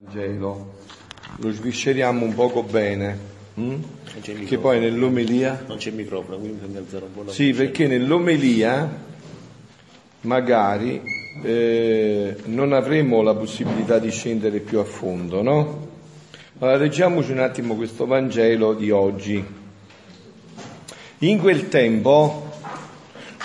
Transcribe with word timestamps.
Vangelo, 0.00 0.74
lo 1.38 1.50
svisceriamo 1.50 2.24
un 2.24 2.32
poco 2.32 2.62
bene, 2.62 3.18
hm? 3.54 3.74
che 4.46 4.56
poi 4.58 4.78
nell'omelia... 4.78 5.64
Non 5.66 5.76
c'è 5.76 5.88
il 5.88 5.96
microfono, 5.96 6.38
quindi 6.38 6.58
bisogna 6.58 6.78
alzare 6.78 7.04
un 7.06 7.12
po' 7.12 7.22
la 7.24 7.32
Sì, 7.32 7.52
perché 7.52 7.88
nell'omelia 7.88 8.88
magari 10.20 11.02
eh, 11.42 12.36
non 12.44 12.74
avremo 12.74 13.22
la 13.22 13.34
possibilità 13.34 13.98
di 13.98 14.12
scendere 14.12 14.60
più 14.60 14.78
a 14.78 14.84
fondo, 14.84 15.42
no? 15.42 15.88
Allora 16.60 16.76
leggiamoci 16.76 17.32
un 17.32 17.40
attimo 17.40 17.74
questo 17.74 18.06
Vangelo 18.06 18.74
di 18.74 18.92
oggi. 18.92 19.44
In 21.18 21.38
quel 21.40 21.68
tempo 21.68 22.50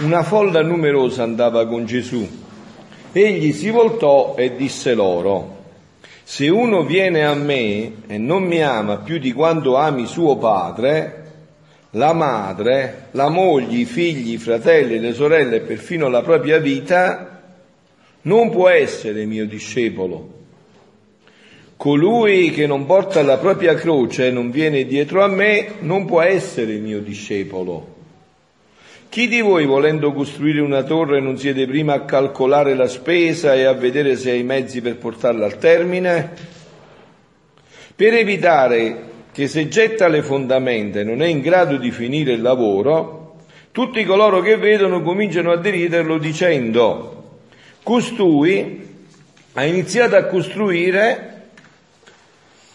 una 0.01 0.21
folla 0.21 0.61
numerosa 0.61 1.23
andava 1.23 1.65
con 1.65 1.87
Gesù. 1.87 2.29
Egli 3.11 3.51
si 3.53 3.71
voltò 3.71 4.35
e 4.37 4.55
disse 4.55 4.93
loro, 4.93 5.61
se 6.23 6.49
uno 6.49 6.83
viene 6.83 7.25
a 7.25 7.33
me 7.33 8.03
e 8.07 8.17
non 8.17 8.43
mi 8.43 8.61
ama 8.61 8.97
più 8.97 9.17
di 9.19 9.33
quanto 9.33 9.75
ami 9.75 10.05
suo 10.05 10.37
padre, 10.37 11.21
la 11.91 12.13
madre, 12.13 13.07
la 13.11 13.29
moglie, 13.29 13.77
i 13.77 13.85
figli, 13.85 14.33
i 14.33 14.37
fratelli, 14.37 14.99
le 14.99 15.13
sorelle 15.13 15.57
e 15.57 15.61
perfino 15.61 16.07
la 16.07 16.21
propria 16.21 16.57
vita, 16.57 17.41
non 18.21 18.49
può 18.49 18.69
essere 18.69 19.25
mio 19.25 19.45
discepolo. 19.45 20.31
Colui 21.75 22.51
che 22.51 22.65
non 22.65 22.85
porta 22.85 23.21
la 23.21 23.37
propria 23.37 23.75
croce 23.75 24.27
e 24.27 24.31
non 24.31 24.49
viene 24.49 24.85
dietro 24.85 25.23
a 25.23 25.27
me 25.27 25.73
non 25.79 26.05
può 26.05 26.21
essere 26.21 26.77
mio 26.77 27.01
discepolo. 27.01 27.92
Chi 29.13 29.27
di 29.27 29.41
voi 29.41 29.67
volendo 29.67 30.11
costruire 30.11 30.59
una 30.59 30.81
torre 30.81 31.21
non 31.21 31.37
siede 31.37 31.67
prima 31.67 31.93
a 31.93 32.01
calcolare 32.01 32.73
la 32.73 32.87
spesa 32.87 33.53
e 33.53 33.63
a 33.63 33.73
vedere 33.73 34.15
se 34.15 34.31
ha 34.31 34.33
i 34.33 34.41
mezzi 34.41 34.81
per 34.81 34.97
portarla 34.97 35.45
al 35.45 35.59
termine? 35.59 36.31
Per 37.95 38.11
evitare 38.11 39.03
che 39.31 39.47
se 39.47 39.67
getta 39.67 40.07
le 40.07 40.23
fondamenta 40.23 41.01
e 41.01 41.03
non 41.03 41.21
è 41.21 41.27
in 41.27 41.41
grado 41.41 41.77
di 41.77 41.91
finire 41.91 42.31
il 42.31 42.41
lavoro, 42.41 43.35
tutti 43.71 44.03
coloro 44.03 44.41
che 44.41 44.57
vedono 44.57 45.03
cominciano 45.03 45.51
a 45.51 45.57
deriderlo 45.57 46.17
dicendo, 46.17 47.41
costui 47.83 48.95
ha 49.53 49.63
iniziato 49.63 50.15
a 50.15 50.23
costruire 50.23 51.49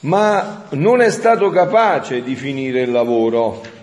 ma 0.02 0.66
non 0.70 1.00
è 1.00 1.10
stato 1.10 1.50
capace 1.50 2.22
di 2.22 2.36
finire 2.36 2.82
il 2.82 2.92
lavoro. 2.92 3.77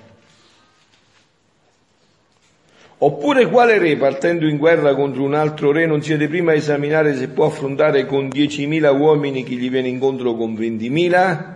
Oppure 3.05 3.49
quale 3.49 3.77
re 3.77 3.97
partendo 3.97 4.47
in 4.47 4.57
guerra 4.57 4.95
contro 4.95 5.21
un 5.21 5.35
altro 5.35 5.71
re 5.71 5.85
non 5.85 6.01
siete 6.01 6.27
prima 6.27 6.53
a 6.53 6.55
esaminare 6.55 7.15
se 7.15 7.27
può 7.27 7.45
affrontare 7.45 8.07
con 8.07 8.29
10.000 8.29 8.97
uomini 8.97 9.43
chi 9.43 9.57
gli 9.57 9.69
viene 9.69 9.89
incontro 9.89 10.33
con 10.33 10.55
20.000? 10.55 11.53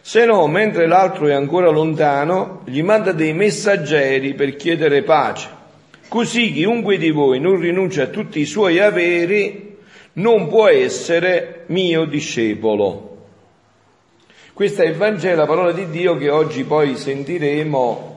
Se 0.00 0.24
no, 0.24 0.44
mentre 0.48 0.88
l'altro 0.88 1.28
è 1.28 1.32
ancora 1.32 1.70
lontano, 1.70 2.62
gli 2.64 2.82
manda 2.82 3.12
dei 3.12 3.32
messaggeri 3.32 4.34
per 4.34 4.56
chiedere 4.56 5.04
pace. 5.04 5.48
Così 6.08 6.52
chiunque 6.52 6.98
di 6.98 7.10
voi 7.10 7.38
non 7.38 7.60
rinuncia 7.60 8.02
a 8.02 8.08
tutti 8.08 8.40
i 8.40 8.44
suoi 8.44 8.80
averi 8.80 9.76
non 10.14 10.48
può 10.48 10.66
essere 10.66 11.66
mio 11.66 12.04
discepolo. 12.04 13.26
Questa 14.52 14.82
è 14.82 14.86
il 14.88 14.96
Vangelo, 14.96 15.36
la 15.36 15.46
parola 15.46 15.70
di 15.70 15.88
Dio 15.88 16.16
che 16.16 16.30
oggi 16.30 16.64
poi 16.64 16.96
sentiremo 16.96 18.13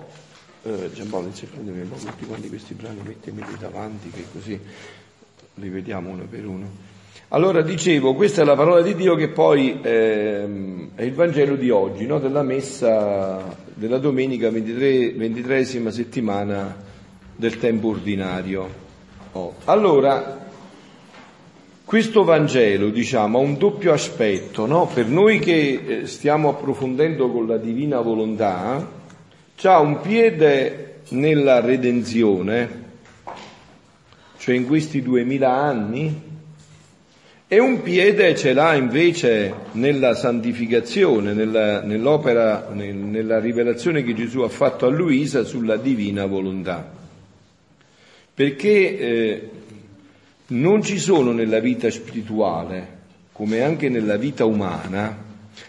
eh, 0.68 0.92
Giampaolo 0.94 1.28
un 1.28 1.90
po' 1.90 1.96
tutti 1.96 2.26
quanti 2.26 2.50
questi 2.50 2.74
brani, 2.74 3.00
mettemeli 3.04 3.58
davanti 3.58 4.10
che 4.10 4.26
così 4.32 4.60
li 5.56 5.70
vediamo 5.70 6.10
uno 6.10 6.26
per 6.30 6.46
uno. 6.46 6.96
Allora 7.30 7.62
dicevo, 7.62 8.14
questa 8.14 8.42
è 8.42 8.46
la 8.46 8.56
parola 8.56 8.82
di 8.82 8.96
Dio 8.96 9.16
che 9.16 9.30
poi 9.30 9.80
ehm, 9.82 10.92
è 10.96 11.04
il 11.04 11.14
Vangelo 11.14 11.56
di 11.56 11.70
oggi, 11.70 12.06
no? 12.06 12.20
della 12.20 12.44
messa 12.44 13.56
della 13.74 13.98
domenica 13.98 14.50
23, 14.50 15.12
23 15.12 15.66
settimana 15.92 16.76
del 17.36 17.58
tempo 17.58 17.90
ordinario. 17.90 18.86
Oh. 19.34 19.56
Allora, 19.66 20.46
questo 21.84 22.24
Vangelo, 22.24 22.90
diciamo, 22.90 23.38
ha 23.38 23.42
un 23.42 23.58
doppio 23.58 23.94
aspetto, 23.94 24.66
no? 24.66 24.90
Per 24.94 25.08
noi 25.08 25.40
che 25.40 25.84
eh, 25.86 26.08
stiamo 26.08 26.50
approfondendo 26.50 27.30
con 27.30 27.46
la 27.48 27.58
divina 27.58 28.00
volontà, 28.02 28.97
ha 29.64 29.80
un 29.80 30.02
piede 30.02 31.02
nella 31.10 31.60
redenzione, 31.60 32.86
cioè 34.38 34.56
in 34.56 34.68
questi 34.68 35.02
duemila 35.02 35.52
anni, 35.52 36.26
e 37.50 37.60
un 37.60 37.82
piede 37.82 38.36
ce 38.36 38.52
l'ha 38.52 38.76
invece 38.76 39.54
nella 39.72 40.14
santificazione, 40.16 41.34
nella, 41.34 41.82
nell'opera, 41.82 42.70
nel, 42.74 42.94
nella 42.94 43.40
rivelazione 43.40 44.04
che 44.04 44.14
Gesù 44.14 44.42
ha 44.42 44.50
fatto 44.50 44.86
a 44.86 44.90
Luisa 44.90 45.46
sulla 45.46 45.78
divina 45.78 46.26
volontà. 46.26 46.92
Perché 48.34 49.00
eh, 49.00 49.50
non 50.48 50.84
ci 50.84 51.00
sono 51.00 51.32
nella 51.32 51.60
vita 51.60 51.90
spirituale, 51.90 52.96
come 53.32 53.64
anche 53.64 53.88
nella 53.88 54.18
vita 54.18 54.44
umana, 54.44 55.26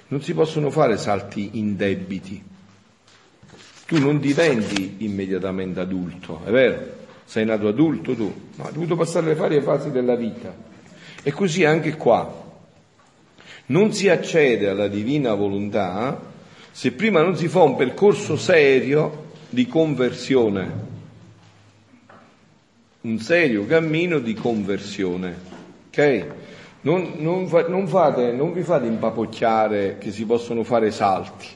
non 0.09 0.20
si 0.20 0.34
possono 0.34 0.70
fare 0.70 0.97
salti 0.97 1.50
indebiti. 1.55 2.43
Tu 3.88 3.99
non 3.99 4.21
diventi 4.21 4.97
immediatamente 4.99 5.81
adulto, 5.81 6.43
è 6.44 6.50
vero? 6.50 6.97
Sei 7.25 7.47
nato 7.47 7.69
adulto 7.69 8.15
tu, 8.15 8.31
ma 8.56 8.66
hai 8.66 8.72
dovuto 8.75 8.97
passare 8.97 9.28
le 9.28 9.34
varie 9.34 9.62
fasi 9.62 9.91
della 9.91 10.15
vita. 10.15 10.54
E 11.22 11.32
così 11.32 11.65
anche 11.65 11.97
qua. 11.97 12.47
Non 13.66 13.94
si 13.94 14.10
accede 14.10 14.69
alla 14.69 14.88
divina 14.88 15.32
volontà 15.32 16.21
se 16.78 16.93
prima 16.93 17.22
non 17.22 17.34
si 17.34 17.49
fa 17.49 17.62
un 17.62 17.76
percorso 17.76 18.37
serio 18.37 19.31
di 19.49 19.66
conversione, 19.66 20.72
un 23.00 23.19
serio 23.19 23.66
cammino 23.66 24.19
di 24.19 24.34
conversione. 24.34 25.34
Ok? 25.88 26.26
Non, 26.82 27.15
non, 27.16 27.49
non, 27.69 27.88
fate, 27.88 28.32
non 28.32 28.53
vi 28.53 28.62
fate 28.62 28.87
impapocchiare 28.87 29.97
che 29.99 30.12
si 30.12 30.25
possono 30.26 30.62
fare 30.62 30.91
salti, 30.91 31.47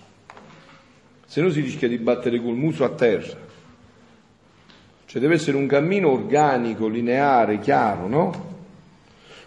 se 1.32 1.40
no 1.40 1.48
si 1.48 1.62
rischia 1.62 1.88
di 1.88 1.96
battere 1.96 2.42
col 2.42 2.56
muso 2.56 2.84
a 2.84 2.90
terra. 2.90 3.34
Cioè 5.06 5.18
deve 5.18 5.36
essere 5.36 5.56
un 5.56 5.66
cammino 5.66 6.10
organico, 6.10 6.88
lineare, 6.88 7.58
chiaro, 7.58 8.06
no? 8.06 8.54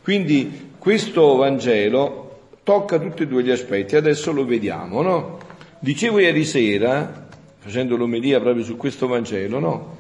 Quindi 0.02 0.72
questo 0.80 1.36
Vangelo 1.36 2.54
tocca 2.64 2.98
tutti 2.98 3.22
e 3.22 3.28
due 3.28 3.44
gli 3.44 3.52
aspetti, 3.52 3.96
adesso 3.96 4.32
lo 4.32 4.46
vediamo, 4.46 5.04
no? 5.04 5.38
Dicevo 5.78 6.18
ieri 6.18 6.44
sera, 6.44 7.28
facendo 7.60 7.96
l'omelia 7.98 8.40
proprio 8.40 8.64
su 8.64 8.78
questo 8.78 9.06
Vangelo, 9.06 9.60
no? 9.60 9.98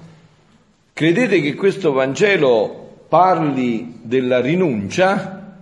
Credete 0.92 1.40
che 1.40 1.54
questo 1.54 1.92
Vangelo 1.92 3.04
parli 3.08 4.00
della 4.02 4.42
rinuncia? 4.42 5.56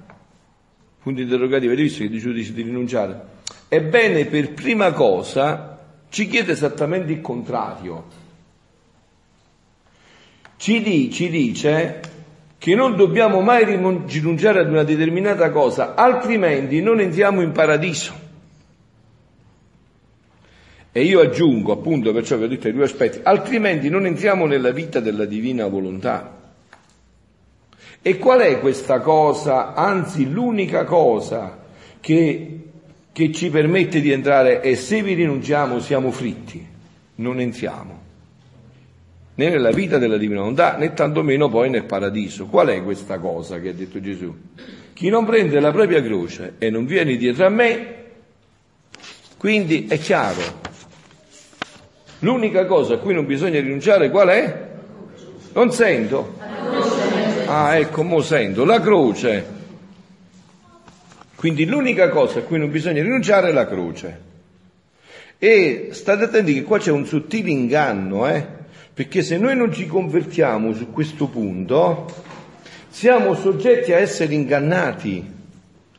Punto 1.04 1.20
interrogativo, 1.20 1.74
avete 1.74 1.82
visto 1.82 2.02
che 2.02 2.08
dice 2.08 2.54
di 2.54 2.62
rinunciare? 2.62 3.22
Ebbene, 3.68 4.24
per 4.28 4.54
prima 4.54 4.94
cosa 4.94 5.72
ci 6.14 6.28
chiede 6.28 6.52
esattamente 6.52 7.12
il 7.12 7.22
contrario. 7.22 8.04
Ci, 10.58 10.80
di, 10.84 11.12
ci 11.12 11.28
dice 11.28 12.02
che 12.60 12.76
non 12.76 12.96
dobbiamo 12.96 13.42
mai 13.42 13.66
rinunciare 13.66 14.60
ad 14.60 14.70
una 14.70 14.84
determinata 14.84 15.50
cosa, 15.50 15.96
altrimenti 15.96 16.84
non 16.84 17.00
entriamo 17.00 17.42
in 17.42 17.52
paradiso. 17.52 18.14
E 20.92 21.02
io 21.02 21.20
aggiungo, 21.20 21.72
appunto, 21.72 22.14
perciò 22.14 22.38
vi 22.38 22.44
ho 22.44 22.48
detto 22.48 22.68
i 22.68 22.74
due 22.74 22.84
aspetti, 22.84 23.20
altrimenti 23.24 23.90
non 23.90 24.06
entriamo 24.06 24.46
nella 24.46 24.70
vita 24.70 25.00
della 25.00 25.26
divina 25.26 25.66
volontà. 25.66 26.42
E 28.04 28.18
qual 28.20 28.42
è 28.42 28.60
questa 28.60 29.00
cosa, 29.00 29.74
anzi 29.74 30.30
l'unica 30.30 30.84
cosa 30.84 31.58
che, 32.00 32.63
che 33.14 33.32
ci 33.32 33.50
permette 33.50 34.02
di 34.02 34.12
entrare 34.12 34.60
è 34.60 34.76
se 34.76 35.02
vi 35.02 35.14
rinunciamo 35.14 35.80
siamo 35.80 36.12
fritti, 36.12 36.66
non 37.16 37.40
entriamo 37.40 38.04
né 39.36 39.50
nella 39.50 39.72
vita 39.72 39.98
della 39.98 40.18
divina 40.18 40.42
volontà 40.42 40.78
né 40.78 40.94
tantomeno 40.94 41.50
poi 41.50 41.70
nel 41.70 41.86
paradiso. 41.86 42.46
Qual 42.46 42.68
è 42.68 42.84
questa 42.84 43.18
cosa 43.18 43.60
che 43.60 43.70
ha 43.70 43.74
detto 43.74 44.00
Gesù? 44.00 44.34
Chi 44.94 45.10
non 45.10 45.26
prende 45.26 45.60
la 45.60 45.72
propria 45.72 46.02
croce 46.04 46.56
e 46.60 46.70
non 46.70 46.86
viene 46.86 47.16
dietro 47.18 47.46
a 47.46 47.50
me, 47.50 47.96
quindi 49.38 49.88
è 49.88 49.98
chiaro, 49.98 50.42
l'unica 52.20 52.66
cosa 52.66 52.96
a 52.96 52.98
cui 52.98 53.14
non 53.14 53.26
bisogna 53.26 53.60
rinunciare 53.60 54.12
qual 54.12 54.28
è? 54.30 54.72
Non 55.54 55.72
sento? 55.72 56.38
Ah, 57.46 57.76
ecco, 57.78 58.04
mo 58.04 58.22
sento, 58.22 58.66
la 58.66 58.80
croce. 58.80 59.53
Quindi 61.44 61.66
l'unica 61.66 62.08
cosa 62.08 62.40
a 62.40 62.44
cui 62.44 62.58
non 62.58 62.72
bisogna 62.72 63.02
rinunciare 63.02 63.50
è 63.50 63.52
la 63.52 63.68
croce. 63.68 64.22
E 65.38 65.90
state 65.92 66.24
attenti 66.24 66.54
che 66.54 66.64
qua 66.64 66.80
c'è 66.80 66.90
un 66.90 67.06
sottile 67.06 67.50
inganno, 67.50 68.30
eh? 68.30 68.48
Perché 68.94 69.22
se 69.24 69.38
noi 69.38 69.54
non 69.54 69.74
ci 69.74 69.86
convertiamo 69.86 70.72
su 70.72 70.90
questo 70.94 71.28
punto, 71.28 72.10
siamo 72.88 73.36
soggetti 73.36 73.92
a 73.92 73.98
essere 73.98 74.34
ingannati. 74.34 75.32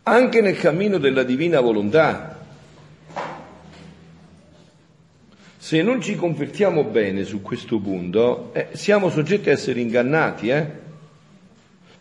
anche 0.05 0.41
nel 0.41 0.57
cammino 0.57 0.97
della 0.97 1.25
divina 1.25 1.61
volontà. 1.61 2.43
Se 5.59 5.83
non 5.83 6.01
ci 6.01 6.17
convertiamo 6.17 6.85
bene 6.85 7.25
su 7.25 7.43
questo 7.43 7.79
punto, 7.81 8.51
eh, 8.55 8.69
siamo 8.73 9.11
soggetti 9.11 9.51
a 9.51 9.53
essere 9.53 9.81
ingannati, 9.81 10.49
eh? 10.49 10.84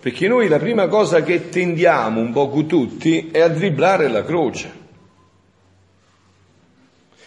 Perché 0.04 0.28
noi 0.28 0.50
la 0.50 0.60
prima 0.60 0.90
cosa 0.90 1.24
che 1.24 1.48
tendiamo 1.48 2.20
un 2.20 2.34
poco 2.34 2.66
tutti 2.66 3.30
è 3.32 3.40
a 3.40 3.48
dribblare 3.48 4.10
la 4.10 4.26
croce. 4.26 4.82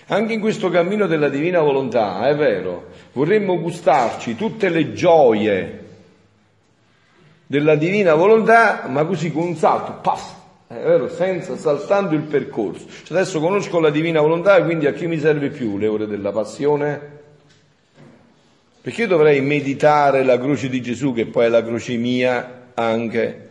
Anche 0.09 0.35
in 0.35 0.41
questo 0.41 0.69
cammino 0.69 1.07
della 1.07 1.31
divina 1.31 1.63
volontà, 1.63 2.29
è 2.29 2.37
vero, 2.37 2.89
vorremmo 3.15 3.59
gustarci 3.63 4.37
tutte 4.37 4.69
le 4.69 4.93
gioie 4.93 5.85
della 7.47 7.77
divina 7.77 8.13
volontà, 8.13 8.85
ma 8.89 9.07
così 9.07 9.33
con 9.33 9.45
un 9.45 9.57
salto, 9.57 9.99
paf, 10.03 10.35
è 10.67 10.75
vero, 10.75 11.09
senza, 11.09 11.57
saltando 11.57 12.15
il 12.15 12.25
percorso. 12.25 12.85
Cioè 13.05 13.17
adesso 13.17 13.41
conosco 13.41 13.81
la 13.81 13.89
divina 13.89 14.21
volontà, 14.21 14.63
quindi 14.63 14.87
a 14.87 14.93
chi 14.93 15.07
mi 15.07 15.19
serve 15.19 15.49
più 15.49 15.79
le 15.79 15.87
ore 15.87 16.07
della 16.07 16.31
passione? 16.31 17.01
Perché 18.83 19.01
io 19.01 19.09
dovrei 19.09 19.41
meditare 19.41 20.23
la 20.25 20.39
croce 20.39 20.69
di 20.69 20.83
Gesù, 20.83 21.15
che 21.15 21.25
poi 21.25 21.47
è 21.47 21.49
la 21.49 21.65
croce 21.65 21.97
mia 21.97 22.56
anche? 22.77 23.49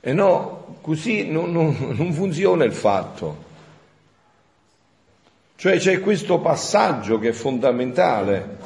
E 0.00 0.12
no, 0.12 0.76
così 0.80 1.28
non, 1.28 1.52
non, 1.52 1.76
non 1.96 2.12
funziona 2.12 2.64
il 2.64 2.72
fatto. 2.72 3.48
Cioè 5.56 5.76
c'è 5.76 6.00
questo 6.00 6.38
passaggio 6.38 7.18
che 7.18 7.28
è 7.28 7.32
fondamentale. 7.32 8.56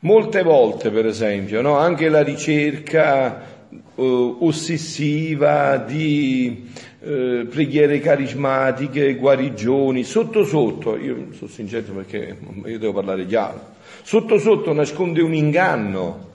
Molte 0.00 0.42
volte, 0.42 0.90
per 0.90 1.06
esempio, 1.06 1.60
no? 1.60 1.76
anche 1.76 2.08
la 2.08 2.22
ricerca 2.22 3.66
uh, 3.94 4.36
ossessiva 4.40 5.78
di 5.78 6.70
uh, 7.00 7.48
preghiere 7.48 7.98
carismatiche, 8.00 9.14
guarigioni, 9.14 10.04
sotto 10.04 10.44
sotto, 10.44 10.96
io 10.96 11.32
sono 11.32 11.50
sincero 11.50 11.94
perché 11.94 12.36
io 12.66 12.78
devo 12.78 12.92
parlare 12.92 13.26
chiaro, 13.26 13.60
sotto 14.02 14.38
sotto 14.38 14.72
nasconde 14.72 15.22
un 15.22 15.34
inganno. 15.34 16.32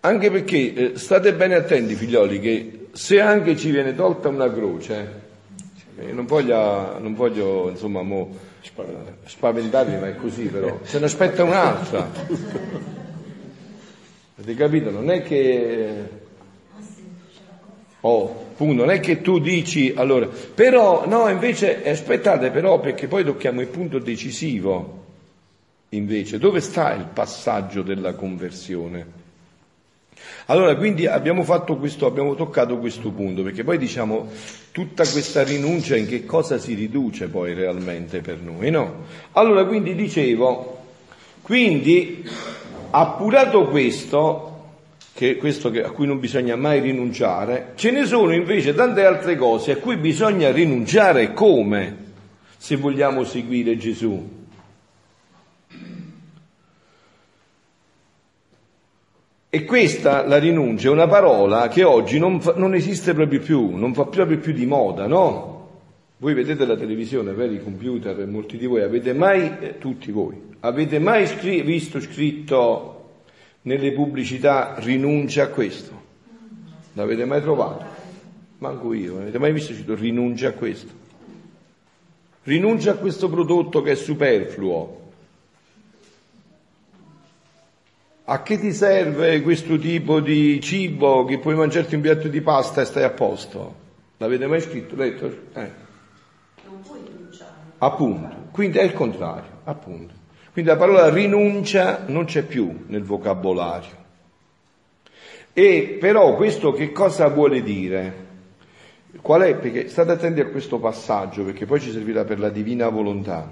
Anche 0.00 0.30
perché 0.30 0.74
eh, 0.74 0.98
state 0.98 1.34
bene 1.34 1.54
attenti, 1.54 1.94
figlioli, 1.94 2.38
che 2.40 2.88
se 2.92 3.20
anche 3.20 3.56
ci 3.56 3.70
viene 3.70 3.94
tolta 3.94 4.28
una 4.28 4.52
croce, 4.52 5.24
eh, 5.98 6.12
non 6.12 6.26
voglio, 6.26 6.98
non 6.98 7.14
voglio 7.14 7.70
insomma, 7.70 8.02
mo, 8.02 8.36
spaventarvi, 9.24 9.96
ma 9.96 10.08
è 10.08 10.16
così 10.16 10.44
però. 10.44 10.78
Se 10.82 10.98
ne 10.98 11.06
aspetta 11.06 11.42
un'altra. 11.42 12.08
Avete 14.38 14.54
capito? 14.54 14.90
Non 14.90 15.10
è 15.10 15.22
che... 15.22 16.24
Oh, 18.00 18.44
punto, 18.56 18.84
non 18.84 18.90
è 18.90 19.00
che 19.00 19.20
tu 19.20 19.38
dici, 19.38 19.92
allora, 19.96 20.26
però, 20.26 21.06
no, 21.08 21.28
invece, 21.28 21.88
aspettate 21.88 22.50
però, 22.50 22.78
perché 22.78 23.08
poi 23.08 23.24
tocchiamo 23.24 23.60
il 23.60 23.66
punto 23.68 23.98
decisivo, 23.98 25.04
invece, 25.88 26.38
dove 26.38 26.60
sta 26.60 26.94
il 26.94 27.06
passaggio 27.12 27.82
della 27.82 28.14
conversione? 28.14 29.24
Allora, 30.48 30.76
quindi 30.76 31.06
abbiamo 31.06 31.42
questo, 31.42 32.06
abbiamo 32.06 32.36
toccato 32.36 32.78
questo 32.78 33.10
punto, 33.10 33.42
perché 33.42 33.64
poi 33.64 33.78
diciamo 33.78 34.28
tutta 34.70 35.04
questa 35.04 35.42
rinuncia 35.42 35.96
in 35.96 36.06
che 36.06 36.24
cosa 36.24 36.56
si 36.56 36.74
riduce 36.74 37.26
poi 37.26 37.52
realmente 37.52 38.20
per 38.20 38.40
noi, 38.40 38.70
no? 38.70 39.06
Allora, 39.32 39.64
quindi 39.64 39.96
dicevo, 39.96 40.78
quindi 41.42 42.24
appurato 42.90 43.66
questo, 43.66 44.74
che 45.14 45.36
questo 45.36 45.72
a 45.84 45.90
cui 45.90 46.06
non 46.06 46.20
bisogna 46.20 46.54
mai 46.54 46.78
rinunciare, 46.78 47.72
ce 47.74 47.90
ne 47.90 48.06
sono 48.06 48.32
invece 48.32 48.72
tante 48.72 49.04
altre 49.04 49.34
cose 49.34 49.72
a 49.72 49.76
cui 49.78 49.96
bisogna 49.96 50.52
rinunciare 50.52 51.32
come 51.32 52.04
se 52.56 52.76
vogliamo 52.76 53.24
seguire 53.24 53.76
Gesù. 53.76 54.35
E 59.56 59.64
questa, 59.64 60.26
la 60.26 60.36
rinuncia, 60.36 60.88
è 60.88 60.90
una 60.90 61.06
parola 61.06 61.68
che 61.68 61.82
oggi 61.82 62.18
non, 62.18 62.42
fa, 62.42 62.52
non 62.56 62.74
esiste 62.74 63.14
proprio 63.14 63.40
più, 63.40 63.74
non 63.74 63.94
fa 63.94 64.04
proprio 64.04 64.36
più 64.36 64.52
di 64.52 64.66
moda, 64.66 65.06
no? 65.06 65.68
Voi 66.18 66.34
vedete 66.34 66.66
la 66.66 66.76
televisione, 66.76 67.32
vedi 67.32 67.54
i 67.54 67.62
computer, 67.62 68.26
molti 68.26 68.58
di 68.58 68.66
voi 68.66 68.82
avete 68.82 69.14
mai, 69.14 69.56
eh, 69.60 69.78
tutti 69.78 70.12
voi, 70.12 70.38
avete 70.60 70.98
mai 70.98 71.26
scri- 71.26 71.62
visto 71.62 72.00
scritto 72.00 73.22
nelle 73.62 73.92
pubblicità 73.92 74.74
rinuncia 74.76 75.44
a 75.44 75.48
questo? 75.48 76.02
L'avete 76.92 77.24
mai 77.24 77.40
trovato? 77.40 77.84
Manco 78.58 78.92
io, 78.92 79.16
avete 79.16 79.38
mai 79.38 79.54
visto 79.54 79.72
scritto 79.72 79.94
rinuncia 79.94 80.48
a 80.48 80.52
questo? 80.52 80.92
Rinuncia 82.42 82.90
a 82.90 82.96
questo 82.96 83.30
prodotto 83.30 83.80
che 83.80 83.92
è 83.92 83.94
superfluo, 83.94 85.05
A 88.28 88.42
che 88.42 88.58
ti 88.58 88.72
serve 88.72 89.40
questo 89.40 89.78
tipo 89.78 90.18
di 90.18 90.60
cibo 90.60 91.24
che 91.24 91.38
puoi 91.38 91.54
mangiarti 91.54 91.94
un 91.94 92.00
piatto 92.00 92.26
di 92.26 92.40
pasta 92.40 92.80
e 92.80 92.84
stai 92.84 93.04
a 93.04 93.10
posto? 93.10 93.74
L'avete 94.16 94.48
mai 94.48 94.60
scritto, 94.60 94.96
letto? 94.96 95.26
Eh. 95.54 95.70
Non 96.64 96.80
puoi 96.84 96.98
rinunciare. 97.06 97.52
Appunto, 97.78 98.36
quindi 98.50 98.78
è 98.78 98.82
il 98.82 98.94
contrario, 98.94 99.60
appunto. 99.62 100.12
Quindi 100.50 100.68
la 100.68 100.76
parola 100.76 101.08
rinuncia 101.08 102.02
non 102.08 102.24
c'è 102.24 102.42
più 102.42 102.86
nel 102.88 103.04
vocabolario. 103.04 103.94
E 105.52 105.96
però 106.00 106.34
questo 106.34 106.72
che 106.72 106.90
cosa 106.90 107.28
vuole 107.28 107.62
dire? 107.62 108.24
Qual 109.22 109.42
è? 109.42 109.54
Perché 109.54 109.86
state 109.86 110.10
attenti 110.10 110.40
a 110.40 110.48
questo 110.48 110.80
passaggio, 110.80 111.44
perché 111.44 111.64
poi 111.64 111.80
ci 111.80 111.92
servirà 111.92 112.24
per 112.24 112.40
la 112.40 112.50
divina 112.50 112.88
volontà. 112.88 113.48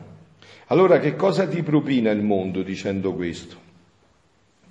Allora 0.67 0.99
che 0.99 1.15
cosa 1.15 1.47
ti 1.47 1.62
propina 1.62 2.11
il 2.11 2.23
mondo 2.23 2.62
dicendo 2.62 3.12
questo? 3.12 3.63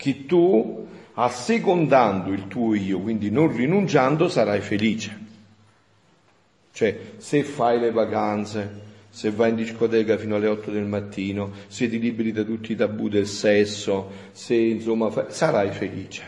Che 0.03 0.25
tu, 0.25 0.85
assecondando 1.13 2.33
il 2.33 2.49
tuo 2.49 2.75
io, 2.75 2.99
quindi 2.99 3.31
non 3.31 3.55
rinunciando, 3.55 4.27
sarai 4.27 4.59
felice. 4.59 5.17
Cioè, 6.73 6.99
se 7.15 7.43
fai 7.45 7.79
le 7.79 7.89
vacanze, 7.91 8.81
se 9.09 9.31
vai 9.31 9.51
in 9.51 9.55
discoteca 9.55 10.17
fino 10.17 10.35
alle 10.35 10.47
8 10.47 10.71
del 10.71 10.83
mattino, 10.83 11.53
se 11.67 11.87
ti 11.87 11.99
liberi 11.99 12.33
da 12.33 12.43
tutti 12.43 12.73
i 12.73 12.75
tabù 12.75 13.07
del 13.07 13.27
sesso, 13.27 14.11
se 14.33 14.55
insomma 14.55 15.09
fai, 15.09 15.27
sarai 15.29 15.71
felice. 15.71 16.23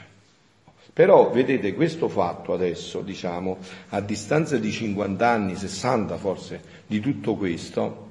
Però 0.94 1.30
vedete 1.32 1.74
questo 1.74 2.08
fatto 2.08 2.54
adesso, 2.54 3.02
diciamo, 3.02 3.58
a 3.90 4.00
distanza 4.00 4.58
di 4.58 4.72
50 4.72 5.28
anni, 5.28 5.56
60 5.58 6.16
forse, 6.16 6.62
di 6.88 7.02
tutto 7.02 7.36
questo, 7.36 8.10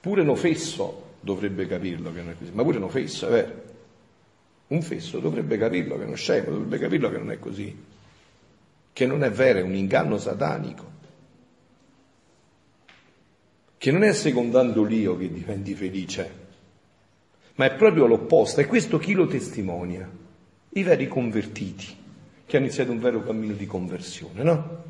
pure 0.00 0.24
Nofesso 0.24 1.02
dovrebbe 1.20 1.68
capirlo 1.68 2.12
che 2.12 2.20
non 2.20 2.30
è 2.30 2.34
così, 2.36 2.50
ma 2.52 2.64
pure 2.64 2.80
Nofesso, 2.80 3.28
è 3.28 3.30
vero. 3.30 3.63
Un 4.74 4.82
fesso 4.82 5.20
dovrebbe 5.20 5.56
capirlo 5.56 5.96
che 5.96 6.04
è 6.04 6.16
scemo, 6.16 6.50
dovrebbe 6.50 6.78
capirlo 6.78 7.08
che 7.08 7.18
non 7.18 7.30
è 7.30 7.38
così, 7.38 7.84
che 8.92 9.06
non 9.06 9.22
è 9.22 9.30
vero, 9.30 9.60
è 9.60 9.62
un 9.62 9.76
inganno 9.76 10.18
satanico, 10.18 10.90
che 13.78 13.92
non 13.92 14.02
è 14.02 14.12
secondando 14.12 14.82
l'io 14.82 15.16
che 15.16 15.32
diventi 15.32 15.74
felice, 15.76 16.42
ma 17.54 17.66
è 17.66 17.74
proprio 17.76 18.06
l'opposto, 18.06 18.60
e 18.60 18.66
questo 18.66 18.98
chi 18.98 19.12
lo 19.12 19.28
testimonia? 19.28 20.10
I 20.70 20.82
veri 20.82 21.06
convertiti, 21.06 21.96
che 22.44 22.56
hanno 22.56 22.66
iniziato 22.66 22.90
un 22.90 22.98
vero 22.98 23.22
cammino 23.22 23.54
di 23.54 23.66
conversione, 23.66 24.42
no? 24.42 24.82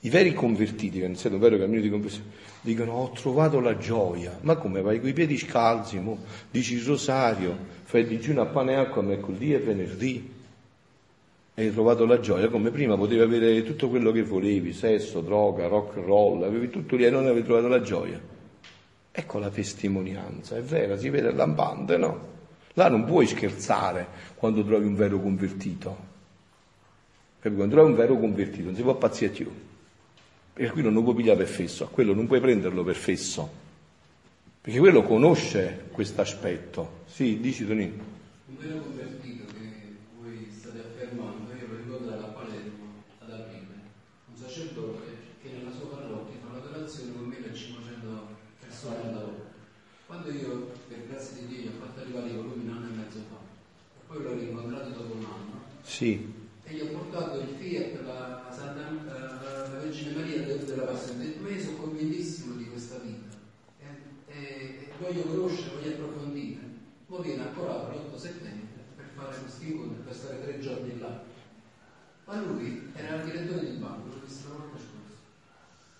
I 0.00 0.08
veri 0.08 0.32
convertiti, 0.32 0.98
che 0.98 1.04
hanno 1.04 1.12
iniziato 1.12 1.36
un 1.36 1.40
vero 1.40 1.56
cammino 1.56 1.82
di 1.82 1.90
conversione, 1.90 2.30
dicono 2.62 2.92
ho 2.92 3.10
trovato 3.10 3.60
la 3.60 3.76
gioia. 3.76 4.38
Ma 4.40 4.56
come 4.56 4.80
vai 4.80 4.98
coi 4.98 5.12
piedi 5.12 5.36
scalzi, 5.36 5.98
mo? 5.98 6.18
dici 6.50 6.74
il 6.74 6.82
rosario, 6.82 7.78
fai 7.90 8.06
digiuno 8.06 8.40
a 8.40 8.46
pane 8.46 8.74
e 8.74 8.76
acqua 8.76 9.02
mercoledì 9.02 9.52
e 9.52 9.58
venerdì 9.58 10.32
e 11.54 11.64
hai 11.64 11.72
trovato 11.72 12.06
la 12.06 12.20
gioia, 12.20 12.48
come 12.48 12.70
prima 12.70 12.96
potevi 12.96 13.20
avere 13.20 13.64
tutto 13.64 13.88
quello 13.88 14.12
che 14.12 14.22
volevi, 14.22 14.72
sesso, 14.72 15.20
droga, 15.20 15.66
rock 15.66 15.96
and 15.96 16.06
roll, 16.06 16.44
avevi 16.44 16.70
tutto 16.70 16.94
lì 16.94 17.04
e 17.04 17.10
non 17.10 17.26
avevi 17.26 17.42
trovato 17.42 17.66
la 17.66 17.80
gioia. 17.80 18.20
Ecco 19.10 19.38
la 19.40 19.50
testimonianza, 19.50 20.56
è 20.56 20.62
vera, 20.62 20.96
si 20.96 21.08
vede 21.08 21.32
lampante, 21.32 21.96
no? 21.96 22.28
Là 22.74 22.88
non 22.88 23.04
puoi 23.04 23.26
scherzare 23.26 24.06
quando 24.36 24.64
trovi 24.64 24.86
un 24.86 24.94
vero 24.94 25.18
convertito. 25.18 25.96
Perché 27.40 27.56
quando 27.56 27.74
trovi 27.74 27.90
un 27.90 27.96
vero 27.96 28.16
convertito 28.16 28.66
non 28.66 28.76
si 28.76 28.82
può 28.82 28.94
pazzire 28.94 29.32
più. 29.32 29.50
E 30.54 30.70
qui 30.70 30.80
non 30.80 31.02
puoi 31.02 31.16
pigliare 31.16 31.38
per 31.38 31.48
fesso, 31.48 31.82
a 31.82 31.88
quello 31.88 32.14
non 32.14 32.28
puoi 32.28 32.38
prenderlo 32.38 32.84
per 32.84 32.94
fesso, 32.94 33.50
perché 34.60 34.78
quello 34.78 35.02
conosce 35.02 35.88
questo 35.90 36.20
aspetto. 36.20 37.04
Sì, 37.06 37.40
dici 37.40 37.66
Tonino. 37.66 38.04
Un 38.46 38.56
vero 38.58 38.80
convertito 38.80 39.44
che 39.54 39.96
voi 40.20 40.48
state 40.50 40.80
affermando, 40.80 41.50
io 41.54 41.66
lo 41.66 41.76
ricordo 41.76 42.10
dalla 42.10 42.26
Palermo 42.26 43.04
ad 43.20 43.30
aprile, 43.30 43.74
un 44.28 44.36
sacerdote 44.36 45.16
che 45.42 45.48
nella 45.50 45.72
sua 45.72 45.88
parrocchia 45.88 46.40
fa 46.44 46.52
l'adorazione 46.52 47.12
con 47.14 47.24
1500 47.28 48.28
persone 48.60 48.96
al 48.96 49.14
lavoro. 49.14 49.48
Quando 50.06 50.30
io, 50.30 50.72
per 50.88 51.06
grazia 51.08 51.40
di 51.40 51.46
Dio, 51.46 51.70
ho 51.70 51.86
fatto 51.86 52.00
arrivare 52.00 52.28
i 52.28 52.34
volumi 52.34 52.64
un 52.64 52.70
anno 52.74 52.88
e 52.88 52.96
mezzo 52.96 53.18
fa, 53.30 53.38
poi 54.08 54.22
l'ho 54.22 54.34
rincontrato 54.34 54.90
dopo 54.90 55.14
un 55.14 55.24
anno, 55.24 55.60
sì. 55.82 56.34
e 56.64 56.74
gli 56.74 56.80
ho 56.80 56.86
portato 56.86 57.40
settembre 68.20 68.84
per 68.96 69.06
fare 69.16 69.34
questi 69.40 69.72
incontri, 69.72 70.02
per 70.04 70.14
stare 70.30 70.42
tre 70.42 70.60
giorni 70.60 70.98
là. 71.00 71.20
Ma 72.26 72.40
lui 72.40 72.92
era 72.94 73.16
il 73.16 73.30
direttore 73.30 73.70
di 73.70 73.76
banco. 73.78 74.08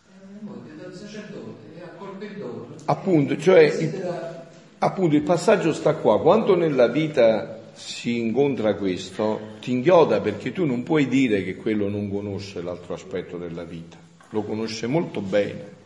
E 0.07 0.13
è 0.13 0.63
diventato 0.63 0.95
sacerdote 0.97 1.77
e 1.77 1.83
ha 1.83 1.89
colto 1.99 2.25
il 2.25 2.37
dono. 2.37 2.67
Appunto, 2.85 3.37
cioè 3.37 3.63
il, 3.63 3.91
Desidera- 3.91 4.47
appunto 4.79 5.17
il 5.17 5.23
passaggio 5.23 5.73
sta 5.73 5.95
qua. 5.95 6.21
Quando 6.21 6.55
nella 6.55 6.87
vita 6.87 7.59
si 7.73 8.19
incontra 8.19 8.75
questo, 8.75 9.57
ti 9.61 9.73
inghioda 9.73 10.21
perché 10.21 10.53
tu 10.53 10.65
non 10.65 10.83
puoi 10.85 11.09
dire 11.09 11.43
che 11.43 11.57
quello 11.57 11.89
non 11.89 12.09
conosce 12.11 12.63
l'altro 12.63 12.95
aspetto 12.95 13.37
della 13.37 13.65
vita, 13.65 13.97
lo 14.31 14.43
conosce 14.43 14.87
molto 14.87 15.21
bene. 15.21 15.79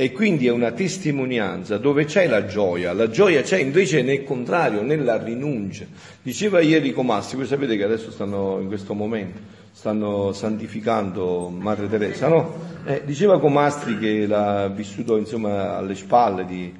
E 0.00 0.12
quindi 0.12 0.46
è 0.46 0.50
una 0.50 0.72
testimonianza 0.72 1.76
dove 1.76 2.06
c'è 2.06 2.26
la 2.26 2.46
gioia, 2.46 2.94
la 2.94 3.10
gioia 3.10 3.42
c'è 3.42 3.58
invece 3.58 4.00
nel 4.00 4.24
contrario, 4.24 4.80
nella 4.80 5.22
rinuncia. 5.22 5.84
Diceva 6.22 6.60
ieri 6.60 6.94
Comasti, 6.94 7.36
voi 7.36 7.44
sapete 7.44 7.76
che 7.76 7.84
adesso 7.84 8.10
stanno 8.10 8.60
in 8.62 8.68
questo 8.68 8.94
momento, 8.94 9.38
stanno 9.72 10.32
santificando 10.32 11.50
Madre 11.50 11.86
Teresa, 11.90 12.28
no? 12.28 12.78
Eh, 12.86 13.02
diceva 13.04 13.38
Comastri 13.38 13.98
che 13.98 14.26
l'ha 14.26 14.68
vissuto 14.68 15.18
insomma 15.18 15.76
alle 15.76 15.94
spalle 15.94 16.46
di 16.46 16.72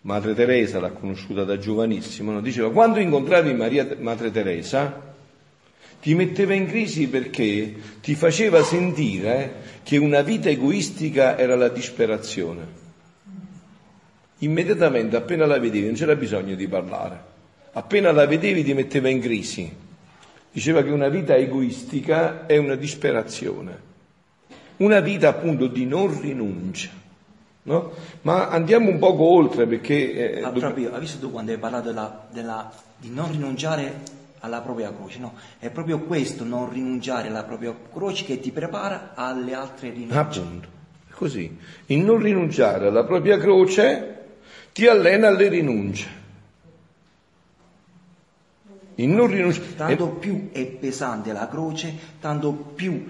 Madre 0.00 0.34
Teresa, 0.34 0.80
l'ha 0.80 0.90
conosciuta 0.90 1.44
da 1.44 1.58
giovanissimo, 1.58 2.32
no? 2.32 2.40
diceva 2.40 2.72
quando 2.72 2.98
incontravi 2.98 3.54
Maria, 3.54 3.86
Madre 4.00 4.32
Teresa 4.32 5.14
ti 6.00 6.14
metteva 6.14 6.54
in 6.54 6.66
crisi 6.66 7.08
perché 7.08 7.74
ti 8.00 8.14
faceva 8.14 8.62
sentire 8.62 9.80
che 9.82 9.96
una 9.96 10.22
vita 10.22 10.48
egoistica 10.48 11.36
era 11.36 11.56
la 11.56 11.68
disperazione. 11.68 12.76
Immediatamente, 14.38 15.16
appena 15.16 15.46
la 15.46 15.58
vedevi, 15.58 15.86
non 15.86 15.94
c'era 15.94 16.14
bisogno 16.14 16.54
di 16.54 16.68
parlare. 16.68 17.20
Appena 17.72 18.12
la 18.12 18.26
vedevi 18.26 18.62
ti 18.62 18.72
metteva 18.74 19.08
in 19.08 19.20
crisi. 19.20 19.70
Diceva 20.52 20.82
che 20.82 20.90
una 20.90 21.08
vita 21.08 21.34
egoistica 21.36 22.46
è 22.46 22.56
una 22.56 22.76
disperazione. 22.76 23.86
Una 24.78 25.00
vita 25.00 25.28
appunto 25.28 25.66
di 25.66 25.84
non 25.86 26.20
rinuncia. 26.20 26.90
No? 27.64 27.92
Ma 28.22 28.48
andiamo 28.48 28.88
un 28.88 28.98
poco 28.98 29.24
oltre 29.24 29.66
perché... 29.66 30.12
eh, 30.36 30.42
Ah, 30.42 30.50
dobb- 30.50 30.58
proprio, 30.60 30.94
hai 30.94 31.00
visto 31.00 31.18
tu 31.18 31.30
quando 31.32 31.50
hai 31.52 31.58
parlato 31.58 31.88
della- 31.88 32.26
della- 32.32 32.72
di 32.96 33.10
non 33.10 33.30
rinunciare 33.30 34.00
alla 34.40 34.60
propria 34.60 34.92
croce? 34.94 35.18
No, 35.18 35.34
è 35.58 35.70
proprio 35.70 36.00
questo, 36.00 36.44
non 36.44 36.70
rinunciare 36.70 37.28
alla 37.28 37.44
propria 37.44 37.74
croce, 37.92 38.24
che 38.24 38.40
ti 38.40 38.50
prepara 38.50 39.12
alle 39.14 39.54
altre 39.54 39.90
rinunce. 39.90 40.18
Appunto, 40.18 40.68
è 41.08 41.12
così. 41.12 41.56
Il 41.86 41.98
non 42.00 42.18
rinunciare 42.18 42.88
alla 42.88 43.04
propria 43.04 43.38
croce 43.38 44.14
ti 44.72 44.86
allena 44.86 45.28
alle 45.28 45.48
rinunce. 45.48 46.16
Il 48.96 49.08
non 49.08 49.28
rinunciare... 49.28 49.74
Tanto 49.76 50.08
più 50.08 50.50
è 50.52 50.64
pesante 50.66 51.32
la 51.32 51.46
croce, 51.48 51.94
tanto 52.20 52.52
più 52.52 53.04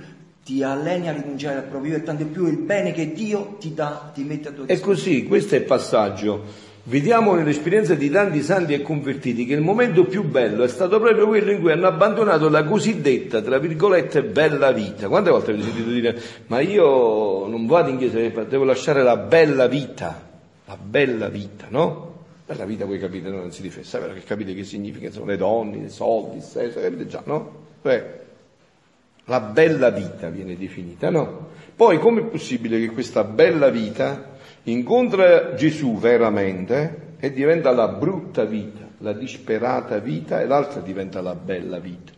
ti 0.45 0.63
alleni 0.63 1.09
a 1.09 1.13
rinunciare 1.13 1.59
al 1.59 1.65
proprio 1.65 1.93
io 1.93 1.99
e 1.99 2.03
tanto 2.03 2.25
più 2.25 2.47
il 2.47 2.57
bene 2.57 2.93
che 2.93 3.13
Dio 3.13 3.57
ti 3.61 3.75
dà, 3.75 4.11
ti 4.15 4.23
mette 4.23 4.49
a 4.49 4.53
tua 4.53 4.65
È 4.65 4.81
così, 4.81 5.25
questo 5.25 5.55
è 5.55 5.59
il 5.59 5.65
passaggio. 5.65 6.68
Vediamo 6.89 7.35
nell'esperienza 7.35 7.95
di 7.95 8.09
tanti 8.09 8.41
santi 8.41 8.73
e 8.73 8.81
convertiti 8.81 9.45
che 9.45 9.53
il 9.53 9.61
momento 9.61 10.07
più 10.07 10.25
bello 10.25 10.65
è 10.65 10.69
stato 10.69 10.99
proprio 10.99 11.27
quello 11.27 11.51
in 11.51 11.61
cui 11.61 11.71
hanno 11.71 11.87
abbandonato 11.87 12.49
la 12.49 12.65
cosiddetta, 12.65 13.43
tra 13.43 13.59
virgolette, 13.59 14.23
bella 14.23 14.73
vita. 14.73 15.07
Quante 15.07 15.29
volte 15.29 15.51
avete 15.51 15.67
sentito 15.67 15.91
dire, 15.91 16.19
ma 16.47 16.61
io 16.61 17.47
non 17.47 17.67
vado 17.67 17.91
in 17.91 17.99
chiesa, 17.99 18.19
devo 18.45 18.65
lasciare 18.65 19.03
la 19.03 19.19
bella 19.19 19.67
vita, 19.67 20.31
la 20.65 20.79
bella 20.83 21.29
vita, 21.29 21.67
no? 21.69 22.25
Bella 22.47 22.65
vita 22.65 22.87
voi 22.87 22.99
capite, 22.99 23.29
no? 23.29 23.37
non 23.37 23.53
si 23.53 23.61
difessa, 23.61 23.99
vero 23.99 24.15
che 24.15 24.25
capite 24.25 24.55
che 24.55 24.65
significa, 24.65 25.09
insomma, 25.09 25.33
le 25.33 25.37
donne, 25.37 25.77
i 25.85 25.91
soldi, 25.91 26.39
il 26.39 26.43
sesso, 26.43 26.81
capite 26.81 27.07
già, 27.07 27.21
no? 27.27 27.67
Cioè, 27.83 28.21
la 29.27 29.41
bella 29.41 29.91
vita 29.91 30.31
viene 30.31 30.57
definita, 30.57 31.11
no? 31.11 31.49
Poi 31.77 31.99
com'è 31.99 32.23
possibile 32.23 32.81
che 32.81 32.89
questa 32.89 33.25
bella 33.25 33.69
vita 33.69 34.37
incontra 34.73 35.55
Gesù 35.55 35.99
veramente 35.99 37.17
e 37.19 37.33
diventa 37.33 37.71
la 37.71 37.89
brutta 37.89 38.45
vita, 38.45 38.89
la 38.99 39.13
disperata 39.13 39.99
vita 39.99 40.41
e 40.41 40.47
l'altra 40.47 40.81
diventa 40.81 41.21
la 41.21 41.35
bella 41.35 41.79
vita? 41.79 42.13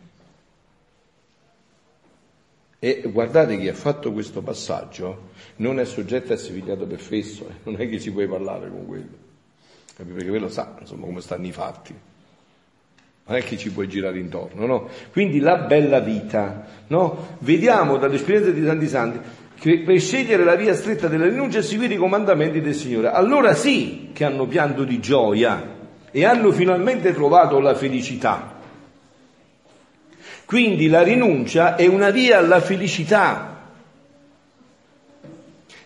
E 2.79 3.03
guardate 3.11 3.59
chi 3.59 3.67
ha 3.67 3.73
fatto 3.75 4.11
questo 4.11 4.41
passaggio 4.41 5.29
non 5.57 5.79
è 5.79 5.85
soggetto 5.85 6.33
a 6.33 6.37
figliato 6.37 6.87
per 6.87 6.99
fesso, 6.99 7.47
eh, 7.47 7.53
non 7.63 7.79
è 7.79 7.87
che 7.87 7.99
ci 7.99 8.11
puoi 8.11 8.27
parlare 8.27 8.69
con 8.69 8.87
quello, 8.87 9.17
perché 9.95 10.27
quello 10.27 10.49
sa 10.49 10.75
insomma 10.79 11.05
come 11.05 11.21
stanno 11.21 11.45
i 11.45 11.51
fatti 11.51 11.95
non 13.31 13.37
è 13.37 13.43
che 13.43 13.57
ci 13.57 13.71
puoi 13.71 13.87
girare 13.87 14.19
intorno, 14.19 14.65
no? 14.65 14.89
Quindi 15.11 15.39
la 15.39 15.57
bella 15.57 15.99
vita, 15.99 16.65
no? 16.87 17.37
Vediamo 17.39 17.97
dall'esperienza 17.97 18.51
di 18.51 18.65
tanti 18.65 18.87
santi 18.87 19.19
per 19.61 19.99
scegliere 19.99 20.43
la 20.43 20.55
via 20.55 20.73
stretta 20.73 21.07
della 21.07 21.27
rinuncia 21.27 21.59
e 21.59 21.61
seguire 21.61 21.93
i 21.93 21.97
comandamenti 21.97 22.61
del 22.61 22.73
Signore, 22.73 23.11
allora 23.11 23.53
sì 23.53 24.09
che 24.11 24.25
hanno 24.25 24.47
pianto 24.47 24.83
di 24.83 24.99
gioia 24.99 25.77
e 26.09 26.25
hanno 26.25 26.51
finalmente 26.51 27.13
trovato 27.13 27.59
la 27.59 27.75
felicità. 27.75 28.55
Quindi 30.45 30.87
la 30.87 31.03
rinuncia 31.03 31.75
è 31.75 31.85
una 31.85 32.09
via 32.09 32.39
alla 32.39 32.59
felicità. 32.59 33.49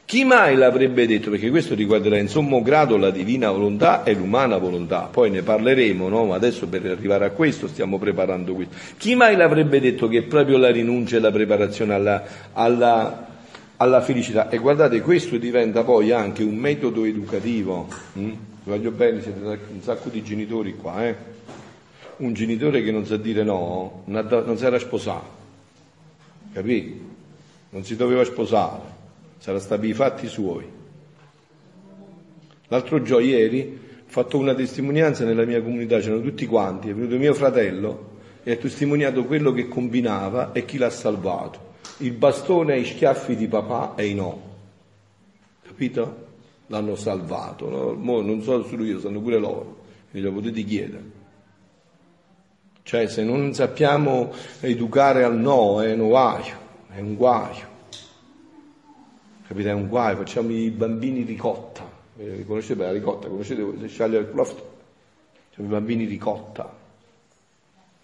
Chi 0.06 0.24
mai 0.24 0.56
l'avrebbe 0.56 1.06
detto? 1.06 1.30
Perché 1.30 1.50
questo 1.50 1.76
riguarderà 1.76 2.18
in 2.18 2.30
sommo 2.30 2.62
grado 2.62 2.96
la 2.96 3.12
divina 3.12 3.52
volontà 3.52 4.04
e 4.04 4.14
l'umana 4.14 4.58
volontà, 4.58 5.10
poi 5.12 5.32
ne 5.32 5.42
parleremo, 5.42 6.08
no? 6.08 6.26
Ma 6.26 6.36
adesso 6.36 6.68
per 6.68 6.86
arrivare 6.86 7.26
a 7.26 7.32
questo 7.32 7.68
stiamo 7.68 8.00
preparando 8.00 8.54
questo. 8.54 8.76
Chi 8.98 9.16
mai 9.16 9.36
l'avrebbe 9.36 9.82
detto 9.82 10.08
che 10.08 10.22
proprio 10.24 10.58
la 10.58 10.72
rinuncia 10.72 11.18
è 11.18 11.20
la 11.20 11.32
preparazione 11.32 11.94
alla, 11.94 12.24
alla- 12.54 13.34
alla 13.78 14.02
felicità? 14.02 14.50
E 14.50 14.58
guardate, 14.58 15.02
questo 15.02 15.38
diventa 15.38 15.84
poi 15.84 16.12
anche 16.12 16.44
un 16.44 16.56
metodo 16.56 17.06
educativo. 17.06 17.88
hm? 18.14 18.34
Voglio 18.64 18.92
bene, 18.92 19.22
siete 19.22 19.40
un 19.40 19.82
sacco 19.82 20.10
di 20.10 20.24
genitori 20.24 20.76
qua, 20.76 21.06
eh? 21.06 21.16
Un 22.18 22.34
genitore 22.34 22.82
che 22.82 22.92
non 22.92 23.06
sa 23.06 23.18
dire 23.18 23.44
no, 23.44 24.04
non 24.06 24.58
si 24.58 24.66
era 24.66 24.80
sposato, 24.80 25.28
capì? 26.52 27.00
Non 27.70 27.84
si 27.84 27.96
doveva 27.96 28.24
sposare, 28.24 28.82
sarà 29.38 29.60
stati 29.60 29.88
i 29.88 29.94
fatti 29.94 30.28
suoi. 30.28 30.66
L'altro 32.70 33.04
giorno, 33.04 33.26
ieri, 33.26 33.80
ho 34.00 34.04
fatto 34.08 34.40
una 34.40 34.56
testimonianza 34.56 35.26
nella 35.26 35.46
mia 35.46 35.62
comunità, 35.62 36.00
c'erano 36.00 36.22
tutti 36.22 36.48
quanti, 36.48 36.90
è 36.90 36.94
venuto 36.96 37.18
mio 37.18 37.34
fratello 37.36 38.14
e 38.44 38.54
ha 38.54 38.56
testimoniato 38.56 39.26
quello 39.26 39.52
che 39.52 39.68
combinava 39.68 40.54
e 40.54 40.66
chi 40.66 40.78
l'ha 40.80 40.90
salvato. 40.90 41.74
Il 42.00 42.12
bastone 42.12 42.74
ai 42.74 42.86
schiaffi 42.86 43.36
di 43.36 43.48
papà 43.48 43.94
e 43.96 44.08
i 44.08 44.14
no. 44.14 44.42
Capito? 45.62 46.24
L'hanno 46.68 46.96
salvato. 46.96 47.70
No? 47.70 47.94
Mo 47.94 48.22
non 48.22 48.42
so 48.42 48.64
solo 48.66 48.84
io, 48.84 49.00
sanno 49.00 49.22
pure 49.22 49.38
loro. 49.38 49.84
Quindi 50.10 50.28
lo 50.28 50.34
potete 50.36 50.64
chiedere. 50.64 51.04
Cioè, 52.84 53.08
se 53.08 53.24
non 53.24 53.54
sappiamo 53.54 54.32
educare 54.60 55.24
al 55.24 55.38
no, 55.38 55.82
è 55.82 55.94
un 55.94 56.08
guaio, 56.08 56.56
è 56.90 57.00
un 57.00 57.16
guaio. 57.16 57.74
Capite? 59.48 59.70
È 59.70 59.74
un 59.74 59.88
guaio, 59.88 60.18
facciamo 60.18 60.52
i 60.52 60.70
bambini 60.70 61.24
ricotta. 61.24 61.90
Eh, 62.18 62.46
Conoscete 62.46 62.84
la 62.84 62.92
ricotta? 62.92 63.28
Conoscete? 63.28 63.64
Se 63.80 63.88
sceglie 63.88 64.20
il 64.20 64.30
croft? 64.30 64.62
Siamo 65.54 65.70
i 65.70 65.72
bambini 65.72 66.06
ricotta. 66.06 66.72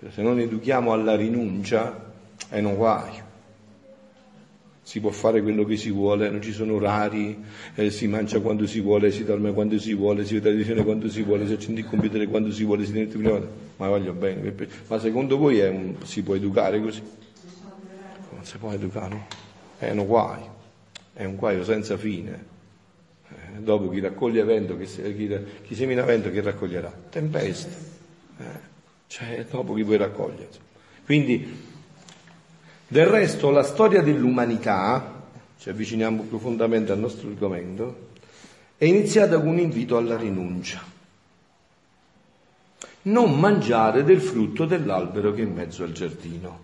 Se 0.09 0.21
non 0.21 0.39
educhiamo 0.39 0.93
alla 0.93 1.15
rinuncia, 1.15 2.11
è 2.49 2.59
un 2.59 2.75
guaio. 2.75 3.30
Si 4.83 4.99
può 4.99 5.11
fare 5.11 5.41
quello 5.41 5.63
che 5.63 5.77
si 5.77 5.91
vuole, 5.91 6.29
non 6.29 6.41
ci 6.41 6.51
sono 6.51 6.73
orari, 6.73 7.37
eh, 7.75 7.91
si 7.91 8.07
mangia 8.07 8.39
quando 8.39 8.65
si 8.65 8.79
vuole, 8.81 9.11
si 9.11 9.23
dorme 9.23 9.53
quando 9.53 9.77
si 9.79 9.93
vuole, 9.93 10.25
si 10.25 10.33
vede 10.33 10.45
la 10.49 10.51
televisione 10.55 10.83
quando 10.83 11.07
si 11.09 11.21
vuole, 11.21 11.45
si 11.47 11.53
accende 11.53 11.81
il 11.81 11.87
computer 11.87 12.27
quando 12.27 12.51
si 12.51 12.63
vuole, 12.63 12.83
si 12.85 12.91
tiene 12.91 13.07
il 13.07 13.11
telefono. 13.13 13.47
Ma 13.77 13.87
voglio 13.87 14.13
bene, 14.13 14.53
ma 14.87 14.99
secondo 14.99 15.37
voi 15.37 15.59
un- 15.61 15.95
si 16.03 16.23
può 16.23 16.35
educare 16.35 16.81
così? 16.81 17.01
Non 18.31 18.43
si 18.43 18.57
può 18.57 18.71
educare, 18.71 19.09
no? 19.13 19.27
È 19.77 19.91
un 19.91 20.05
guaio, 20.05 20.55
è 21.13 21.25
un 21.25 21.35
guaio 21.35 21.63
senza 21.63 21.95
fine. 21.95 22.45
Eh, 23.29 23.59
dopo 23.59 23.87
chi 23.89 23.99
raccoglie 23.99 24.43
vento, 24.43 24.77
se- 24.85 25.15
chi, 25.15 25.29
chi 25.63 25.75
semina 25.75 26.01
vento 26.03 26.31
che 26.31 26.41
raccoglierà? 26.41 26.91
Tempesta. 27.09 27.69
Eh, 28.39 28.43
cioè, 29.07 29.45
dopo 29.49 29.73
chi 29.75 29.83
puoi 29.83 29.97
raccogliere? 29.97 30.49
Quindi, 31.05 31.69
del 32.91 33.05
resto, 33.05 33.51
la 33.51 33.63
storia 33.63 34.01
dell'umanità, 34.01 35.23
ci 35.57 35.69
avviciniamo 35.69 36.23
profondamente 36.23 36.91
al 36.91 36.99
nostro 36.99 37.29
argomento, 37.29 38.09
è 38.75 38.83
iniziata 38.83 39.39
con 39.39 39.47
un 39.47 39.59
invito 39.59 39.95
alla 39.95 40.17
rinuncia. 40.17 40.83
Non 43.03 43.39
mangiare 43.39 44.03
del 44.03 44.19
frutto 44.19 44.65
dell'albero 44.65 45.31
che 45.31 45.41
è 45.41 45.45
in 45.45 45.53
mezzo 45.53 45.85
al 45.85 45.93
giardino. 45.93 46.59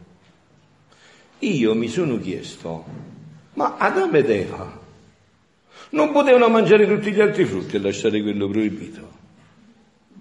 Io 1.40 1.74
mi 1.76 1.88
sono 1.88 2.20
chiesto, 2.20 2.84
ma 3.54 3.78
Adamo 3.78 4.18
ed 4.18 4.30
Eva 4.30 4.80
non 5.92 6.12
potevano 6.12 6.50
mangiare 6.50 6.86
tutti 6.86 7.14
gli 7.14 7.22
altri 7.22 7.46
frutti 7.46 7.78
e 7.78 7.80
lasciare 7.80 8.22
quello 8.22 8.50
proibito? 8.50 9.12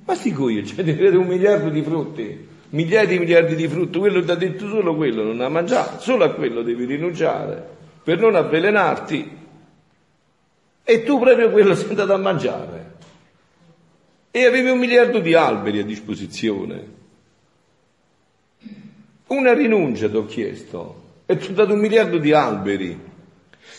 Ma 0.05 0.15
sti 0.15 0.31
coi, 0.31 0.65
cioè 0.65 0.89
avere 0.89 1.17
un 1.17 1.27
miliardo 1.27 1.69
di 1.69 1.83
frutti, 1.83 2.55
migliaia 2.71 3.07
di 3.07 3.19
miliardi 3.19 3.55
di 3.55 3.69
frutti, 3.69 3.99
quello 3.99 4.23
ti 4.25 4.31
ha 4.31 4.35
detto 4.35 4.69
solo 4.69 4.95
quello, 4.95 5.23
non 5.23 5.41
ha 5.41 5.49
mangiato, 5.49 6.01
solo 6.01 6.25
a 6.25 6.31
quello 6.31 6.63
devi 6.63 6.85
rinunciare 6.85 7.75
per 8.03 8.21
non 8.21 8.37
avvelenarti. 8.37 9.37
E 10.85 11.03
tu 11.03 11.19
proprio 11.19 11.51
quello 11.51 11.75
sei 11.75 11.89
andato 11.91 12.13
a 12.13 12.19
mangiare. 12.19 12.95
E 14.31 14.45
avevi 14.45 14.71
un 14.71 14.79
miliardo 14.79 15.19
di 15.19 15.35
alberi 15.35 15.81
a 15.81 15.85
disposizione. 15.85 16.95
Una 19.27 19.53
rinuncia 19.53 20.09
ti 20.09 20.17
ho 20.17 20.25
chiesto, 20.27 21.03
e 21.27 21.37
ti 21.37 21.51
ho 21.51 21.55
dato 21.55 21.73
un 21.73 21.81
miliardo 21.81 22.19
di 22.19 22.33
alberi. 22.33 22.97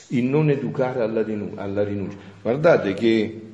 Il 0.07 0.25
non 0.25 0.49
educare 0.49 1.01
alla 1.01 1.23
rinuncia. 1.23 2.17
Guardate 2.41 2.93
che 2.93 3.46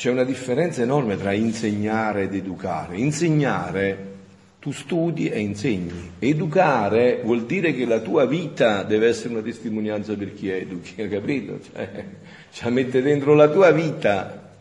c'è 0.00 0.08
una 0.08 0.24
differenza 0.24 0.80
enorme 0.80 1.18
tra 1.18 1.34
insegnare 1.34 2.22
ed 2.22 2.34
educare. 2.34 2.96
Insegnare, 2.96 4.12
tu 4.58 4.72
studi 4.72 5.28
e 5.28 5.40
insegni. 5.40 6.12
Educare 6.18 7.20
vuol 7.22 7.44
dire 7.44 7.74
che 7.74 7.84
la 7.84 8.00
tua 8.00 8.24
vita 8.24 8.82
deve 8.82 9.08
essere 9.08 9.34
una 9.34 9.42
testimonianza 9.42 10.14
per 10.14 10.32
chi 10.32 10.48
educhi, 10.48 11.02
hai 11.02 11.08
capito? 11.10 11.60
Cioè, 11.60 12.04
cioè 12.50 12.70
mette 12.70 13.02
dentro 13.02 13.34
la 13.34 13.50
tua 13.50 13.72
vita, 13.72 14.54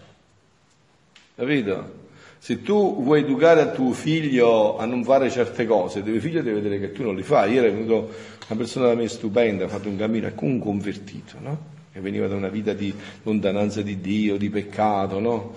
capito? 1.36 1.94
Se 2.38 2.62
tu 2.62 3.02
vuoi 3.02 3.22
educare 3.22 3.62
a 3.62 3.70
tuo 3.70 3.94
figlio 3.94 4.78
a 4.78 4.84
non 4.84 5.06
fare 5.06 5.30
certe 5.30 5.66
cose, 5.66 6.04
tuo 6.04 6.20
figlio 6.20 6.42
deve 6.42 6.60
vedere 6.60 6.82
che 6.82 6.92
tu 6.92 7.04
non 7.04 7.16
li 7.16 7.24
fai. 7.24 7.54
Ieri 7.54 7.68
è 7.68 7.72
venuto 7.72 8.12
una 8.50 8.58
persona 8.58 8.88
da 8.88 8.96
me 8.96 9.08
stupenda, 9.08 9.64
ha 9.64 9.70
fatto 9.70 9.88
un 9.88 9.96
cammino, 9.96 10.28
ecco 10.28 10.44
un 10.44 10.60
convertito, 10.60 11.38
no? 11.40 11.79
Che 11.92 12.00
veniva 12.00 12.28
da 12.28 12.36
una 12.36 12.50
vita 12.50 12.74
di 12.74 12.94
lontananza 13.24 13.82
di 13.82 14.00
Dio, 14.00 14.38
di 14.38 14.50
peccato, 14.50 15.20
no? 15.20 15.54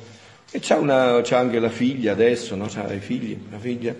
E 0.50 0.58
c'ha, 0.60 0.78
una, 0.78 1.20
c'ha 1.22 1.38
anche 1.38 1.58
la 1.58 1.68
figlia 1.68 2.12
adesso, 2.12 2.56
no? 2.56 2.66
C'ha 2.68 2.92
i 2.92 3.00
figli, 3.00 3.38
una 3.48 3.58
figlia. 3.58 3.94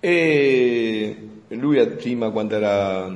E 0.00 1.16
lui 1.48 1.86
prima 1.88 2.30
quando 2.30 2.56
era 2.56 3.08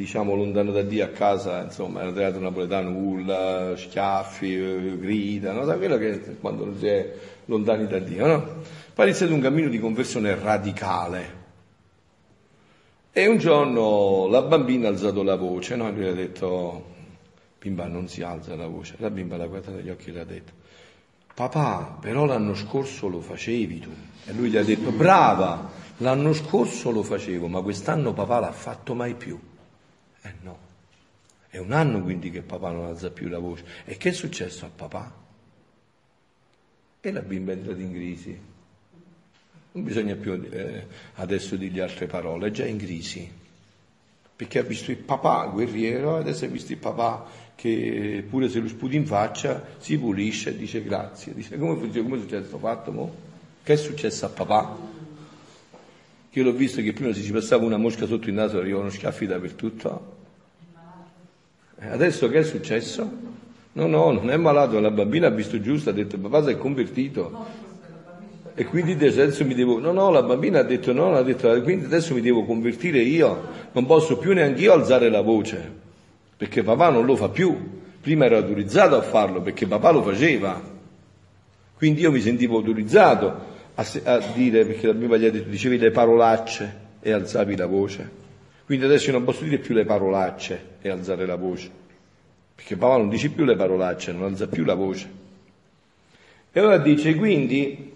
diciamo 0.00 0.34
lontano 0.34 0.72
da 0.72 0.80
Dio 0.80 1.04
a 1.04 1.08
casa, 1.08 1.62
insomma, 1.62 2.00
era 2.00 2.12
teatro 2.12 2.40
napoletano, 2.40 2.90
urla, 2.96 3.76
schiaffi, 3.76 4.98
grida, 4.98 5.52
no? 5.52 5.66
Sai 5.66 5.76
quello 5.76 5.98
che 5.98 6.36
quando 6.40 6.64
non 6.64 6.78
si 6.78 6.86
è 6.86 7.12
lontani 7.44 7.86
da 7.86 7.98
Dio, 7.98 8.26
no? 8.26 8.42
Poi 8.94 9.04
ha 9.04 9.08
iniziato 9.08 9.34
un 9.34 9.40
cammino 9.40 9.68
di 9.68 9.78
conversione 9.78 10.34
radicale. 10.34 11.38
E 13.12 13.26
un 13.26 13.36
giorno 13.36 14.26
la 14.28 14.40
bambina 14.40 14.88
ha 14.88 14.90
alzato 14.90 15.22
la 15.22 15.36
voce, 15.36 15.76
no? 15.76 15.88
E 15.88 15.92
lui 15.92 16.06
ha 16.06 16.14
detto, 16.14 16.84
bimba 17.60 17.86
non 17.86 18.08
si 18.08 18.22
alza 18.22 18.56
la 18.56 18.66
voce. 18.66 18.94
La 18.98 19.10
bimba 19.10 19.36
l'ha 19.36 19.46
guardata 19.46 19.76
negli 19.76 19.90
occhi 19.90 20.08
e 20.08 20.12
le 20.12 20.20
ha 20.20 20.24
detto, 20.24 20.52
papà, 21.34 21.98
però 22.00 22.24
l'anno 22.24 22.54
scorso 22.54 23.06
lo 23.08 23.20
facevi 23.20 23.78
tu. 23.78 23.90
E 24.24 24.32
lui 24.32 24.48
gli 24.48 24.56
ha 24.56 24.64
detto, 24.64 24.90
brava, 24.90 25.70
l'anno 25.98 26.32
scorso 26.32 26.90
lo 26.90 27.02
facevo, 27.02 27.48
ma 27.48 27.60
quest'anno 27.60 28.14
papà 28.14 28.40
l'ha 28.40 28.52
fatto 28.52 28.94
mai 28.94 29.14
più. 29.14 29.38
Eh 30.22 30.34
no. 30.40 30.68
È 31.48 31.58
un 31.58 31.72
anno 31.72 32.02
quindi 32.02 32.30
che 32.30 32.42
papà 32.42 32.70
non 32.70 32.86
alza 32.86 33.10
più 33.10 33.28
la 33.28 33.38
voce. 33.38 33.64
E 33.84 33.96
che 33.98 34.08
è 34.08 34.12
successo 34.12 34.64
a 34.64 34.70
papà? 34.74 35.12
E 37.00 37.12
la 37.12 37.20
bimba 37.20 37.52
è 37.52 37.56
entrata 37.56 37.80
in 37.80 37.92
crisi. 37.92 38.40
Non 39.72 39.84
bisogna 39.84 40.14
più 40.14 40.32
eh, 40.32 40.86
adesso 41.14 41.56
dirgli 41.56 41.80
altre 41.80 42.06
parole, 42.06 42.48
è 42.48 42.50
già 42.50 42.64
in 42.64 42.78
crisi. 42.78 43.38
Perché 44.36 44.58
ha 44.58 44.62
visto 44.62 44.90
il 44.90 44.96
papà 44.96 45.46
guerriero, 45.46 46.16
adesso 46.16 46.46
ha 46.46 46.48
visto 46.48 46.72
il 46.72 46.78
papà 46.78 47.26
che 47.60 48.24
pure 48.26 48.48
se 48.48 48.58
lo 48.58 48.68
sputi 48.68 48.96
in 48.96 49.04
faccia 49.04 49.62
si 49.76 49.98
pulisce 49.98 50.48
e 50.48 50.56
dice 50.56 50.82
grazie. 50.82 51.34
Dice 51.34 51.58
come, 51.58 51.76
funziona, 51.76 52.08
come 52.08 52.18
è 52.18 52.22
successo 52.22 52.56
fatto? 52.56 52.90
Mo? 52.90 53.14
Che 53.62 53.72
è 53.74 53.76
successo 53.76 54.24
a 54.24 54.28
papà? 54.30 54.76
Che 56.30 56.38
io 56.38 56.44
l'ho 56.46 56.52
visto 56.52 56.80
che 56.80 56.94
prima 56.94 57.12
se 57.12 57.20
ci 57.20 57.32
passava 57.32 57.66
una 57.66 57.76
mosca 57.76 58.06
sotto 58.06 58.28
il 58.28 58.34
naso 58.34 58.56
arrivavano 58.56 58.88
schiaffi 58.88 59.26
dappertutto. 59.26 60.16
Eh, 61.80 61.88
adesso 61.88 62.30
che 62.30 62.38
è 62.38 62.44
successo? 62.44 63.10
No, 63.72 63.86
no, 63.86 64.10
non 64.10 64.30
è 64.30 64.38
malato, 64.38 64.80
la 64.80 64.90
bambina 64.90 65.26
ha 65.26 65.30
visto 65.30 65.60
giusto, 65.60 65.90
ha 65.90 65.92
detto 65.92 66.16
papà 66.16 66.44
si 66.44 66.50
è 66.52 66.56
convertito. 66.56 67.46
E 68.54 68.64
quindi 68.64 68.92
adesso 68.92 69.44
mi 69.44 69.54
devo... 69.54 69.78
No, 69.78 69.92
no, 69.92 70.10
la 70.10 70.22
bambina 70.22 70.60
ha 70.60 70.64
detto 70.64 70.94
no, 70.94 71.14
ha 71.14 71.22
detto 71.22 71.60
quindi 71.60 71.84
adesso 71.84 72.14
mi 72.14 72.22
devo 72.22 72.46
convertire 72.46 73.00
io, 73.00 73.48
non 73.72 73.84
posso 73.84 74.16
più 74.16 74.32
neanche 74.32 74.62
io 74.62 74.72
alzare 74.72 75.10
la 75.10 75.20
voce, 75.20 75.79
perché 76.40 76.62
papà 76.62 76.88
non 76.88 77.04
lo 77.04 77.16
fa 77.16 77.28
più. 77.28 77.54
Prima 78.00 78.24
ero 78.24 78.38
autorizzato 78.38 78.96
a 78.96 79.02
farlo 79.02 79.42
perché 79.42 79.66
papà 79.66 79.90
lo 79.90 80.02
faceva. 80.02 80.58
Quindi 81.74 82.00
io 82.00 82.10
mi 82.10 82.22
sentivo 82.22 82.56
autorizzato 82.56 83.26
a, 83.74 83.86
a 84.04 84.18
dire, 84.32 84.64
perché 84.64 84.90
la 84.90 85.14
ha 85.14 85.18
detto, 85.18 85.50
dicevi 85.50 85.76
le 85.76 85.90
parolacce 85.90 86.78
e 87.02 87.12
alzavi 87.12 87.56
la 87.56 87.66
voce. 87.66 88.10
Quindi 88.64 88.86
adesso 88.86 89.08
io 89.08 89.12
non 89.12 89.24
posso 89.24 89.44
dire 89.44 89.58
più 89.58 89.74
le 89.74 89.84
parolacce 89.84 90.76
e 90.80 90.88
alzare 90.88 91.26
la 91.26 91.36
voce. 91.36 91.70
Perché 92.54 92.74
Paolo 92.74 93.00
non 93.00 93.10
dice 93.10 93.28
più 93.28 93.44
le 93.44 93.56
parolacce, 93.56 94.10
non 94.12 94.22
alza 94.22 94.48
più 94.48 94.64
la 94.64 94.74
voce. 94.74 95.10
E 96.52 96.58
allora 96.58 96.78
dice, 96.78 97.16
quindi 97.16 97.92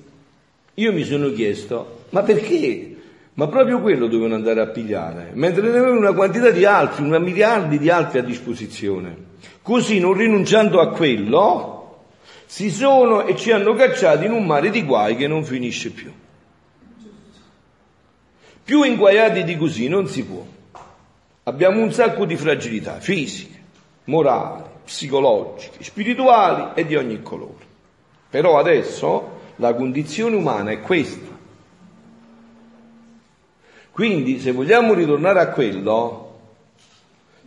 io 0.75 0.93
mi 0.93 1.05
sono 1.05 1.33
chiesto, 1.33 2.05
ma 2.11 2.21
perché? 2.21 2.94
Ma 3.35 3.49
proprio 3.49 3.81
quello 3.81 4.07
dovevano 4.07 4.37
andare 4.37 4.61
a 4.61 4.67
pigliare, 4.67 5.31
mentre 5.33 5.63
ne 5.63 5.71
avevano 5.71 5.99
una 5.99 6.13
quantità 6.13 6.51
di 6.51 6.65
altri, 6.65 7.03
una 7.03 7.19
miliardi 7.19 7.79
di 7.79 7.91
altri 7.91 8.21
a 8.21 8.23
disposizione. 8.23 9.33
Così, 9.61 9.99
non 9.99 10.13
rinunciando 10.13 10.81
a 10.81 10.91
quello, 10.91 12.05
si 12.47 12.71
sono 12.71 13.25
e 13.25 13.35
ci 13.35 13.51
hanno 13.51 13.75
cacciati 13.75 14.27
in 14.27 14.33
un 14.33 14.47
mare 14.47 14.71
di 14.71 14.85
guai 14.85 15.17
che 15.17 15.27
non 15.27 15.45
finisce 15.45 15.91
più. 15.91 16.13
Più 18.63 18.83
inguaiati 18.83 19.43
di 19.43 19.57
così 19.57 19.89
non 19.89 20.07
si 20.07 20.25
può. 20.25 20.47
Abbiamo 21.43 21.83
un 21.83 21.93
sacco 21.93 22.25
di 22.25 22.37
fragilità 22.37 23.01
fisiche, 23.01 23.61
morali, 24.05 24.63
psicologiche, 24.85 25.83
spirituali 25.83 26.69
e 26.75 26.87
di 26.87 26.95
ogni 26.95 27.21
colore. 27.21 27.65
Però 28.31 28.59
adesso 28.59 29.41
la 29.57 29.75
condizione 29.75 30.37
umana 30.37 30.71
è 30.71 30.81
questa. 30.81 31.34
Quindi 33.95 34.41
se 34.41 34.51
vogliamo 34.51 34.93
ritornare 34.93 35.39
a 35.39 35.51
quello, 35.51 36.39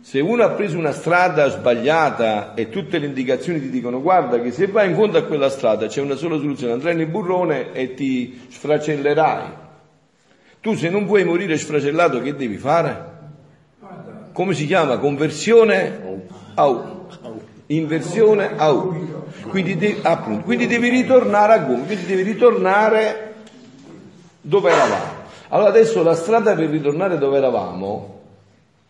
se 0.00 0.18
uno 0.20 0.44
ha 0.44 0.48
preso 0.52 0.78
una 0.78 0.92
strada 0.92 1.50
sbagliata 1.50 2.54
e 2.54 2.70
tutte 2.70 2.96
le 2.96 3.04
indicazioni 3.04 3.60
ti 3.60 3.68
dicono 3.68 4.00
guarda 4.00 4.40
che 4.40 4.50
se 4.50 4.66
vai 4.66 4.88
in 4.88 4.94
fondo 4.94 5.18
a 5.18 5.24
quella 5.24 5.50
strada 5.50 5.88
c'è 5.88 6.00
una 6.00 6.14
sola 6.14 6.38
soluzione, 6.38 6.72
andrai 6.72 6.96
nel 6.96 7.08
burrone 7.08 7.72
e 7.72 7.92
ti 7.92 8.46
sfracellerai. 8.48 9.44
Tu 10.62 10.74
se 10.74 10.88
non 10.88 11.04
vuoi 11.04 11.22
morire 11.24 11.58
sfracellato 11.58 12.22
che 12.22 12.34
devi 12.34 12.56
fare? 12.56 13.16
Come 14.32 14.54
si 14.54 14.64
chiama? 14.64 14.96
Conversione 14.96 16.00
au. 16.54 17.08
Inversione 17.66 18.52
au. 18.56 19.20
Quindi, 19.50 19.76
de- 19.76 19.98
appunto, 20.00 20.44
quindi 20.44 20.66
devi 20.66 20.88
ritornare 20.88 21.52
a 21.52 21.58
gomma, 21.58 21.84
quindi 21.84 22.06
devi 22.06 22.22
ritornare 22.22 23.34
dove 24.40 24.70
eravamo. 24.70 25.17
Allora 25.48 25.68
adesso 25.70 26.02
la 26.02 26.14
strada 26.14 26.54
per 26.54 26.68
ritornare 26.68 27.18
dove 27.18 27.38
eravamo 27.38 28.20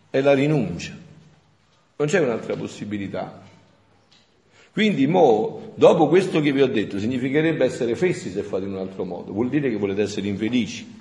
è 0.09 0.21
la 0.21 0.33
rinuncia. 0.33 0.97
Non 1.95 2.07
c'è 2.07 2.19
un'altra 2.19 2.55
possibilità. 2.55 3.41
Quindi 4.71 5.07
mo, 5.07 5.73
dopo 5.75 6.07
questo 6.07 6.39
che 6.41 6.51
vi 6.51 6.61
ho 6.61 6.67
detto, 6.67 6.99
significherebbe 6.99 7.65
essere 7.65 7.95
fessi 7.95 8.31
se 8.31 8.43
fate 8.43 8.65
in 8.65 8.73
un 8.73 8.79
altro 8.79 9.03
modo, 9.03 9.33
vuol 9.33 9.49
dire 9.49 9.69
che 9.69 9.77
volete 9.77 10.03
essere 10.03 10.27
infelici. 10.27 10.99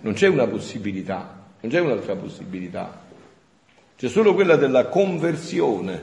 Non 0.00 0.14
c'è 0.14 0.28
una 0.28 0.46
possibilità, 0.46 1.44
non 1.60 1.70
c'è 1.70 1.78
un'altra 1.78 2.16
possibilità. 2.16 3.02
C'è 3.96 4.08
solo 4.08 4.34
quella 4.34 4.56
della 4.56 4.86
conversione 4.86 6.02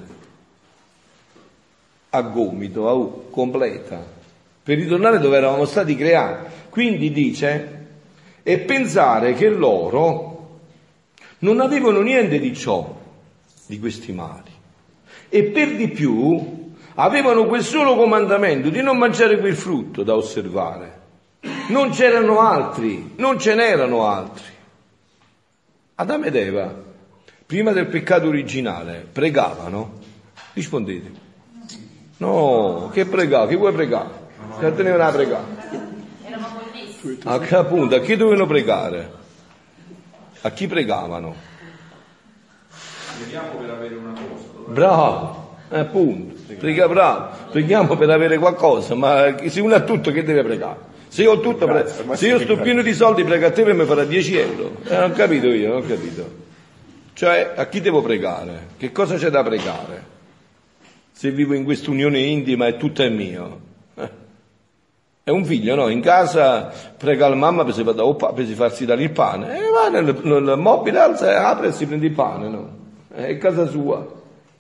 a 2.10 2.22
gomito, 2.22 2.88
a 2.88 2.94
U, 2.94 3.30
completa, 3.30 4.06
per 4.64 4.78
ritornare 4.78 5.20
dove 5.20 5.38
eravamo 5.38 5.66
stati 5.66 5.96
creati. 5.96 6.50
Quindi 6.70 7.12
dice, 7.12 7.77
e 8.48 8.60
pensare 8.60 9.34
che 9.34 9.50
loro 9.50 10.60
non 11.40 11.60
avevano 11.60 12.00
niente 12.00 12.40
di 12.40 12.56
ciò, 12.56 12.98
di 13.66 13.78
questi 13.78 14.14
mali, 14.14 14.50
e 15.28 15.44
per 15.44 15.76
di 15.76 15.90
più 15.90 16.72
avevano 16.96 17.46
quel 17.46 17.62
solo 17.62 17.98
comandamento 17.98 18.70
di 18.70 18.82
non 18.82 18.98
mangiare 18.98 19.38
quel 19.38 19.58
frutto 19.58 20.02
da 20.04 20.16
osservare. 20.16 21.00
Non 21.68 21.90
c'erano 21.90 22.40
altri, 22.40 23.16
non 23.18 23.38
ce 23.38 23.54
n'erano 23.54 24.06
altri. 24.06 24.54
Adamo 25.96 26.24
ed 26.24 26.36
Eva, 26.38 26.74
prima 27.46 27.74
del 27.74 27.88
peccato 27.88 28.30
originale, 28.30 29.06
pregavano? 29.12 30.00
Rispondete. 30.54 31.12
No, 32.20 32.90
che 32.94 33.06
pregare? 33.08 33.50
Che 33.50 33.56
vuoi 33.58 33.74
pregare? 33.74 34.10
Che 34.58 34.74
te 34.74 34.84
ne 34.84 34.92
a 34.92 35.12
pregare? 35.12 35.57
A 37.24 37.40
che 37.40 37.56
appunto, 37.56 37.96
a 37.96 38.00
chi 38.00 38.16
dovevano 38.16 38.48
pregare? 38.48 39.12
A 40.42 40.52
chi 40.52 40.68
pregavano? 40.68 41.36
Vediamo 43.20 43.50
per 43.60 43.70
avere 43.70 43.96
una 43.96 44.14
cosa. 44.14 44.72
Bravo! 44.72 45.46
Eh, 45.70 45.80
Appunto, 45.80 46.36
prega 46.58 46.88
bravo, 46.88 47.30
preghiamo 47.52 47.98
per 47.98 48.10
avere 48.10 48.38
qualcosa, 48.38 48.96
ma 48.96 49.36
se 49.48 49.60
uno 49.60 49.76
ha 49.76 49.82
tutto 49.82 50.12
che 50.12 50.24
deve 50.24 50.42
pregare? 50.44 50.78
Se 51.10 51.24
io 51.24 51.32
ho 51.32 51.40
tutto, 51.42 51.66
pre- 51.66 51.84
Grazie, 51.84 52.04
ma 52.06 52.16
se 52.16 52.28
io 52.28 52.40
sto 52.40 52.58
pieno 52.58 52.82
di 52.82 52.94
soldi, 52.94 53.24
prega 53.26 53.48
a 53.48 53.52
te 53.52 53.64
per 53.64 53.74
mi 53.74 53.84
farà 53.86 54.06
10 54.06 54.38
euro. 54.38 54.78
Eh, 54.86 54.96
non 54.96 55.12
ho 55.12 55.14
capito 55.14 55.48
io, 55.48 55.68
non 55.70 55.78
ho 55.84 55.86
capito. 55.86 56.46
Cioè, 57.14 57.54
a 57.56 57.66
chi 57.68 57.82
devo 57.82 58.02
pregare? 58.02 58.68
Che 58.78 58.92
cosa 58.94 59.16
c'è 59.18 59.30
da 59.30 59.44
pregare? 59.44 60.16
Se 61.12 61.32
vivo 61.32 61.54
in 61.54 61.64
questa 61.66 61.90
unione 61.90 62.20
intima 62.20 62.68
e 62.68 62.78
tutto 62.78 63.02
è 63.02 63.10
mio. 63.10 63.66
È 65.28 65.30
un 65.30 65.44
figlio, 65.44 65.76
no? 65.76 65.90
In 65.90 66.00
casa 66.00 66.72
prega 66.98 67.28
la 67.28 67.36
mamma 67.36 67.66
per 67.66 67.74
si, 67.74 67.84
farsi 68.54 68.86
dare 68.86 69.04
il 69.04 69.12
pane. 69.12 69.58
E 69.58 69.70
va 69.72 69.90
nel, 69.90 70.18
nel 70.24 70.58
mobile, 70.58 71.00
alza, 71.00 71.50
apre 71.50 71.68
e 71.68 71.72
si 71.74 71.86
prende 71.86 72.06
il 72.06 72.14
pane, 72.14 72.48
no? 72.48 72.70
È 73.14 73.38
casa 73.38 73.68
sua. 73.68 74.08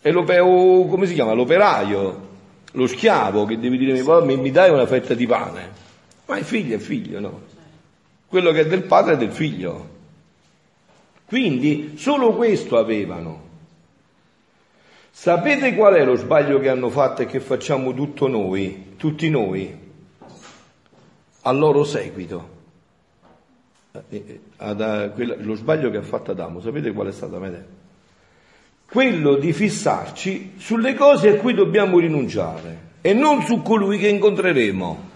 È 0.02 0.12
l'ope- 0.12 0.40
o- 0.40 0.86
come 0.88 1.06
si 1.06 1.14
chiama? 1.14 1.32
L'operaio, 1.32 2.28
lo 2.74 2.86
schiavo 2.86 3.46
che 3.46 3.58
deve 3.58 3.78
dire 3.78 3.94
mi, 3.94 4.36
mi 4.36 4.52
dai 4.52 4.70
una 4.70 4.86
fetta 4.86 5.14
di 5.14 5.26
pane. 5.26 5.72
Ma 6.26 6.38
il 6.38 6.44
figlio 6.44 6.76
è 6.76 6.80
figlio, 6.80 7.22
no? 7.22 7.42
Quello 8.28 8.52
che 8.52 8.60
è 8.60 8.68
del 8.68 8.84
padre 8.84 9.14
è 9.14 9.18
del 9.18 9.32
figlio. 9.32 9.88
Quindi 11.28 11.94
solo 11.96 12.36
questo 12.36 12.78
avevano. 12.78 13.42
Sapete 15.12 15.76
qual 15.76 15.94
è 15.94 16.04
lo 16.04 16.16
sbaglio 16.16 16.60
che 16.60 16.68
hanno 16.68 16.90
fatto 16.90 17.22
e 17.22 17.26
che 17.26 17.40
facciamo 17.40 17.94
tutto 17.94 18.28
noi, 18.28 18.96
tutti 18.98 19.30
noi? 19.30 19.86
Al 21.48 21.58
loro 21.58 21.86
seguito. 21.86 22.56
Eh, 23.94 24.02
eh, 24.10 24.40
ad- 24.58 24.82
a- 24.82 25.10
quella- 25.12 25.36
lo 25.40 25.56
sbaglio 25.56 25.90
che 25.90 25.96
ha 25.98 26.02
fatto 26.02 26.32
Adamo, 26.32 26.60
sapete 26.60 26.92
qual 26.92 27.08
è 27.08 27.12
stato? 27.14 27.38
Avete? 27.38 27.66
Quello 28.90 29.36
di 29.36 29.54
fissarci 29.54 30.56
sulle 30.58 30.94
cose 30.94 31.30
a 31.30 31.40
cui 31.40 31.54
dobbiamo 31.54 32.00
rinunciare 32.00 32.96
e 33.00 33.14
non 33.14 33.44
su 33.44 33.62
colui 33.62 33.98
che 33.98 34.10
incontreremo. 34.10 35.10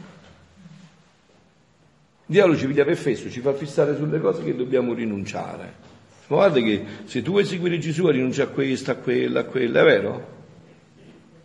Il 2.27 2.37
diavolo 2.37 2.55
ci 2.57 2.65
piglia 2.65 2.85
per 2.85 2.95
fesso, 2.95 3.29
ci 3.29 3.41
fa 3.41 3.53
fissare 3.53 3.97
sulle 3.97 4.21
cose 4.21 4.41
che 4.43 4.55
dobbiamo 4.55 4.93
rinunciare. 4.93 5.73
Ma 6.27 6.37
guarda 6.37 6.61
che 6.61 6.85
se 7.03 7.21
tu 7.21 7.31
vuoi 7.31 7.43
seguire 7.43 7.77
Gesù 7.77 8.07
rinuncia 8.07 8.43
a 8.43 8.47
questo, 8.47 8.91
a 8.91 8.95
quello, 8.95 9.39
a 9.39 9.43
quello, 9.43 9.79
è 9.79 9.83
vero? 9.83 10.27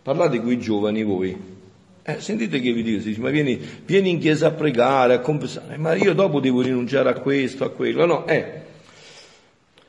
Parlate 0.01 0.39
con 0.39 0.49
i 0.49 0.59
giovani 0.59 1.03
voi. 1.03 1.56
Eh, 2.09 2.21
sentite 2.21 2.61
che 2.61 2.71
vi 2.71 2.83
dico, 2.83 3.01
si 3.01 3.09
dice, 3.09 3.19
ma 3.19 3.29
vieni, 3.29 3.59
vieni 3.83 4.11
in 4.11 4.19
chiesa 4.19 4.47
a 4.47 4.51
pregare, 4.51 5.15
a 5.15 5.19
confessare, 5.19 5.75
ma 5.75 5.93
io 5.93 6.13
dopo 6.13 6.39
devo 6.39 6.61
rinunciare 6.61 7.09
a 7.09 7.13
questo, 7.19 7.65
a 7.65 7.69
quello, 7.69 8.05
no? 8.05 8.25
Eh, 8.27 8.61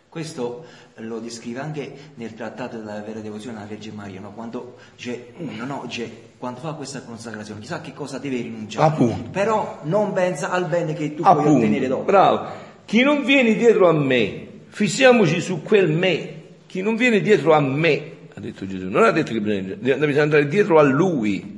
Questo 0.08 0.64
lo 0.96 1.20
descrive 1.20 1.60
anche 1.60 1.92
nel 2.14 2.34
trattato 2.34 2.76
della 2.76 3.00
vera 3.06 3.20
devozione 3.20 3.58
alla 3.58 3.66
Vergine 3.66 3.94
Maria, 3.94 4.18
no? 4.18 4.32
quando 4.32 4.74
dice 4.96 5.26
uno, 5.36 5.64
no? 5.64 5.82
Dice, 5.86 6.10
quando 6.38 6.58
fa 6.58 6.72
questa 6.72 7.02
consacrazione, 7.02 7.60
chissà 7.60 7.80
che 7.80 7.92
cosa 7.92 8.18
deve 8.18 8.40
rinunciare, 8.40 8.84
Appunto. 8.88 9.30
però 9.30 9.78
non 9.84 10.12
pensa 10.12 10.50
al 10.50 10.66
bene 10.66 10.94
che 10.94 11.14
tu 11.14 11.22
puoi 11.22 11.36
ottenere 11.36 11.66
appunto, 11.86 11.86
dopo. 11.88 12.02
bravo. 12.04 12.46
Chi 12.84 13.02
non 13.02 13.22
viene 13.22 13.54
dietro 13.54 13.88
a 13.88 13.92
me, 13.92 14.46
fissiamoci 14.70 15.40
su 15.40 15.62
quel 15.62 15.88
me. 15.92 16.34
Chi 16.66 16.82
non 16.82 16.96
viene 16.96 17.20
dietro 17.20 17.52
a 17.52 17.60
me, 17.60 18.02
ha 18.34 18.40
detto 18.40 18.66
Gesù, 18.66 18.88
non 18.88 19.04
ha 19.04 19.12
detto 19.12 19.32
che 19.32 19.40
bisogna, 19.40 19.74
bisogna 19.76 20.22
andare 20.22 20.48
dietro 20.48 20.80
a 20.80 20.82
lui, 20.82 21.57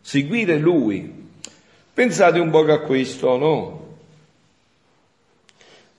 seguire 0.00 0.56
lui. 0.58 1.28
Pensate 1.92 2.38
un 2.38 2.50
po' 2.50 2.60
a 2.60 2.80
questo, 2.80 3.36
no? 3.36 3.78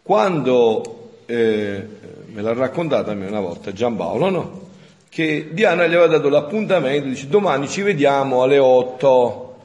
Quando 0.01 1.21
eh, 1.25 1.87
me 2.25 2.41
l'ha 2.41 2.53
raccontata 2.53 3.11
una 3.11 3.39
volta 3.39 3.71
Giampaolo, 3.71 4.29
no? 4.29 4.69
Che 5.09 5.49
Diana 5.51 5.85
gli 5.87 5.93
aveva 5.93 6.07
dato 6.07 6.29
l'appuntamento, 6.29 7.07
dice 7.07 7.27
domani 7.27 7.67
ci 7.67 7.81
vediamo 7.81 8.43
alle 8.43 8.57
8. 8.57 9.55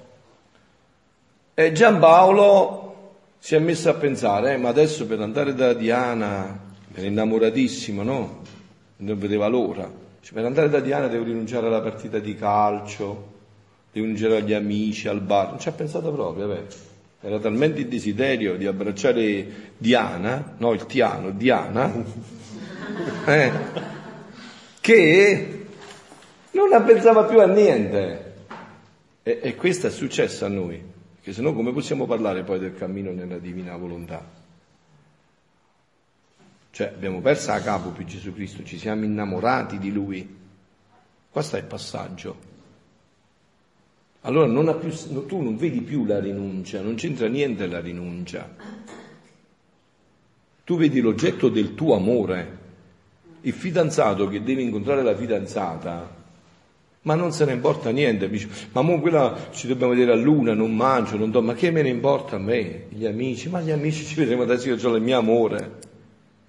E 1.55 1.73
Giampaolo 1.73 2.87
si 3.39 3.55
è 3.55 3.59
messo 3.59 3.89
a 3.89 3.95
pensare, 3.95 4.55
eh, 4.55 4.57
ma 4.57 4.69
adesso 4.69 5.07
per 5.07 5.21
andare 5.21 5.55
da 5.55 5.73
Diana, 5.73 6.65
era 6.93 7.07
innamoratissimo, 7.07 8.03
no? 8.03 8.43
Non 8.97 9.19
vedeva 9.19 9.47
l'ora. 9.47 9.89
Dice, 10.21 10.33
per 10.33 10.45
andare 10.45 10.69
da 10.69 10.81
Diana 10.81 11.07
devo 11.07 11.25
rinunciare 11.25 11.67
alla 11.67 11.81
partita 11.81 12.19
di 12.19 12.35
calcio, 12.35 13.35
devo 13.97 14.07
rinunciare 14.07 14.37
agli 14.37 14.53
amici, 14.53 15.09
al 15.09 15.23
bar. 15.23 15.49
Non 15.49 15.59
ci 15.59 15.69
ha 15.69 15.73
pensato 15.73 16.13
proprio, 16.13 16.47
vabbè. 16.47 16.65
Era 17.23 17.39
talmente 17.39 17.81
il 17.81 17.89
desiderio 17.89 18.57
di 18.57 18.67
abbracciare 18.67 19.73
Diana, 19.79 20.55
no, 20.59 20.73
il 20.73 20.85
Tiano, 20.85 21.31
Diana, 21.31 21.91
eh, 23.27 23.53
che 24.81 25.67
non 26.51 26.69
la 26.69 26.83
pensava 26.83 27.25
più 27.25 27.41
a 27.41 27.47
niente. 27.47 28.35
E, 29.23 29.41
e 29.43 29.55
questo 29.57 29.87
è 29.87 29.91
successo 29.91 30.45
a 30.45 30.49
noi, 30.49 30.81
perché 31.15 31.33
sennò 31.33 31.53
come 31.53 31.73
possiamo 31.73 32.07
parlare 32.07 32.43
poi 32.45 32.59
del 32.59 32.77
cammino 32.77 33.11
nella 33.13 33.39
divina 33.39 33.77
volontà? 33.77 34.25
Cioè 36.71 36.87
abbiamo 36.89 37.21
perso 37.23 37.51
a 37.51 37.61
capo 37.61 37.89
più 37.89 38.05
Gesù 38.05 38.35
Cristo, 38.35 38.63
ci 38.63 38.79
siamo 38.79 39.05
innamorati 39.05 39.79
di 39.79 39.91
Lui. 39.91 40.37
Questo 41.31 41.57
è 41.57 41.61
il 41.61 41.65
passaggio. 41.65 42.55
Allora 44.27 44.47
non 44.47 44.77
più, 44.81 44.91
tu 45.27 45.41
non 45.41 45.57
vedi 45.57 45.83
più 45.83 46.05
la 46.05 46.19
rinuncia, 46.19 46.81
non 46.81 46.97
c'entra 46.97 47.29
niente 47.29 47.69
la 47.69 47.79
rinuncia. 47.79 48.57
Tu 50.65 50.77
vedi 50.77 51.01
l'oggetto 51.01 51.49
del 51.49 51.75
tuo 51.75 51.95
amore. 51.95 52.65
Il 53.43 53.53
fidanzato 53.53 54.27
che 54.27 54.43
deve 54.43 54.63
incontrare 54.63 55.05
la 55.05 55.15
fidanzata, 55.15 56.13
ma 57.03 57.15
non 57.15 57.31
se 57.31 57.45
ne 57.45 57.53
importa 57.53 57.91
niente. 57.91 58.29
Dice, 58.29 58.49
ma 58.73 58.83
mo 58.83 59.01
quella 59.01 59.51
ci 59.53 59.69
dobbiamo 59.69 59.93
vedere 59.93 60.11
a 60.11 60.17
luna, 60.17 60.55
non 60.55 60.75
mangio, 60.75 61.17
non 61.17 61.31
do, 61.31 61.41
ma 61.41 61.55
che 61.55 61.71
me 61.71 61.83
ne 61.83 61.91
importa 61.91 62.35
a 62.35 62.41
me? 62.41 62.87
Gli 62.89 63.07
amici, 63.07 63.49
ma 63.49 63.61
gli 63.61 63.71
amici 63.71 64.05
ci 64.05 64.17
vedremo 64.17 64.43
adesso, 64.43 64.69
io 64.69 64.77
ho 64.77 64.97
il 64.97 65.03
mio 65.03 65.19
amore. 65.19 65.79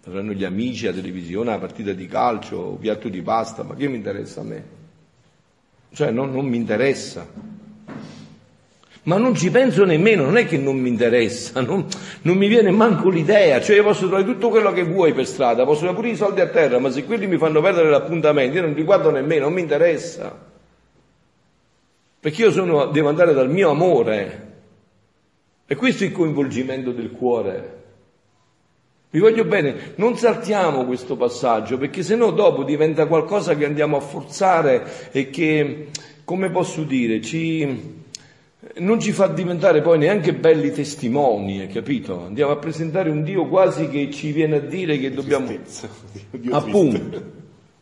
Avranno 0.06 0.32
gli 0.32 0.44
amici, 0.46 0.86
la 0.86 0.94
televisione, 0.94 1.52
la 1.52 1.60
partita 1.60 1.94
di 1.94 2.08
calcio, 2.08 2.70
un 2.70 2.80
piatto 2.80 3.08
di 3.08 3.22
pasta, 3.22 3.62
ma 3.62 3.76
che 3.76 3.88
mi 3.88 3.98
interessa 3.98 4.42
a 4.42 4.46
me? 4.46 4.64
Cioè 5.94 6.10
non, 6.10 6.32
non 6.32 6.48
mi 6.48 6.58
interessa. 6.58 7.57
Ma 9.08 9.16
non 9.18 9.36
ci 9.36 9.50
penso 9.52 9.86
nemmeno, 9.86 10.26
non 10.26 10.36
è 10.36 10.46
che 10.46 10.58
non 10.58 10.78
mi 10.78 10.90
interessa, 10.90 11.60
non, 11.66 11.86
non 12.24 12.38
mi 12.38 12.48
viene 12.48 12.72
manco 12.72 13.10
l'idea, 13.10 13.62
cioè 13.62 13.78
io 13.78 13.84
posso 13.84 14.08
trovare 14.08 14.26
tutto 14.26 14.50
quello 14.50 14.74
che 14.74 14.84
vuoi 14.84 15.14
per 15.14 15.26
strada, 15.26 15.64
posso 15.64 15.80
trovare 15.80 15.98
pure 15.98 16.10
i 16.12 16.18
soldi 16.18 16.42
a 16.42 16.48
terra, 16.48 16.78
ma 16.80 16.92
se 16.92 17.06
quelli 17.06 17.26
mi 17.26 17.38
fanno 17.38 17.62
perdere 17.62 17.90
l'appuntamento, 17.90 18.58
io 18.58 18.64
non 18.64 18.74
li 18.74 18.84
guardo 18.84 19.10
nemmeno, 19.10 19.46
non 19.46 19.54
mi 19.54 19.62
interessa. 19.62 20.46
Perché 22.20 22.42
io 22.42 22.52
sono, 22.52 22.88
devo 22.88 23.08
andare 23.08 23.34
dal 23.34 23.50
mio 23.50 23.70
amore. 23.70 24.46
E 25.66 25.76
questo 25.76 26.04
è 26.04 26.08
il 26.08 26.14
coinvolgimento 26.14 26.92
del 26.92 27.12
cuore. 27.12 27.76
Vi 29.10 29.20
voglio 29.20 29.46
bene, 29.46 29.94
non 29.96 30.18
saltiamo 30.18 30.86
questo 30.86 31.16
passaggio 31.16 31.78
perché 31.78 32.04
sennò 32.04 32.32
dopo 32.34 32.64
diventa 32.64 33.06
qualcosa 33.06 33.56
che 33.56 33.64
andiamo 33.64 33.96
a 33.96 34.02
forzare 34.02 35.10
e 35.12 35.30
che, 35.30 35.88
come 36.26 36.50
posso 36.50 36.84
dire, 36.84 37.22
ci, 37.22 38.04
non 38.80 39.00
ci 39.00 39.12
fa 39.12 39.28
diventare 39.28 39.82
poi 39.82 39.98
neanche 39.98 40.34
belli 40.34 40.72
testimoni, 40.72 41.62
hai 41.62 41.68
capito? 41.68 42.26
Andiamo 42.26 42.52
a 42.52 42.58
presentare 42.58 43.10
un 43.10 43.24
Dio 43.24 43.48
quasi 43.48 43.88
che 43.90 44.12
ci 44.12 44.32
viene 44.32 44.58
a 44.58 44.60
dire 44.60 44.98
che 45.00 45.12
dobbiamo... 45.12 45.48
Tristezza. 45.48 45.90
Dio 46.32 46.56
Appunto. 46.56 46.98
triste. 46.98 47.32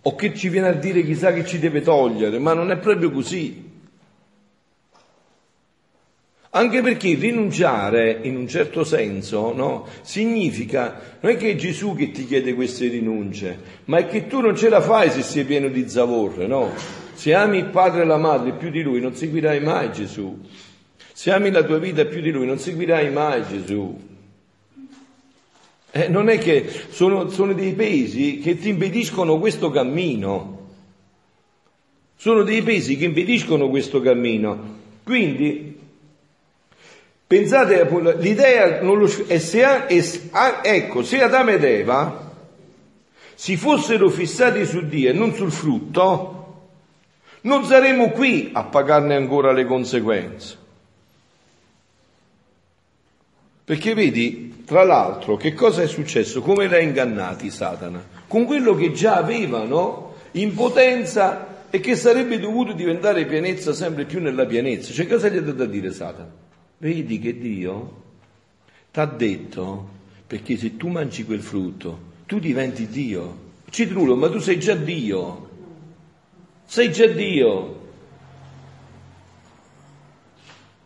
O 0.01 0.15
che 0.15 0.35
ci 0.35 0.49
viene 0.49 0.67
a 0.67 0.73
dire 0.73 1.03
chissà 1.03 1.33
che 1.33 1.45
ci 1.45 1.57
deve 1.57 1.81
togliere, 1.81 2.37
ma 2.37 2.53
non 2.53 2.69
è 2.69 2.77
proprio 2.77 3.09
così. 3.11 3.63
Anche 6.51 6.81
perché 6.81 7.15
rinunciare, 7.15 8.19
in 8.21 8.37
un 8.37 8.47
certo 8.47 8.83
senso, 8.83 9.51
no, 9.53 9.87
significa, 10.01 11.17
non 11.19 11.33
è 11.33 11.35
che 11.35 11.49
è 11.49 11.55
Gesù 11.55 11.95
che 11.95 12.11
ti 12.11 12.25
chiede 12.25 12.53
queste 12.53 12.87
rinunce, 12.87 13.59
ma 13.85 13.97
è 13.97 14.07
che 14.07 14.27
tu 14.27 14.39
non 14.39 14.55
ce 14.55 14.69
la 14.69 14.79
fai 14.79 15.09
se 15.09 15.21
sei 15.21 15.43
pieno 15.43 15.67
di 15.67 15.89
zavorre, 15.89 16.47
no? 16.47 16.71
Se 17.13 17.33
ami 17.33 17.57
il 17.57 17.65
padre 17.65 18.03
e 18.03 18.05
la 18.05 18.17
madre 18.17 18.53
più 18.53 18.69
di 18.69 18.83
lui, 18.83 19.01
non 19.01 19.15
seguirai 19.15 19.59
mai 19.59 19.91
Gesù. 19.91 20.39
Se 21.17 21.31
ami 21.31 21.49
la 21.49 21.63
tua 21.63 21.77
vita 21.77 22.03
più 22.03 22.19
di 22.19 22.29
lui, 22.29 22.45
non 22.45 22.59
seguirai 22.59 23.09
mai 23.09 23.41
Gesù. 23.47 23.97
Eh, 25.91 26.09
non 26.09 26.27
è 26.27 26.37
che 26.37 26.69
sono, 26.89 27.29
sono 27.29 27.53
dei 27.53 27.71
pesi 27.71 28.39
che 28.39 28.57
ti 28.57 28.67
impediscono 28.67 29.39
questo 29.39 29.71
cammino. 29.71 30.71
Sono 32.17 32.43
dei 32.43 32.61
pesi 32.63 32.97
che 32.97 33.05
impediscono 33.05 33.69
questo 33.69 34.01
cammino. 34.01 34.75
Quindi, 35.05 35.79
pensate, 37.25 37.87
l'idea 38.17 38.81
non 38.81 38.97
lo, 38.97 39.09
è 39.27 39.37
se, 39.37 39.61
è, 39.85 40.29
ecco, 40.63 41.01
se 41.01 41.23
Adamo 41.23 41.51
ed 41.51 41.63
Eva 41.63 42.33
si 43.35 43.55
fossero 43.55 44.09
fissati 44.09 44.65
su 44.65 44.85
Dio 44.85 45.11
e 45.11 45.13
non 45.13 45.33
sul 45.33 45.53
frutto, 45.53 46.67
non 47.43 47.63
saremmo 47.63 48.09
qui 48.09 48.49
a 48.51 48.65
pagarne 48.65 49.15
ancora 49.15 49.53
le 49.53 49.63
conseguenze. 49.63 50.63
Perché 53.65 53.95
vedi, 53.95 54.63
tra 54.63 54.83
l'altro, 54.83 55.37
che 55.37 55.55
cosa 55.55 55.81
è 55.81 55.87
successo? 55.87 56.41
Come 56.41 56.65
ha 56.67 56.79
ingannati 56.79 57.49
Satana? 57.49 57.99
Con 58.27 58.45
quello 58.45 58.75
che 58.75 58.91
già 58.91 59.15
avevano 59.15 60.13
in 60.33 60.53
potenza 60.53 61.63
e 61.71 61.79
che 61.79 61.95
sarebbe 61.95 62.37
dovuto 62.37 62.73
diventare 62.73 63.25
pienezza 63.25 63.73
sempre 63.73 64.05
più 64.05 64.21
nella 64.21 64.45
pienezza. 64.45 64.93
Cioè 64.93 65.07
cosa 65.07 65.29
gli 65.29 65.37
ha 65.37 65.41
dato 65.41 65.63
a 65.63 65.65
dire 65.65 65.91
Satana? 65.91 66.31
Vedi 66.77 67.17
che 67.17 67.39
Dio 67.39 68.03
ti 68.91 68.99
ha 68.99 69.05
detto, 69.07 69.89
perché 70.27 70.57
se 70.57 70.77
tu 70.77 70.87
mangi 70.89 71.25
quel 71.25 71.41
frutto, 71.41 72.13
tu 72.27 72.37
diventi 72.37 72.87
Dio. 72.87 73.43
Citrulo, 73.71 74.15
ma 74.15 74.29
tu 74.29 74.37
sei 74.37 74.59
già 74.59 74.75
Dio. 74.75 75.49
Sei 76.65 76.91
già 76.91 77.07
Dio. 77.07 77.89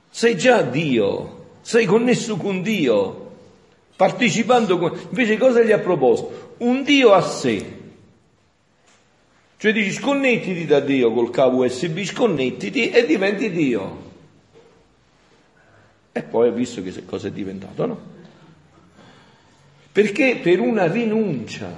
Sei 0.10 0.38
già 0.38 0.62
Dio. 0.62 1.38
Sei 1.62 1.86
connesso 1.86 2.38
con 2.38 2.62
Dio. 2.62 3.28
Partecipando 3.95 4.78
con... 4.78 4.98
Invece 5.10 5.38
cosa 5.38 5.62
gli 5.62 5.72
ha 5.72 5.80
proposto? 5.80 6.56
Un 6.60 6.84
Dio 6.84 7.12
a 7.12 7.22
sé. 7.22 7.78
Cioè 9.58 9.74
dici 9.74 9.91
sconnettiti 9.91 10.65
da 10.65 10.80
Dio 10.80 11.12
col 11.12 11.32
cavo 11.32 11.65
USB, 11.65 12.00
sconnettiti 12.04 12.91
e 12.91 13.06
diventi 13.06 13.52
Dio. 13.52 14.08
E 16.13 16.24
poi 16.24 16.48
ha 16.48 16.52
visto 16.52 16.82
che 16.82 17.04
cosa 17.04 17.28
è 17.28 17.32
diventato, 17.32 17.86
no? 17.86 18.00
Perché 19.91 20.39
per 20.41 20.62
una 20.62 20.89
rinuncia, 20.89 21.69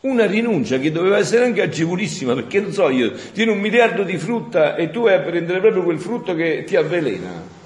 una 0.00 0.26
rinuncia 0.26 0.78
che 0.78 0.92
doveva 0.92 1.16
essere 1.16 1.46
anche 1.46 1.62
agevolissima, 1.62 2.34
perché 2.34 2.60
non 2.60 2.72
so 2.72 2.90
io, 2.90 3.12
tieni 3.32 3.52
un 3.52 3.60
miliardo 3.60 4.02
di 4.02 4.18
frutta 4.18 4.76
e 4.76 4.90
tu 4.90 5.04
vai 5.04 5.14
a 5.14 5.20
prendere 5.20 5.60
proprio 5.60 5.84
quel 5.84 5.98
frutto 5.98 6.34
che 6.34 6.64
ti 6.64 6.76
avvelena 6.76 7.60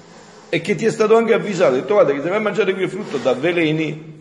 e 0.49 0.61
che 0.61 0.75
ti 0.75 0.85
è 0.85 0.91
stato 0.91 1.15
anche 1.15 1.33
avvisato, 1.33 1.75
detto 1.75 1.93
guarda 1.93 2.13
che 2.13 2.21
se 2.21 2.29
vai 2.29 2.37
a 2.37 2.41
mangiare 2.41 2.73
quel 2.73 2.89
frutto 2.89 3.17
ti 3.17 3.27
avveleni, 3.27 4.15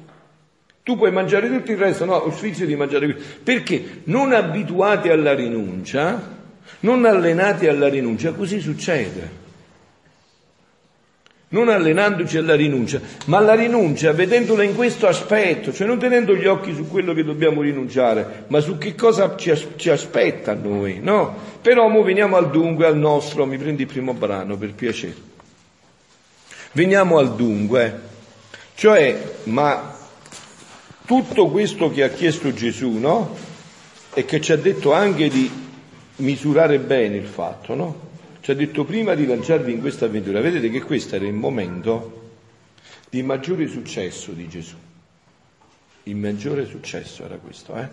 tu 0.83 0.97
puoi 0.97 1.11
mangiare 1.11 1.49
tutto 1.49 1.73
il 1.73 1.79
resto, 1.79 2.05
no, 2.05 2.15
ho 2.15 2.31
sfizio 2.31 2.65
di 2.65 2.77
mangiare 2.77 3.12
qui. 3.12 3.23
Perché 3.43 4.03
non 4.05 4.33
abituati 4.33 5.09
alla 5.09 5.35
rinuncia, 5.35 6.35
non 6.81 7.05
allenati 7.05 7.67
alla 7.67 7.89
rinuncia, 7.89 8.33
così 8.33 8.61
succede. 8.61 9.45
Non 11.49 11.69
allenandoci 11.69 12.39
alla 12.39 12.55
rinuncia, 12.55 13.01
ma 13.27 13.39
alla 13.39 13.55
rinuncia 13.55 14.12
vedendola 14.12 14.62
in 14.62 14.75
questo 14.75 15.09
aspetto, 15.09 15.73
cioè 15.73 15.87
non 15.87 15.99
tenendo 15.99 16.35
gli 16.35 16.47
occhi 16.47 16.75
su 16.75 16.89
quello 16.89 17.15
che 17.15 17.25
dobbiamo 17.25 17.62
rinunciare, 17.62 18.45
ma 18.49 18.61
su 18.61 18.79
che 18.79 18.95
cosa 18.95 19.37
ci, 19.37 19.53
ci 19.77 19.91
aspetta 19.91 20.53
a 20.53 20.55
noi, 20.55 21.01
no? 21.01 21.37
Però 21.62 21.85
ora 21.85 22.03
veniamo 22.03 22.37
al 22.37 22.51
dunque, 22.51 22.87
al 22.87 22.97
nostro, 22.97 23.47
mi 23.47 23.59
prendi 23.59 23.83
il 23.83 23.89
primo 23.89 24.12
brano 24.12 24.57
per 24.57 24.75
piacere. 24.75 25.35
Veniamo 26.77 27.17
al 27.17 27.35
dunque, 27.35 28.01
cioè, 28.75 29.39
ma 29.45 29.97
tutto 31.07 31.49
questo 31.49 31.89
che 31.89 32.03
ha 32.03 32.11
chiesto 32.11 32.53
Gesù, 32.53 32.99
no? 32.99 33.35
E 34.12 34.27
che 34.27 34.43
ci 34.43 34.53
ha 34.53 34.59
detto 34.59 34.93
anche 34.93 35.31
di 35.31 35.51
misurare 36.17 36.79
bene 36.79 37.17
il 37.17 37.25
fatto, 37.25 37.75
no? 37.75 38.01
Ci 38.43 38.51
ha 38.51 38.55
detto 38.55 38.85
prima 38.85 39.15
di 39.15 39.25
lanciarvi 39.25 39.73
in 39.73 39.81
questa 39.81 40.05
avventura. 40.05 40.43
Vedete 40.43 40.69
che 40.69 40.83
questo 40.83 41.15
era 41.17 41.25
il 41.25 41.33
momento 41.33 42.33
di 43.09 43.23
maggiore 43.23 43.69
successo 43.69 44.33
di 44.33 44.47
Gesù. 44.47 44.77
Il 46.03 46.17
maggiore 46.17 46.67
successo 46.67 47.25
era 47.25 47.37
questo, 47.37 47.75
eh? 47.75 47.89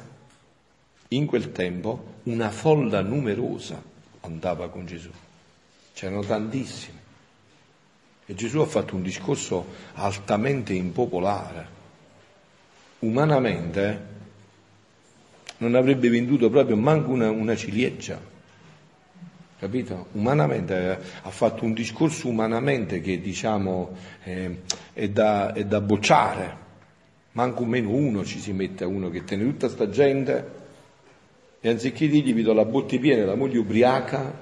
In 1.07 1.25
quel 1.25 1.53
tempo 1.53 2.15
una 2.23 2.49
folla 2.49 2.99
numerosa 2.99 3.81
andava 4.19 4.67
con 4.67 4.85
Gesù. 4.85 5.09
C'erano 5.93 6.21
tantissimi. 6.25 7.02
E 8.33 8.35
Gesù 8.35 8.57
ha 8.61 8.65
fatto 8.65 8.95
un 8.95 9.03
discorso 9.03 9.63
altamente 9.93 10.73
impopolare 10.73 11.81
umanamente 13.03 14.11
non 15.57 15.75
avrebbe 15.75 16.09
venduto 16.09 16.49
proprio 16.49 16.75
manco 16.75 17.11
una, 17.11 17.29
una 17.29 17.55
ciliegia. 17.55 18.19
Capito? 19.59 20.07
Umanamente 20.13 20.75
eh, 20.75 20.97
ha 21.21 21.29
fatto 21.29 21.63
un 21.63 21.73
discorso 21.73 22.27
umanamente 22.27 22.99
che 23.01 23.21
diciamo 23.21 23.95
eh, 24.23 24.61
è, 24.91 25.07
da, 25.09 25.53
è 25.53 25.63
da 25.65 25.79
bocciare. 25.79 26.61
Manco 27.33 27.63
meno 27.65 27.91
uno 27.91 28.25
ci 28.25 28.39
si 28.39 28.51
mette 28.51 28.83
a 28.83 28.87
uno 28.87 29.09
che 29.09 29.23
tiene 29.23 29.43
tutta 29.43 29.69
sta 29.69 29.89
gente 29.89 30.61
e 31.61 31.69
anziché 31.69 32.07
dirgli 32.07 32.33
vi 32.33 32.41
do 32.41 32.53
la 32.53 32.65
botte 32.65 32.97
piena, 32.97 33.25
la 33.25 33.35
moglie 33.35 33.59
ubriaca, 33.59 34.33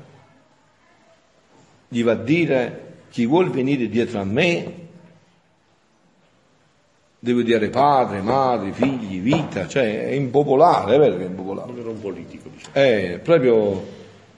gli 1.87 2.03
va 2.03 2.13
a 2.13 2.15
dire 2.15 2.90
chi 3.11 3.27
vuol 3.27 3.51
venire 3.51 3.87
dietro 3.87 4.19
a 4.19 4.23
me 4.23 4.81
Devo 7.23 7.43
dire 7.43 7.69
padre, 7.69 8.19
madre, 8.19 8.71
figli, 8.71 9.21
vita, 9.21 9.67
cioè 9.67 10.07
è 10.07 10.11
impopolare, 10.13 10.95
è 10.95 10.97
vero 10.97 11.17
che 11.17 11.23
è 11.25 11.27
impopolare. 11.27 11.71
Non 11.71 11.79
era 11.79 11.89
un 11.89 12.01
politico, 12.01 12.49
diciamo. 12.51 12.73
È 12.73 13.19
proprio, 13.21 13.85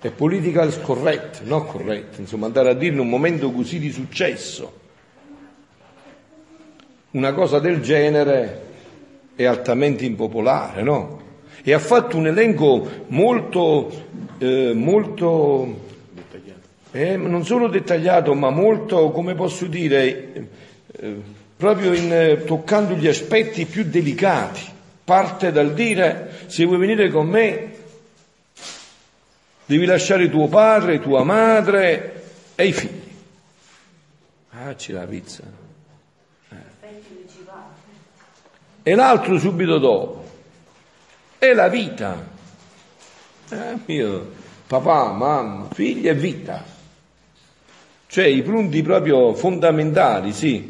è 0.02 0.10
political 0.10 0.82
correct, 0.82 1.44
no 1.44 1.64
correct, 1.64 2.20
insomma 2.20 2.48
andare 2.48 2.72
a 2.72 2.74
dire 2.74 2.92
in 2.92 3.00
un 3.00 3.08
momento 3.08 3.52
così 3.52 3.80
di 3.80 3.90
successo. 3.90 4.82
Una 7.12 7.32
cosa 7.32 7.60
del 7.60 7.80
genere 7.80 8.62
è 9.34 9.46
altamente 9.46 10.04
impopolare, 10.04 10.84
no? 10.84 11.22
E 11.64 11.72
ha 11.72 11.80
fatto 11.80 12.18
un 12.18 12.28
elenco 12.28 12.86
molto, 13.08 13.90
eh, 14.40 14.74
molto, 14.74 15.86
eh, 16.96 17.18
non 17.18 17.44
solo 17.44 17.68
dettagliato, 17.70 18.36
ma 18.36 18.52
molto, 18.52 19.10
come 19.10 19.34
posso 19.34 19.66
dire, 19.66 20.48
eh, 20.92 21.22
proprio 21.58 21.92
in, 21.92 22.14
eh, 22.14 22.44
toccando 22.44 22.94
gli 22.94 23.08
aspetti 23.08 23.66
più 23.66 23.84
delicati. 23.84 24.62
Parte 25.04 25.52
dal 25.52 25.74
dire, 25.74 26.44
se 26.46 26.66
vuoi 26.66 26.78
venire 26.78 27.10
con 27.10 27.28
me, 27.28 27.74
devi 29.66 29.86
lasciare 29.86 30.30
tuo 30.30 30.48
padre, 30.48 31.00
tua 31.00 31.24
madre 31.24 32.26
e 32.54 32.68
i 32.68 32.72
figli. 32.72 33.12
Ah, 34.52 34.76
c'è 34.76 34.94
la 34.94 35.06
pizza. 35.06 35.42
Eh. 36.50 37.02
E 38.84 38.96
l'altro 38.96 39.40
subito 39.40 39.80
dopo. 39.80 40.24
È 41.40 41.52
la 41.54 41.70
vita. 41.70 42.24
Eh, 43.50 43.78
mio 43.86 44.32
papà, 44.68 45.12
mamma, 45.12 45.68
figli 45.74 46.08
e 46.08 46.14
vita. 46.14 46.73
Cioè 48.14 48.26
i 48.26 48.44
punti 48.44 48.84
proprio 48.84 49.34
fondamentali, 49.34 50.34
sì. 50.34 50.70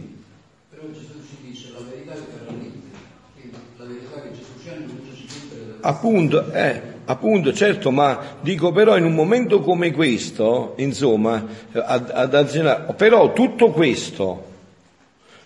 Appunto, 5.81 6.53
eh, 6.53 6.81
appunto, 7.03 7.51
certo, 7.51 7.91
ma 7.91 8.37
dico 8.39 8.71
però 8.71 8.95
in 8.95 9.03
un 9.03 9.13
momento 9.13 9.59
come 9.59 9.91
questo, 9.91 10.75
insomma, 10.77 11.45
ad, 11.73 12.11
ad 12.13 12.33
azionare, 12.33 12.93
però 12.93 13.33
tutto 13.33 13.71
questo 13.71 14.51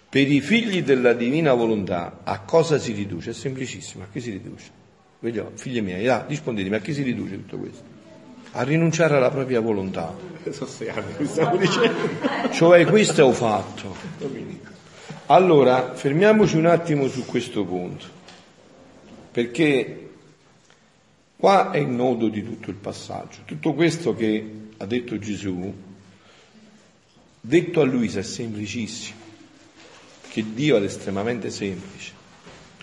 per 0.07 0.29
i 0.29 0.39
figli 0.39 0.83
della 0.83 1.13
divina 1.13 1.55
volontà 1.55 2.19
a 2.23 2.41
cosa 2.41 2.77
si 2.77 2.91
riduce? 2.91 3.31
È 3.31 3.33
semplicissimo, 3.33 4.03
a 4.03 4.07
che 4.11 4.19
si 4.19 4.29
riduce? 4.29 4.69
Figli 5.55 5.81
miei, 5.81 6.07
ah, 6.07 6.25
rispondetemi, 6.27 6.75
a 6.75 6.79
che 6.79 6.93
si 6.93 7.01
riduce 7.01 7.37
tutto 7.37 7.57
questo? 7.57 7.96
A 8.51 8.63
rinunciare 8.63 9.15
alla 9.15 9.29
propria 9.29 9.59
volontà. 9.59 10.15
Cioè 12.51 12.85
questo 12.85 13.25
ho 13.25 13.33
fatto. 13.33 13.95
Allora, 15.27 15.93
fermiamoci 15.93 16.55
un 16.55 16.67
attimo 16.67 17.07
su 17.07 17.25
questo 17.25 17.65
punto, 17.65 18.05
perché 19.31 20.07
Qua 21.37 21.69
è 21.69 21.77
il 21.77 21.89
nodo 21.89 22.29
di 22.29 22.43
tutto 22.43 22.71
il 22.71 22.77
passaggio. 22.77 23.41
Tutto 23.45 23.75
questo 23.75 24.15
che 24.15 24.69
ha 24.75 24.85
detto 24.87 25.19
Gesù, 25.19 25.71
detto 27.39 27.81
a 27.81 27.85
Luisa, 27.85 28.19
è 28.19 28.23
semplicissimo, 28.23 29.19
che 30.29 30.43
Dio 30.55 30.77
è 30.77 30.81
estremamente 30.81 31.51
semplice. 31.51 32.13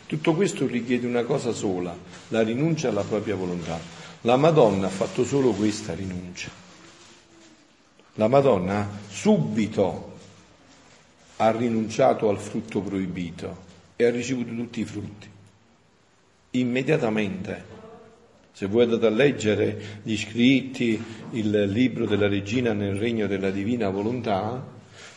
Tutto 0.06 0.34
questo 0.34 0.68
richiede 0.68 1.08
una 1.08 1.24
cosa 1.24 1.50
sola, 1.50 1.98
la 2.28 2.42
rinuncia 2.42 2.90
alla 2.90 3.02
propria 3.02 3.34
volontà. 3.34 3.93
La 4.26 4.36
Madonna 4.36 4.86
ha 4.86 4.90
fatto 4.90 5.22
solo 5.22 5.50
questa 5.52 5.92
rinuncia. 5.92 6.48
La 8.14 8.26
Madonna 8.26 8.88
subito 9.06 10.16
ha 11.36 11.50
rinunciato 11.50 12.30
al 12.30 12.38
frutto 12.38 12.80
proibito 12.80 13.62
e 13.96 14.06
ha 14.06 14.10
ricevuto 14.10 14.54
tutti 14.54 14.80
i 14.80 14.84
frutti. 14.86 15.28
Immediatamente 16.52 17.72
se 18.52 18.66
voi 18.66 18.84
andate 18.84 19.06
a 19.06 19.10
leggere 19.10 20.00
gli 20.02 20.16
scritti, 20.16 21.02
il 21.32 21.64
libro 21.64 22.06
della 22.06 22.28
regina 22.28 22.72
nel 22.72 22.94
regno 22.94 23.26
della 23.26 23.50
divina 23.50 23.90
volontà, 23.90 24.64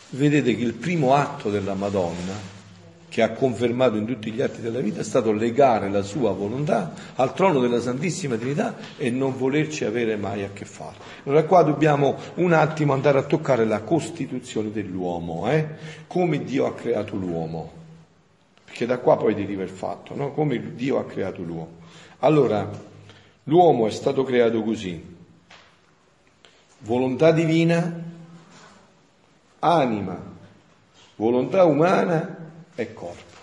vedete 0.10 0.54
che 0.54 0.64
il 0.64 0.74
primo 0.74 1.14
atto 1.14 1.50
della 1.50 1.76
Madonna, 1.76 2.34
che 3.10 3.22
ha 3.22 3.32
confermato 3.32 3.96
in 3.96 4.06
tutti 4.06 4.32
gli 4.32 4.42
atti 4.42 4.62
della 4.62 4.80
vita, 4.80 5.00
è 5.00 5.04
stato 5.04 5.32
legare 5.32 5.90
la 5.90 6.02
sua 6.02 6.32
volontà 6.32 6.94
al 7.16 7.34
trono 7.34 7.60
della 7.60 7.80
Santissima 7.80 8.36
Trinità 8.36 8.76
e 8.98 9.10
non 9.10 9.38
volerci 9.38 9.86
avere 9.86 10.18
mai 10.18 10.44
a 10.44 10.50
che 10.52 10.66
fare. 10.66 10.96
Allora 11.24 11.44
qua 11.46 11.64
dobbiamo 11.64 12.18
un 12.36 12.54
attimo 12.54 12.94
andare 12.94 13.20
a 13.20 13.24
toccare 13.24 13.66
la 13.66 13.82
costituzione 13.82 14.72
dell'uomo, 14.72 15.50
eh? 15.50 15.68
come 16.08 16.44
Dio 16.44 16.66
ha 16.66 16.74
creato 16.74 17.16
l'uomo, 17.16 17.72
perché 18.66 18.86
da 18.86 18.98
qua 18.98 19.18
poi 19.18 19.34
deriva 19.34 19.64
il 19.64 19.70
fatto, 19.70 20.16
no? 20.16 20.32
come 20.34 20.76
Dio 20.76 21.00
ha 21.00 21.06
creato 21.06 21.42
l'uomo. 21.42 21.86
Allora, 22.20 22.96
L'uomo 23.50 23.88
è 23.88 23.92
stato 23.92 24.24
creato 24.24 24.62
così. 24.62 25.16
Volontà 26.80 27.32
divina, 27.32 28.04
anima, 29.60 30.22
volontà 31.16 31.64
umana 31.64 32.37
e 32.78 32.94
corpo. 32.94 33.36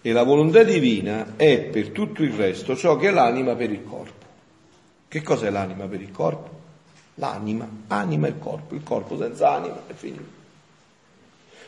E 0.00 0.12
la 0.12 0.22
volontà 0.22 0.62
divina 0.62 1.34
è 1.36 1.60
per 1.60 1.90
tutto 1.90 2.22
il 2.22 2.32
resto 2.32 2.74
ciò 2.74 2.96
che 2.96 3.08
è 3.08 3.10
l'anima 3.10 3.54
per 3.54 3.70
il 3.70 3.84
corpo. 3.84 4.26
Che 5.06 5.22
cos'è 5.22 5.50
l'anima 5.50 5.86
per 5.86 6.00
il 6.00 6.10
corpo? 6.10 6.56
L'anima, 7.14 7.68
anima 7.88 8.28
e 8.28 8.38
corpo, 8.38 8.74
il 8.74 8.82
corpo 8.82 9.18
senza 9.18 9.52
anima 9.52 9.82
è 9.86 9.92
finito. 9.92 10.36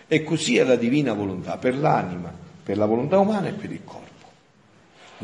E 0.06 0.24
così 0.24 0.56
è 0.56 0.64
la 0.64 0.76
divina 0.76 1.12
volontà 1.12 1.56
per 1.56 1.76
l'anima, 1.76 2.32
per 2.62 2.76
la 2.76 2.86
volontà 2.86 3.18
umana 3.18 3.48
e 3.48 3.52
per 3.52 3.70
il 3.70 3.84
corpo. 3.84 4.08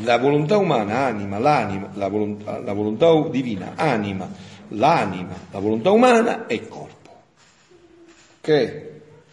La 0.00 0.18
volontà 0.18 0.59
umana 0.59 1.07
anima, 1.07 1.38
l'anima, 1.38 1.90
la 1.94 2.09
volontà, 2.09 2.59
la 2.59 2.72
volontà 2.72 3.29
divina 3.31 3.72
anima, 3.76 4.29
l'anima, 4.68 5.35
la 5.50 5.59
volontà 5.59 5.90
umana 5.90 6.46
e 6.46 6.55
il 6.55 6.68
corpo. 6.68 7.11
Ok? 8.40 8.83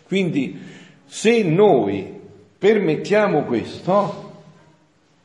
Quindi 0.08 0.73
se 1.14 1.44
noi 1.44 2.20
permettiamo 2.58 3.44
questo, 3.44 4.32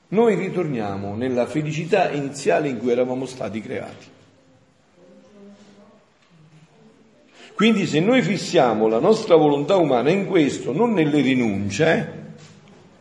noi 0.08 0.34
ritorniamo 0.34 1.16
nella 1.16 1.46
felicità 1.46 2.10
iniziale 2.10 2.68
in 2.68 2.76
cui 2.76 2.90
eravamo 2.90 3.24
stati 3.24 3.62
creati. 3.62 4.06
Quindi 7.54 7.86
se 7.86 8.00
noi 8.00 8.20
fissiamo 8.20 8.86
la 8.86 8.98
nostra 8.98 9.36
volontà 9.36 9.76
umana 9.76 10.10
in 10.10 10.26
questo, 10.26 10.74
non 10.74 10.92
nelle 10.92 11.22
rinunce, 11.22 12.12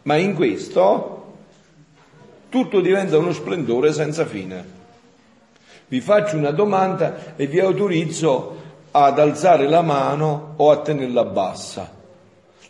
ma 0.03 0.15
in 0.15 0.33
questo, 0.33 1.33
tutto 2.47 2.79
diventa 2.79 3.17
uno 3.17 3.33
splendore 3.33 3.91
senza 3.91 4.25
fine. 4.25 4.63
Vi 5.89 5.99
faccio 5.99 6.37
una 6.37 6.51
domanda 6.51 7.35
e 7.35 7.47
vi 7.47 7.59
autorizzo 7.59 8.61
ad 8.91 9.19
alzare 9.19 9.67
la 9.67 9.81
mano 9.81 10.53
o 10.55 10.71
a 10.71 10.79
tenerla 10.79 11.25
bassa. 11.25 11.96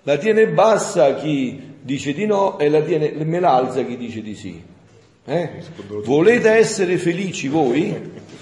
La 0.07 0.15
tiene 0.15 0.47
bassa 0.47 1.15
chi 1.15 1.59
dice 1.81 2.13
di 2.13 2.25
no 2.25 2.57
e 2.59 2.69
la 2.69 2.79
tiene, 2.79 3.11
me 3.25 3.41
la 3.41 3.55
alza 3.55 3.83
chi 3.83 3.97
dice 3.97 4.21
di 4.21 4.35
sì. 4.35 4.63
Eh? 5.25 5.49
Volete 6.05 6.49
essere 6.49 6.97
felici 6.97 7.49
voi? 7.49 7.93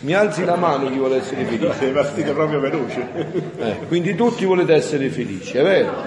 Mi 0.01 0.13
alzi 0.13 0.45
la 0.45 0.57
mano 0.57 0.91
chi 0.91 0.97
vuole 0.99 1.17
essere 1.17 1.43
felice. 1.43 1.73
Sei 1.79 1.91
partito 1.91 2.33
proprio 2.33 2.59
veloce. 2.59 3.07
Eh, 3.57 3.77
quindi 3.87 4.13
tutti 4.13 4.45
volete 4.45 4.75
essere 4.75 5.09
felici, 5.09 5.57
è 5.57 5.63
vero? 5.63 6.03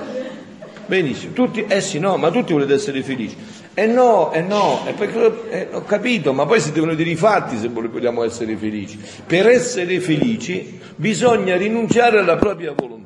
Benissimo, 0.87 1.33
tutti, 1.33 1.65
eh 1.67 1.81
sì, 1.81 1.99
no, 1.99 2.17
ma 2.19 2.31
tutti 2.31 2.53
volete 2.53 2.75
essere 2.75 3.03
felici. 3.03 3.37
Eh 3.75 3.87
no, 3.87 4.31
eh 4.33 4.43
no, 4.43 4.87
eh 4.87 4.93
perché, 4.93 5.51
eh, 5.51 5.69
ho 5.73 5.83
capito, 5.83 6.33
ma 6.33 6.47
poi 6.47 6.61
si 6.61 6.71
devono 6.71 6.95
dire 6.95 7.11
i 7.11 7.17
fatti 7.17 7.59
se 7.59 7.67
vogliamo 7.67 8.23
essere 8.23 8.55
felici. 8.55 8.97
Per 9.27 9.49
essere 9.49 9.99
felici 9.99 10.79
bisogna 10.95 11.57
rinunciare 11.57 12.21
alla 12.21 12.37
propria 12.37 12.73
volontà. 12.77 12.98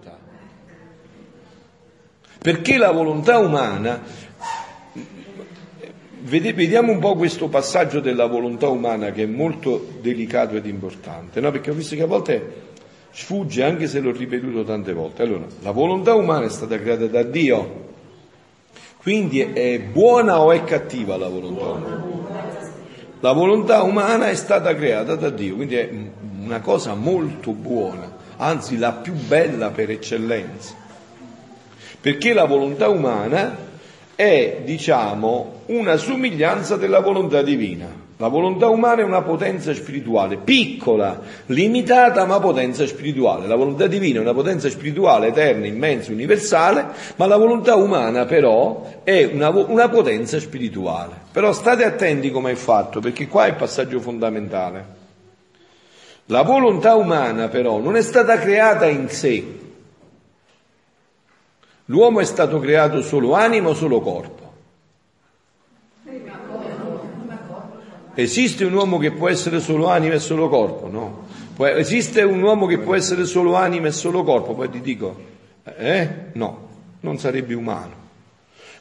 Perché 2.43 2.77
la 2.77 2.91
volontà 2.91 3.39
umana, 3.39 4.03
vediamo 6.23 6.91
un 6.91 6.99
po' 6.99 7.15
questo 7.15 7.47
passaggio 7.47 8.01
della 8.01 8.27
volontà 8.27 8.67
umana 8.67 9.13
che 9.13 9.23
è 9.23 9.27
molto 9.27 9.87
delicato 10.01 10.57
ed 10.57 10.67
importante, 10.67 11.41
no? 11.41 11.53
perché 11.53 11.71
ho 11.71 11.75
visto 11.75 11.95
che 11.95 12.03
a 12.03 12.07
volte 12.07 12.71
sfugge 13.13 13.63
anche 13.63 13.87
se 13.87 14.01
l'ho 14.01 14.11
ripetuto 14.11 14.65
tante 14.65 14.93
volte. 14.93 15.23
Allora, 15.23 15.47
la 15.61 15.71
volontà 15.71 16.15
umana 16.15 16.47
è 16.47 16.51
stata 16.51 16.77
creata 16.81 17.07
da 17.07 17.23
Dio, 17.23 17.91
quindi 19.03 19.39
è 19.39 19.79
buona 19.79 20.41
o 20.41 20.51
è 20.51 20.65
cattiva 20.65 21.17
la 21.17 21.29
volontà 21.29 21.65
umana? 21.65 22.05
La 23.21 23.33
volontà 23.33 23.83
umana 23.83 24.31
è 24.31 24.35
stata 24.35 24.75
creata 24.75 25.15
da 25.15 25.31
Dio, 25.31 25.55
quindi 25.55 25.77
è 25.77 25.89
una 26.43 26.61
cosa 26.61 26.95
molto 26.95 27.53
buona, 27.53 28.17
anzi 28.37 28.79
la 28.79 28.91
più 28.91 29.13
bella 29.13 29.71
per 29.71 29.91
eccellenza. 29.91 30.82
Perché 32.03 32.33
la 32.33 32.47
volontà 32.47 32.89
umana 32.89 33.57
è, 34.17 34.63
diciamo, 34.65 35.63
una 35.67 35.97
somiglianza 35.97 36.77
della 36.77 36.99
volontà 36.99 37.43
divina. 37.43 38.01
La 38.17 38.29
volontà 38.29 38.69
umana 38.69 39.03
è 39.03 39.05
una 39.05 39.23
potenza 39.23 39.73
spirituale, 39.73 40.37
piccola, 40.37 41.21
limitata, 41.47 42.25
ma 42.25 42.39
potenza 42.39 42.87
spirituale. 42.87 43.47
La 43.47 43.57
volontà 43.57 43.87
divina 43.87 44.19
è 44.19 44.23
una 44.23 44.35
potenza 44.35 44.69
spirituale, 44.69 45.29
eterna, 45.29 45.67
immensa, 45.67 46.13
universale, 46.13 46.87
ma 47.17 47.27
la 47.27 47.37
volontà 47.37 47.75
umana 47.75 48.25
però 48.25 49.01
è 49.03 49.29
una, 49.33 49.49
una 49.49 49.89
potenza 49.89 50.39
spirituale. 50.39 51.15
Però 51.33 51.53
state 51.53 51.85
attenti 51.85 52.31
come 52.31 52.53
è 52.53 52.57
fatto, 52.57 53.01
perché 53.01 53.27
qua 53.27 53.47
è 53.47 53.51
il 53.51 53.57
passaggio 53.57 54.01
fondamentale. 54.01 54.85
La 56.27 56.43
volontà 56.43 56.95
umana 56.95 57.49
però 57.49 57.79
non 57.79 57.97
è 57.97 58.03
stata 58.03 58.39
creata 58.39 58.87
in 58.87 59.09
sé. 59.09 59.45
L'uomo 61.93 62.21
è 62.21 62.25
stato 62.25 62.59
creato 62.59 63.03
solo 63.03 63.35
anima 63.35 63.69
o 63.69 63.75
solo 63.75 64.01
corpo? 64.01 64.51
Esiste 68.15 68.65
un 68.65 68.73
uomo 68.73 68.97
che 68.97 69.13
può 69.13 69.29
essere 69.29 69.61
solo 69.61 69.89
anima 69.89 70.15
e 70.15 70.19
solo 70.19 70.49
corpo? 70.49 70.89
No. 70.89 71.27
esiste 71.77 72.23
un 72.23 72.41
uomo 72.41 72.65
che 72.65 72.79
può 72.79 72.95
essere 72.95 73.27
solo 73.27 73.57
anima 73.57 73.89
e 73.89 73.93
solo 73.93 74.25
corpo? 74.25 74.55
Poi 74.55 74.71
ti 74.71 74.81
dico, 74.81 75.15
eh? 75.65 76.09
No, 76.33 76.69
non 77.01 77.19
sarebbe 77.19 77.53
umano. 77.53 77.95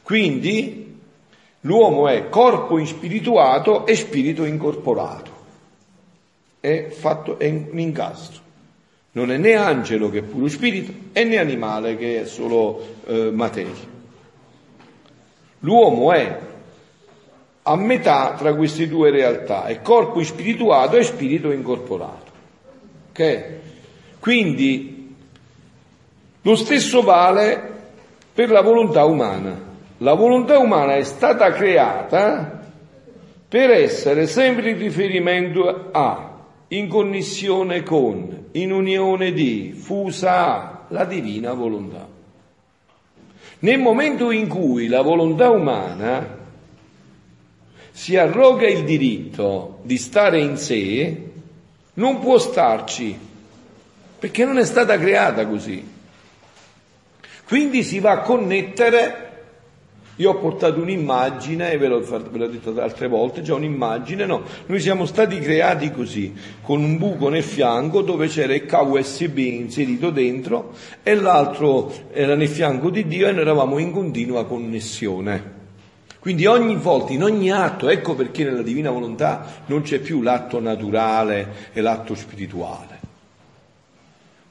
Quindi 0.02 0.98
l'uomo 1.60 2.08
è 2.08 2.30
corpo 2.30 2.78
inspirituato 2.78 3.84
e 3.84 3.94
spirito 3.94 4.46
incorporato. 4.46 5.30
È 6.60 6.88
fatto, 6.88 7.38
è 7.38 7.46
un 7.50 7.78
incastro. 7.78 8.41
Non 9.12 9.30
è 9.30 9.36
né 9.36 9.54
angelo 9.54 10.08
che 10.08 10.18
è 10.18 10.22
puro 10.22 10.48
spirito 10.48 10.92
e 11.12 11.24
né 11.24 11.38
animale 11.38 11.96
che 11.96 12.22
è 12.22 12.24
solo 12.24 12.82
eh, 13.06 13.30
materia. 13.30 13.90
L'uomo 15.60 16.12
è 16.12 16.38
a 17.64 17.76
metà 17.76 18.34
tra 18.36 18.54
queste 18.54 18.88
due 18.88 19.10
realtà, 19.10 19.66
è 19.66 19.80
corpo 19.82 20.22
spirituato 20.24 20.96
e 20.96 21.04
spirito 21.04 21.52
incorporato. 21.52 22.30
Ok? 23.10 23.44
Quindi 24.18 25.14
lo 26.40 26.56
stesso 26.56 27.02
vale 27.02 27.70
per 28.32 28.50
la 28.50 28.62
volontà 28.62 29.04
umana. 29.04 29.70
La 29.98 30.14
volontà 30.14 30.58
umana 30.58 30.96
è 30.96 31.04
stata 31.04 31.52
creata 31.52 32.60
per 33.48 33.70
essere 33.70 34.26
sempre 34.26 34.70
in 34.70 34.78
riferimento 34.78 35.90
a, 35.92 36.31
in 36.72 36.88
connessione 36.88 37.82
con, 37.82 38.46
in 38.52 38.72
unione 38.72 39.32
di, 39.32 39.72
fusa 39.74 40.46
a 40.46 40.72
la 40.88 41.04
divina 41.04 41.52
volontà. 41.52 42.06
Nel 43.60 43.78
momento 43.78 44.30
in 44.30 44.48
cui 44.48 44.88
la 44.88 45.02
volontà 45.02 45.50
umana 45.50 46.40
si 47.90 48.16
arroga 48.16 48.68
il 48.68 48.84
diritto 48.84 49.80
di 49.82 49.98
stare 49.98 50.40
in 50.40 50.56
sé, 50.56 51.30
non 51.94 52.18
può 52.18 52.38
starci, 52.38 53.18
perché 54.18 54.44
non 54.44 54.58
è 54.58 54.64
stata 54.64 54.98
creata 54.98 55.46
così. 55.46 55.90
Quindi 57.46 57.82
si 57.82 58.00
va 58.00 58.12
a 58.12 58.20
connettere, 58.20 59.31
io 60.22 60.30
ho 60.30 60.36
portato 60.36 60.80
un'immagine, 60.80 61.76
ve 61.76 61.88
l'ho, 61.88 62.00
ve 62.00 62.38
l'ho 62.38 62.46
detto 62.46 62.80
altre 62.80 63.08
volte, 63.08 63.42
già 63.42 63.54
un'immagine, 63.54 64.24
no, 64.24 64.42
noi 64.66 64.78
siamo 64.78 65.04
stati 65.04 65.40
creati 65.40 65.90
così, 65.90 66.32
con 66.62 66.80
un 66.80 66.96
buco 66.96 67.28
nel 67.28 67.42
fianco 67.42 68.02
dove 68.02 68.28
c'era 68.28 68.54
il 68.54 68.64
cavo 68.64 68.98
USB 68.98 69.38
inserito 69.38 70.10
dentro 70.10 70.74
e 71.02 71.16
l'altro 71.16 71.92
era 72.12 72.36
nel 72.36 72.48
fianco 72.48 72.88
di 72.90 73.06
Dio 73.08 73.26
e 73.26 73.32
noi 73.32 73.40
eravamo 73.40 73.78
in 73.78 73.90
continua 73.90 74.46
connessione. 74.46 75.60
Quindi 76.20 76.46
ogni 76.46 76.76
volta, 76.76 77.12
in 77.12 77.24
ogni 77.24 77.50
atto, 77.50 77.88
ecco 77.88 78.14
perché 78.14 78.44
nella 78.44 78.62
divina 78.62 78.92
volontà 78.92 79.44
non 79.66 79.82
c'è 79.82 79.98
più 79.98 80.22
l'atto 80.22 80.60
naturale 80.60 81.70
e 81.72 81.80
l'atto 81.80 82.14
spirituale. 82.14 82.91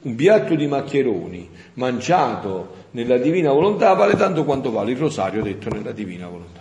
Un 0.02 0.14
piatto 0.16 0.54
di 0.54 0.66
maccheroni 0.66 1.48
mangiato 1.74 2.86
nella 2.92 3.18
divina 3.18 3.52
volontà 3.52 3.92
vale 3.94 4.16
tanto 4.16 4.44
quanto 4.44 4.70
vale 4.70 4.92
il 4.92 4.98
rosario 4.98 5.42
detto 5.42 5.68
nella 5.68 5.92
divina 5.92 6.26
volontà. 6.26 6.60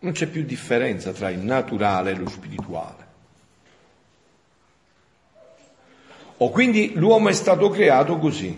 Non 0.00 0.12
c'è 0.12 0.26
più 0.26 0.44
differenza 0.44 1.12
tra 1.12 1.28
il 1.28 1.40
naturale 1.40 2.12
e 2.12 2.14
lo 2.14 2.28
spirituale. 2.28 3.06
O 6.36 6.50
quindi 6.50 6.92
l'uomo 6.94 7.30
è 7.30 7.32
stato 7.32 7.68
creato 7.68 8.18
così, 8.18 8.56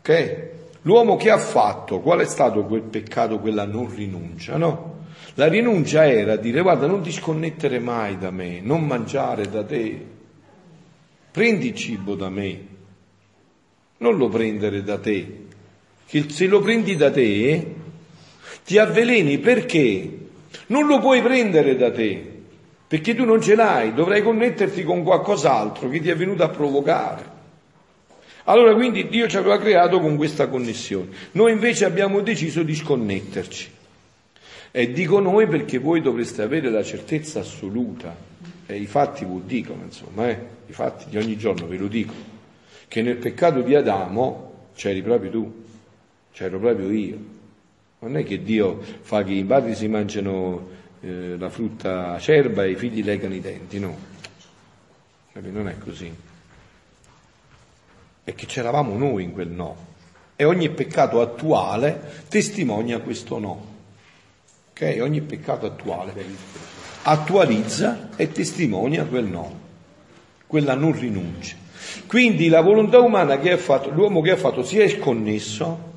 ok? 0.00 0.48
L'uomo 0.82 1.16
che 1.16 1.30
ha 1.30 1.38
fatto, 1.38 2.00
qual 2.00 2.20
è 2.20 2.26
stato 2.26 2.64
quel 2.64 2.82
peccato, 2.82 3.38
quella 3.38 3.64
non 3.64 3.88
rinuncia, 3.92 4.58
no? 4.58 5.04
La 5.34 5.48
rinuncia 5.48 6.06
era 6.06 6.36
dire 6.36 6.60
guarda 6.60 6.86
non 6.86 7.00
ti 7.00 7.10
sconnettere 7.10 7.78
mai 7.78 8.18
da 8.18 8.30
me, 8.30 8.60
non 8.60 8.84
mangiare 8.84 9.48
da 9.48 9.64
te, 9.64 10.06
prendi 11.36 11.74
cibo 11.74 12.14
da 12.14 12.30
me, 12.30 12.58
non 13.98 14.16
lo 14.16 14.30
prendere 14.30 14.82
da 14.82 14.98
te, 14.98 15.44
che 16.06 16.30
se 16.30 16.46
lo 16.46 16.62
prendi 16.62 16.96
da 16.96 17.10
te 17.10 17.74
ti 18.64 18.78
avveleni 18.78 19.36
perché? 19.36 20.18
Non 20.68 20.86
lo 20.86 20.98
puoi 20.98 21.20
prendere 21.20 21.76
da 21.76 21.92
te, 21.92 22.26
perché 22.88 23.14
tu 23.14 23.26
non 23.26 23.42
ce 23.42 23.54
l'hai, 23.54 23.92
dovrai 23.92 24.22
connetterti 24.22 24.82
con 24.82 25.02
qualcos'altro 25.02 25.90
che 25.90 26.00
ti 26.00 26.08
è 26.08 26.16
venuto 26.16 26.42
a 26.42 26.48
provocare. 26.48 27.24
Allora 28.44 28.72
quindi 28.74 29.06
Dio 29.06 29.28
ci 29.28 29.36
aveva 29.36 29.58
creato 29.58 30.00
con 30.00 30.16
questa 30.16 30.48
connessione. 30.48 31.10
Noi 31.32 31.52
invece 31.52 31.84
abbiamo 31.84 32.22
deciso 32.22 32.62
di 32.62 32.74
sconnetterci. 32.74 33.70
E 34.70 34.90
dico 34.90 35.20
noi 35.20 35.46
perché 35.46 35.76
voi 35.76 36.00
dovreste 36.00 36.40
avere 36.40 36.70
la 36.70 36.82
certezza 36.82 37.40
assoluta, 37.40 38.25
e 38.66 38.76
i 38.76 38.86
fatti 38.86 39.24
vi 39.24 39.42
dicono, 39.44 39.84
insomma, 39.84 40.28
eh, 40.28 40.38
i 40.66 40.72
fatti 40.72 41.08
di 41.08 41.16
ogni 41.16 41.36
giorno 41.36 41.66
ve 41.66 41.76
lo 41.76 41.86
dico, 41.86 42.12
che 42.88 43.02
nel 43.02 43.16
peccato 43.16 43.62
di 43.62 43.74
Adamo 43.74 44.70
c'eri 44.74 45.02
proprio 45.02 45.30
tu, 45.30 45.64
c'ero 46.32 46.58
proprio 46.58 46.90
io. 46.90 47.34
Non 48.00 48.16
è 48.16 48.24
che 48.24 48.42
Dio 48.42 48.80
fa 49.00 49.22
che 49.22 49.32
i 49.32 49.44
padri 49.44 49.74
si 49.74 49.88
mangiano 49.88 50.68
eh, 51.00 51.36
la 51.38 51.48
frutta 51.48 52.12
acerba 52.12 52.64
e 52.64 52.72
i 52.72 52.76
figli 52.76 53.02
legano 53.02 53.34
i 53.34 53.40
denti, 53.40 53.78
no. 53.78 54.14
Non 55.32 55.68
è 55.68 55.76
così. 55.78 56.12
È 58.24 58.34
che 58.34 58.46
c'eravamo 58.46 58.96
noi 58.96 59.22
in 59.24 59.32
quel 59.32 59.48
no. 59.48 59.94
E 60.34 60.44
ogni 60.44 60.70
peccato 60.70 61.20
attuale 61.20 62.24
testimonia 62.28 63.00
questo 63.00 63.38
no. 63.38 63.74
Ok? 64.70 64.98
Ogni 65.00 65.20
peccato 65.20 65.66
attuale 65.66 66.12
attualizza 67.08 68.08
e 68.16 68.32
testimonia 68.32 69.04
quel 69.04 69.26
no, 69.26 69.60
quella 70.46 70.74
non 70.74 70.98
rinuncia. 70.98 71.54
Quindi 72.08 72.48
la 72.48 72.60
volontà 72.60 72.98
umana 72.98 73.38
che 73.38 73.52
ha 73.52 73.56
fatto, 73.56 73.90
l'uomo 73.90 74.20
che 74.22 74.32
ha 74.32 74.36
fatto 74.36 74.64
si 74.64 74.78
è 74.80 74.88
sconnesso 74.88 75.92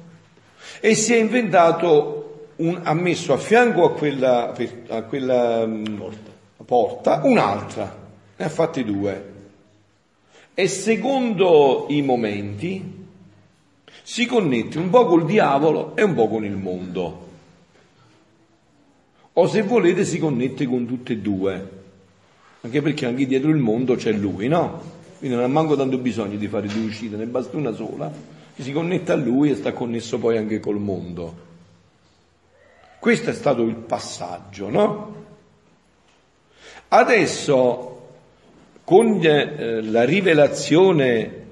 e 0.80 0.94
si 0.94 1.16
è 1.16 1.18
inventato, 1.18 2.50
un, 2.58 2.80
ha 2.84 2.94
messo 2.94 3.34
a 3.34 3.38
fianco 3.38 3.86
a 3.86 3.94
quella, 3.94 4.54
a 4.88 5.02
quella 5.04 5.68
porta. 5.98 6.32
porta 6.64 7.22
un'altra, 7.24 7.98
ne 8.36 8.46
ha 8.46 8.50
fatti 8.50 8.84
due. 8.84 9.38
E 10.54 10.68
secondo 10.68 11.88
i 11.90 12.04
momenti 12.04 12.98
si 14.04 14.28
connette 14.28 14.78
un 14.78 14.92
po' 14.92 15.06
col 15.06 15.26
diavolo 15.26 15.96
e 15.96 16.04
un 16.04 16.14
po' 16.14 16.28
con 16.28 16.46
il 16.46 16.56
mondo. 16.56 17.29
O 19.40 19.48
se 19.48 19.62
volete 19.62 20.04
si 20.04 20.20
connette 20.20 20.66
con 20.66 20.86
tutte 20.86 21.14
e 21.14 21.18
due, 21.20 21.70
anche 22.60 22.82
perché 22.82 23.06
anche 23.06 23.26
dietro 23.26 23.50
il 23.52 23.56
mondo 23.56 23.96
c'è 23.96 24.12
lui, 24.12 24.50
no? 24.50 24.82
Quindi 25.18 25.38
non 25.38 25.46
ha 25.46 25.48
manco 25.48 25.78
tanto 25.78 25.98
bisogno 25.98 26.36
di 26.36 26.50
fare 26.50 26.68
due 26.68 26.84
uscite, 26.84 27.16
ne 27.16 27.26
basta 27.26 27.56
una 27.56 27.72
sola, 27.72 28.12
si 28.58 28.72
connette 28.74 29.14
a 29.14 29.16
lui 29.16 29.52
e 29.52 29.56
sta 29.56 29.72
connesso 29.72 30.20
poi 30.20 30.36
anche 30.38 30.60
col 30.60 30.82
mondo. 30.82 31.48
Questo 33.00 33.30
è 33.30 33.34
stato 33.34 33.62
il 33.62 33.76
passaggio, 33.76 34.70
no? 34.70 35.16
Adesso, 36.90 38.08
con 38.84 39.22
eh, 39.24 39.82
la 39.84 40.04
rivelazione 40.04 41.46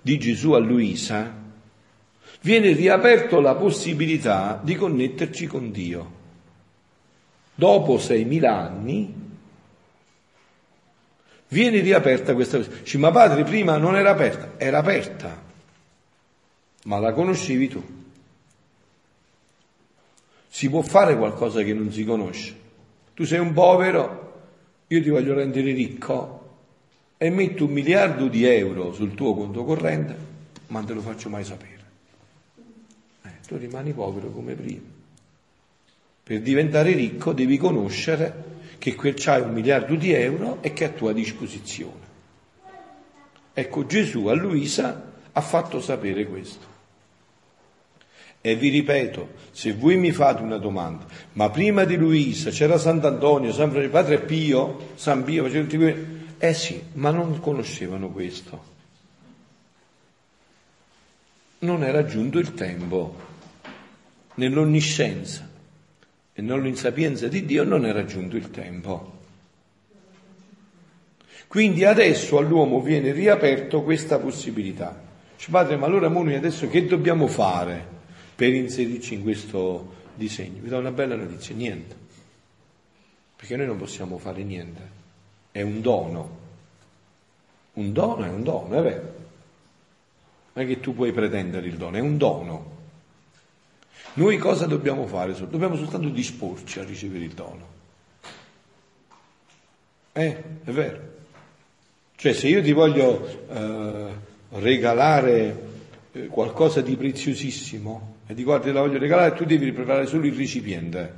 di 0.00 0.18
Gesù 0.20 0.52
a 0.52 0.58
Luisa, 0.58 1.34
viene 2.42 2.70
riaperto 2.74 3.40
la 3.40 3.56
possibilità 3.56 4.60
di 4.62 4.76
connetterci 4.76 5.48
con 5.48 5.72
Dio. 5.72 6.22
Dopo 7.54 7.96
6.000 7.96 8.44
anni 8.46 9.14
viene 11.48 11.80
riaperta 11.80 12.34
questa 12.34 12.58
cosa. 12.58 12.70
Dici, 12.70 12.98
ma 12.98 13.10
padre 13.10 13.44
prima 13.44 13.76
non 13.76 13.96
era 13.96 14.10
aperta? 14.10 14.54
Era 14.56 14.78
aperta, 14.78 15.40
ma 16.84 16.98
la 16.98 17.12
conoscevi 17.12 17.68
tu. 17.68 17.82
Si 20.48 20.68
può 20.68 20.82
fare 20.82 21.16
qualcosa 21.16 21.62
che 21.62 21.72
non 21.72 21.92
si 21.92 22.04
conosce. 22.04 22.62
Tu 23.14 23.24
sei 23.24 23.38
un 23.38 23.52
povero, 23.52 24.42
io 24.88 25.02
ti 25.02 25.08
voglio 25.08 25.34
rendere 25.34 25.72
ricco 25.72 26.42
e 27.16 27.30
metto 27.30 27.64
un 27.64 27.72
miliardo 27.72 28.26
di 28.26 28.44
euro 28.44 28.92
sul 28.92 29.14
tuo 29.14 29.34
conto 29.34 29.64
corrente, 29.64 30.16
ma 30.68 30.78
non 30.78 30.88
te 30.88 30.94
lo 30.94 31.00
faccio 31.00 31.28
mai 31.28 31.44
sapere. 31.44 31.82
Eh, 33.22 33.30
tu 33.46 33.56
rimani 33.56 33.92
povero 33.92 34.30
come 34.30 34.54
prima. 34.54 34.93
Per 36.24 36.40
diventare 36.40 36.94
ricco 36.94 37.34
devi 37.34 37.58
conoscere 37.58 38.52
che 38.78 38.94
quel 38.94 39.12
c'hai 39.14 39.42
un 39.42 39.52
miliardo 39.52 39.94
di 39.94 40.10
euro 40.12 40.62
e 40.62 40.72
che 40.72 40.86
è 40.86 40.88
a 40.88 40.92
tua 40.92 41.12
disposizione. 41.12 42.12
Ecco, 43.52 43.84
Gesù 43.84 44.26
a 44.28 44.32
Luisa 44.32 45.12
ha 45.30 45.40
fatto 45.42 45.82
sapere 45.82 46.24
questo. 46.26 46.72
E 48.40 48.56
vi 48.56 48.70
ripeto, 48.70 49.34
se 49.50 49.74
voi 49.74 49.96
mi 49.96 50.12
fate 50.12 50.40
una 50.40 50.56
domanda, 50.56 51.06
ma 51.32 51.50
prima 51.50 51.84
di 51.84 51.96
Luisa 51.96 52.48
c'era 52.50 52.78
Sant'Antonio, 52.78 53.52
San 53.52 53.90
Padre 53.90 54.20
Pio, 54.20 54.92
San 54.94 55.24
Pio, 55.24 55.46
tutti 55.50 55.78
Eh 56.38 56.54
sì, 56.54 56.82
ma 56.94 57.10
non 57.10 57.38
conoscevano 57.40 58.08
questo. 58.08 58.72
Non 61.58 61.84
era 61.84 62.06
giunto 62.06 62.38
il 62.38 62.54
tempo, 62.54 63.14
nell'onniscienza 64.36 65.52
e 66.34 66.42
nell'insapienza 66.42 67.28
di 67.28 67.44
Dio 67.44 67.62
non 67.62 67.86
era 67.86 68.04
giunto 68.04 68.36
il 68.36 68.50
tempo. 68.50 69.12
Quindi 71.46 71.84
adesso 71.84 72.36
all'uomo 72.38 72.80
viene 72.80 73.12
riaperto 73.12 73.82
questa 73.82 74.18
possibilità. 74.18 75.00
Dice, 75.36 75.50
padre, 75.50 75.76
ma 75.76 75.86
allora 75.86 76.08
noi 76.08 76.34
adesso 76.34 76.68
che 76.68 76.84
dobbiamo 76.86 77.28
fare 77.28 77.86
per 78.34 78.52
inserirci 78.52 79.14
in 79.14 79.22
questo 79.22 79.94
disegno? 80.16 80.60
Vi 80.60 80.68
do 80.68 80.78
una 80.78 80.90
bella 80.90 81.14
notizia, 81.14 81.54
niente. 81.54 81.94
Perché 83.36 83.56
noi 83.56 83.66
non 83.66 83.76
possiamo 83.76 84.18
fare 84.18 84.42
niente. 84.42 84.80
È 85.52 85.62
un 85.62 85.80
dono. 85.80 86.42
Un 87.74 87.92
dono 87.92 88.24
è 88.24 88.28
un 88.28 88.42
dono, 88.42 88.76
è 88.76 88.82
vero. 88.82 89.14
Non 90.54 90.64
è 90.64 90.66
che 90.66 90.80
tu 90.80 90.94
puoi 90.94 91.12
pretendere 91.12 91.68
il 91.68 91.76
dono, 91.76 91.96
è 91.96 92.00
un 92.00 92.16
dono. 92.16 92.73
Noi 94.16 94.38
cosa 94.38 94.66
dobbiamo 94.66 95.06
fare? 95.06 95.34
Dobbiamo 95.48 95.76
soltanto 95.76 96.08
disporci 96.08 96.78
a 96.78 96.84
ricevere 96.84 97.24
il 97.24 97.32
dono. 97.32 97.66
Eh, 100.12 100.42
è 100.62 100.70
vero. 100.70 101.12
Cioè 102.14 102.32
se 102.32 102.46
io 102.46 102.62
ti 102.62 102.70
voglio 102.72 103.48
eh, 103.48 104.14
regalare 104.50 105.72
eh, 106.12 106.26
qualcosa 106.28 106.80
di 106.80 106.96
preziosissimo 106.96 108.18
e 108.26 108.34
ti 108.34 108.44
guardi 108.44 108.70
la 108.70 108.80
voglio 108.80 108.98
regalare, 108.98 109.34
tu 109.34 109.44
devi 109.44 109.72
preparare 109.72 110.06
solo 110.06 110.26
il 110.26 110.34
recipiente. 110.34 111.14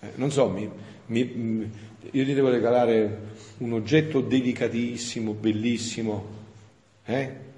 Eh, 0.00 0.12
non 0.14 0.30
so, 0.30 0.48
mi, 0.48 0.70
mi, 1.06 1.70
io 2.12 2.24
ti 2.24 2.32
devo 2.32 2.48
regalare 2.48 3.28
un 3.58 3.74
oggetto 3.74 4.22
delicatissimo, 4.22 5.32
bellissimo, 5.34 6.38
eh? 7.04 7.48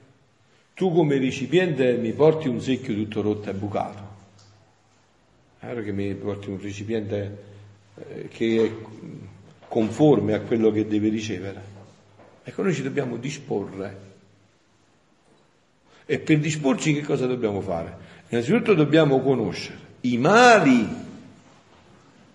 Tu 0.74 0.92
come 0.92 1.18
recipiente 1.18 1.96
mi 1.96 2.12
porti 2.12 2.48
un 2.48 2.60
secchio 2.60 2.94
tutto 2.94 3.22
rotto 3.22 3.50
e 3.50 3.54
bucato. 3.54 4.10
Allora 5.60 5.82
che 5.82 5.92
mi 5.92 6.12
porti 6.14 6.50
un 6.50 6.60
recipiente 6.60 7.42
eh, 7.94 8.28
che 8.28 8.64
è 8.64 8.72
conforme 9.68 10.34
a 10.34 10.40
quello 10.40 10.70
che 10.70 10.86
deve 10.86 11.08
ricevere. 11.08 11.62
Ecco, 12.42 12.62
noi 12.62 12.74
ci 12.74 12.82
dobbiamo 12.82 13.16
disporre. 13.16 14.10
E 16.04 16.18
per 16.18 16.38
disporci 16.38 16.94
che 16.94 17.02
cosa 17.02 17.26
dobbiamo 17.26 17.60
fare? 17.60 17.96
Innanzitutto 18.28 18.74
dobbiamo 18.74 19.20
conoscere 19.20 19.90
i 20.02 20.16
mali 20.16 20.88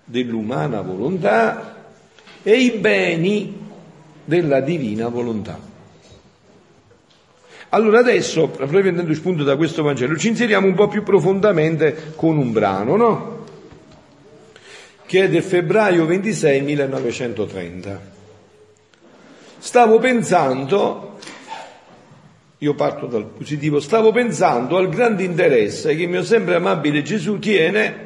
dell'umana 0.04 0.82
volontà 0.82 1.92
e 2.44 2.62
i 2.62 2.72
beni 2.72 3.66
della 4.24 4.62
divina 4.62 5.10
volontà. 5.10 5.66
Allora 7.70 7.99
adesso, 7.99 8.47
prendendo 8.47 9.13
spunto 9.13 9.43
da 9.43 9.57
questo 9.57 9.84
Vangelo, 9.84 10.15
ci 10.15 10.30
inseriamo 10.30 10.68
un 10.68 10.74
po' 10.74 10.88
più 10.88 11.03
profondamente 11.03 12.13
con 12.15 12.38
un 12.38 12.53
brano, 12.53 12.95
no? 12.95 13.45
Che 15.05 15.24
è 15.24 15.30
del 15.30 15.43
febbraio 15.43 16.05
26 16.05 16.61
1930. 16.61 18.15
Stavo 19.59 19.99
pensando, 19.99 21.20
io 22.59 22.74
parto 22.74 23.05
dal 23.05 23.26
positivo, 23.26 23.82
stavo 23.82 24.13
pensando 24.13 24.78
al 24.78 24.88
grande 24.88 25.24
interesse 25.24 25.95
che 25.95 26.05
mio 26.05 26.24
sempre 26.24 26.55
amabile 26.55 27.01
Gesù 27.01 27.38
tiene 27.38 28.05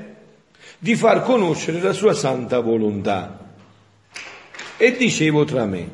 di 0.80 0.96
far 0.96 1.22
conoscere 1.22 1.80
la 1.80 1.94
sua 1.94 2.14
santa 2.14 2.60
volontà. 2.62 3.38
E 4.78 4.96
dicevo 4.98 5.46
tra 5.46 5.66
me, 5.66 5.88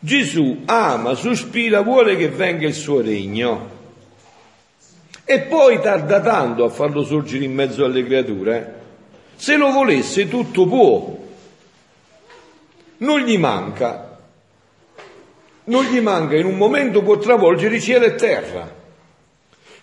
Gesù 0.00 0.62
ama, 0.66 1.14
sospira, 1.14 1.80
vuole 1.80 2.16
che 2.16 2.28
venga 2.28 2.66
il 2.66 2.74
suo 2.74 3.00
regno. 3.00 3.76
E 5.24 5.40
poi 5.40 5.80
tarda 5.80 6.20
tanto 6.20 6.64
a 6.64 6.68
farlo 6.68 7.04
sorgere 7.04 7.44
in 7.44 7.52
mezzo 7.52 7.84
alle 7.84 8.04
creature. 8.04 8.74
Se 9.36 9.56
lo 9.56 9.70
volesse 9.70 10.28
tutto 10.28 10.66
può. 10.66 11.18
Non 12.98 13.20
gli 13.20 13.36
manca. 13.36 14.18
Non 15.64 15.84
gli 15.84 16.00
manca, 16.00 16.36
in 16.36 16.46
un 16.46 16.56
momento 16.56 17.02
può 17.02 17.18
travolgere 17.18 17.80
cielo 17.80 18.06
e 18.06 18.14
terra. 18.14 18.74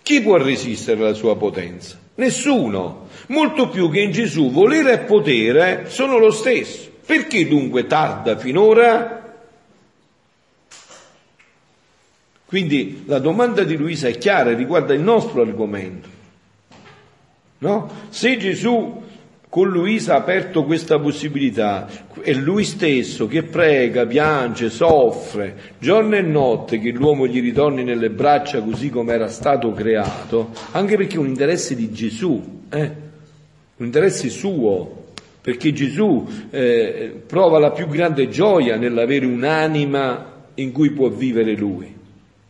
Chi 0.02 0.20
può 0.20 0.36
resistere 0.36 1.00
alla 1.00 1.14
sua 1.14 1.36
potenza? 1.36 1.98
Nessuno. 2.16 3.08
Molto 3.28 3.68
più 3.68 3.90
che 3.90 4.00
in 4.00 4.12
Gesù 4.12 4.50
volere 4.50 4.92
e 4.92 4.98
potere 4.98 5.84
sono 5.88 6.18
lo 6.18 6.30
stesso. 6.30 6.90
Perché 7.04 7.46
dunque 7.46 7.86
tarda 7.86 8.36
finora? 8.36 9.25
Quindi 12.46 13.02
la 13.06 13.18
domanda 13.18 13.64
di 13.64 13.76
Luisa 13.76 14.06
è 14.06 14.16
chiara 14.16 14.50
e 14.50 14.54
riguarda 14.54 14.94
il 14.94 15.00
nostro 15.00 15.42
argomento. 15.42 16.08
No? 17.58 17.90
Se 18.08 18.36
Gesù 18.36 19.02
con 19.48 19.68
Luisa 19.68 20.14
ha 20.14 20.18
aperto 20.18 20.64
questa 20.64 20.98
possibilità, 20.98 21.88
è 22.20 22.32
lui 22.34 22.62
stesso 22.62 23.26
che 23.26 23.42
prega, 23.42 24.06
piange, 24.06 24.70
soffre, 24.70 25.74
giorno 25.78 26.14
e 26.14 26.20
notte 26.20 26.78
che 26.78 26.90
l'uomo 26.90 27.26
gli 27.26 27.40
ritorni 27.40 27.82
nelle 27.82 28.10
braccia 28.10 28.60
così 28.60 28.90
come 28.90 29.14
era 29.14 29.28
stato 29.28 29.72
creato, 29.72 30.50
anche 30.72 30.96
perché 30.96 31.16
è 31.16 31.18
un 31.18 31.28
interesse 31.28 31.74
di 31.74 31.90
Gesù, 31.90 32.64
eh? 32.68 32.92
un 33.76 33.86
interesse 33.86 34.28
suo, 34.28 35.04
perché 35.40 35.72
Gesù 35.72 36.28
eh, 36.50 37.22
prova 37.26 37.58
la 37.58 37.70
più 37.70 37.88
grande 37.88 38.28
gioia 38.28 38.76
nell'avere 38.76 39.26
un'anima 39.26 40.34
in 40.54 40.70
cui 40.70 40.90
può 40.90 41.08
vivere 41.08 41.54
lui. 41.54 41.95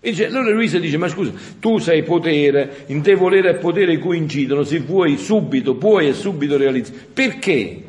E 0.06 0.10
dice, 0.10 0.26
allora 0.26 0.52
Luisa 0.52 0.78
dice, 0.78 0.98
ma 0.98 1.08
scusa, 1.08 1.32
tu 1.58 1.78
sei 1.78 2.04
potere, 2.04 2.84
in 2.86 3.02
te 3.02 3.16
volere 3.16 3.50
e 3.50 3.54
potere 3.54 3.98
coincidono, 3.98 4.62
se 4.62 4.78
vuoi 4.78 5.16
subito, 5.16 5.74
puoi 5.74 6.06
e 6.06 6.12
subito 6.12 6.56
realizzi. 6.56 6.92
Perché 6.92 7.82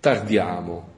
tardiamo? 0.00 0.88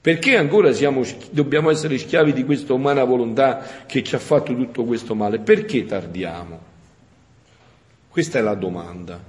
Perché 0.00 0.38
ancora 0.38 0.72
siamo, 0.72 1.02
dobbiamo 1.32 1.68
essere 1.68 1.98
schiavi 1.98 2.32
di 2.32 2.46
questa 2.46 2.72
umana 2.72 3.04
volontà 3.04 3.62
che 3.84 4.02
ci 4.02 4.14
ha 4.14 4.18
fatto 4.18 4.54
tutto 4.54 4.84
questo 4.84 5.14
male? 5.14 5.38
Perché 5.40 5.84
tardiamo? 5.84 6.58
Questa 8.08 8.38
è 8.38 8.40
la 8.40 8.54
domanda. 8.54 9.22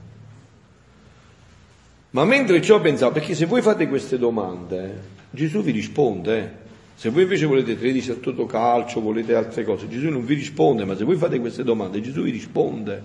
Ma 2.12 2.24
mentre 2.24 2.62
ciò 2.62 2.80
pensavo, 2.80 3.12
perché 3.12 3.36
se 3.36 3.46
voi 3.46 3.62
fate 3.62 3.90
queste 3.90 4.18
domande, 4.18 5.02
Gesù 5.32 5.62
vi 5.62 5.72
risponde. 5.72 6.40
Eh? 6.40 6.67
Se 7.00 7.10
voi 7.10 7.22
invece 7.22 7.46
volete 7.46 7.78
13 7.78 8.10
a 8.10 8.16
tutto 8.16 8.48
calcio, 8.48 9.02
volete 9.02 9.36
altre 9.36 9.64
cose, 9.64 9.88
Gesù 9.88 10.10
non 10.10 10.26
vi 10.26 10.34
risponde, 10.34 10.84
ma 10.84 10.96
se 10.98 11.04
voi 11.04 11.16
fate 11.16 11.40
queste 11.40 11.64
domande, 11.64 12.02
Gesù 12.02 12.24
vi 12.24 12.32
risponde. 12.32 13.04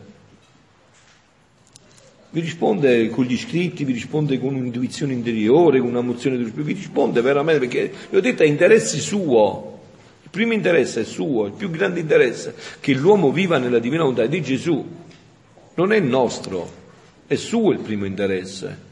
Vi 2.30 2.40
risponde 2.40 3.10
con 3.10 3.26
gli 3.26 3.36
scritti, 3.36 3.84
vi 3.84 3.92
risponde 3.92 4.40
con 4.40 4.54
un'intuizione 4.54 5.12
interiore, 5.12 5.80
con 5.80 5.90
una 5.90 6.00
mozione 6.00 6.38
dello 6.38 6.48
Spirito, 6.48 6.68
vi 6.68 6.80
risponde 6.80 7.20
veramente 7.20 7.60
perché, 7.60 7.92
vi 8.08 8.16
ho 8.16 8.22
detto, 8.22 8.42
è 8.42 8.46
interesse 8.46 8.98
suo. 8.98 9.80
Il 10.22 10.30
primo 10.30 10.54
interesse 10.54 11.02
è 11.02 11.04
suo, 11.04 11.44
il 11.44 11.52
più 11.52 11.68
grande 11.68 12.00
interesse, 12.00 12.54
che 12.80 12.94
l'uomo 12.94 13.30
viva 13.30 13.58
nella 13.58 13.78
divina 13.78 14.04
volontà 14.04 14.24
di 14.24 14.40
Gesù. 14.40 14.88
Non 15.74 15.92
è 15.92 16.00
nostro, 16.00 16.66
è 17.26 17.34
suo 17.34 17.72
il 17.72 17.80
primo 17.80 18.06
interesse. 18.06 18.90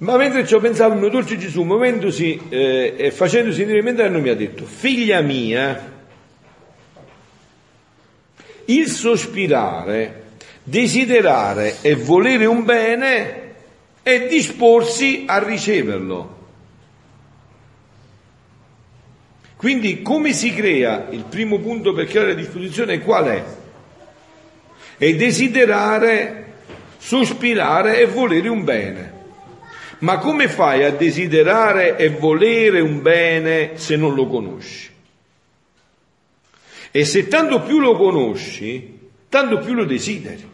Ma 0.00 0.16
mentre 0.16 0.46
ci 0.46 0.54
ho 0.54 0.60
pensato, 0.60 0.94
il 0.94 0.98
mio 0.98 1.10
dolce 1.10 1.36
Gesù, 1.36 1.62
muovendosi 1.62 2.40
eh, 2.48 2.94
e 2.96 3.10
facendosi 3.10 3.60
venire 3.64 3.78
in 3.80 3.84
mente, 3.84 4.08
mi 4.08 4.30
ha 4.30 4.34
detto, 4.34 4.64
figlia 4.64 5.20
mia, 5.20 5.92
il 8.64 8.88
sospirare, 8.88 10.22
desiderare 10.62 11.76
e 11.82 11.96
volere 11.96 12.46
un 12.46 12.64
bene 12.64 13.52
è 14.02 14.26
disporsi 14.26 15.24
a 15.26 15.38
riceverlo. 15.38 16.38
Quindi 19.56 20.00
come 20.00 20.32
si 20.32 20.54
crea 20.54 21.08
il 21.10 21.24
primo 21.24 21.58
punto 21.58 21.92
per 21.92 22.06
creare 22.06 22.28
la 22.28 22.34
disposizione 22.34 23.00
qual 23.00 23.26
è? 23.26 23.44
È 24.96 25.14
desiderare, 25.14 26.52
sospirare 26.96 28.00
e 28.00 28.06
volere 28.06 28.48
un 28.48 28.64
bene. 28.64 29.19
Ma 30.00 30.18
come 30.18 30.48
fai 30.48 30.84
a 30.84 30.90
desiderare 30.90 31.96
e 31.96 32.08
volere 32.08 32.80
un 32.80 33.02
bene 33.02 33.72
se 33.76 33.96
non 33.96 34.14
lo 34.14 34.26
conosci? 34.26 34.88
E 36.90 37.04
se 37.04 37.28
tanto 37.28 37.62
più 37.62 37.78
lo 37.78 37.96
conosci, 37.96 38.98
tanto 39.28 39.58
più 39.58 39.74
lo 39.74 39.84
desideri. 39.84 40.48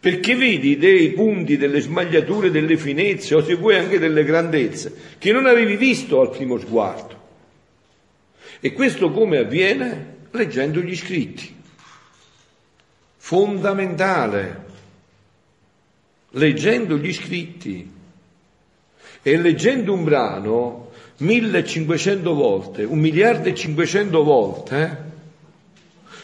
Perché 0.00 0.36
vedi 0.36 0.76
dei 0.76 1.10
punti, 1.10 1.56
delle 1.56 1.80
smagliature, 1.80 2.52
delle 2.52 2.76
finezze, 2.76 3.34
o 3.34 3.42
se 3.42 3.56
vuoi 3.56 3.74
anche 3.74 3.98
delle 3.98 4.22
grandezze, 4.22 4.94
che 5.18 5.32
non 5.32 5.46
avevi 5.46 5.76
visto 5.76 6.20
al 6.20 6.30
primo 6.30 6.56
sguardo. 6.56 7.16
E 8.60 8.72
questo 8.72 9.10
come 9.10 9.38
avviene? 9.38 10.16
Leggendo 10.30 10.80
gli 10.80 10.94
scritti. 10.94 11.56
Fondamentale 13.16 14.66
leggendo 16.32 16.96
gli 16.96 17.12
scritti 17.12 17.90
e 19.22 19.36
leggendo 19.36 19.92
un 19.92 20.04
brano 20.04 20.90
1500 21.18 22.34
volte, 22.34 22.84
un 22.84 22.98
miliardo 22.98 23.48
e 23.48 23.54
500 23.54 24.22
volte, 24.22 24.82
eh, 24.82 25.06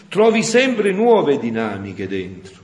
trovi 0.08 0.42
sempre 0.42 0.92
nuove 0.92 1.38
dinamiche 1.38 2.06
dentro. 2.06 2.62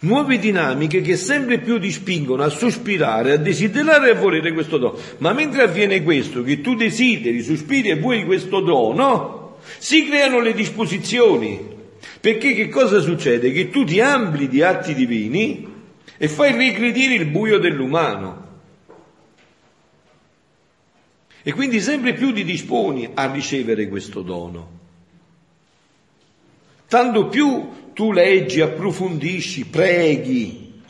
Nuove 0.00 0.38
dinamiche 0.38 1.00
che 1.00 1.16
sempre 1.16 1.58
più 1.58 1.80
ti 1.80 1.90
spingono 1.90 2.44
a 2.44 2.50
sospirare, 2.50 3.32
a 3.32 3.36
desiderare 3.36 4.10
e 4.10 4.12
a 4.12 4.20
volere 4.20 4.52
questo 4.52 4.78
dono. 4.78 4.96
Ma 5.18 5.32
mentre 5.32 5.62
avviene 5.62 6.04
questo, 6.04 6.44
che 6.44 6.60
tu 6.60 6.76
desideri, 6.76 7.42
sospiri 7.42 7.88
e 7.88 7.96
vuoi 7.96 8.24
questo 8.24 8.60
dono, 8.60 9.56
si 9.78 10.06
creano 10.06 10.38
le 10.38 10.54
disposizioni 10.54 11.77
perché 12.20 12.54
che 12.54 12.68
cosa 12.68 13.00
succede? 13.00 13.52
Che 13.52 13.70
tu 13.70 13.84
ti 13.84 14.00
ampli 14.00 14.48
di 14.48 14.62
atti 14.62 14.94
divini 14.94 15.66
e 16.16 16.28
fai 16.28 16.52
regredire 16.52 17.14
il 17.14 17.26
buio 17.26 17.58
dell'umano. 17.58 18.46
E 21.42 21.52
quindi 21.52 21.80
sempre 21.80 22.12
più 22.14 22.32
ti 22.32 22.44
disponi 22.44 23.08
a 23.14 23.30
ricevere 23.32 23.88
questo 23.88 24.22
dono. 24.22 24.76
Tanto 26.88 27.28
più 27.28 27.92
tu 27.92 28.12
leggi, 28.12 28.60
approfondisci, 28.60 29.66
preghi, 29.66 30.82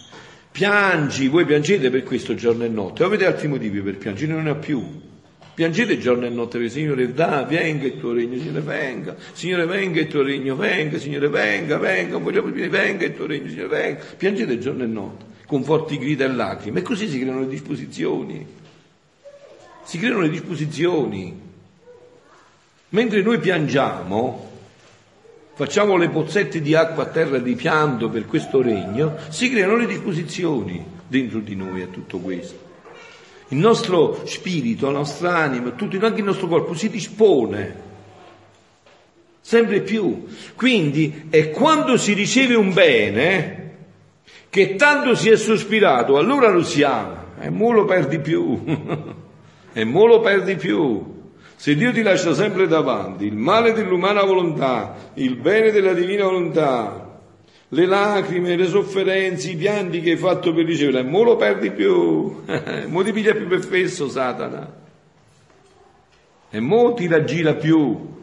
piangi, 0.50 1.28
voi 1.28 1.44
piangete 1.44 1.90
per 1.90 2.02
questo 2.02 2.34
giorno 2.34 2.64
e 2.64 2.68
notte, 2.68 3.04
avete 3.04 3.26
altri 3.26 3.48
motivi 3.48 3.80
per 3.80 3.98
piangere, 3.98 4.32
non 4.32 4.44
ne 4.44 4.50
ha 4.50 4.54
più. 4.54 5.07
Piangete 5.58 5.98
giorno 5.98 6.24
e 6.24 6.28
notte 6.28 6.68
Signore, 6.68 7.12
da, 7.12 7.42
venga 7.42 7.84
il 7.84 7.98
tuo 7.98 8.12
regno, 8.12 8.38
Signore, 8.38 8.60
venga, 8.60 9.16
Signore, 9.32 9.66
venga 9.66 9.98
il 9.98 10.06
tuo 10.06 10.22
regno, 10.22 10.54
venga, 10.54 10.98
Signore, 10.98 11.28
venga, 11.28 11.78
venga, 11.78 12.16
vogliamo 12.16 12.50
dire, 12.50 12.68
venga 12.68 13.04
il 13.04 13.16
tuo 13.16 13.26
regno, 13.26 13.48
Signore, 13.48 13.66
venga. 13.66 14.04
Piangete 14.16 14.60
giorno 14.60 14.84
e 14.84 14.86
notte, 14.86 15.24
con 15.48 15.64
forti 15.64 15.98
grida 15.98 16.26
e 16.26 16.28
lacrime, 16.28 16.78
e 16.78 16.82
così 16.82 17.08
si 17.08 17.18
creano 17.18 17.40
le 17.40 17.48
disposizioni. 17.48 18.46
Si 19.82 19.98
creano 19.98 20.20
le 20.20 20.30
disposizioni. 20.30 21.40
Mentre 22.90 23.22
noi 23.22 23.40
piangiamo, 23.40 24.50
facciamo 25.54 25.96
le 25.96 26.08
pozzette 26.08 26.60
di 26.60 26.76
acqua 26.76 27.02
a 27.02 27.06
terra 27.06 27.38
di 27.38 27.56
pianto 27.56 28.08
per 28.08 28.26
questo 28.26 28.62
regno, 28.62 29.16
si 29.28 29.50
creano 29.50 29.74
le 29.74 29.86
disposizioni 29.86 30.86
dentro 31.08 31.40
di 31.40 31.56
noi 31.56 31.82
a 31.82 31.86
tutto 31.88 32.18
questo. 32.18 32.67
Il 33.48 33.58
nostro 33.58 34.26
spirito, 34.26 34.86
la 34.86 34.98
nostra 34.98 35.36
anima, 35.36 35.70
tutto, 35.70 35.96
anche 36.04 36.20
il 36.20 36.26
nostro 36.26 36.48
corpo 36.48 36.74
si 36.74 36.90
dispone 36.90 37.86
sempre 39.40 39.80
più. 39.80 40.26
Quindi 40.54 41.28
è 41.30 41.50
quando 41.50 41.96
si 41.96 42.12
riceve 42.12 42.54
un 42.54 42.74
bene 42.74 43.56
che 44.50 44.74
tanto 44.74 45.14
si 45.14 45.30
è 45.30 45.36
sospirato, 45.36 46.18
allora 46.18 46.50
lo 46.50 46.62
si 46.62 46.82
ama 46.82 47.26
e 47.40 47.48
mo 47.48 47.72
lo 47.72 47.86
perdi 47.86 48.18
più. 48.18 48.62
e 49.72 49.84
mo 49.84 50.04
lo 50.04 50.20
perdi 50.20 50.56
più. 50.56 51.16
Se 51.56 51.74
Dio 51.74 51.92
ti 51.92 52.02
lascia 52.02 52.34
sempre 52.34 52.68
davanti 52.68 53.24
il 53.24 53.36
male 53.36 53.72
dell'umana 53.72 54.22
volontà, 54.22 54.94
il 55.14 55.36
bene 55.36 55.70
della 55.70 55.94
divina 55.94 56.24
volontà, 56.24 57.07
le 57.70 57.86
lacrime, 57.86 58.56
le 58.56 58.66
sofferenze, 58.66 59.50
i 59.50 59.56
pianti 59.56 60.00
che 60.00 60.12
hai 60.12 60.16
fatto 60.16 60.54
per 60.54 60.64
ricevere, 60.64 61.02
mo 61.02 61.22
lo 61.22 61.36
perdi 61.36 61.70
più, 61.70 62.42
mo 62.86 63.02
ti 63.02 63.12
piglia 63.12 63.34
più 63.34 63.46
per 63.46 63.64
fesso 63.64 64.08
Satana, 64.08 64.72
e 66.50 66.60
mo 66.60 66.94
ti 66.94 67.06
raggira 67.06 67.54
più. 67.54 68.16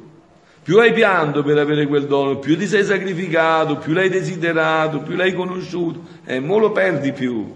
Più 0.64 0.80
hai 0.80 0.94
pianto 0.94 1.44
per 1.44 1.60
avere 1.60 1.86
quel 1.86 2.08
dono, 2.08 2.40
più 2.40 2.58
ti 2.58 2.66
sei 2.66 2.84
sacrificato, 2.84 3.78
più 3.78 3.94
l'hai 3.94 4.10
desiderato, 4.10 5.02
più 5.02 5.16
l'hai 5.16 5.36
conosciuto, 5.36 6.02
e 6.26 6.40
mo 6.40 6.58
lo 6.58 6.72
perdi 6.72 7.12
più. 7.12 7.54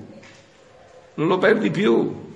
Non 1.16 1.28
lo 1.28 1.40
perdi 1.40 1.72
più. 1.72 2.28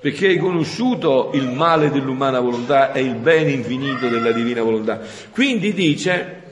Perché 0.00 0.26
hai 0.26 0.38
conosciuto 0.38 1.30
il 1.34 1.48
male 1.52 1.92
dell'umana 1.92 2.40
volontà 2.40 2.92
e 2.92 3.00
il 3.00 3.14
bene 3.14 3.52
infinito 3.52 4.08
della 4.08 4.32
divina 4.32 4.62
volontà. 4.62 5.00
Quindi 5.30 5.72
dice, 5.72 6.45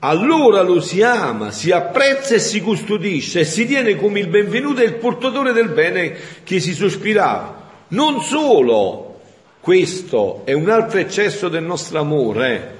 allora 0.00 0.62
lo 0.62 0.80
si 0.80 1.02
ama, 1.02 1.50
si 1.50 1.70
apprezza 1.70 2.34
e 2.34 2.38
si 2.38 2.60
custodisce 2.60 3.40
e 3.40 3.44
si 3.44 3.66
tiene 3.66 3.96
come 3.96 4.20
il 4.20 4.28
benvenuto 4.28 4.80
e 4.80 4.84
il 4.84 4.94
portatore 4.94 5.52
del 5.52 5.70
bene 5.70 6.16
che 6.44 6.60
si 6.60 6.72
sospirava. 6.72 7.66
Non 7.88 8.20
solo 8.22 9.20
questo 9.60 10.42
è 10.44 10.52
un 10.52 10.68
altro 10.70 10.98
eccesso 10.98 11.48
del 11.48 11.64
nostro 11.64 11.98
amore, 11.98 12.76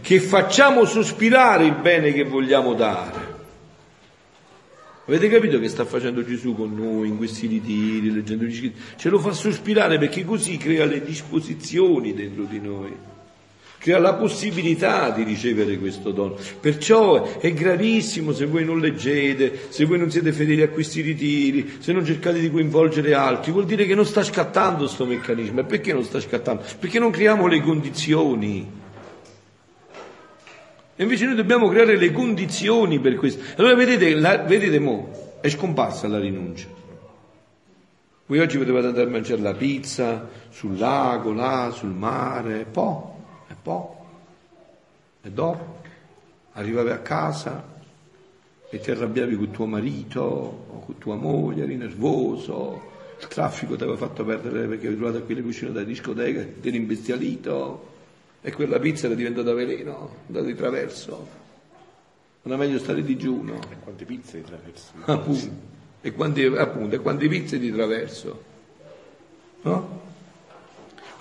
che 0.00 0.20
facciamo 0.20 0.84
sospirare 0.84 1.64
il 1.64 1.74
bene 1.74 2.12
che 2.12 2.24
vogliamo 2.24 2.74
dare. 2.74 3.30
Avete 5.06 5.28
capito 5.28 5.58
che 5.58 5.68
sta 5.68 5.84
facendo 5.84 6.24
Gesù 6.24 6.54
con 6.54 6.72
noi 6.74 7.08
in 7.08 7.16
questi 7.16 7.48
ritiri, 7.48 8.12
leggendo 8.12 8.44
gli 8.44 8.54
scritti? 8.54 8.80
Ce 8.96 9.08
lo 9.08 9.18
fa 9.18 9.32
sospirare 9.32 9.98
perché 9.98 10.24
così 10.24 10.56
crea 10.56 10.84
le 10.84 11.02
disposizioni 11.02 12.14
dentro 12.14 12.44
di 12.44 12.60
noi, 12.60 12.94
crea 13.82 13.98
la 13.98 14.14
possibilità 14.14 15.10
di 15.10 15.24
ricevere 15.24 15.76
questo 15.76 16.12
dono. 16.12 16.36
Perciò 16.60 17.38
è 17.38 17.52
gravissimo 17.52 18.32
se 18.32 18.46
voi 18.46 18.64
non 18.64 18.78
leggete, 18.78 19.66
se 19.70 19.84
voi 19.86 19.98
non 19.98 20.08
siete 20.08 20.30
fedeli 20.30 20.62
a 20.62 20.68
questi 20.68 21.00
ritiri, 21.00 21.78
se 21.80 21.92
non 21.92 22.04
cercate 22.04 22.38
di 22.38 22.48
coinvolgere 22.48 23.12
altri, 23.12 23.50
vuol 23.50 23.64
dire 23.64 23.84
che 23.84 23.96
non 23.96 24.06
sta 24.06 24.22
scattando 24.22 24.84
questo 24.84 25.04
meccanismo. 25.04 25.60
E 25.60 25.64
perché 25.64 25.92
non 25.92 26.04
sta 26.04 26.20
scattando? 26.20 26.62
Perché 26.78 27.00
non 27.00 27.10
creiamo 27.10 27.48
le 27.48 27.60
condizioni. 27.60 28.70
E 30.94 31.02
invece 31.02 31.24
noi 31.24 31.34
dobbiamo 31.34 31.68
creare 31.68 31.96
le 31.96 32.12
condizioni 32.12 33.00
per 33.00 33.16
questo. 33.16 33.42
Allora 33.56 33.74
vedete, 33.74 34.14
la, 34.14 34.38
vedete 34.38 34.78
mo, 34.78 35.38
è 35.40 35.48
scomparsa 35.48 36.06
la 36.06 36.20
rinuncia. 36.20 36.68
Voi 38.26 38.38
oggi 38.38 38.58
potevate 38.58 38.86
andare 38.86 39.08
a 39.08 39.10
mangiare 39.10 39.40
la 39.40 39.54
pizza 39.54 40.28
sul 40.50 40.78
lago, 40.78 41.32
là, 41.32 41.72
sul 41.74 41.90
mare, 41.90 42.64
poi, 42.70 43.11
poi, 43.62 43.86
e 45.22 45.30
dopo 45.30 45.80
arrivavi 46.52 46.90
a 46.90 46.98
casa 46.98 47.70
e 48.68 48.78
ti 48.80 48.90
arrabbiavi 48.90 49.36
con 49.36 49.50
tuo 49.50 49.66
marito 49.66 50.20
o 50.20 50.80
con 50.80 50.98
tua 50.98 51.14
moglie, 51.14 51.62
eri 51.64 51.76
nervoso, 51.76 52.90
il 53.20 53.26
traffico 53.28 53.76
ti 53.76 53.82
aveva 53.82 53.98
fatto 53.98 54.24
perdere 54.24 54.66
perché 54.66 54.86
avevi 54.86 54.96
trovato 54.96 55.24
qui 55.24 55.34
le 55.34 55.42
cucine 55.42 55.72
da 55.72 55.82
discoteca, 55.82 56.42
ti 56.60 56.68
eri 56.68 56.76
imbestialito, 56.76 57.90
e 58.40 58.52
quella 58.52 58.80
pizza 58.80 59.06
era 59.06 59.14
diventata 59.14 59.52
veleno, 59.54 60.16
andata 60.26 60.44
di 60.44 60.54
traverso. 60.56 61.40
Non 62.42 62.54
è 62.54 62.58
meglio 62.58 62.80
stare 62.80 63.04
digiuno. 63.04 63.60
E 63.70 63.76
quante 63.80 64.04
pizze 64.04 64.38
di 64.38 64.44
traverso? 64.44 64.92
Appunto. 65.04 65.50
E 66.00 66.12
quante, 66.12 66.44
appunto, 66.46 66.96
e 66.96 66.98
quante 66.98 67.28
pizze 67.28 67.60
di 67.60 67.70
traverso. 67.70 68.42
No? 69.62 70.01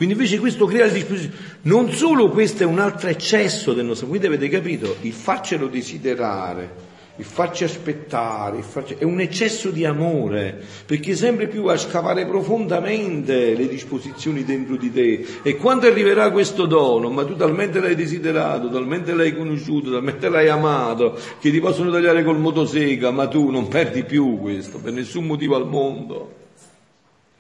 Quindi 0.02 0.18
invece 0.18 0.39
questo 0.39 0.66
crea 0.66 0.86
il 0.86 0.93
dispositivo. 0.93 1.36
Non 1.62 1.91
solo 1.91 2.30
questo 2.30 2.64
è 2.64 2.66
un 2.66 2.80
altro 2.80 3.10
eccesso 3.10 3.72
del 3.72 3.86
nostro, 3.86 4.08
quindi 4.08 4.26
avete 4.26 4.49
capito, 4.49 4.95
il 5.02 5.14
farcelo 5.14 5.68
desiderare, 5.68 6.74
il 7.18 7.24
farci 7.24 7.66
aspettare, 7.66 8.58
il 8.58 8.64
farci... 8.64 8.95
è 8.97 9.04
un 9.04 9.22
eccesso 9.22 9.70
di 9.70 9.86
amore, 9.86 10.60
perché 10.88 11.14
sempre 11.14 11.47
più 11.47 11.68
a 11.68 11.78
scavare 11.78 12.26
profondamente 12.26 13.54
le 13.54 13.68
disposizioni 13.68 14.43
dentro 14.43 14.76
di 14.76 14.91
te. 14.91 15.24
E 15.43 15.56
quando 15.56 15.86
arriverà 15.86 16.32
questo 16.32 16.66
dono, 16.66 17.12
ma 17.12 17.24
tu 17.24 17.36
talmente 17.36 17.80
l'hai 17.80 17.93
desiderato, 17.93 18.72
talmente 18.72 19.14
l'hai 19.14 19.38
conosciuto, 19.38 19.91
talmente 19.91 20.30
l'hai 20.30 20.49
amato, 20.49 21.16
che 21.39 21.52
ti 21.52 21.60
possono 21.60 21.91
tagliare 21.91 22.24
col 22.24 22.39
motosega, 22.39 23.12
ma 23.12 23.28
tu 23.28 23.52
non 23.52 23.68
perdi 23.68 24.04
più 24.04 24.39
questo, 24.39 24.80
per 24.80 24.93
nessun 24.93 25.26
motivo 25.26 25.56
al 25.56 25.68
mondo. 25.68 26.41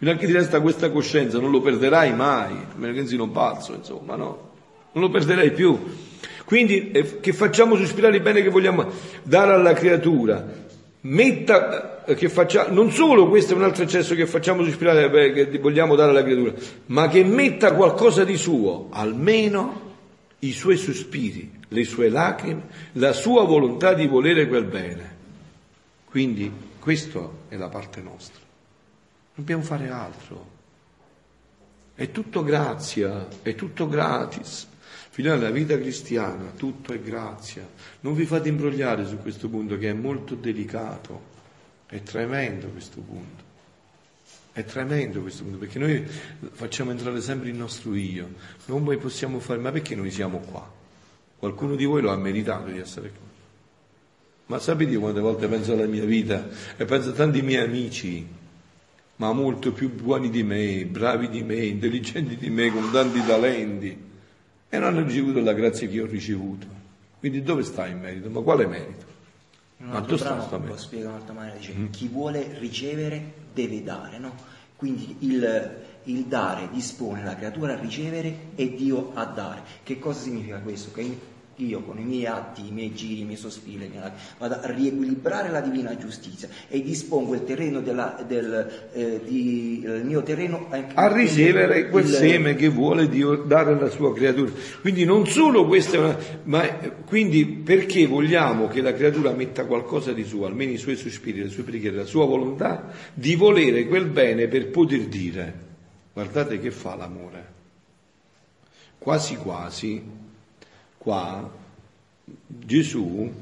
Fino 0.01 0.13
a 0.13 0.15
che 0.15 0.25
ti 0.25 0.31
resta 0.31 0.61
questa 0.61 0.89
coscienza, 0.89 1.37
non 1.37 1.51
lo 1.51 1.61
perderai 1.61 2.11
mai, 2.15 2.53
a 2.53 2.73
meno 2.75 2.91
che 2.91 3.15
non 3.15 3.29
pazzo, 3.29 3.75
insomma, 3.75 4.15
no? 4.15 4.49
Non 4.93 5.03
lo 5.03 5.11
perderai 5.11 5.51
più. 5.51 5.77
Quindi 6.43 6.89
eh, 6.89 7.19
che 7.19 7.33
facciamo 7.33 7.75
sospirare 7.75 8.15
il 8.15 8.23
bene 8.23 8.41
che 8.41 8.49
vogliamo 8.49 8.89
dare 9.21 9.53
alla 9.53 9.73
creatura. 9.73 10.43
Metta, 11.01 12.03
eh, 12.03 12.15
che 12.15 12.29
faccia, 12.29 12.71
non 12.71 12.89
solo 12.89 13.29
questo 13.29 13.53
è 13.53 13.55
un 13.55 13.61
altro 13.61 13.83
eccesso 13.83 14.15
che 14.15 14.25
facciamo 14.25 14.63
sospirare 14.63 15.07
bene 15.11 15.33
che 15.33 15.59
vogliamo 15.59 15.93
dare 15.93 16.09
alla 16.09 16.23
creatura, 16.23 16.53
ma 16.87 17.07
che 17.07 17.23
metta 17.23 17.75
qualcosa 17.75 18.23
di 18.23 18.37
suo, 18.37 18.87
almeno 18.89 19.89
i 20.39 20.51
suoi 20.51 20.77
sospiri, 20.77 21.59
le 21.67 21.83
sue 21.83 22.09
lacrime, 22.09 22.63
la 22.93 23.13
sua 23.13 23.43
volontà 23.43 23.93
di 23.93 24.07
volere 24.07 24.47
quel 24.47 24.65
bene. 24.65 25.15
Quindi 26.09 26.51
questa 26.79 27.29
è 27.49 27.55
la 27.55 27.69
parte 27.69 28.01
nostra. 28.01 28.40
Dobbiamo 29.33 29.63
fare 29.63 29.89
altro. 29.89 30.59
È 31.93 32.11
tutto 32.11 32.43
grazia, 32.43 33.27
è 33.41 33.55
tutto 33.55 33.87
gratis. 33.87 34.67
Figlioli, 35.09 35.39
nella 35.39 35.51
vita 35.51 35.77
cristiana 35.77 36.51
tutto 36.55 36.93
è 36.93 36.99
grazia. 36.99 37.67
Non 38.01 38.13
vi 38.13 38.25
fate 38.25 38.49
imbrogliare 38.49 39.05
su 39.05 39.17
questo 39.17 39.49
punto 39.49 39.77
che 39.77 39.89
è 39.89 39.93
molto 39.93 40.35
delicato. 40.35 41.29
È 41.85 42.01
tremendo 42.01 42.67
questo 42.67 43.01
punto. 43.01 43.43
È 44.53 44.63
tremendo 44.65 45.21
questo 45.21 45.43
punto 45.43 45.59
perché 45.59 45.79
noi 45.79 46.05
facciamo 46.51 46.91
entrare 46.91 47.21
sempre 47.21 47.49
il 47.49 47.55
nostro 47.55 47.93
io. 47.93 48.33
Non 48.65 48.83
poi 48.83 48.97
possiamo 48.97 49.39
fare, 49.39 49.59
ma 49.59 49.71
perché 49.71 49.95
noi 49.95 50.11
siamo 50.11 50.39
qua? 50.39 50.69
Qualcuno 51.37 51.75
di 51.75 51.85
voi 51.85 52.01
lo 52.01 52.11
ha 52.11 52.17
meritato 52.17 52.69
di 52.69 52.79
essere 52.79 53.09
qua. 53.09 53.29
Ma 54.47 54.59
sapete 54.59 54.95
quante 54.97 55.19
volte 55.19 55.47
penso 55.47 55.73
alla 55.73 55.85
mia 55.85 56.03
vita 56.03 56.47
e 56.75 56.83
penso 56.85 57.09
a 57.09 57.13
tanti 57.13 57.41
miei 57.41 57.63
amici, 57.63 58.27
ma 59.21 59.33
molto 59.33 59.71
più 59.71 59.93
buoni 59.93 60.31
di 60.31 60.41
me, 60.41 60.83
bravi 60.87 61.29
di 61.29 61.43
me, 61.43 61.57
intelligenti 61.57 62.35
di 62.37 62.49
me, 62.49 62.71
con 62.71 62.89
tanti 62.91 63.23
talenti 63.23 63.95
e 64.67 64.79
non 64.79 64.87
hanno 64.87 65.05
ricevuto 65.05 65.39
la 65.41 65.53
grazia 65.53 65.87
che 65.87 65.93
io 65.93 66.05
ho 66.05 66.07
ricevuto. 66.07 66.65
Quindi 67.19 67.43
dove 67.43 67.61
sta 67.61 67.85
il 67.85 67.97
merito? 67.97 68.31
Ma 68.31 68.41
quale 68.41 68.65
merito? 68.65 69.05
Ma 69.77 70.01
tu 70.01 70.17
sta 70.17 70.41
sto 70.41 70.57
merito? 70.57 70.77
spiega 70.79 71.05
in 71.05 71.11
un'altra 71.11 71.35
maniera, 71.35 71.55
dice 71.55 71.71
mm. 71.71 71.89
chi 71.91 72.07
vuole 72.07 72.57
ricevere 72.57 73.33
deve 73.53 73.83
dare, 73.83 74.17
no? 74.17 74.33
Quindi 74.75 75.17
il, 75.19 75.83
il, 76.05 76.25
dare 76.25 76.69
dispone 76.71 77.23
la 77.23 77.35
creatura 77.35 77.73
a 77.73 77.79
ricevere 77.79 78.35
e 78.55 78.73
Dio 78.73 79.11
a 79.13 79.25
dare. 79.25 79.61
Che 79.83 79.99
cosa 79.99 80.19
significa 80.19 80.57
questo? 80.61 80.91
Che 80.91 81.19
io 81.67 81.81
con 81.81 81.99
i 81.99 82.03
miei 82.03 82.25
atti, 82.25 82.67
i 82.67 82.71
miei 82.71 82.93
giri, 82.93 83.21
i 83.21 83.23
miei 83.23 83.37
sospiri, 83.37 83.91
vado 84.37 84.55
a 84.55 84.71
riequilibrare 84.71 85.49
la 85.49 85.61
divina 85.61 85.95
giustizia 85.97 86.47
e 86.67 86.81
dispongo 86.81 87.33
il 87.33 87.43
terreno 87.43 87.81
della, 87.81 88.23
del 88.27 88.89
eh, 88.93 89.21
di, 89.23 89.81
il 89.83 90.03
mio 90.05 90.23
terreno 90.23 90.67
a 90.69 91.13
ricevere 91.13 91.89
quel 91.89 92.05
il, 92.05 92.11
seme 92.11 92.55
che 92.55 92.69
vuole 92.69 93.09
Dio 93.09 93.35
dare 93.35 93.73
alla 93.73 93.89
sua 93.89 94.13
creatura. 94.13 94.51
Quindi 94.81 95.05
non 95.05 95.25
solo 95.27 95.65
questa 95.65 95.97
è 95.97 95.99
una, 95.99 96.17
ma 96.43 96.61
quindi 97.05 97.45
perché 97.45 98.05
vogliamo 98.07 98.67
che 98.67 98.81
la 98.81 98.93
creatura 98.93 99.31
metta 99.31 99.65
qualcosa 99.65 100.11
di 100.13 100.23
suo, 100.23 100.45
almeno 100.45 100.71
i 100.71 100.77
suoi 100.77 100.95
sospiri, 100.95 101.43
le 101.43 101.49
sue 101.49 101.63
preghiere, 101.63 101.95
la 101.95 102.05
sua 102.05 102.25
volontà 102.25 102.91
di 103.13 103.35
volere 103.35 103.87
quel 103.87 104.05
bene 104.05 104.47
per 104.47 104.69
poter 104.69 105.05
dire 105.05 105.69
guardate 106.13 106.59
che 106.59 106.71
fa 106.71 106.95
l'amore. 106.95 107.59
Quasi 108.97 109.35
quasi 109.35 110.03
Qua 111.01 111.51
Gesù, 112.45 113.33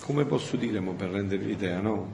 come 0.00 0.24
posso 0.26 0.56
dire 0.56 0.82
per 0.82 1.08
rendere 1.08 1.42
l'idea, 1.42 1.80
no? 1.80 2.12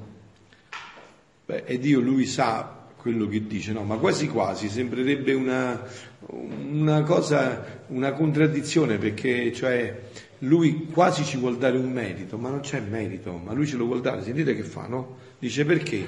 Beh, 1.45 1.65
e 1.65 1.81
Dio 1.81 1.99
lui 1.99 2.25
sa 2.25 2.87
quello 2.97 3.27
che 3.27 3.49
dice, 3.49 3.73
no? 3.73 3.83
Ma 3.83 3.97
quasi 3.97 4.29
quasi 4.29 4.69
sembrerebbe 4.69 5.33
una, 5.33 5.83
una 6.29 7.03
cosa, 7.03 7.83
una 7.89 8.13
contraddizione 8.13 8.97
perché 8.99 9.53
cioè 9.53 10.03
lui 10.39 10.87
quasi 10.93 11.25
ci 11.25 11.37
vuol 11.37 11.59
dare 11.59 11.77
un 11.77 11.91
merito, 11.91 12.39
ma 12.39 12.51
non 12.51 12.61
c'è 12.61 12.79
merito, 12.79 13.33
ma 13.33 13.55
lui 13.55 13.67
ce 13.67 13.75
lo 13.77 13.87
vuol 13.87 14.03
dare, 14.03 14.23
sentite 14.23 14.55
che 14.55 14.63
fa, 14.63 14.87
no? 14.87 15.17
Dice 15.41 15.65
perché? 15.65 16.07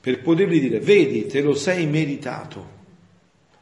Per 0.00 0.22
potergli 0.22 0.60
dire, 0.60 0.80
vedi, 0.80 1.26
te 1.26 1.42
lo 1.42 1.52
sei 1.52 1.86
meritato, 1.86 2.66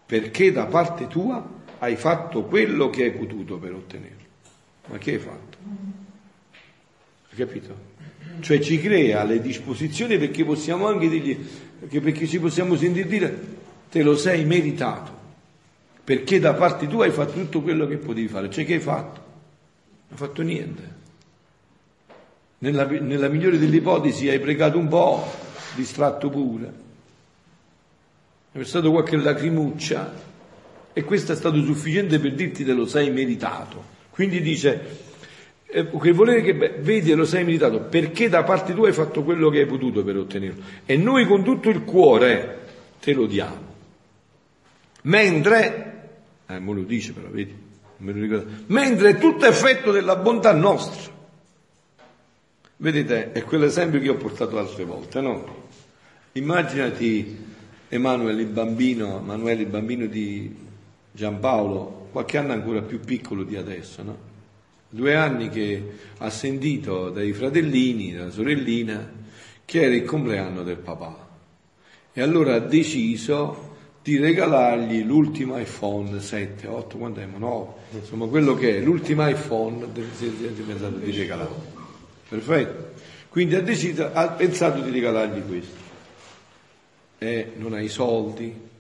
perché 0.07 0.53
da 0.53 0.67
parte 0.67 1.09
tua 1.09 1.63
hai 1.85 1.97
fatto 1.97 2.45
quello 2.45 2.89
che 2.89 3.05
hai 3.05 3.13
potuto 3.13 3.59
per 3.59 3.75
ottenerlo. 3.75 4.23
Ma 4.87 4.99
che 4.99 5.13
hai 5.13 5.19
fatto? 5.19 5.57
Hai 7.31 7.37
capito? 7.37 7.93
Cioè 8.41 8.59
ci 8.61 8.81
crea 8.81 9.23
le 9.25 9.41
disposizioni 9.41 10.19
perché 10.19 10.45
possiamo 10.45 10.87
anche 10.87 11.09
dirgli, 11.09 11.37
perché 12.01 12.27
ci 12.27 12.39
possiamo 12.41 12.75
sentire 12.77 13.09
dire, 13.09 13.39
te 13.91 14.03
lo 14.03 14.17
sei 14.17 14.45
meritato, 14.45 15.13
perché 16.03 16.39
da 16.41 16.55
parte 16.55 16.87
tua 16.87 17.05
hai 17.05 17.11
fatto 17.11 17.33
tutto 17.33 17.63
quello 17.63 17.87
che 17.87 17.97
potevi 17.97 18.29
fare. 18.29 18.51
Cioè 18.51 18.65
che 18.65 18.75
hai 18.75 18.81
fatto? 18.81 19.21
Non 20.09 20.11
hai 20.11 20.17
fatto 20.17 20.43
niente. 20.43 20.93
Nella, 22.59 22.87
nella 22.87 23.29
migliore 23.29 23.59
delle 23.59 23.77
ipotesi 23.77 24.29
hai 24.29 24.41
pregato 24.41 24.79
un 24.79 24.89
po', 24.89 25.23
distratto 25.75 26.31
pure. 26.31 26.83
È 28.53 28.63
stato 28.63 28.91
qualche 28.91 29.17
lacrimuccia, 29.17 30.33
e 30.95 31.03
questo 31.03 31.33
è 31.33 31.35
stato 31.35 31.61
sufficiente 31.63 32.21
per 32.21 32.35
dirti 32.35 32.65
te 32.65 32.73
lo 32.73 32.87
sei 32.87 33.11
meritato. 33.11 33.93
Quindi 34.11 34.41
dice, 34.41 34.81
eh, 35.67 35.91
che 35.91 36.13
volere 36.13 36.41
che 36.41 36.53
vedi 36.79 37.11
e 37.11 37.17
lo 37.17 37.25
sei 37.25 37.43
meritato, 37.43 37.81
perché 37.81 38.29
da 38.29 38.45
parte 38.45 38.75
tua 38.75 38.87
hai 38.87 38.93
fatto 38.93 39.25
quello 39.25 39.51
che 39.51 39.59
hai 39.59 39.67
potuto 39.67 40.05
per 40.05 40.17
ottenerlo. 40.17 40.63
E 40.87 40.97
noi 40.97 41.27
con 41.27 41.43
tutto 41.43 41.69
il 41.69 41.83
cuore 41.83 42.59
te 43.01 43.13
lo 43.13 43.27
diamo. 43.27 43.73
Mentre, 45.03 46.11
eh, 46.47 46.61
me 46.61 46.73
lo 46.73 46.83
dice 46.83 47.13
però, 47.13 47.29
vedi, 47.29 47.55
me 47.99 48.13
lo 48.13 48.21
ricordo, 48.21 48.51
mentre 48.67 49.11
è 49.11 49.19
tutto 49.19 49.47
effetto 49.47 49.91
della 49.91 50.15
bontà 50.15 50.53
nostra. 50.53 51.13
Vedete, 52.77 53.33
è 53.33 53.43
quell'esempio 53.43 53.99
che 53.99 54.11
ho 54.11 54.17
portato 54.17 54.59
altre 54.59 54.85
volte, 54.85 55.21
no? 55.21 55.63
Immaginati 56.33 57.53
Emanuele 57.89 58.43
il 58.43 58.49
bambino, 58.49 59.19
Emanuele 59.19 59.63
il 59.63 59.69
bambino 59.69 60.07
di 60.07 60.64
Giampaolo 61.17 62.09
qualche 62.11 62.39
anno 62.39 62.55
ancora 62.55 62.83
più 62.83 62.99
piccolo 62.99 63.45
di 63.45 63.55
adesso, 63.55 64.03
no? 64.03 64.19
Due 64.89 65.15
anni 65.15 65.49
che 65.49 65.93
ha 66.19 66.29
sentito 66.29 67.11
dai 67.11 67.33
fratellini, 67.33 68.13
dalla 68.13 68.31
sorellina, 68.31 69.13
che 69.65 69.83
era 69.83 69.95
il 69.95 70.05
compleanno 70.05 70.65
del 70.65 70.79
papà. 70.79 71.29
E 72.13 72.21
allora 72.21 72.55
ha 72.55 72.59
deciso 72.59 73.77
di 74.03 74.19
regalargli 74.19 75.05
l'ultimo 75.05 75.57
iPhone 75.57 76.21
7, 76.21 76.67
8, 76.67 76.99
quanto 76.99 77.21
è? 77.21 77.27
9, 77.27 77.73
insomma 77.93 78.27
quello 78.27 78.55
che 78.55 78.79
è, 78.79 78.81
l'ultimo 78.81 79.29
iPhone 79.29 79.87
si 80.15 80.27
è 80.27 80.63
pensato 80.63 80.97
di 80.97 81.13
regalare. 81.13 81.51
Perfetto. 82.29 82.93
Quindi 83.29 83.55
ha 83.55 83.63
deciso, 83.63 84.11
ha 84.13 84.29
pensato 84.31 84.81
di 84.81 84.91
regalargli 84.91 85.43
questo. 85.47 85.77
E 87.19 87.53
non 87.57 87.73
ha 87.73 87.81
i 87.81 87.89
soldi, 87.89 88.73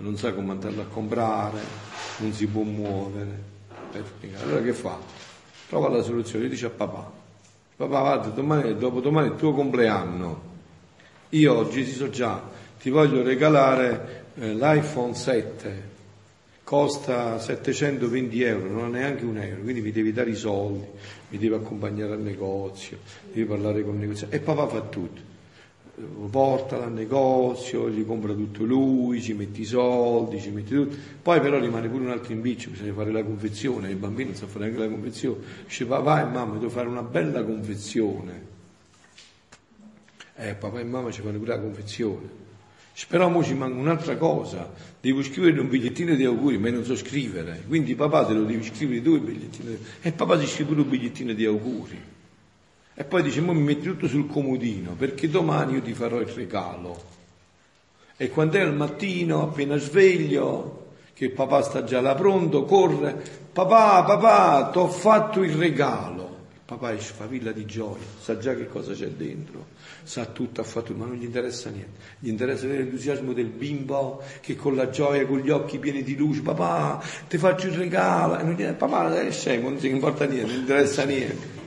non 0.00 0.16
sa 0.16 0.32
come 0.32 0.52
andarlo 0.52 0.82
a 0.82 0.86
comprare, 0.86 1.60
non 2.18 2.32
si 2.32 2.46
può 2.46 2.62
muovere. 2.62 3.48
Allora 4.42 4.62
che 4.62 4.72
fa? 4.72 4.98
Trova 5.68 5.88
la 5.88 6.02
soluzione, 6.02 6.48
dice 6.48 6.66
a 6.66 6.70
papà, 6.70 7.10
papà 7.76 8.00
guarda, 8.00 8.28
domani, 8.28 8.76
dopo 8.76 9.00
domani 9.00 9.28
è 9.28 9.30
il 9.32 9.36
tuo 9.36 9.52
compleanno, 9.52 10.48
io 11.30 11.56
oggi 11.56 11.84
ti 11.84 11.92
so 11.92 12.10
già, 12.10 12.42
ti 12.80 12.90
voglio 12.90 13.22
regalare 13.22 14.24
eh, 14.34 14.54
l'iPhone 14.54 15.14
7, 15.14 15.88
costa 16.64 17.38
720 17.38 18.42
euro, 18.42 18.68
non 18.68 18.96
è 18.96 19.00
neanche 19.00 19.24
un 19.24 19.38
euro, 19.38 19.62
quindi 19.62 19.80
mi 19.80 19.92
devi 19.92 20.12
dare 20.12 20.30
i 20.30 20.36
soldi, 20.36 20.86
mi 21.28 21.38
devi 21.38 21.54
accompagnare 21.54 22.12
al 22.12 22.20
negozio, 22.20 22.98
devi 23.32 23.44
parlare 23.44 23.84
con 23.84 23.94
il 23.94 24.00
negoziato. 24.00 24.34
E 24.34 24.40
papà 24.40 24.66
fa 24.66 24.80
tutto. 24.80 25.29
Lo 26.00 26.26
porta 26.28 26.82
al 26.82 26.92
negozio, 26.92 27.90
gli 27.90 28.04
compra 28.06 28.32
tutto 28.32 28.64
lui, 28.64 29.20
ci 29.20 29.34
mette 29.34 29.60
i 29.60 29.64
soldi, 29.64 30.40
ci 30.40 30.50
mette 30.50 30.74
tutto. 30.74 30.96
Poi 31.20 31.40
però 31.40 31.58
rimane 31.58 31.88
pure 31.88 32.04
un 32.04 32.10
altro 32.10 32.32
impiccio, 32.32 32.70
bisogna 32.70 32.94
fare 32.94 33.12
la 33.12 33.22
confezione, 33.22 33.90
il 33.90 33.96
bambino 33.96 34.34
sa 34.34 34.46
fare 34.46 34.66
neanche 34.66 34.80
la 34.80 34.88
confezione. 34.88 35.38
Dice 35.66 35.84
papà 35.86 36.22
e 36.22 36.24
mamma, 36.30 36.54
devo 36.54 36.70
fare 36.70 36.88
una 36.88 37.02
bella 37.02 37.42
confezione. 37.44 38.48
Eh, 40.36 40.54
papà 40.54 40.80
e 40.80 40.84
mamma 40.84 41.10
ci 41.10 41.20
fanno 41.20 41.38
pure 41.38 41.54
la 41.54 41.60
confezione. 41.60 42.38
Però 43.08 43.28
mo 43.28 43.42
ci 43.42 43.54
manca 43.54 43.78
un'altra 43.78 44.16
cosa, 44.16 44.72
devo 45.00 45.22
scrivere 45.22 45.58
un 45.60 45.68
bigliettino 45.68 46.14
di 46.14 46.24
auguri, 46.24 46.58
ma 46.58 46.70
non 46.70 46.84
so 46.84 46.96
scrivere, 46.96 47.62
quindi 47.66 47.94
papà 47.94 48.26
te 48.26 48.34
lo 48.34 48.44
devi 48.44 48.62
scrivere 48.62 49.00
tu 49.00 49.14
il 49.14 49.20
bigliettino 49.20 49.68
di 49.68 49.74
auguri. 49.74 49.90
E 50.02 50.12
papà 50.12 50.38
ti 50.38 50.46
scrive 50.46 50.70
pure 50.70 50.80
un 50.82 50.88
bigliettino 50.88 51.32
di 51.32 51.44
auguri. 51.44 51.98
E 53.00 53.04
poi 53.04 53.22
dice, 53.22 53.40
mo 53.40 53.54
mi 53.54 53.62
metti 53.62 53.84
tutto 53.84 54.06
sul 54.06 54.26
comodino, 54.26 54.92
perché 54.92 55.30
domani 55.30 55.72
io 55.72 55.80
ti 55.80 55.94
farò 55.94 56.20
il 56.20 56.26
regalo. 56.26 57.02
E 58.14 58.28
quando 58.28 58.58
è 58.58 58.62
il 58.62 58.74
mattino, 58.74 59.40
appena 59.40 59.78
sveglio, 59.78 60.88
che 61.14 61.30
papà 61.30 61.62
sta 61.62 61.82
già 61.82 62.02
là 62.02 62.14
pronto, 62.14 62.66
corre, 62.66 63.18
papà, 63.54 64.04
papà, 64.04 64.68
ti 64.70 64.76
ho 64.76 64.88
fatto 64.88 65.42
il 65.42 65.54
regalo. 65.54 66.36
Papà 66.66 66.92
esce 66.92 67.14
favilla 67.14 67.52
di 67.52 67.64
gioia, 67.64 68.04
sa 68.20 68.36
già 68.36 68.54
che 68.54 68.66
cosa 68.66 68.92
c'è 68.92 69.08
dentro, 69.08 69.68
sa 70.02 70.26
tutto, 70.26 70.60
ha 70.60 70.64
fatto, 70.64 70.92
ma 70.92 71.06
non 71.06 71.14
gli 71.14 71.24
interessa 71.24 71.70
niente. 71.70 71.98
Gli 72.18 72.28
interessa 72.28 72.66
l'entusiasmo 72.66 73.32
del 73.32 73.48
bimbo 73.48 74.22
che 74.42 74.56
con 74.56 74.76
la 74.76 74.90
gioia, 74.90 75.26
con 75.26 75.38
gli 75.38 75.48
occhi 75.48 75.78
pieni 75.78 76.02
di 76.02 76.16
luce, 76.16 76.42
papà, 76.42 77.02
ti 77.26 77.38
faccio 77.38 77.68
il 77.68 77.78
regalo. 77.78 78.38
E 78.38 78.42
non 78.42 78.52
gli, 78.52 78.64
papà, 78.72 79.18
è 79.18 79.30
scemo, 79.30 79.70
non 79.70 79.78
si 79.78 79.88
importa 79.88 80.26
niente, 80.26 80.48
non 80.48 80.56
gli 80.56 80.60
interessa 80.60 81.04
niente 81.04 81.59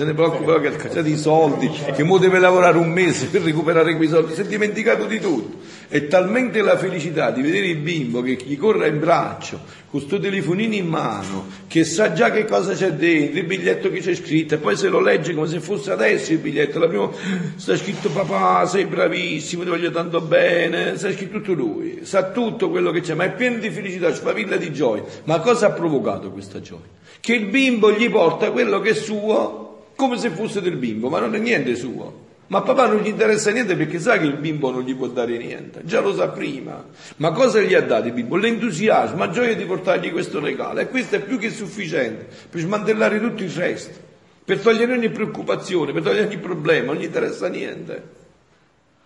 se 0.00 0.06
ne 0.06 0.14
preoccupa 0.14 0.58
che 0.60 0.68
ha 0.68 0.70
cacciato 0.70 1.08
i 1.08 1.18
soldi, 1.18 1.68
che 1.68 2.02
mo 2.04 2.16
deve 2.16 2.38
lavorare 2.38 2.78
un 2.78 2.88
mese 2.88 3.26
per 3.26 3.42
recuperare 3.42 3.96
quei 3.96 4.08
soldi, 4.08 4.32
si 4.32 4.40
è 4.40 4.46
dimenticato 4.46 5.04
di 5.04 5.20
tutto. 5.20 5.58
È 5.88 6.06
talmente 6.06 6.62
la 6.62 6.78
felicità 6.78 7.30
di 7.30 7.42
vedere 7.42 7.66
il 7.66 7.76
bimbo 7.76 8.22
che 8.22 8.38
gli 8.42 8.56
corre 8.56 8.88
in 8.88 8.98
braccio, 8.98 9.58
con 9.58 10.00
questo 10.00 10.18
telefonino 10.18 10.74
in 10.74 10.86
mano, 10.86 11.48
che 11.66 11.84
sa 11.84 12.14
già 12.14 12.30
che 12.30 12.46
cosa 12.46 12.72
c'è 12.72 12.92
dentro, 12.92 13.40
il 13.40 13.44
biglietto 13.44 13.90
che 13.90 14.00
c'è 14.00 14.14
scritto, 14.14 14.54
e 14.54 14.56
poi 14.56 14.74
se 14.74 14.88
lo 14.88 15.00
legge 15.00 15.34
come 15.34 15.48
se 15.48 15.60
fosse 15.60 15.90
adesso 15.90 16.32
il 16.32 16.38
biglietto, 16.38 16.78
la 16.78 16.88
prima 16.88 17.10
sta 17.56 17.76
scritto 17.76 18.08
papà, 18.08 18.64
sei 18.64 18.86
bravissimo, 18.86 19.64
ti 19.64 19.68
voglio 19.68 19.90
tanto 19.90 20.22
bene, 20.22 20.96
sta 20.96 21.12
scritto 21.12 21.40
tutto 21.40 21.52
lui, 21.52 21.98
sa 22.04 22.30
tutto 22.30 22.70
quello 22.70 22.90
che 22.90 23.02
c'è, 23.02 23.12
ma 23.12 23.24
è 23.24 23.34
pieno 23.34 23.58
di 23.58 23.68
felicità, 23.68 24.14
spavilla 24.14 24.56
di 24.56 24.72
gioia. 24.72 25.04
Ma 25.24 25.40
cosa 25.40 25.66
ha 25.66 25.72
provocato 25.72 26.30
questa 26.30 26.62
gioia? 26.62 26.88
Che 27.20 27.34
il 27.34 27.44
bimbo 27.44 27.92
gli 27.92 28.08
porta 28.08 28.50
quello 28.50 28.80
che 28.80 28.90
è 28.90 28.94
suo 28.94 29.59
come 30.00 30.16
se 30.16 30.30
fosse 30.30 30.62
del 30.62 30.76
bimbo, 30.76 31.10
ma 31.10 31.20
non 31.20 31.34
è 31.34 31.38
niente 31.38 31.76
suo. 31.76 32.28
Ma 32.46 32.62
papà 32.62 32.86
non 32.86 33.02
gli 33.02 33.08
interessa 33.08 33.50
niente 33.50 33.76
perché 33.76 34.00
sa 34.00 34.16
che 34.16 34.24
il 34.24 34.38
bimbo 34.38 34.70
non 34.70 34.82
gli 34.82 34.96
può 34.96 35.06
dare 35.08 35.36
niente, 35.36 35.82
già 35.84 36.00
lo 36.00 36.14
sa 36.14 36.28
prima. 36.28 36.82
Ma 37.16 37.32
cosa 37.32 37.60
gli 37.60 37.74
ha 37.74 37.82
dato 37.82 38.06
il 38.06 38.14
bimbo? 38.14 38.36
L'entusiasmo, 38.36 39.18
la 39.18 39.30
gioia 39.30 39.54
di 39.54 39.64
portargli 39.66 40.10
questo 40.10 40.40
regalo. 40.40 40.80
E 40.80 40.88
questo 40.88 41.16
è 41.16 41.20
più 41.20 41.38
che 41.38 41.50
sufficiente 41.50 42.26
per 42.48 42.60
smantellare 42.62 43.20
tutto 43.20 43.42
il 43.42 43.50
resto, 43.50 43.98
per 44.42 44.58
togliere 44.60 44.94
ogni 44.94 45.10
preoccupazione, 45.10 45.92
per 45.92 46.02
togliere 46.02 46.26
ogni 46.26 46.38
problema, 46.38 46.92
non 46.92 47.02
gli 47.02 47.04
interessa 47.04 47.48
niente. 47.48 48.02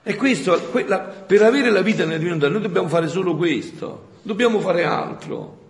E 0.05 0.15
questo, 0.15 0.57
per 1.27 1.43
avere 1.43 1.71
la 1.71 1.83
vita 1.83 2.05
nel 2.05 2.21
divino 2.21 2.37
noi 2.37 2.61
dobbiamo 2.61 2.89
fare 2.89 3.09
solo 3.09 3.35
questo, 3.35 4.11
dobbiamo 4.23 4.61
fare 4.61 4.85
altro. 4.85 5.64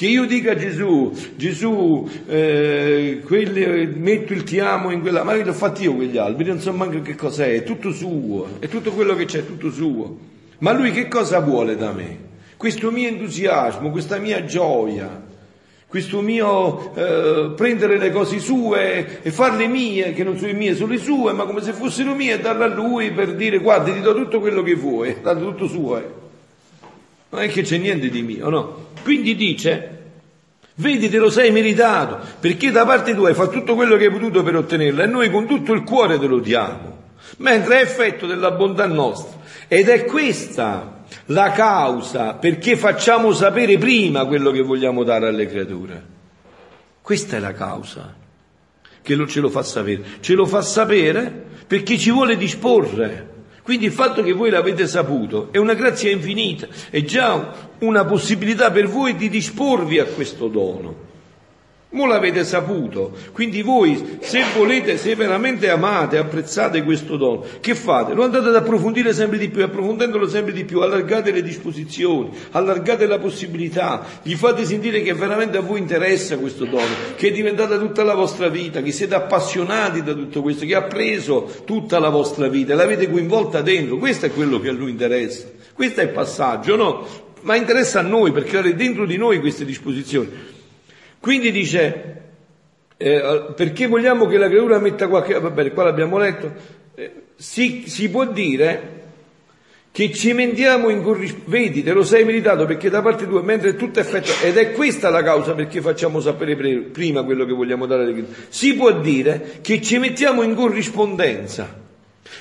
Che 0.00 0.06
io 0.06 0.24
dica 0.24 0.52
a 0.52 0.56
Gesù, 0.56 1.12
Gesù, 1.36 2.08
eh, 2.26 3.20
quelli, 3.22 3.86
metto 3.98 4.32
il 4.32 4.44
ti 4.44 4.58
amo 4.58 4.90
in 4.92 5.02
quella, 5.02 5.24
ma 5.24 5.34
io 5.34 5.44
l'ho 5.44 5.52
fatto 5.52 5.82
io 5.82 5.94
quegli 5.94 6.16
alberi, 6.16 6.48
non 6.48 6.58
so 6.58 6.72
manco 6.72 7.02
che 7.02 7.14
cos'è, 7.14 7.52
è 7.56 7.62
tutto 7.64 7.92
suo, 7.92 8.48
è 8.60 8.68
tutto 8.68 8.92
quello 8.92 9.14
che 9.14 9.26
c'è, 9.26 9.40
è 9.40 9.46
tutto 9.46 9.70
suo. 9.70 10.16
Ma 10.60 10.72
lui 10.72 10.90
che 10.92 11.06
cosa 11.06 11.40
vuole 11.40 11.76
da 11.76 11.92
me? 11.92 12.16
Questo 12.56 12.90
mio 12.90 13.08
entusiasmo, 13.08 13.90
questa 13.90 14.16
mia 14.16 14.42
gioia, 14.46 15.22
questo 15.86 16.22
mio 16.22 16.94
eh, 16.94 17.52
prendere 17.54 17.98
le 17.98 18.10
cose 18.10 18.38
sue 18.38 19.20
e 19.20 19.30
farle 19.30 19.66
mie, 19.66 20.14
che 20.14 20.24
non 20.24 20.38
sono 20.38 20.54
mie, 20.54 20.76
sono 20.76 20.92
le 20.92 20.98
sue, 20.98 21.34
ma 21.34 21.44
come 21.44 21.60
se 21.60 21.74
fossero 21.74 22.14
mie, 22.14 22.36
e 22.36 22.40
darle 22.40 22.64
a 22.64 22.68
lui 22.68 23.10
per 23.10 23.34
dire 23.34 23.58
guarda, 23.58 23.92
ti 23.92 24.00
do 24.00 24.14
tutto 24.14 24.40
quello 24.40 24.62
che 24.62 24.76
vuoi, 24.76 25.16
dato 25.20 25.40
tutto 25.40 25.68
suo. 25.68 25.98
Eh. 25.98 26.19
Non 27.30 27.42
è 27.42 27.48
che 27.48 27.62
c'è 27.62 27.78
niente 27.78 28.08
di 28.08 28.22
mio, 28.22 28.48
no? 28.48 28.88
Quindi 29.02 29.34
dice, 29.36 29.98
vedi 30.74 31.08
te 31.08 31.18
lo 31.18 31.30
sei 31.30 31.50
meritato, 31.52 32.18
perché 32.40 32.70
da 32.70 32.84
parte 32.84 33.14
tua 33.14 33.28
hai 33.28 33.34
fatto 33.34 33.52
tutto 33.52 33.74
quello 33.74 33.96
che 33.96 34.06
hai 34.06 34.10
potuto 34.10 34.42
per 34.42 34.56
ottenerlo 34.56 35.02
e 35.02 35.06
noi 35.06 35.30
con 35.30 35.46
tutto 35.46 35.72
il 35.72 35.82
cuore 35.84 36.18
te 36.18 36.26
lo 36.26 36.38
diamo, 36.38 36.98
mentre 37.38 37.78
è 37.78 37.82
effetto 37.82 38.26
della 38.26 38.50
bontà 38.50 38.86
nostra. 38.86 39.38
Ed 39.68 39.88
è 39.88 40.04
questa 40.04 41.04
la 41.26 41.52
causa 41.52 42.34
perché 42.34 42.76
facciamo 42.76 43.32
sapere 43.32 43.78
prima 43.78 44.26
quello 44.26 44.50
che 44.50 44.62
vogliamo 44.62 45.04
dare 45.04 45.28
alle 45.28 45.46
creature. 45.46 46.02
Questa 47.00 47.36
è 47.36 47.40
la 47.40 47.52
causa 47.52 48.14
che 49.02 49.26
ce 49.26 49.40
lo 49.40 49.48
fa 49.48 49.62
sapere. 49.62 50.02
Ce 50.20 50.34
lo 50.34 50.46
fa 50.46 50.62
sapere 50.62 51.46
perché 51.66 51.98
ci 51.98 52.10
vuole 52.10 52.36
disporre. 52.36 53.28
Quindi 53.62 53.86
il 53.86 53.92
fatto 53.92 54.22
che 54.22 54.32
voi 54.32 54.50
l'avete 54.50 54.86
saputo 54.86 55.48
è 55.50 55.58
una 55.58 55.74
grazia 55.74 56.10
infinita, 56.10 56.66
è 56.90 57.02
già 57.02 57.70
una 57.80 58.04
possibilità 58.04 58.70
per 58.70 58.86
voi 58.86 59.16
di 59.16 59.28
disporvi 59.28 59.98
a 59.98 60.06
questo 60.06 60.48
dono. 60.48 61.09
Mo 61.92 62.06
l'avete 62.06 62.44
saputo, 62.44 63.10
quindi 63.32 63.62
voi 63.62 64.18
se 64.20 64.44
volete, 64.54 64.96
se 64.96 65.16
veramente 65.16 65.68
amate, 65.70 66.18
apprezzate 66.18 66.84
questo 66.84 67.16
dono, 67.16 67.44
che 67.58 67.74
fate? 67.74 68.14
Lo 68.14 68.22
andate 68.22 68.46
ad 68.46 68.54
approfondire 68.54 69.12
sempre 69.12 69.38
di 69.38 69.48
più, 69.48 69.64
approfondendolo 69.64 70.28
sempre 70.28 70.52
di 70.52 70.64
più, 70.64 70.82
allargate 70.82 71.32
le 71.32 71.42
disposizioni, 71.42 72.30
allargate 72.52 73.06
la 73.06 73.18
possibilità, 73.18 74.06
gli 74.22 74.36
fate 74.36 74.64
sentire 74.64 75.02
che 75.02 75.14
veramente 75.14 75.58
a 75.58 75.62
voi 75.62 75.80
interessa 75.80 76.38
questo 76.38 76.64
dono, 76.64 76.94
che 77.16 77.26
è 77.26 77.32
diventata 77.32 77.76
tutta 77.76 78.04
la 78.04 78.14
vostra 78.14 78.46
vita, 78.46 78.82
che 78.82 78.92
siete 78.92 79.16
appassionati 79.16 80.04
da 80.04 80.12
tutto 80.12 80.42
questo, 80.42 80.66
che 80.66 80.76
ha 80.76 80.82
preso 80.82 81.50
tutta 81.64 81.98
la 81.98 82.10
vostra 82.10 82.46
vita, 82.46 82.76
l'avete 82.76 83.10
coinvolta 83.10 83.62
dentro, 83.62 83.98
questo 83.98 84.26
è 84.26 84.32
quello 84.32 84.60
che 84.60 84.68
a 84.68 84.72
lui 84.72 84.90
interessa, 84.90 85.48
questo 85.72 86.02
è 86.02 86.04
il 86.04 86.10
passaggio, 86.10 86.76
no? 86.76 87.04
Ma 87.40 87.56
interessa 87.56 87.98
a 87.98 88.02
noi 88.02 88.30
per 88.30 88.44
creare 88.44 88.76
dentro 88.76 89.06
di 89.06 89.16
noi 89.16 89.40
queste 89.40 89.64
disposizioni. 89.64 90.58
Quindi 91.20 91.52
dice, 91.52 92.20
eh, 92.96 93.52
perché 93.54 93.86
vogliamo 93.86 94.26
che 94.26 94.38
la 94.38 94.48
creatura 94.48 94.78
metta 94.78 95.06
qualche... 95.06 95.38
Va 95.38 95.50
bene, 95.50 95.72
qua 95.72 95.84
l'abbiamo 95.84 96.16
letto. 96.16 96.52
Eh, 96.94 97.12
si, 97.36 97.84
si, 97.86 98.08
può 98.08 98.26
dire 98.26 98.98
che 99.90 100.12
ci 100.12 100.32
mentiamo 100.32 100.88
in 100.88 101.02
corrispondenza. 101.02 101.50
Vedi, 101.50 101.82
te 101.82 101.92
lo 101.92 102.02
sei 102.02 102.24
meritato 102.24 102.64
perché 102.64 102.88
da 102.88 103.02
parte 103.02 103.26
tua, 103.26 103.42
mentre 103.42 103.76
tutto 103.76 103.98
è 103.98 104.02
effetto... 104.02 104.32
Ed 104.42 104.56
è 104.56 104.72
questa 104.72 105.10
la 105.10 105.22
causa 105.22 105.54
perché 105.54 105.82
facciamo 105.82 106.20
sapere 106.20 106.56
pre- 106.56 106.78
prima 106.90 107.22
quello 107.22 107.44
che 107.44 107.52
vogliamo 107.52 107.84
dare 107.84 108.02
alle 108.02 108.12
creature. 108.12 108.46
Si 108.48 108.74
può 108.74 108.90
dire 108.92 109.58
che 109.60 109.82
ci 109.82 109.98
mettiamo 109.98 110.42
in 110.42 110.54
corrispondenza 110.54 111.88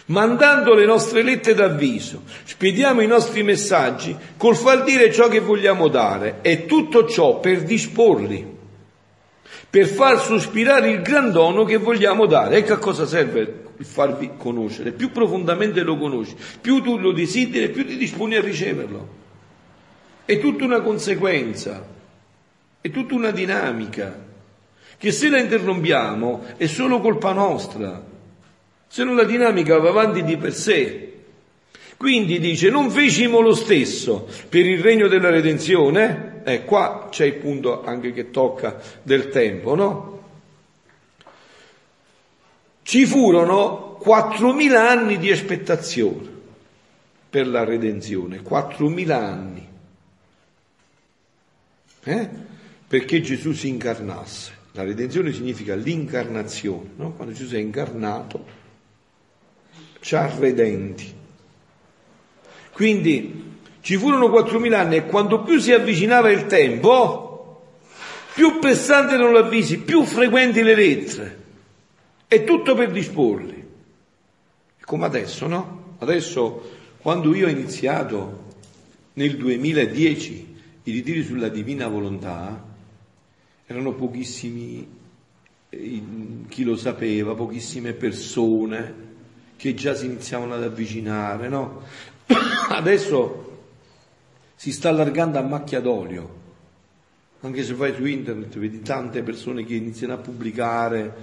mandando 0.08 0.74
le 0.74 0.86
nostre 0.86 1.24
lettere 1.24 1.56
d'avviso, 1.56 2.24
spediamo 2.44 3.02
i 3.02 3.08
nostri 3.08 3.44
messaggi 3.44 4.16
col 4.38 4.56
far 4.56 4.84
dire 4.84 5.12
ciò 5.12 5.28
che 5.28 5.40
vogliamo 5.40 5.88
dare 5.88 6.40
e 6.42 6.66
tutto 6.66 7.08
ciò 7.08 7.40
per 7.40 7.64
disporli 7.64 8.58
per 9.70 9.86
far 9.86 10.20
sospirare 10.20 10.90
il 10.90 11.02
gran 11.02 11.32
dono 11.32 11.64
che 11.64 11.78
vogliamo 11.78 12.26
dare. 12.26 12.58
Ecco 12.58 12.74
a 12.74 12.78
cosa 12.78 13.06
serve 13.06 13.64
il 13.78 13.86
farvi 13.86 14.32
conoscere. 14.38 14.92
Più 14.92 15.12
profondamente 15.12 15.82
lo 15.84 15.98
conosci, 15.98 16.36
più 16.60 16.82
tu 16.82 16.98
lo 16.98 17.12
desideri, 17.12 17.70
più 17.70 17.86
ti 17.86 17.98
disponi 17.98 18.36
a 18.36 18.42
riceverlo. 18.42 19.18
è 20.30 20.38
tutta 20.38 20.64
una 20.64 20.82
conseguenza, 20.82 21.84
è 22.82 22.92
tutta 22.92 23.16
una 23.16 23.32
dinamica, 23.32 24.28
che 24.96 25.12
se 25.12 25.28
la 25.28 25.40
interrompiamo 25.40 26.44
è 26.56 26.68
solo 26.68 27.00
colpa 27.00 27.34
nostra, 27.34 28.06
se 28.88 29.04
non 29.04 29.16
la 29.16 29.24
dinamica 29.24 29.80
va 29.80 29.90
avanti 29.90 30.24
di 30.24 30.38
per 30.38 30.54
sé. 30.54 31.14
Quindi 31.98 32.38
dice, 32.38 32.70
non 32.70 32.92
fecimo 32.92 33.40
lo 33.40 33.56
stesso 33.56 34.28
per 34.48 34.68
il 34.68 34.84
regno 34.84 35.08
della 35.08 35.32
redenzione, 35.32 36.29
eh, 36.44 36.66
qua 36.66 37.08
c'è 37.10 37.26
il 37.26 37.36
punto 37.36 37.84
anche 37.84 38.12
che 38.12 38.32
tocca 38.32 38.80
del 39.02 39.30
tempo, 39.30 39.76
no? 39.76 40.18
Ci 42.82 43.06
furono 43.06 44.00
4.000 44.04 44.76
anni 44.76 45.18
di 45.18 45.32
aspettazione 45.32 46.28
per 47.30 47.48
la 47.48 47.64
redenzione, 47.64 48.42
4.000 48.42 49.12
anni, 49.12 49.68
eh? 52.04 52.30
perché 52.88 53.22
Gesù 53.22 53.52
si 53.52 53.68
incarnasse. 53.68 54.58
La 54.72 54.84
redenzione 54.84 55.32
significa 55.32 55.76
l'incarnazione, 55.76 56.92
no? 56.96 57.12
quando 57.14 57.34
Gesù 57.34 57.56
è 57.56 57.60
incarnato, 57.60 58.46
ci 60.00 60.16
ha 60.16 60.28
redenti. 60.36 61.14
Quindi 62.72 63.49
ci 63.82 63.98
furono 63.98 64.28
4.000 64.28 64.74
anni 64.74 64.96
e 64.98 65.06
quanto 65.06 65.42
più 65.42 65.60
si 65.60 65.72
avvicinava 65.72 66.30
il 66.30 66.46
tempo, 66.46 67.30
più 68.34 68.60
pressante 68.60 69.16
erano 69.16 69.34
gli 69.34 69.44
avvisi, 69.44 69.80
più 69.80 70.04
frequenti 70.04 70.62
le 70.62 70.76
lettere. 70.76 71.38
È 72.28 72.44
tutto 72.44 72.76
per 72.76 72.92
disporli. 72.92 73.68
Come 74.82 75.06
adesso, 75.06 75.48
no? 75.48 75.96
Adesso, 76.00 76.78
quando 77.02 77.34
io 77.34 77.48
ho 77.48 77.50
iniziato 77.50 78.48
nel 79.14 79.38
2010 79.38 80.56
i 80.84 80.92
ritiri 80.92 81.24
sulla 81.24 81.50
divina 81.50 81.88
volontà, 81.88 82.66
erano 83.66 83.94
pochissimi 83.94 84.88
eh, 85.70 86.02
chi 86.48 86.64
lo 86.64 86.76
sapeva, 86.76 87.36
pochissime 87.36 87.94
persone 87.94 89.08
che 89.56 89.74
già 89.74 89.94
si 89.94 90.06
iniziavano 90.06 90.54
ad 90.54 90.64
avvicinare, 90.64 91.50
no? 91.50 91.84
Adesso 92.70 93.49
si 94.60 94.74
sta 94.74 94.90
allargando 94.90 95.38
a 95.40 95.42
macchia 95.42 95.80
d'olio, 95.80 96.36
anche 97.40 97.64
se 97.64 97.74
vai 97.76 97.94
su 97.96 98.04
internet 98.04 98.58
vedi 98.58 98.82
tante 98.82 99.24
persone 99.24 99.64
che 99.64 99.74
iniziano 99.74 100.12
a 100.12 100.18
pubblicare 100.18 101.14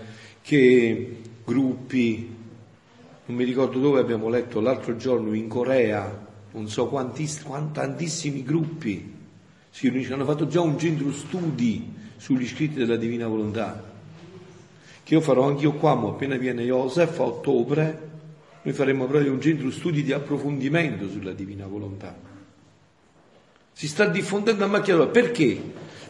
che 0.41 1.20
gruppi, 1.45 2.34
non 3.26 3.37
mi 3.37 3.45
ricordo 3.45 3.78
dove 3.78 4.01
abbiamo 4.01 4.30
letto 4.30 4.59
l'altro 4.61 4.97
giorno, 4.97 5.34
in 5.34 5.49
Corea, 5.49 6.26
non 6.53 6.70
so 6.70 6.87
quanti, 6.87 7.28
tantissimi 7.72 8.43
gruppi. 8.43 9.12
Si 9.68 9.89
riuniscono, 9.91 10.22
hanno 10.22 10.32
fatto 10.32 10.47
già 10.47 10.62
un 10.62 10.78
centro 10.78 11.12
studi 11.12 11.93
sugli 12.16 12.47
scritti 12.47 12.76
della 12.76 12.97
Divina 12.97 13.26
Volontà, 13.26 13.84
che 15.03 15.12
io 15.12 15.20
farò 15.20 15.47
anch'io 15.47 15.72
qua, 15.72 15.95
ma 15.95 16.09
appena 16.09 16.37
viene 16.37 16.62
Joseph 16.62 17.20
a 17.20 17.24
ottobre, 17.24 18.09
noi 18.62 18.72
faremo 18.72 19.05
proprio 19.05 19.30
un 19.30 19.43
centro 19.43 19.70
studi 19.70 20.03
di 20.03 20.14
approfondimento 20.14 21.07
sulla 21.11 21.32
Divina 21.32 21.66
Volontà. 21.66 22.26
Si 23.77 23.89
sta 23.89 24.07
diffondendo 24.07 24.64
a 24.64 24.68
macchia 24.68 24.95
d'olio, 24.95 25.11
perché? 25.11 25.61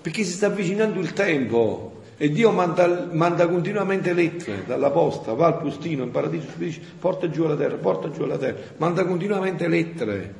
Perché 0.00 0.22
si 0.22 0.30
sta 0.30 0.46
avvicinando 0.46 1.00
il 1.00 1.12
tempo, 1.12 2.02
e 2.16 2.30
Dio 2.30 2.52
manda, 2.52 3.08
manda, 3.10 3.48
continuamente 3.48 4.12
lettere 4.12 4.62
dalla 4.64 4.90
posta, 4.90 5.32
va 5.32 5.46
al 5.46 5.58
postino 5.58 6.04
in 6.04 6.12
paradiso, 6.12 6.46
dice 6.54 6.80
porta 6.96 7.28
giù 7.28 7.42
alla 7.42 7.56
terra, 7.56 7.74
porta 7.74 8.08
giù 8.12 8.22
alla 8.22 8.38
terra, 8.38 8.56
manda 8.76 9.04
continuamente 9.04 9.66
lettere 9.66 10.32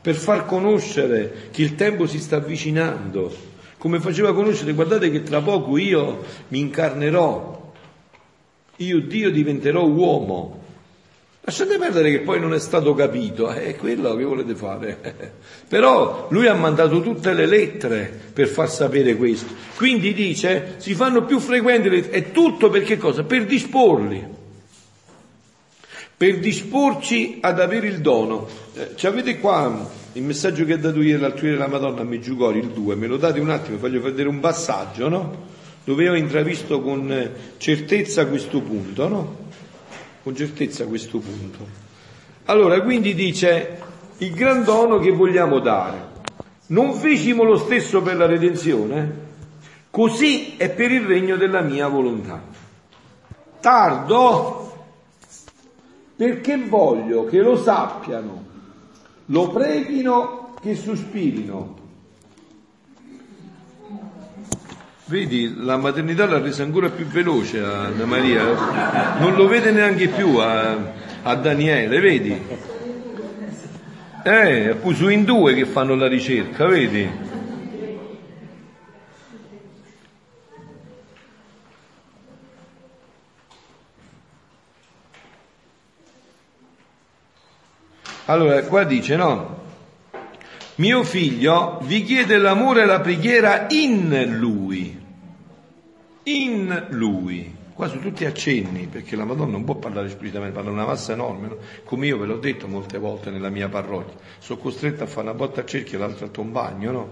per 0.00 0.14
far 0.14 0.46
conoscere 0.46 1.50
che 1.50 1.60
il 1.60 1.74
tempo 1.74 2.06
si 2.06 2.20
sta 2.20 2.36
avvicinando, 2.36 3.30
come 3.76 4.00
faceva 4.00 4.32
conoscere, 4.32 4.72
guardate 4.72 5.10
che 5.10 5.24
tra 5.24 5.42
poco 5.42 5.76
io 5.76 6.24
mi 6.48 6.58
incarnerò, 6.58 7.72
io 8.76 9.00
Dio 9.02 9.30
diventerò 9.30 9.84
uomo, 9.84 10.55
Lasciate 11.46 11.78
perdere 11.78 12.10
che 12.10 12.20
poi 12.22 12.40
non 12.40 12.54
è 12.54 12.58
stato 12.58 12.92
capito, 12.94 13.48
è 13.50 13.76
quello 13.76 14.16
che 14.16 14.24
volete 14.24 14.56
fare. 14.56 14.98
Però 15.68 16.26
lui 16.30 16.48
ha 16.48 16.54
mandato 16.54 17.00
tutte 17.00 17.34
le 17.34 17.46
lettere 17.46 18.12
per 18.32 18.48
far 18.48 18.68
sapere 18.68 19.14
questo. 19.14 19.54
Quindi 19.76 20.12
dice, 20.12 20.74
si 20.78 20.94
fanno 20.94 21.24
più 21.24 21.38
frequenti 21.38 21.88
le 21.88 21.96
lettere. 22.00 22.16
È 22.16 22.32
tutto 22.32 22.68
per 22.68 22.82
che 22.82 22.98
cosa? 22.98 23.22
Per 23.22 23.46
disporli. 23.46 24.26
Per 26.16 26.38
disporci 26.40 27.38
ad 27.40 27.60
avere 27.60 27.86
il 27.86 28.00
dono. 28.00 28.48
Eh, 28.74 28.96
ci 28.96 29.06
avete 29.06 29.38
qua 29.38 29.88
il 30.14 30.22
messaggio 30.24 30.64
che 30.64 30.72
ha 30.72 30.78
dato 30.78 31.00
ieri 31.00 31.20
l'altro 31.20 31.46
ieri 31.46 31.58
la 31.58 31.68
Madonna 31.68 32.00
a 32.00 32.04
Meggiugori, 32.04 32.58
il 32.58 32.70
2, 32.70 32.96
me 32.96 33.06
lo 33.06 33.18
date 33.18 33.38
un 33.38 33.50
attimo, 33.50 33.78
voglio 33.78 34.00
vedere 34.00 34.28
un 34.28 34.40
passaggio, 34.40 35.08
no? 35.08 35.44
Dove 35.84 36.08
ho 36.08 36.16
intravisto 36.16 36.80
con 36.80 37.30
certezza 37.58 38.26
questo 38.26 38.60
punto, 38.62 39.06
no? 39.06 39.45
Con 40.26 40.34
certezza 40.34 40.86
questo 40.86 41.20
punto. 41.20 41.64
Allora, 42.46 42.82
quindi 42.82 43.14
dice 43.14 43.80
il 44.18 44.34
gran 44.34 44.64
dono 44.64 44.98
che 44.98 45.12
vogliamo 45.12 45.60
dare. 45.60 46.14
Non 46.66 46.94
fecimo 46.94 47.44
lo 47.44 47.56
stesso 47.56 48.02
per 48.02 48.16
la 48.16 48.26
redenzione? 48.26 49.24
Così 49.88 50.56
è 50.56 50.68
per 50.70 50.90
il 50.90 51.02
regno 51.02 51.36
della 51.36 51.60
mia 51.60 51.86
volontà. 51.86 52.42
Tardo 53.60 54.88
perché 56.16 56.56
voglio 56.56 57.26
che 57.26 57.38
lo 57.38 57.56
sappiano, 57.56 58.44
lo 59.26 59.48
preghino, 59.50 60.54
che 60.60 60.74
sospirino, 60.74 61.75
Vedi, 65.08 65.54
la 65.62 65.76
maternità 65.76 66.26
l'ha 66.26 66.40
resa 66.40 66.64
ancora 66.64 66.90
più 66.90 67.06
veloce 67.06 67.60
a 67.60 67.84
Anna 67.84 68.06
Maria, 68.06 68.42
non 69.20 69.36
lo 69.36 69.46
vede 69.46 69.70
neanche 69.70 70.08
più 70.08 70.34
a, 70.38 70.76
a 71.22 71.34
Daniele, 71.36 72.00
vedi? 72.00 72.42
Eh, 74.24 74.76
poi 74.82 74.94
su 74.96 75.08
in 75.08 75.22
due 75.22 75.54
che 75.54 75.64
fanno 75.64 75.94
la 75.94 76.08
ricerca, 76.08 76.66
vedi? 76.66 77.08
Allora, 88.24 88.60
qua 88.64 88.82
dice 88.82 89.14
no, 89.14 89.65
mio 90.76 91.04
figlio 91.04 91.78
vi 91.84 92.02
chiede 92.02 92.36
l'amore 92.36 92.82
e 92.82 92.86
la 92.86 93.00
preghiera 93.00 93.66
in 93.70 94.36
lui, 94.38 95.00
in 96.24 96.86
lui. 96.90 97.54
Qua 97.72 97.88
sono 97.88 98.00
tutti 98.00 98.24
accenni, 98.24 98.86
perché 98.86 99.16
la 99.16 99.24
Madonna 99.24 99.52
non 99.52 99.64
può 99.64 99.74
parlare 99.74 100.06
esplicitamente, 100.06 100.54
parla 100.54 100.70
una 100.70 100.86
massa 100.86 101.12
enorme, 101.12 101.48
no? 101.48 101.56
come 101.84 102.06
io 102.06 102.16
ve 102.16 102.26
l'ho 102.26 102.38
detto 102.38 102.68
molte 102.68 102.96
volte 102.96 103.30
nella 103.30 103.50
mia 103.50 103.68
parrocchia. 103.68 104.16
Sono 104.38 104.58
costretto 104.58 105.04
a 105.04 105.06
fare 105.06 105.28
una 105.28 105.36
botta 105.36 105.60
a 105.60 105.64
cerchio 105.64 105.98
e 105.98 106.00
l'altra 106.00 106.26
a 106.26 106.28
tombagno, 106.30 106.90
no? 106.90 107.08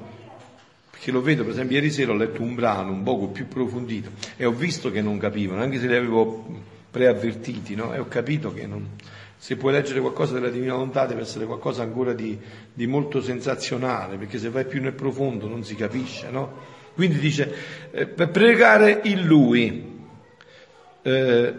Perché 0.90 1.10
lo 1.10 1.20
vedo, 1.20 1.42
per 1.42 1.52
esempio, 1.52 1.76
ieri 1.76 1.90
sera 1.90 2.12
ho 2.12 2.16
letto 2.16 2.40
un 2.40 2.54
brano 2.54 2.92
un 2.92 3.02
poco 3.02 3.26
più 3.28 3.44
approfondito 3.44 4.10
e 4.36 4.46
ho 4.46 4.52
visto 4.52 4.90
che 4.90 5.02
non 5.02 5.18
capivano, 5.18 5.60
anche 5.60 5.78
se 5.78 5.86
li 5.86 5.96
avevo 5.96 6.46
preavvertiti, 6.90 7.74
no? 7.74 7.92
E 7.92 7.98
ho 7.98 8.08
capito 8.08 8.52
che 8.54 8.66
non, 8.66 8.88
se 9.44 9.56
puoi 9.56 9.74
leggere 9.74 10.00
qualcosa 10.00 10.32
della 10.32 10.48
Divina 10.48 10.72
Volontà 10.72 11.04
deve 11.04 11.20
essere 11.20 11.44
qualcosa 11.44 11.82
ancora 11.82 12.14
di, 12.14 12.38
di 12.72 12.86
molto 12.86 13.20
sensazionale, 13.20 14.16
perché 14.16 14.38
se 14.38 14.48
vai 14.48 14.64
più 14.64 14.80
nel 14.80 14.94
profondo 14.94 15.46
non 15.46 15.62
si 15.62 15.74
capisce, 15.74 16.30
no? 16.30 16.50
Quindi 16.94 17.18
dice, 17.18 17.54
eh, 17.90 18.06
per 18.06 18.30
pregare 18.30 19.02
in 19.04 19.26
Lui, 19.26 20.00
eh, 21.02 21.54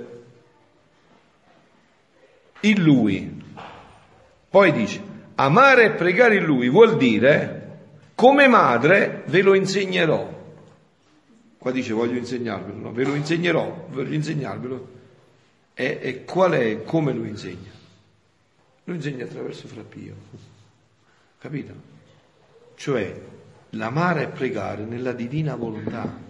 in 2.61 2.81
Lui, 2.81 3.43
poi 4.49 4.71
dice, 4.71 4.99
amare 5.35 5.83
e 5.83 5.91
pregare 5.91 6.37
in 6.37 6.43
Lui 6.43 6.69
vuol 6.69 6.97
dire, 6.97 7.77
come 8.15 8.47
madre 8.47 9.21
ve 9.27 9.43
lo 9.43 9.53
insegnerò. 9.53 10.27
Qua 11.55 11.71
dice 11.71 11.93
voglio 11.93 12.17
insegnarvelo, 12.17 12.79
no? 12.79 12.91
ve 12.91 13.03
lo 13.03 13.13
insegnerò, 13.13 13.85
voglio 13.91 14.15
insegnarvelo. 14.15 14.94
E, 15.77 15.99
e 16.01 16.23
qual 16.23 16.53
è, 16.53 16.83
come 16.83 17.11
lo 17.11 17.25
insegna? 17.25 17.69
Lo 18.85 18.93
insegna 18.93 19.25
attraverso 19.25 19.67
Frappio, 19.67 20.13
capito? 21.37 21.73
Cioè 22.75 23.21
l'amare 23.71 24.23
e 24.23 24.27
pregare 24.27 24.85
nella 24.85 25.11
divina 25.11 25.55
volontà. 25.55 26.23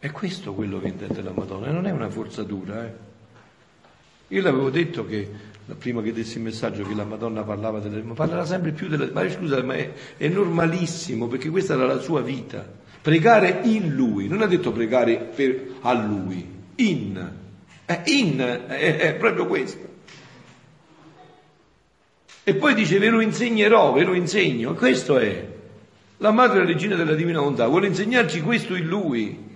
È 0.00 0.10
questo 0.10 0.52
quello 0.52 0.80
che 0.80 0.88
intende 0.88 1.22
la 1.22 1.30
Madonna, 1.30 1.70
non 1.70 1.86
è 1.86 1.92
una 1.92 2.10
forzatura. 2.10 2.86
Eh? 2.86 2.92
Io 4.28 4.42
l'avevo 4.42 4.70
detto 4.70 5.06
che, 5.06 5.30
prima 5.78 6.02
che 6.02 6.12
dessi 6.12 6.38
il 6.38 6.42
messaggio, 6.42 6.82
che 6.84 6.94
la 6.94 7.04
Madonna 7.04 7.44
parlava 7.44 7.78
delle... 7.78 8.02
ma 8.02 8.14
parlerà 8.14 8.44
sempre 8.44 8.72
più 8.72 8.88
della... 8.88 9.08
Ma 9.12 9.30
scusa, 9.30 9.62
ma 9.62 9.74
è, 9.74 9.92
è 10.16 10.26
normalissimo, 10.26 11.28
perché 11.28 11.50
questa 11.50 11.74
era 11.74 11.86
la 11.86 12.00
sua 12.00 12.20
vita. 12.20 12.66
Pregare 13.00 13.60
in 13.62 13.94
Lui, 13.94 14.26
non 14.26 14.42
ha 14.42 14.46
detto 14.46 14.72
pregare 14.72 15.18
per, 15.18 15.74
a 15.82 15.92
Lui, 15.92 16.51
in. 16.76 17.32
È 17.84 18.02
in, 18.06 18.38
è, 18.38 18.96
è 18.96 19.14
proprio 19.14 19.46
questo. 19.46 19.90
E 22.44 22.54
poi 22.54 22.74
dice 22.74 22.98
ve 22.98 23.08
lo 23.08 23.20
insegnerò, 23.20 23.92
ve 23.92 24.04
lo 24.04 24.14
insegno. 24.14 24.74
Questo 24.74 25.18
è. 25.18 25.48
La 26.18 26.30
madre 26.30 26.64
regina 26.64 26.96
della 26.96 27.14
divina 27.14 27.40
volontà 27.40 27.66
vuole 27.66 27.88
insegnarci 27.88 28.40
questo 28.42 28.74
in 28.74 28.86
lui. 28.86 29.50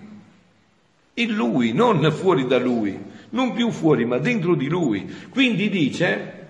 In 1.13 1.33
lui, 1.33 1.73
non 1.73 2.11
fuori 2.11 2.45
da 2.45 2.59
lui, 2.59 2.97
non 3.29 3.53
più 3.53 3.71
fuori, 3.71 4.05
ma 4.05 4.17
dentro 4.17 4.55
di 4.55 4.67
lui. 4.67 5.11
Quindi 5.29 5.69
dice, 5.69 6.47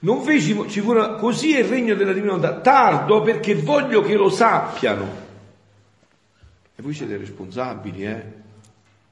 non 0.00 0.22
feci, 0.22 0.56
ci 0.68 0.80
fu 0.80 0.94
così 1.18 1.54
è 1.54 1.60
il 1.60 1.68
regno 1.68 1.94
della 1.94 2.12
divina 2.12 2.34
volontà, 2.34 2.60
tardo 2.60 3.22
perché 3.22 3.54
voglio 3.54 4.02
che 4.02 4.14
lo 4.14 4.28
sappiano. 4.28 5.28
E 6.76 6.82
voi 6.82 6.92
siete 6.92 7.16
responsabili, 7.16 8.04
eh? 8.04 8.39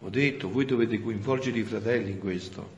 Ho 0.00 0.10
detto, 0.10 0.48
voi 0.48 0.64
dovete 0.64 1.00
coinvolgere 1.00 1.58
i 1.58 1.64
fratelli 1.64 2.10
in 2.12 2.18
questo. 2.18 2.76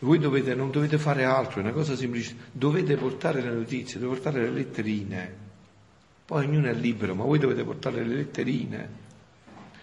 Voi 0.00 0.18
dovete, 0.18 0.54
non 0.54 0.70
dovete 0.70 0.98
fare 0.98 1.24
altro, 1.24 1.60
è 1.60 1.62
una 1.62 1.72
cosa 1.72 1.96
semplice. 1.96 2.34
Dovete 2.52 2.96
portare 2.96 3.40
le 3.40 3.50
notizie, 3.50 3.98
dovete 3.98 4.20
portare 4.20 4.44
le 4.44 4.50
letterine. 4.50 5.34
Poi 6.24 6.44
ognuno 6.44 6.68
è 6.68 6.74
libero, 6.74 7.14
ma 7.14 7.24
voi 7.24 7.38
dovete 7.38 7.64
portare 7.64 8.04
le 8.04 8.14
letterine. 8.14 8.88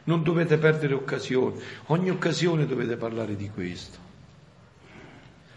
Non 0.05 0.23
dovete 0.23 0.57
perdere 0.57 0.93
occasioni. 0.93 1.59
Ogni 1.87 2.09
occasione 2.09 2.65
dovete 2.65 2.95
parlare 2.95 3.35
di 3.35 3.49
questo. 3.49 4.05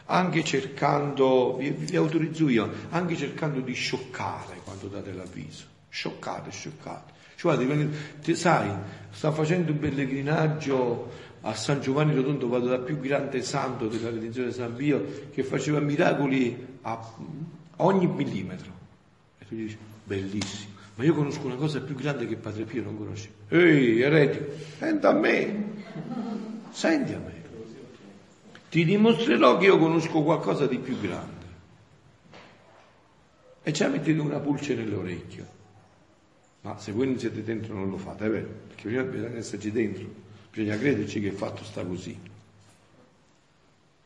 Anche 0.07 0.43
cercando, 0.43 1.57
vi, 1.57 1.71
vi 1.71 1.97
autorizzo 1.97 2.49
io, 2.49 2.71
anche 2.89 3.17
cercando 3.17 3.61
di 3.61 3.73
scioccare 3.73 4.61
quando 4.65 4.89
date 4.89 5.13
l'avviso. 5.13 5.65
Scioccate, 5.89 6.51
scioccate. 6.51 7.13
Cioè, 7.41 7.57
ti, 8.21 8.35
sai, 8.35 8.71
sta 9.13 9.33
facendo 9.33 9.73
un 9.73 9.79
pellegrinaggio 9.79 11.11
a 11.41 11.55
San 11.55 11.81
Giovanni 11.81 12.15
Rotondo, 12.15 12.49
vado 12.49 12.67
da 12.67 12.77
più 12.81 13.01
grande 13.01 13.41
santo 13.41 13.89
della 13.89 14.11
redenzione 14.11 14.49
di 14.49 14.55
San 14.55 14.77
Pio, 14.77 15.03
che 15.33 15.43
faceva 15.43 15.81
miracoli 15.81 16.67
a 16.83 17.01
ogni 17.77 18.07
millimetro. 18.09 18.71
E 19.39 19.47
tu 19.49 19.55
dici, 19.55 19.79
bellissimo, 20.05 20.75
ma 20.97 21.05
io 21.05 21.15
conosco 21.15 21.47
una 21.47 21.55
cosa 21.55 21.81
più 21.81 21.95
grande 21.95 22.27
che 22.27 22.37
Padre 22.37 22.65
Pio 22.65 22.83
non 22.83 22.99
conosce. 22.99 23.31
Ehi, 23.49 24.03
eretico, 24.03 24.45
senti 24.77 25.07
a 25.07 25.13
me, 25.13 25.65
senti 26.73 27.15
a 27.15 27.19
me. 27.21 27.43
Ti 28.69 28.85
dimostrerò 28.85 29.57
che 29.57 29.65
io 29.65 29.79
conosco 29.79 30.23
qualcosa 30.23 30.67
di 30.67 30.77
più 30.77 31.01
grande. 31.01 31.47
E 33.63 33.73
ci 33.73 33.87
mettete 33.87 34.21
una 34.21 34.41
pulce 34.41 34.75
nell'orecchio. 34.75 35.57
Ma 36.63 36.79
se 36.79 36.93
voi 36.93 37.07
non 37.07 37.19
siete 37.19 37.43
dentro 37.43 37.75
non 37.75 37.89
lo 37.89 37.97
fate, 37.97 38.27
è 38.27 38.31
vero, 38.31 38.49
perché 38.69 38.83
prima 38.89 39.03
bisogna 39.03 39.37
esserci 39.37 39.71
dentro, 39.71 40.07
bisogna 40.53 40.77
crederci 40.77 41.21
che 41.21 41.29
il 41.29 41.35
fatto 41.35 41.65
sta 41.65 41.85
così. 41.85 42.19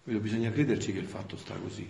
Bisogna 0.05 0.53
crederci 0.53 0.93
che 0.93 0.99
il 0.99 1.07
fatto 1.07 1.37
sta 1.37 1.55
così. 1.55 1.89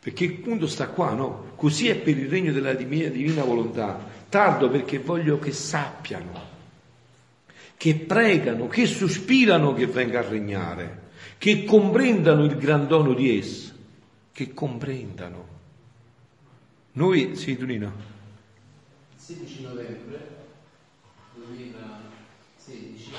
Perché 0.00 0.24
il 0.24 0.34
punto 0.34 0.66
sta 0.66 0.88
qua, 0.88 1.14
no? 1.14 1.52
Così 1.56 1.88
è 1.88 1.96
per 1.96 2.18
il 2.18 2.28
regno 2.28 2.52
della 2.52 2.72
mia 2.74 3.10
divina 3.10 3.44
volontà. 3.44 3.98
Tardo 4.28 4.68
perché 4.68 4.98
voglio 4.98 5.38
che 5.38 5.52
sappiano, 5.52 6.40
che 7.76 7.94
pregano, 7.94 8.66
che 8.66 8.86
sospirano 8.86 9.72
che 9.72 9.86
venga 9.86 10.18
a 10.18 10.28
regnare, 10.28 11.04
che 11.38 11.64
comprendano 11.64 12.44
il 12.44 12.56
gran 12.56 12.86
dono 12.86 13.14
di 13.14 13.38
essa, 13.38 13.72
che 14.32 14.52
comprendano. 14.52 15.46
Noi, 16.92 17.36
sì, 17.36 17.56
Tunino. 17.56 18.14
16 19.26 19.62
novembre 19.62 20.36
2016 21.34 23.10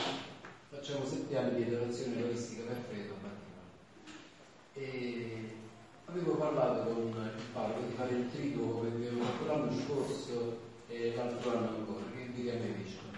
facciamo 0.69 1.05
sette 1.05 1.37
anni 1.37 1.65
di 1.65 1.73
adorazione 1.73 2.15
eucaristica 2.19 2.63
per 2.63 2.87
credo 2.87 3.13
a 3.15 3.17
Vaticano 3.23 3.67
e 4.71 5.55
avevo 6.05 6.35
parlato 6.35 6.93
con 6.93 7.07
il 7.09 7.43
parroco 7.51 7.81
di 7.81 7.93
fare 7.93 8.15
il 8.15 8.31
triduo 8.31 8.69
come 8.69 8.87
abbiamo 8.87 9.21
fatto 9.21 9.45
l'anno 9.47 9.69
scorso 9.69 10.59
e 10.87 11.13
l'altro 11.13 11.57
anno 11.57 11.75
ancora 11.75 12.05
che 12.15 12.21
invita 12.21 12.53
a 12.53 12.59
me 12.59 12.69
vescovo 12.69 13.11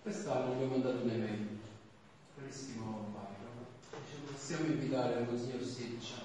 quest'anno 0.00 0.52
abbiamo 0.52 0.72
mandato 0.72 1.04
un'email 1.04 1.58
carissimo 2.36 3.12
parroco 3.12 4.30
possiamo 4.32 4.64
invitare 4.64 5.20
il 5.20 5.28
Monsignor 5.28 5.62
Seccia 5.62 6.22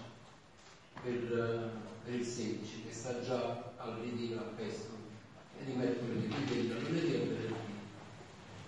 per, 1.01 1.72
per 2.05 2.13
il 2.13 2.26
16 2.26 2.84
che 2.88 2.93
sta 2.93 3.20
già 3.20 3.74
al 3.76 3.97
ritiro 3.99 4.39
a 4.39 4.43
Pesto 4.55 4.96
e 5.59 5.65
di 5.65 5.73
mercoledì, 5.73 6.27
quindi 6.27 6.67
da 6.67 6.75
lunedì 6.79 7.15
a 7.15 7.19
venerdì. 7.19 7.55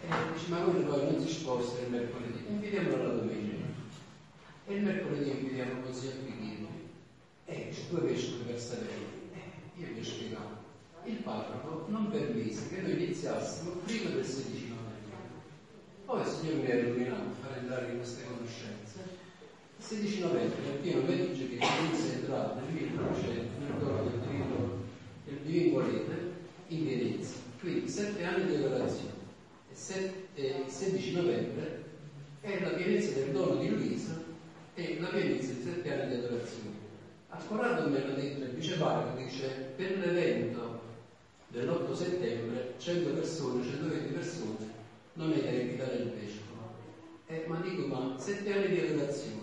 E 0.01 0.07
dice, 0.33 0.47
ma 0.49 0.61
come 0.61 0.79
poi 0.81 1.11
non 1.11 1.21
si 1.21 1.33
sposta 1.33 1.81
il 1.81 1.91
mercoledì? 1.91 2.45
Invitiamolo 2.47 3.03
la 3.03 3.13
domenica. 3.13 3.65
E 4.65 4.75
il 4.75 4.83
mercoledì 4.83 5.29
invitiamo 5.29 5.81
così 5.81 6.07
a 6.07 6.11
Pichino. 6.23 6.67
E 7.45 7.69
c'è 7.71 7.81
due 7.89 8.01
vescovi 8.01 8.43
per 8.43 8.59
sapere. 8.59 9.17
io 9.75 9.87
gli 9.87 10.33
ho. 10.33 10.57
Il 11.05 11.17
parroco 11.17 11.85
non 11.89 12.11
permise 12.11 12.69
che 12.69 12.81
noi 12.81 13.03
iniziassimo 13.03 13.71
prima 13.85 14.09
del 14.11 14.25
16 14.25 14.67
novembre. 14.67 14.87
Poi 16.05 16.21
il 16.21 16.27
Signore 16.27 16.57
mi 16.57 16.71
ha 16.71 16.75
illuminato 16.75 17.29
far 17.41 17.57
entrare 17.57 17.91
in 17.91 17.97
queste 17.97 18.23
conoscenze. 18.25 19.17
Il 19.77 19.83
16 19.83 20.19
novembre, 20.21 20.61
nel 20.61 20.79
pieno 20.79 21.01
meriggio 21.01 21.47
che 21.47 21.53
inizia 21.53 22.11
a 22.11 22.15
entrare 22.15 22.61
nel 22.61 22.73
1900, 22.73 23.59
nel 23.59 23.73
coro 23.79 24.03
del 24.03 24.19
Divino, 24.19 24.83
del 25.25 25.37
Divino 25.43 25.71
Volete, 25.79 26.38
in 26.69 26.85
Venezia. 26.85 27.37
Quindi 27.59 27.89
sette 27.89 28.23
anni 28.23 28.45
di 28.45 28.55
adorazione 28.55 29.17
e 30.33 30.63
il 30.65 30.71
16 30.71 31.13
novembre 31.13 31.83
è 32.41 32.59
la 32.61 32.69
pienezza 32.69 33.13
del 33.19 33.31
dono 33.31 33.55
di 33.55 33.69
Luisa 33.69 34.21
e 34.73 34.97
la 34.99 35.07
pienezza 35.07 35.53
di 35.53 35.63
sette 35.63 35.93
anni 35.93 36.07
di 36.07 36.23
adorazione. 36.25 36.77
A 37.29 37.87
me 37.87 38.07
l'ha 38.07 38.13
detto 38.13 38.43
il 38.43 38.51
vice 38.55 38.77
parroco, 38.77 39.17
dice 39.17 39.73
per 39.75 39.97
l'evento 39.97 40.81
dell'8 41.49 41.93
settembre 41.93 42.73
100 42.77 43.09
persone, 43.09 43.63
120 43.63 44.13
persone 44.13 44.77
non 45.13 45.33
è 45.33 45.41
da 45.41 45.49
invitare 45.49 45.95
il 45.95 46.11
vescovo. 46.11 46.47
Eh, 47.27 47.45
ma 47.47 47.59
dico, 47.59 47.87
ma 47.87 48.15
sette 48.17 48.51
anni 48.51 48.73
di 48.73 48.79
adorazione 48.79 49.37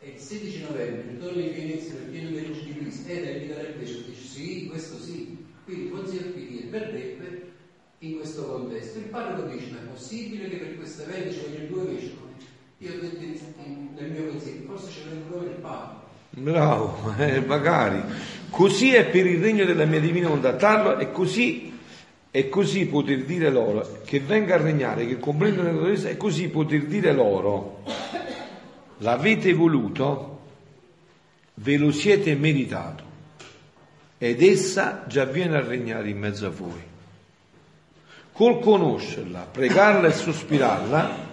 e 0.00 0.10
il 0.10 0.18
16 0.18 0.62
novembre 0.62 1.10
il 1.10 1.18
dono 1.18 1.32
di 1.32 1.48
Venezia 1.48 1.94
nel 1.94 2.10
pieno 2.10 2.30
del 2.30 2.52
di 2.52 2.74
Luisa 2.78 3.08
è 3.08 3.22
da 3.22 3.30
invitare 3.30 3.68
il 3.68 3.74
vescovo? 3.76 4.08
Dice 4.08 4.22
sì, 4.22 4.66
questo 4.68 4.98
sì. 4.98 5.35
Quindi 5.66 5.90
Monsignor 5.92 6.28
Pighier 6.28 6.68
verrebbe 6.68 7.50
in 7.98 8.18
questo 8.18 8.44
contesto. 8.44 8.98
Il 8.98 9.06
parroco 9.06 9.48
dice, 9.48 9.66
ma 9.72 9.78
è 9.78 9.90
possibile 9.90 10.48
che 10.48 10.56
per 10.58 10.76
questo 10.76 11.02
evento 11.02 11.32
ci 11.32 11.40
vogliono 11.40 11.66
due 11.66 11.92
vescovi? 11.92 12.34
Io 12.78 12.90
nel 13.96 14.10
mio 14.12 14.26
consiglio, 14.28 14.66
forse 14.68 14.90
ci 14.92 15.00
vuole 15.02 15.24
proprio 15.28 15.50
il 15.50 15.56
parroco. 15.56 16.04
Bravo, 16.30 17.14
eh, 17.18 17.40
magari. 17.40 18.00
Così 18.48 18.94
è 18.94 19.06
per 19.06 19.26
il 19.26 19.40
regno 19.40 19.64
della 19.64 19.86
mia 19.86 19.98
divina 19.98 20.28
volontà. 20.28 20.98
E 20.98 21.10
così 21.10 21.74
e 22.30 22.48
così 22.48 22.86
poter 22.86 23.24
dire 23.24 23.50
loro 23.50 24.02
che 24.04 24.20
venga 24.20 24.54
a 24.54 24.58
regnare, 24.58 25.04
che 25.06 25.18
comprendono 25.18 25.80
la 25.80 25.86
Chiesa, 25.86 26.10
e 26.10 26.16
così 26.16 26.48
poter 26.48 26.84
dire 26.84 27.12
loro, 27.12 27.82
l'avete 28.98 29.52
voluto, 29.52 30.40
ve 31.54 31.76
lo 31.76 31.90
siete 31.90 32.36
meritato 32.36 33.05
ed 34.18 34.42
essa 34.42 35.04
già 35.06 35.24
viene 35.24 35.56
a 35.56 35.64
regnare 35.64 36.08
in 36.08 36.18
mezzo 36.18 36.46
a 36.46 36.50
voi. 36.50 36.82
Col 38.32 38.60
conoscerla, 38.60 39.48
pregarla 39.50 40.08
e 40.08 40.12
sospirarla, 40.12 41.24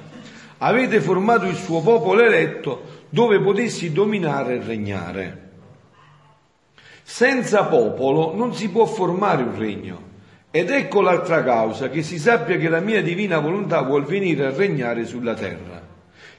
avete 0.60 1.02
formato 1.02 1.46
il 1.46 1.56
suo 1.56 1.82
popolo 1.82 2.22
eletto 2.22 3.02
dove 3.10 3.40
potessi 3.40 3.92
dominare 3.92 4.56
e 4.56 4.64
regnare. 4.64 5.42
Senza 7.04 7.66
popolo 7.66 8.34
non 8.36 8.54
si 8.54 8.70
può 8.70 8.86
formare 8.86 9.44
un 9.44 9.58
regno. 9.58 10.12
Ed 10.50 10.70
ecco 10.70 11.02
l'altra 11.02 11.44
causa, 11.44 11.90
che 11.90 12.04
si 12.04 12.18
sappia 12.20 12.58
che 12.58 12.70
la 12.70 12.80
mia 12.80 13.02
divina 13.02 13.40
volontà 13.40 13.82
vuol 13.82 14.06
venire 14.06 14.46
a 14.46 14.52
regnare 14.52 15.06
sulla 15.06 15.34
terra 15.34 15.83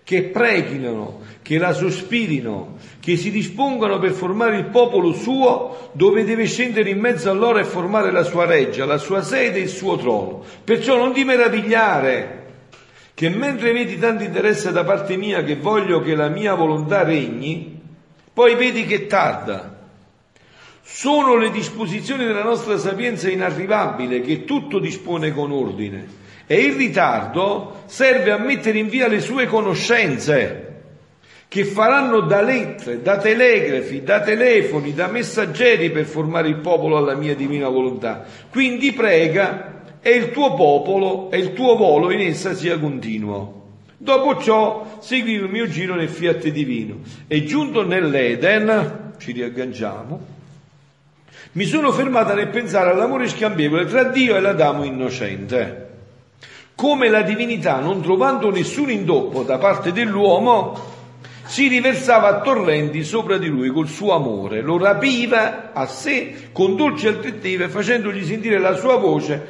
che 0.04 0.24
preghino, 0.24 1.22
che 1.40 1.56
la 1.56 1.72
sospirino, 1.72 2.76
che 3.00 3.16
si 3.16 3.30
dispongano 3.30 3.98
per 3.98 4.12
formare 4.12 4.58
il 4.58 4.66
popolo 4.66 5.12
suo 5.14 5.90
dove 5.92 6.24
deve 6.24 6.44
scendere 6.44 6.90
in 6.90 7.00
mezzo 7.00 7.30
a 7.30 7.32
loro 7.32 7.58
e 7.58 7.64
formare 7.64 8.12
la 8.12 8.22
sua 8.22 8.44
reggia, 8.44 8.84
la 8.84 8.98
sua 8.98 9.22
sede 9.22 9.58
e 9.58 9.62
il 9.62 9.68
suo 9.68 9.96
trono. 9.96 10.44
Perciò 10.62 10.98
non 10.98 11.14
ti 11.14 11.24
meravigliare 11.24 12.42
che 13.14 13.30
mentre 13.30 13.72
vedi 13.72 13.98
tanto 13.98 14.24
interesse 14.24 14.72
da 14.72 14.84
parte 14.84 15.16
mia 15.16 15.42
che 15.42 15.56
voglio 15.56 16.02
che 16.02 16.14
la 16.14 16.28
mia 16.28 16.54
volontà 16.54 17.02
regni, 17.02 17.80
poi 18.32 18.56
vedi 18.56 18.84
che 18.84 19.06
tarda. 19.06 19.72
Sono 20.82 21.36
le 21.36 21.50
disposizioni 21.50 22.26
della 22.26 22.42
nostra 22.42 22.76
sapienza 22.76 23.30
inarrivabile 23.30 24.20
che 24.20 24.44
tutto 24.44 24.78
dispone 24.78 25.32
con 25.32 25.50
ordine 25.50 26.22
e 26.46 26.60
il 26.60 26.74
ritardo 26.74 27.82
serve 27.86 28.30
a 28.30 28.38
mettere 28.38 28.78
in 28.78 28.88
via 28.88 29.08
le 29.08 29.20
sue 29.20 29.46
conoscenze, 29.46 30.72
che 31.48 31.64
faranno 31.64 32.20
da 32.20 32.40
lettere, 32.40 33.00
da 33.00 33.16
telegrafi, 33.16 34.02
da 34.02 34.20
telefoni, 34.20 34.92
da 34.92 35.06
messaggeri 35.06 35.90
per 35.90 36.04
formare 36.04 36.48
il 36.48 36.56
popolo 36.56 36.96
alla 36.96 37.14
mia 37.14 37.34
divina 37.34 37.68
volontà. 37.68 38.24
Quindi 38.50 38.92
prega 38.92 39.82
e 40.00 40.10
il 40.10 40.32
tuo 40.32 40.54
popolo 40.54 41.30
e 41.30 41.38
il 41.38 41.52
tuo 41.52 41.76
volo 41.76 42.10
in 42.10 42.20
essa 42.20 42.54
sia 42.54 42.78
continuo. 42.78 43.62
Dopo 43.96 44.38
ciò 44.38 44.98
segui 45.00 45.34
il 45.34 45.48
mio 45.48 45.68
giro 45.68 45.94
nel 45.94 46.08
fiat 46.08 46.48
divino 46.48 46.98
e 47.26 47.44
giunto 47.44 47.86
nell'Eden 47.86 49.12
ci 49.18 49.32
riagganciamo, 49.32 50.26
mi 51.52 51.64
sono 51.64 51.92
fermata 51.92 52.34
nel 52.34 52.48
pensare 52.48 52.90
all'amore 52.90 53.28
scambievole 53.28 53.86
tra 53.86 54.02
Dio 54.04 54.36
e 54.36 54.40
l'Adamo 54.40 54.82
innocente. 54.82 55.93
Come 56.74 57.08
la 57.08 57.22
divinità, 57.22 57.78
non 57.78 58.02
trovando 58.02 58.50
nessun 58.50 58.90
indoppo 58.90 59.42
da 59.42 59.58
parte 59.58 59.92
dell'uomo, 59.92 60.92
si 61.44 61.68
riversava 61.68 62.28
a 62.28 62.40
torrenti 62.40 63.04
sopra 63.04 63.36
di 63.36 63.48
lui 63.48 63.68
col 63.70 63.86
suo 63.86 64.12
amore, 64.14 64.60
lo 64.60 64.78
rapiva 64.78 65.72
a 65.72 65.86
sé 65.86 66.48
con 66.52 66.74
dolci 66.74 67.06
altrettive, 67.06 67.68
facendogli 67.68 68.24
sentire 68.24 68.58
la 68.58 68.74
sua 68.74 68.96
voce, 68.96 69.46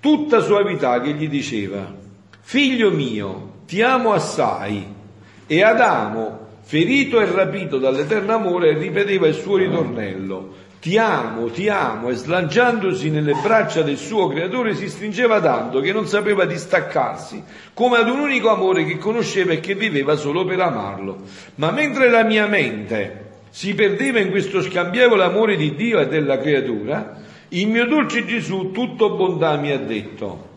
tutta 0.00 0.40
suavità 0.40 1.00
che 1.00 1.12
gli 1.12 1.28
diceva, 1.28 1.92
figlio 2.40 2.90
mio, 2.90 3.62
ti 3.66 3.82
amo 3.82 4.12
assai. 4.12 4.98
E 5.46 5.62
Adamo, 5.62 6.38
ferito 6.60 7.20
e 7.20 7.24
rapito 7.24 7.78
dall'eterno 7.78 8.34
amore, 8.34 8.78
ripeteva 8.78 9.26
il 9.26 9.34
suo 9.34 9.56
ritornello, 9.56 10.54
ti 10.80 10.96
amo, 10.96 11.50
ti 11.50 11.68
amo, 11.68 12.08
e 12.08 12.14
slanciandosi 12.14 13.10
nelle 13.10 13.34
braccia 13.34 13.82
del 13.82 13.98
suo 13.98 14.28
creatore 14.28 14.74
si 14.74 14.88
stringeva 14.88 15.38
tanto 15.38 15.80
che 15.80 15.92
non 15.92 16.06
sapeva 16.06 16.46
distaccarsi, 16.46 17.44
come 17.74 17.98
ad 17.98 18.08
un 18.08 18.18
unico 18.18 18.48
amore 18.48 18.86
che 18.86 18.96
conosceva 18.96 19.52
e 19.52 19.60
che 19.60 19.74
viveva 19.74 20.16
solo 20.16 20.46
per 20.46 20.58
amarlo. 20.58 21.18
Ma 21.56 21.70
mentre 21.70 22.08
la 22.08 22.24
mia 22.24 22.46
mente 22.46 23.28
si 23.50 23.74
perdeva 23.74 24.20
in 24.20 24.30
questo 24.30 24.62
scambievole 24.62 25.22
amore 25.22 25.56
di 25.56 25.74
Dio 25.74 26.00
e 26.00 26.08
della 26.08 26.38
creatura, 26.38 27.20
il 27.48 27.68
mio 27.68 27.84
dolce 27.84 28.24
Gesù 28.24 28.70
tutto 28.70 29.14
bontà 29.16 29.56
mi 29.56 29.72
ha 29.72 29.78
detto. 29.78 30.48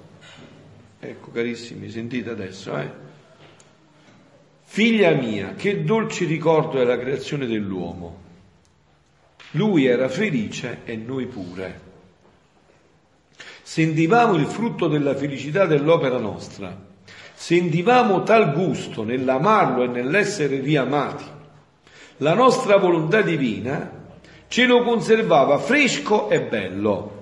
Ecco 1.02 1.32
carissimi, 1.32 1.90
sentite 1.90 2.30
adesso, 2.30 2.78
eh? 2.78 3.02
Figlia 4.64 5.12
mia, 5.12 5.54
che 5.58 5.84
dolce 5.84 6.24
ricordo 6.24 6.80
è 6.80 6.86
la 6.86 6.98
creazione 6.98 7.46
dell'uomo 7.46 8.22
lui 9.54 9.86
era 9.86 10.08
felice 10.08 10.80
e 10.86 10.96
noi 10.96 11.26
pure. 11.26 11.92
Sentivamo 13.62 14.36
il 14.36 14.46
frutto 14.46 14.88
della 14.88 15.16
felicità 15.16 15.66
dell'opera 15.66 16.18
nostra, 16.18 16.76
sentivamo 17.34 18.24
tal 18.24 18.54
gusto 18.54 19.04
nell'amarlo 19.04 19.84
e 19.84 19.88
nell'essere 19.88 20.60
riamati. 20.60 21.26
La 22.18 22.34
nostra 22.34 22.78
volontà 22.78 23.22
divina 23.22 24.02
ce 24.48 24.66
lo 24.66 24.84
conservava 24.84 25.58
fresco 25.58 26.30
e 26.30 26.42
bello 26.42 27.22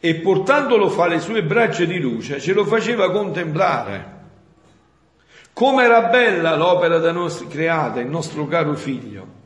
e 0.00 0.16
portandolo 0.16 0.88
fra 0.88 1.06
le 1.06 1.20
sue 1.20 1.42
braccia 1.44 1.84
di 1.84 1.98
luce 1.98 2.40
ce 2.40 2.52
lo 2.52 2.64
faceva 2.64 3.10
contemplare. 3.10 4.12
Come 5.52 5.84
era 5.84 6.02
bella 6.08 6.56
l'opera 6.56 6.98
da 6.98 7.12
noi 7.12 7.30
creata, 7.48 8.00
il 8.00 8.08
nostro 8.08 8.46
caro 8.46 8.74
figlio 8.74 9.42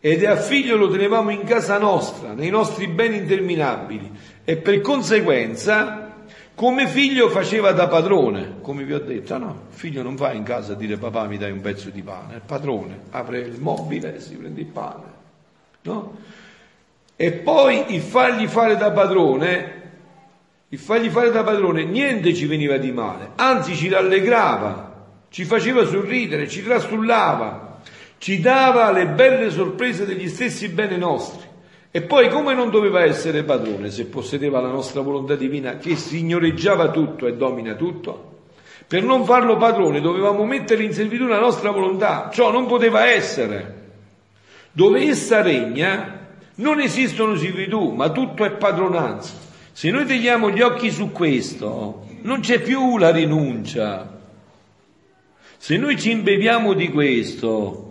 ed 0.00 0.24
a 0.24 0.36
figlio 0.36 0.76
lo 0.76 0.90
tenevamo 0.90 1.30
in 1.30 1.44
casa 1.44 1.78
nostra, 1.78 2.32
nei 2.32 2.48
nostri 2.48 2.88
beni 2.88 3.18
interminabili. 3.18 4.10
E 4.44 4.56
per 4.56 4.80
conseguenza 4.80 6.10
come 6.60 6.88
figlio 6.88 7.30
faceva 7.30 7.72
da 7.72 7.88
padrone, 7.88 8.56
come 8.60 8.84
vi 8.84 8.92
ho 8.92 8.98
detto, 8.98 9.38
no, 9.38 9.62
figlio 9.70 10.02
non 10.02 10.14
va 10.14 10.32
in 10.32 10.42
casa 10.42 10.74
a 10.74 10.76
dire 10.76 10.98
papà 10.98 11.26
mi 11.26 11.38
dai 11.38 11.52
un 11.52 11.62
pezzo 11.62 11.88
di 11.88 12.02
pane, 12.02 12.34
il 12.34 12.42
padrone 12.44 13.00
apre 13.12 13.38
il 13.38 13.58
mobile 13.58 14.16
e 14.16 14.20
si 14.20 14.34
prende 14.34 14.60
il 14.60 14.66
pane, 14.66 15.04
no? 15.82 16.18
E 17.16 17.32
poi 17.32 17.94
il 17.94 18.02
fargli 18.02 18.46
fare 18.46 18.76
da 18.76 18.90
padrone, 18.90 19.82
il 20.68 20.78
fargli 20.78 21.08
fare 21.08 21.30
da 21.30 21.42
padrone, 21.42 21.84
niente 21.84 22.34
ci 22.34 22.44
veniva 22.44 22.76
di 22.76 22.92
male, 22.92 23.30
anzi 23.36 23.74
ci 23.74 23.88
rallegrava, 23.88 25.06
ci 25.30 25.44
faceva 25.44 25.86
sorridere, 25.86 26.46
ci 26.46 26.62
trastullava, 26.62 27.69
ci 28.20 28.38
dava 28.38 28.92
le 28.92 29.06
belle 29.06 29.50
sorprese 29.50 30.04
degli 30.04 30.28
stessi 30.28 30.68
beni 30.68 30.98
nostri. 30.98 31.48
E 31.90 32.02
poi 32.02 32.28
come 32.28 32.52
non 32.52 32.68
doveva 32.68 33.02
essere 33.02 33.44
padrone 33.44 33.90
se 33.90 34.04
possedeva 34.04 34.60
la 34.60 34.68
nostra 34.68 35.00
volontà 35.00 35.36
divina 35.36 35.78
che 35.78 35.96
signoreggiava 35.96 36.90
tutto 36.90 37.26
e 37.26 37.34
domina 37.34 37.74
tutto? 37.74 38.42
Per 38.86 39.02
non 39.02 39.24
farlo 39.24 39.56
padrone 39.56 40.02
dovevamo 40.02 40.44
mettere 40.44 40.82
in 40.82 40.92
servitù 40.92 41.26
la 41.26 41.40
nostra 41.40 41.70
volontà, 41.70 42.28
ciò 42.30 42.52
non 42.52 42.66
poteva 42.66 43.06
essere. 43.06 43.88
Dove 44.70 45.00
essa 45.00 45.40
regna 45.40 46.28
non 46.56 46.78
esistono 46.78 47.36
servitù, 47.36 47.90
ma 47.92 48.10
tutto 48.10 48.44
è 48.44 48.50
padronanza. 48.50 49.32
Se 49.72 49.90
noi 49.90 50.04
teniamo 50.04 50.50
gli 50.50 50.60
occhi 50.60 50.90
su 50.90 51.10
questo, 51.10 52.04
non 52.20 52.40
c'è 52.40 52.60
più 52.60 52.98
la 52.98 53.10
rinuncia. 53.10 54.18
Se 55.56 55.78
noi 55.78 55.98
ci 55.98 56.10
imbeviamo 56.10 56.74
di 56.74 56.90
questo, 56.90 57.89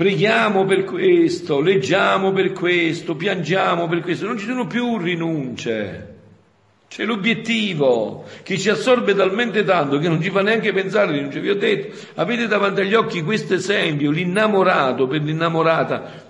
Preghiamo 0.00 0.64
per 0.64 0.84
questo, 0.84 1.60
leggiamo 1.60 2.32
per 2.32 2.52
questo, 2.52 3.16
piangiamo 3.16 3.86
per 3.86 4.00
questo, 4.00 4.24
non 4.24 4.38
ci 4.38 4.46
sono 4.46 4.66
più 4.66 4.96
rinunce. 4.96 6.14
C'è 6.88 7.04
l'obiettivo 7.04 8.24
che 8.42 8.56
ci 8.56 8.70
assorbe 8.70 9.14
talmente 9.14 9.62
tanto 9.62 9.98
che 9.98 10.08
non 10.08 10.22
ci 10.22 10.30
fa 10.30 10.40
neanche 10.40 10.72
pensare 10.72 11.12
rinunce. 11.12 11.40
Vi 11.40 11.50
ho 11.50 11.54
detto, 11.54 11.94
avete 12.14 12.46
davanti 12.46 12.80
agli 12.80 12.94
occhi 12.94 13.20
questo 13.22 13.52
esempio, 13.52 14.10
l'innamorato 14.10 15.06
per 15.06 15.20
l'innamorata. 15.20 16.24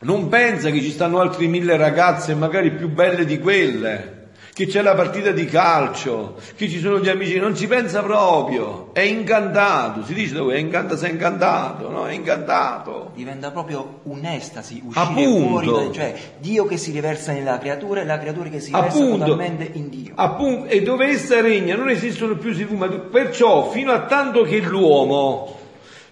Non 0.00 0.28
pensa 0.28 0.68
che 0.68 0.82
ci 0.82 0.90
stanno 0.90 1.20
altri 1.20 1.48
mille 1.48 1.78
ragazze 1.78 2.34
magari 2.34 2.72
più 2.72 2.90
belle 2.90 3.24
di 3.24 3.38
quelle 3.38 4.21
che 4.54 4.66
c'è 4.66 4.82
la 4.82 4.94
partita 4.94 5.30
di 5.30 5.46
calcio, 5.46 6.34
che 6.56 6.68
ci 6.68 6.78
sono 6.78 7.00
gli 7.00 7.08
amici, 7.08 7.38
non 7.38 7.56
ci 7.56 7.66
pensa 7.66 8.02
proprio, 8.02 8.90
è 8.92 9.00
incantato, 9.00 10.04
si 10.04 10.12
dice 10.12 10.34
dove 10.34 10.56
è 10.56 10.58
incantato, 10.58 10.98
sei 10.98 11.12
incantato, 11.12 11.88
no? 11.88 12.06
È 12.06 12.12
incantato. 12.12 13.12
Diventa 13.14 13.50
proprio 13.50 14.00
un'estasi, 14.02 14.82
uscire 14.84 15.06
Appunto. 15.06 15.70
fuori, 15.70 15.92
cioè 15.94 16.14
Dio 16.38 16.66
che 16.66 16.76
si 16.76 16.90
riversa 16.90 17.32
nella 17.32 17.56
creatura 17.58 18.02
e 18.02 18.04
la 18.04 18.18
creatura 18.18 18.50
che 18.50 18.60
si 18.60 18.72
riversa 18.74 18.98
Appunto. 18.98 19.24
totalmente 19.24 19.70
in 19.72 19.88
Dio. 19.88 20.12
Appunto, 20.16 20.66
e 20.66 20.82
dove 20.82 21.06
essa 21.06 21.40
regna 21.40 21.74
non 21.74 21.88
esistono 21.88 22.36
più 22.36 22.52
sicuri, 22.52 23.00
perciò 23.10 23.70
fino 23.70 23.90
a 23.92 24.00
tanto 24.00 24.42
che 24.42 24.58
l'uomo 24.58 25.56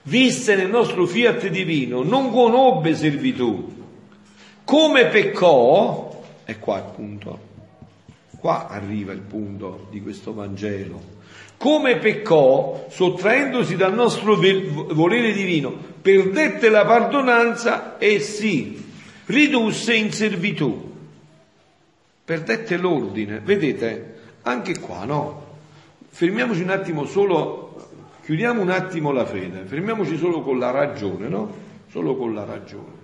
visse 0.05 0.55
nel 0.55 0.71
nostro 0.71 1.05
fiat 1.05 1.47
divino, 1.49 2.03
non 2.03 2.31
conobbe 2.31 2.95
servitù, 2.95 3.71
come 4.65 5.07
peccò, 5.09 6.23
è 6.45 6.59
qua 6.59 6.79
il 6.79 6.85
punto, 6.95 7.49
Qua 8.41 8.69
arriva 8.69 9.13
il 9.13 9.21
punto 9.21 9.87
di 9.91 10.01
questo 10.01 10.33
Vangelo. 10.33 11.19
Come 11.59 11.99
peccò, 11.99 12.87
sottraendosi 12.89 13.77
dal 13.77 13.93
nostro 13.93 14.35
volere 14.35 15.33
divino, 15.33 15.77
perdette 16.01 16.71
la 16.71 16.87
pardonanza 16.87 17.99
e 17.99 18.19
si 18.19 18.83
ridusse 19.27 19.95
in 19.95 20.11
servitù. 20.11 20.91
Perdette 22.25 22.79
l'ordine. 22.79 23.41
Vedete, 23.41 24.15
anche 24.43 24.79
qua, 24.79 25.05
no? 25.05 25.49
Fermiamoci 26.09 26.63
un 26.63 26.71
attimo 26.71 27.05
solo, 27.05 27.91
chiudiamo 28.25 28.63
un 28.63 28.71
attimo 28.71 29.13
la 29.13 29.27
fede, 29.27 29.65
fermiamoci 29.67 30.17
solo 30.17 30.41
con 30.41 30.59
la 30.59 30.71
ragione, 30.71 31.29
no? 31.29 31.55
Solo 31.91 32.17
con 32.17 32.33
la 32.33 32.45
ragione. 32.45 32.99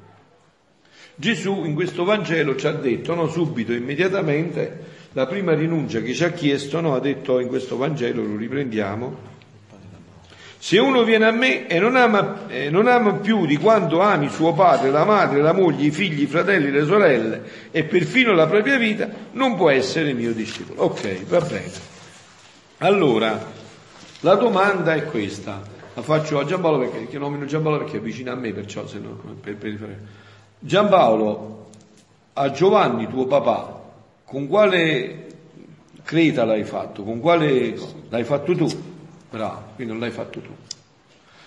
Gesù 1.15 1.65
in 1.65 1.75
questo 1.75 2.05
Vangelo 2.05 2.57
ci 2.57 2.67
ha 2.67 2.73
detto, 2.73 3.15
no, 3.15 3.29
subito, 3.29 3.73
immediatamente, 3.73 4.96
la 5.17 5.25
prima 5.25 5.55
rinuncia 5.55 6.03
che 6.03 6.13
ci 6.13 6.25
ha 6.25 6.31
chiesto, 6.31 6.79
no, 6.83 6.95
ha 6.95 7.01
detto 7.01 7.41
in 7.41 7.49
questo 7.49 7.79
Vangelo, 7.79 8.23
lo 8.23 8.37
riprendiamo, 8.37 9.17
se 10.59 10.79
uno 10.79 11.05
viene 11.05 11.25
a 11.25 11.31
me 11.31 11.67
e 11.69 11.79
non 11.79 11.97
ama, 11.97 12.47
eh, 12.49 12.69
non 12.69 12.87
ama, 12.87 13.15
più 13.15 13.47
di 13.47 13.57
quanto 13.57 14.03
ami 14.03 14.29
suo 14.29 14.53
padre, 14.53 14.91
la 14.91 15.07
madre, 15.07 15.41
la 15.41 15.55
moglie, 15.55 15.87
i 15.87 15.91
figli, 15.91 16.21
i 16.21 16.27
fratelli, 16.27 16.71
le 16.71 16.85
sorelle 16.85 17.43
e 17.71 17.85
perfino 17.85 18.35
la 18.35 18.47
propria 18.47 18.77
vita, 18.77 19.09
non 19.33 19.57
può 19.57 19.71
essere 19.71 20.13
mio 20.13 20.35
discepolo. 20.35 20.83
Ok, 20.83 21.25
va 21.29 21.41
bene. 21.41 21.73
Allora, 22.79 23.43
la 24.21 24.35
domanda 24.35 24.93
è 24.93 25.05
questa, 25.05 25.63
la 25.95 26.03
faccio 26.03 26.39
a 26.41 26.45
Giampaolo 26.45 26.91
perché, 26.91 27.07
che 27.07 27.19
nomino 27.19 27.47
Giampaolo 27.47 27.79
perché 27.79 27.97
è 27.97 28.01
vicino 28.01 28.33
a 28.33 28.35
me, 28.35 28.53
perciò 28.53 28.87
se 28.87 28.99
no, 28.99 29.19
per, 29.41 29.57
per, 29.57 29.99
Giampaolo, 30.59 31.71
a 32.35 32.51
Giovanni 32.51 33.09
tuo 33.09 33.25
papà, 33.27 33.76
con 34.27 34.47
quale 34.49 35.27
creta 36.03 36.45
l'hai 36.45 36.65
fatto? 36.65 37.05
Con 37.05 37.21
quale 37.21 37.79
l'hai 38.09 38.25
fatto 38.25 38.55
tu? 38.55 38.67
Bravo, 39.31 39.63
quindi 39.77 39.93
non 39.93 40.03
l'hai 40.03 40.11
fatto 40.11 40.41
tu. 40.41 40.51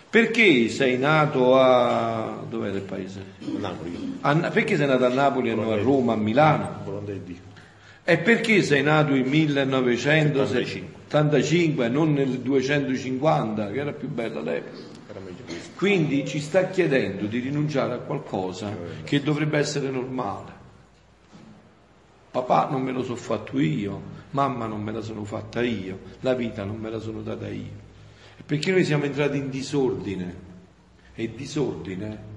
Perché 0.10 0.70
sei 0.70 0.98
nato 0.98 1.60
a... 1.60 2.42
dov'è 2.50 2.70
il 2.70 2.82
paese? 2.82 3.24
Napoli. 3.60 4.18
A... 4.22 4.34
perché 4.50 4.76
sei 4.76 4.88
nato 4.88 5.06
a 5.06 5.10
Napoli 5.10 5.52
e 5.52 5.56
non 5.56 5.72
a 5.72 5.76
Roma, 5.76 6.14
a 6.14 6.16
Milano? 6.16 6.82
E 8.04 8.18
perché 8.18 8.64
sei 8.64 8.82
nato 8.82 9.14
in 9.14 9.28
1985 9.28 11.86
e 11.86 11.90
non 11.90 12.14
nel 12.14 12.40
250, 12.40 13.72
che 13.72 13.80
era 13.80 13.92
più 13.92 14.08
bella 14.08 14.42
l'epoca? 14.42 14.78
Quindi 15.76 16.26
ci 16.26 16.40
sta 16.40 16.70
chiedendo 16.70 17.26
di 17.26 17.40
rinunciare 17.40 17.94
a 17.94 17.98
qualcosa 17.98 18.76
che 19.04 19.22
dovrebbe 19.22 19.60
essere 19.60 19.90
normale. 19.90 20.59
Papà 22.32 22.70
non 22.70 22.82
me 22.82 22.92
lo 22.92 23.04
sono 23.04 23.16
fatto 23.16 23.60
io, 23.60 24.02
mamma 24.32 24.66
non 24.68 24.82
me 24.82 24.92
la 24.92 25.02
sono 25.02 25.24
fatta 25.24 25.62
io, 25.64 26.00
la 26.22 26.34
vita 26.34 26.64
non 26.64 26.78
me 26.78 26.90
la 26.90 27.00
sono 27.00 27.22
data 27.22 27.48
io. 27.48 27.88
Perché 28.46 28.72
noi 28.72 28.86
siamo 28.86 29.06
entrati 29.06 29.38
in 29.38 29.50
disordine. 29.50 30.48
E 31.16 31.34
disordine 31.36 32.30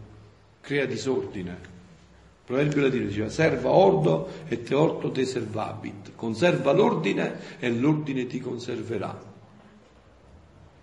crea 0.63 0.87
disordine. 0.87 1.51
Il 1.51 2.49
proverbio 2.49 2.83
latino 2.83 3.07
diceva 3.07 3.29
serva 3.29 3.71
ordo 3.71 4.29
e 4.47 4.63
te 4.63 4.75
orto 4.75 5.11
te 5.11 5.25
servabit, 5.25 6.13
conserva 6.15 6.73
l'ordine 6.73 7.59
e 7.59 7.71
l'ordine 7.71 8.27
ti 8.27 8.41
conserverà. 8.41 9.31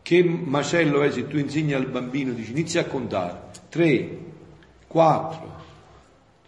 Che 0.01 0.23
macello 0.23 1.01
è 1.01 1.11
se 1.11 1.27
tu 1.27 1.37
insegni 1.37 1.73
al 1.73 1.87
bambino, 1.87 2.33
dici 2.33 2.51
inizia 2.51 2.81
a 2.81 2.85
contare, 2.85 3.51
3, 3.69 4.17
4, 4.87 5.53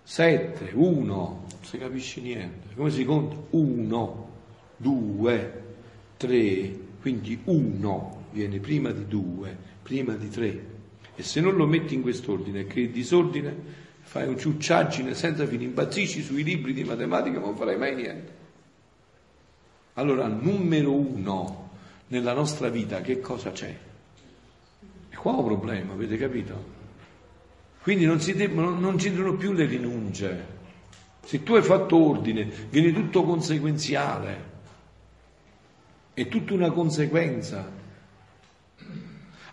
7, 0.03 0.71
1, 0.73 1.05
non 1.05 1.50
si 1.61 1.77
capisce 1.77 2.21
niente. 2.21 2.75
Come 2.75 2.89
si 2.91 3.05
conta? 3.05 3.35
1, 3.51 4.29
2, 4.77 5.63
3, 6.17 6.79
quindi 7.01 7.39
1 7.43 8.23
viene 8.31 8.59
prima 8.59 8.91
di 8.91 9.07
2, 9.07 9.57
prima 9.83 10.13
di 10.13 10.29
3. 10.29 10.65
E 11.15 11.23
se 11.23 11.41
non 11.41 11.55
lo 11.55 11.67
metti 11.67 11.93
in 11.93 12.01
quest'ordine, 12.01 12.65
crei 12.65 12.91
disordine, 12.91 13.55
fai 14.01 14.27
un 14.27 14.37
ciucciaggine 14.37 15.13
senza 15.13 15.45
fine, 15.45 15.63
impazzisci 15.63 16.21
sui 16.21 16.43
libri 16.43 16.73
di 16.73 16.83
matematica, 16.83 17.39
ma 17.39 17.45
non 17.47 17.55
farai 17.55 17.77
mai 17.77 17.95
niente. 17.95 18.39
Allora, 19.93 20.27
numero 20.27 20.93
uno 20.93 21.69
nella 22.07 22.33
nostra 22.33 22.69
vita, 22.69 23.01
che 23.01 23.19
cosa 23.19 23.51
c'è? 23.51 23.77
E 25.09 25.15
qua 25.15 25.33
ho 25.33 25.39
un 25.39 25.45
problema, 25.45 25.93
avete 25.93 26.17
capito? 26.17 26.79
Quindi 27.81 28.05
non, 28.05 28.17
debbono, 28.23 28.77
non 28.77 28.95
c'entrano 28.95 29.35
più 29.35 29.53
le 29.53 29.65
rinunce. 29.65 30.59
Se 31.23 31.43
tu 31.43 31.55
hai 31.55 31.61
fatto 31.61 31.95
ordine, 31.97 32.49
viene 32.69 32.91
tutto 32.91 33.23
conseguenziale. 33.23 34.49
È 36.13 36.27
tutta 36.27 36.53
una 36.53 36.71
conseguenza. 36.71 37.79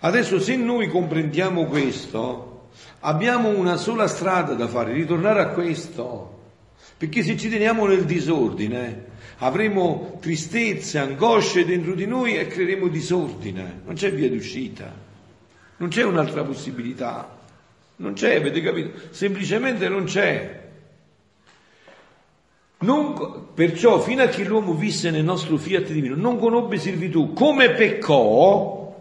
Adesso 0.00 0.40
se 0.40 0.56
noi 0.56 0.88
comprendiamo 0.88 1.66
questo, 1.66 2.68
abbiamo 3.00 3.48
una 3.48 3.76
sola 3.76 4.06
strada 4.06 4.54
da 4.54 4.68
fare, 4.68 4.92
ritornare 4.92 5.40
a 5.40 5.48
questo. 5.48 6.36
Perché 6.96 7.22
se 7.22 7.36
ci 7.36 7.48
teniamo 7.48 7.86
nel 7.86 8.04
disordine, 8.04 9.06
avremo 9.38 10.18
tristezze, 10.20 10.98
angosce 10.98 11.64
dentro 11.64 11.94
di 11.94 12.06
noi 12.06 12.36
e 12.36 12.46
creeremo 12.46 12.88
disordine. 12.88 13.82
Non 13.84 13.94
c'è 13.94 14.12
via 14.12 14.28
d'uscita, 14.28 14.92
non 15.76 15.88
c'è 15.88 16.02
un'altra 16.02 16.42
possibilità. 16.42 17.36
Non 17.96 18.12
c'è, 18.12 18.36
avete 18.36 18.60
capito? 18.62 18.90
Semplicemente 19.10 19.88
non 19.88 20.04
c'è. 20.04 20.67
Non, 22.80 23.48
perciò, 23.54 23.98
fino 24.00 24.22
a 24.22 24.26
che 24.28 24.44
l'uomo 24.44 24.72
visse 24.72 25.10
nel 25.10 25.24
nostro 25.24 25.56
fiat 25.56 25.90
divino, 25.90 26.14
non 26.14 26.38
conobbe 26.38 26.78
servitù, 26.78 27.32
come 27.32 27.70
peccò, 27.70 28.96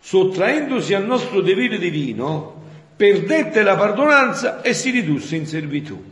sottraendosi 0.00 0.94
al 0.94 1.04
nostro 1.04 1.42
dovere 1.42 1.76
divino, 1.78 2.62
perdette 2.96 3.62
la 3.62 3.76
pardonanza 3.76 4.62
e 4.62 4.72
si 4.72 4.90
ridusse 4.90 5.36
in 5.36 5.46
servitù. 5.46 6.02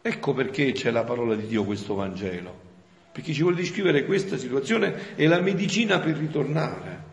Ecco 0.00 0.32
perché 0.34 0.70
c'è 0.72 0.90
la 0.90 1.02
parola 1.02 1.34
di 1.34 1.46
Dio 1.46 1.64
questo 1.64 1.94
Vangelo, 1.96 2.54
perché 3.10 3.32
ci 3.32 3.42
vuole 3.42 3.56
descrivere 3.56 4.04
questa 4.04 4.36
situazione 4.36 5.16
e 5.16 5.26
la 5.26 5.40
medicina 5.40 5.98
per 5.98 6.16
ritornare. 6.16 7.06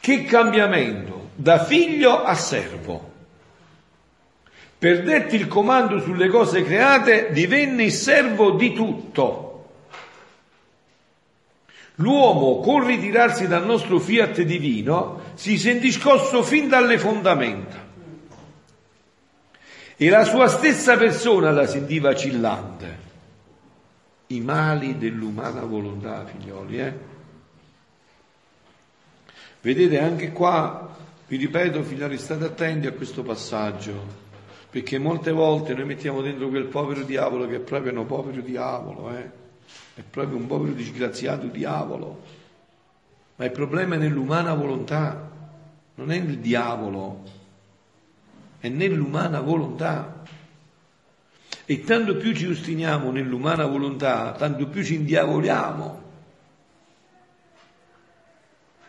Che 0.00 0.24
cambiamento 0.24 1.30
da 1.36 1.62
figlio 1.62 2.24
a 2.24 2.34
servo. 2.34 3.17
Perdette 4.78 5.34
il 5.34 5.48
comando 5.48 5.98
sulle 6.00 6.28
cose 6.28 6.62
create, 6.62 7.32
divenne 7.32 7.84
il 7.84 7.92
servo 7.92 8.52
di 8.52 8.72
tutto. 8.72 9.46
L'uomo, 11.96 12.60
col 12.60 12.84
ritirarsi 12.84 13.48
dal 13.48 13.66
nostro 13.66 13.98
fiat 13.98 14.42
divino, 14.42 15.32
si 15.34 15.58
sentì 15.58 15.90
scosso 15.90 16.44
fin 16.44 16.68
dalle 16.68 16.96
fondamenta. 16.96 17.86
E 19.96 20.08
la 20.08 20.22
sua 20.22 20.46
stessa 20.46 20.96
persona 20.96 21.50
la 21.50 21.66
sentiva 21.66 22.10
vacillante. 22.10 23.06
I 24.28 24.40
mali 24.40 24.96
dell'umana 24.96 25.62
volontà, 25.62 26.24
figlioli, 26.24 26.78
eh? 26.78 26.94
Vedete 29.60 29.98
anche 29.98 30.30
qua, 30.30 30.96
vi 31.26 31.36
ripeto, 31.36 31.82
figlioli, 31.82 32.16
state 32.16 32.44
attenti 32.44 32.86
a 32.86 32.92
questo 32.92 33.24
passaggio, 33.24 34.27
perché 34.70 34.98
molte 34.98 35.32
volte 35.32 35.74
noi 35.74 35.84
mettiamo 35.86 36.20
dentro 36.20 36.48
quel 36.48 36.66
povero 36.66 37.02
diavolo 37.02 37.46
che 37.46 37.56
è 37.56 37.60
proprio 37.60 37.98
un 37.98 38.06
povero 38.06 38.40
diavolo, 38.40 39.10
eh? 39.16 39.30
è 39.94 40.02
proprio 40.02 40.36
un 40.36 40.46
povero 40.46 40.72
disgraziato 40.72 41.46
diavolo, 41.46 42.22
ma 43.36 43.44
il 43.44 43.50
problema 43.50 43.94
è 43.94 43.98
nell'umana 43.98 44.52
volontà, 44.54 45.30
non 45.94 46.10
è 46.10 46.18
nel 46.18 46.38
diavolo, 46.38 47.22
è 48.60 48.68
nell'umana 48.68 49.40
volontà. 49.40 50.22
E 51.64 51.84
tanto 51.84 52.16
più 52.16 52.34
ci 52.34 52.46
ostiniamo 52.46 53.10
nell'umana 53.10 53.66
volontà, 53.66 54.32
tanto 54.32 54.66
più 54.68 54.82
ci 54.82 54.94
indiavoliamo. 54.94 56.07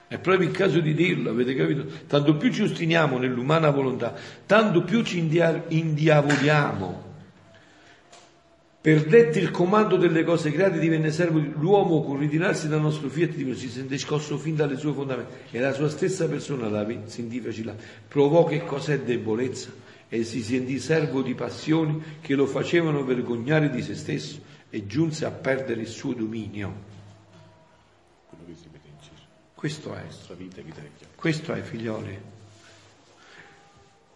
È 0.09 0.17
proprio 0.17 0.49
il 0.49 0.55
caso 0.55 0.79
di 0.79 0.95
dirlo, 0.95 1.29
avete 1.29 1.53
capito? 1.53 1.85
Tanto 2.07 2.35
più 2.35 2.51
ci 2.51 2.63
ostiniamo 2.63 3.19
nell'umana 3.19 3.69
volontà, 3.69 4.15
tanto 4.47 4.81
più 4.81 5.03
ci 5.03 5.19
indiavoliamo. 5.19 7.07
Perdette 8.81 9.39
il 9.39 9.51
comando 9.51 9.97
delle 9.97 10.23
cose 10.23 10.51
create, 10.51 10.79
divenne 10.79 11.11
servo 11.11 11.37
l'uomo 11.37 12.01
con 12.01 12.17
ritirarsi 12.17 12.67
dal 12.67 12.81
nostro 12.81 13.07
fiat 13.07 13.35
divino, 13.35 13.55
si 13.55 13.69
sente 13.69 13.99
scosso 13.99 14.37
fin 14.39 14.55
dalle 14.55 14.77
sue 14.77 14.93
fondamenta 14.93 15.31
e 15.51 15.59
la 15.59 15.73
sua 15.73 15.89
stessa 15.89 16.27
persona 16.27 16.69
la 16.69 16.87
sentì 17.05 17.39
vacillare, 17.39 17.77
provò 18.07 18.45
che 18.45 18.63
cos'è 18.63 19.01
debolezza 19.01 19.69
e 20.09 20.23
si 20.23 20.41
sentì 20.41 20.79
servo 20.79 21.21
di 21.21 21.35
passioni 21.35 22.01
che 22.19 22.33
lo 22.33 22.47
facevano 22.47 23.03
vergognare 23.03 23.69
di 23.69 23.83
se 23.83 23.93
stesso 23.93 24.41
e 24.71 24.87
giunse 24.87 25.25
a 25.25 25.31
perdere 25.31 25.81
il 25.81 25.87
suo 25.87 26.13
dominio. 26.13 26.73
Quello 28.27 28.45
che 28.47 28.55
si 28.55 28.69
mette 28.71 28.87
in 28.87 28.95
giro. 29.01 29.21
Questo 29.59 29.93
è. 29.93 30.05
Questo 31.15 31.51
è, 31.51 31.61
figlioli. 31.61 32.21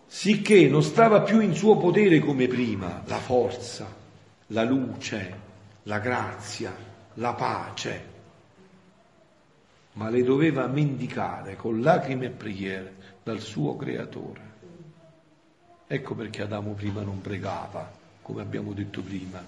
Sicché 0.08 0.70
non 0.70 0.82
stava 0.82 1.20
più 1.20 1.42
in 1.42 1.54
suo 1.54 1.76
potere 1.76 2.20
come 2.20 2.48
prima 2.48 3.04
la 3.08 3.18
forza 3.18 4.02
la 4.48 4.64
luce, 4.64 5.40
la 5.84 6.00
grazia, 6.00 6.74
la 7.16 7.34
pace, 7.34 8.06
ma 9.94 10.10
le 10.10 10.24
doveva 10.24 10.66
mendicare 10.68 11.58
con 11.58 11.82
lacrime 11.82 12.28
e 12.28 12.30
preghiere 12.30 12.96
dal 13.22 13.42
suo 13.42 13.76
creatore. 13.76 14.42
Ecco 15.88 16.16
perché 16.16 16.44
Adamo 16.44 16.72
prima 16.72 17.02
non 17.02 17.20
pregava, 17.20 17.92
come 18.22 18.42
abbiamo 18.42 18.72
detto 18.72 19.02
prima, 19.02 19.44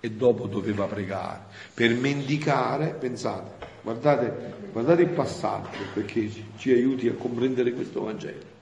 e 0.00 0.10
dopo 0.10 0.46
doveva 0.46 0.86
pregare. 0.86 1.42
Per 1.74 1.94
mendicare, 1.94 2.94
pensate, 2.94 3.66
guardate, 3.82 4.67
guardate 4.78 5.02
il 5.02 5.14
passaggio 5.16 5.78
perché 5.92 6.30
ci 6.56 6.70
aiuti 6.70 7.08
a 7.08 7.14
comprendere 7.14 7.72
questo 7.72 8.04
Vangelo. 8.04 8.56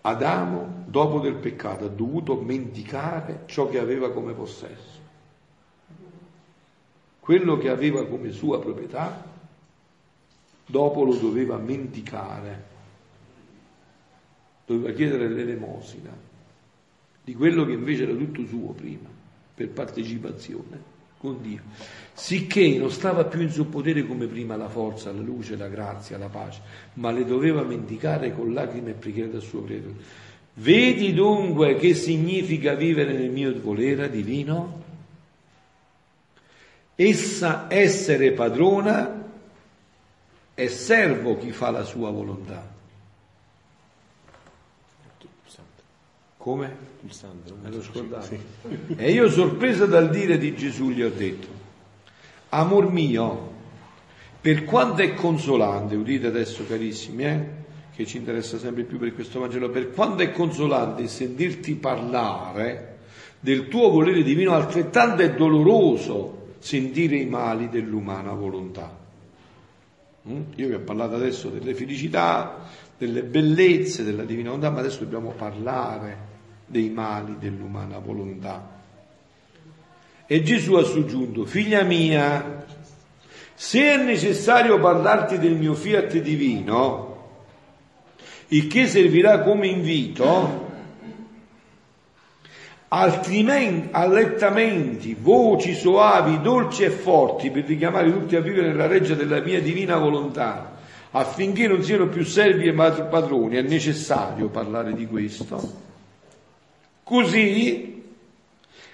Adamo, 0.00 0.82
dopo 0.86 1.20
del 1.20 1.36
peccato, 1.36 1.84
ha 1.84 1.88
dovuto 1.88 2.34
mendicare 2.40 3.44
ciò 3.46 3.68
che 3.68 3.78
aveva 3.78 4.10
come 4.10 4.32
possesso. 4.32 5.02
Quello 7.20 7.56
che 7.58 7.68
aveva 7.68 8.04
come 8.06 8.32
sua 8.32 8.58
proprietà, 8.58 9.24
dopo 10.66 11.04
lo 11.04 11.14
doveva 11.14 11.58
mendicare, 11.58 12.64
doveva 14.66 14.92
chiedere 14.92 15.28
l'elemosina 15.28 16.10
di 17.22 17.34
quello 17.34 17.64
che 17.64 17.72
invece 17.72 18.02
era 18.02 18.14
tutto 18.14 18.44
suo 18.46 18.72
prima, 18.72 19.08
per 19.54 19.70
partecipazione 19.70 20.93
con 21.24 21.40
Dio, 21.40 21.62
sicché 22.12 22.76
non 22.76 22.90
stava 22.90 23.24
più 23.24 23.40
in 23.40 23.50
suo 23.50 23.64
potere 23.64 24.06
come 24.06 24.26
prima 24.26 24.56
la 24.56 24.68
forza, 24.68 25.10
la 25.10 25.22
luce, 25.22 25.56
la 25.56 25.68
grazia, 25.68 26.18
la 26.18 26.28
pace, 26.28 26.60
ma 26.94 27.10
le 27.10 27.24
doveva 27.24 27.62
mendicare 27.62 28.34
con 28.34 28.52
lacrime 28.52 28.90
e 28.90 28.94
preghiere 28.94 29.30
dal 29.30 29.40
suo 29.40 29.64
creatore. 29.64 29.94
Vedi 30.56 31.14
dunque 31.14 31.76
che 31.76 31.94
significa 31.94 32.74
vivere 32.74 33.14
nel 33.14 33.30
mio 33.30 33.58
volere 33.58 34.10
divino? 34.10 34.82
Essa 36.94 37.66
essere 37.70 38.32
padrona 38.32 39.22
è 40.52 40.66
servo 40.66 41.38
chi 41.38 41.52
fa 41.52 41.70
la 41.70 41.84
sua 41.84 42.10
volontà. 42.10 42.73
Come? 46.44 46.76
Pulsante. 47.00 47.54
Me 47.62 47.70
lo 47.70 47.80
scordavo. 47.80 48.22
Sì. 48.22 48.38
E 48.96 49.12
io 49.12 49.30
sorpreso 49.30 49.86
dal 49.86 50.10
dire 50.10 50.36
di 50.36 50.54
Gesù 50.54 50.90
gli 50.90 51.00
ho 51.00 51.08
detto, 51.08 51.46
amor 52.50 52.92
mio, 52.92 53.52
per 54.42 54.64
quanto 54.64 55.00
è 55.00 55.14
consolante, 55.14 55.94
udite 55.96 56.26
adesso 56.26 56.66
carissimi, 56.66 57.24
eh, 57.24 57.48
che 57.96 58.04
ci 58.04 58.18
interessa 58.18 58.58
sempre 58.58 58.82
più 58.82 58.98
per 58.98 59.14
questo 59.14 59.40
Vangelo, 59.40 59.70
per 59.70 59.92
quanto 59.92 60.22
è 60.22 60.32
consolante 60.32 61.08
sentirti 61.08 61.76
parlare 61.76 62.98
del 63.40 63.68
tuo 63.68 63.88
volere 63.88 64.22
divino, 64.22 64.52
altrettanto 64.52 65.22
è 65.22 65.34
doloroso 65.34 66.56
sentire 66.58 67.16
i 67.16 67.24
mali 67.24 67.70
dell'umana 67.70 68.34
volontà. 68.34 68.94
Mm? 70.28 70.42
Io 70.56 70.68
vi 70.68 70.74
ho 70.74 70.80
parlato 70.80 71.14
adesso 71.14 71.48
delle 71.48 71.72
felicità, 71.72 72.68
delle 72.98 73.22
bellezze 73.22 74.04
della 74.04 74.24
divina 74.24 74.50
volontà, 74.50 74.68
ma 74.68 74.80
adesso 74.80 74.98
dobbiamo 74.98 75.30
parlare 75.30 76.32
dei 76.74 76.90
mali 76.90 77.36
dell'umana 77.38 78.00
volontà. 78.00 78.68
E 80.26 80.42
Gesù 80.42 80.74
ha 80.74 80.82
soggiunto, 80.82 81.44
figlia 81.44 81.84
mia, 81.84 82.66
se 83.54 83.80
è 83.80 83.96
necessario 84.02 84.80
parlarti 84.80 85.38
del 85.38 85.54
mio 85.54 85.74
fiat 85.74 86.18
divino, 86.18 87.12
il 88.48 88.66
che 88.66 88.88
servirà 88.88 89.42
come 89.42 89.68
invito, 89.68 90.72
altrimenti 92.88 93.90
allettamenti, 93.92 95.16
voci 95.16 95.74
soavi, 95.74 96.40
dolci 96.40 96.82
e 96.82 96.90
forti 96.90 97.52
per 97.52 97.66
richiamare 97.66 98.10
tutti 98.10 98.34
a 98.34 98.40
vivere 98.40 98.66
nella 98.66 98.88
reggia 98.88 99.14
della 99.14 99.40
mia 99.40 99.62
divina 99.62 99.96
volontà, 99.96 100.74
affinché 101.12 101.68
non 101.68 101.84
siano 101.84 102.08
più 102.08 102.24
servi 102.24 102.66
e 102.66 102.72
padroni, 102.72 103.54
è 103.58 103.62
necessario 103.62 104.48
parlare 104.48 104.92
di 104.94 105.06
questo. 105.06 105.92
Così 107.04 108.02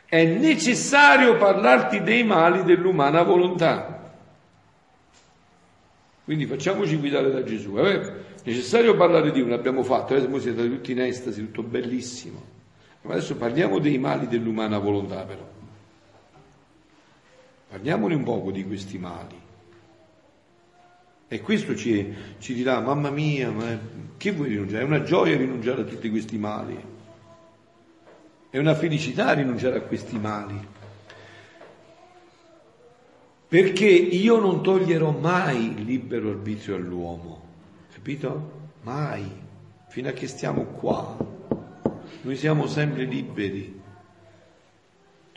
è 0.04 0.24
necessario 0.24 1.36
parlarti 1.36 2.02
dei 2.02 2.24
mali 2.24 2.64
dell'umana 2.64 3.22
volontà. 3.22 4.12
Quindi 6.24 6.46
facciamoci 6.46 6.96
guidare 6.96 7.30
da 7.30 7.44
Gesù. 7.44 7.74
È 7.74 8.12
necessario 8.44 8.96
parlare 8.96 9.30
di 9.30 9.40
uno, 9.40 9.54
abbiamo 9.54 9.84
fatto, 9.84 10.14
adesso 10.14 10.28
siete 10.40 10.58
stati 10.58 10.68
tutti 10.68 10.92
in 10.92 11.00
estasi, 11.00 11.42
tutto 11.42 11.62
bellissimo. 11.62 12.42
Ma 13.02 13.12
adesso 13.12 13.36
parliamo 13.36 13.78
dei 13.78 13.98
mali 13.98 14.26
dell'umana 14.26 14.78
volontà 14.78 15.24
però. 15.24 15.48
Parliamone 17.68 18.14
un 18.16 18.24
poco 18.24 18.50
di 18.50 18.64
questi 18.64 18.98
mali. 18.98 19.38
E 21.28 21.40
questo 21.40 21.76
ci, 21.76 22.12
ci 22.38 22.54
dirà, 22.54 22.80
mamma 22.80 23.10
mia, 23.10 23.52
ma 23.52 23.78
che 24.16 24.32
vuoi 24.32 24.48
rinunciare? 24.48 24.82
È 24.82 24.86
una 24.86 25.02
gioia 25.02 25.36
rinunciare 25.36 25.82
a 25.82 25.84
tutti 25.84 26.10
questi 26.10 26.36
mali. 26.36 26.89
È 28.50 28.58
una 28.58 28.74
felicità 28.74 29.32
rinunciare 29.32 29.76
a 29.76 29.82
questi 29.82 30.18
mali. 30.18 30.58
Perché 33.46 33.86
io 33.86 34.40
non 34.40 34.60
toglierò 34.62 35.12
mai 35.12 35.84
libero 35.84 36.30
arbitrio 36.30 36.74
all'uomo, 36.74 37.42
capito? 37.92 38.58
Mai, 38.82 39.24
fino 39.88 40.08
a 40.08 40.12
che 40.12 40.26
stiamo 40.26 40.64
qua. 40.64 41.16
Noi 42.22 42.36
siamo 42.36 42.66
sempre 42.66 43.04
liberi. 43.04 43.78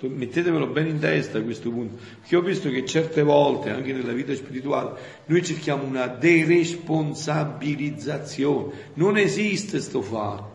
Mettetevelo 0.01 0.67
bene 0.67 0.89
in 0.89 0.99
testa 0.99 1.37
a 1.37 1.41
questo 1.41 1.69
punto, 1.69 1.95
perché 2.19 2.35
ho 2.35 2.41
visto 2.41 2.69
che 2.69 2.85
certe 2.85 3.23
volte, 3.23 3.69
anche 3.69 3.93
nella 3.93 4.11
vita 4.11 4.35
spirituale, 4.35 4.99
noi 5.27 5.41
cerchiamo 5.43 5.85
una 5.85 6.07
deresponsabilizzazione. 6.07 8.73
Non 8.95 9.17
esiste 9.17 9.79
sto 9.79 10.01
fatto. 10.01 10.52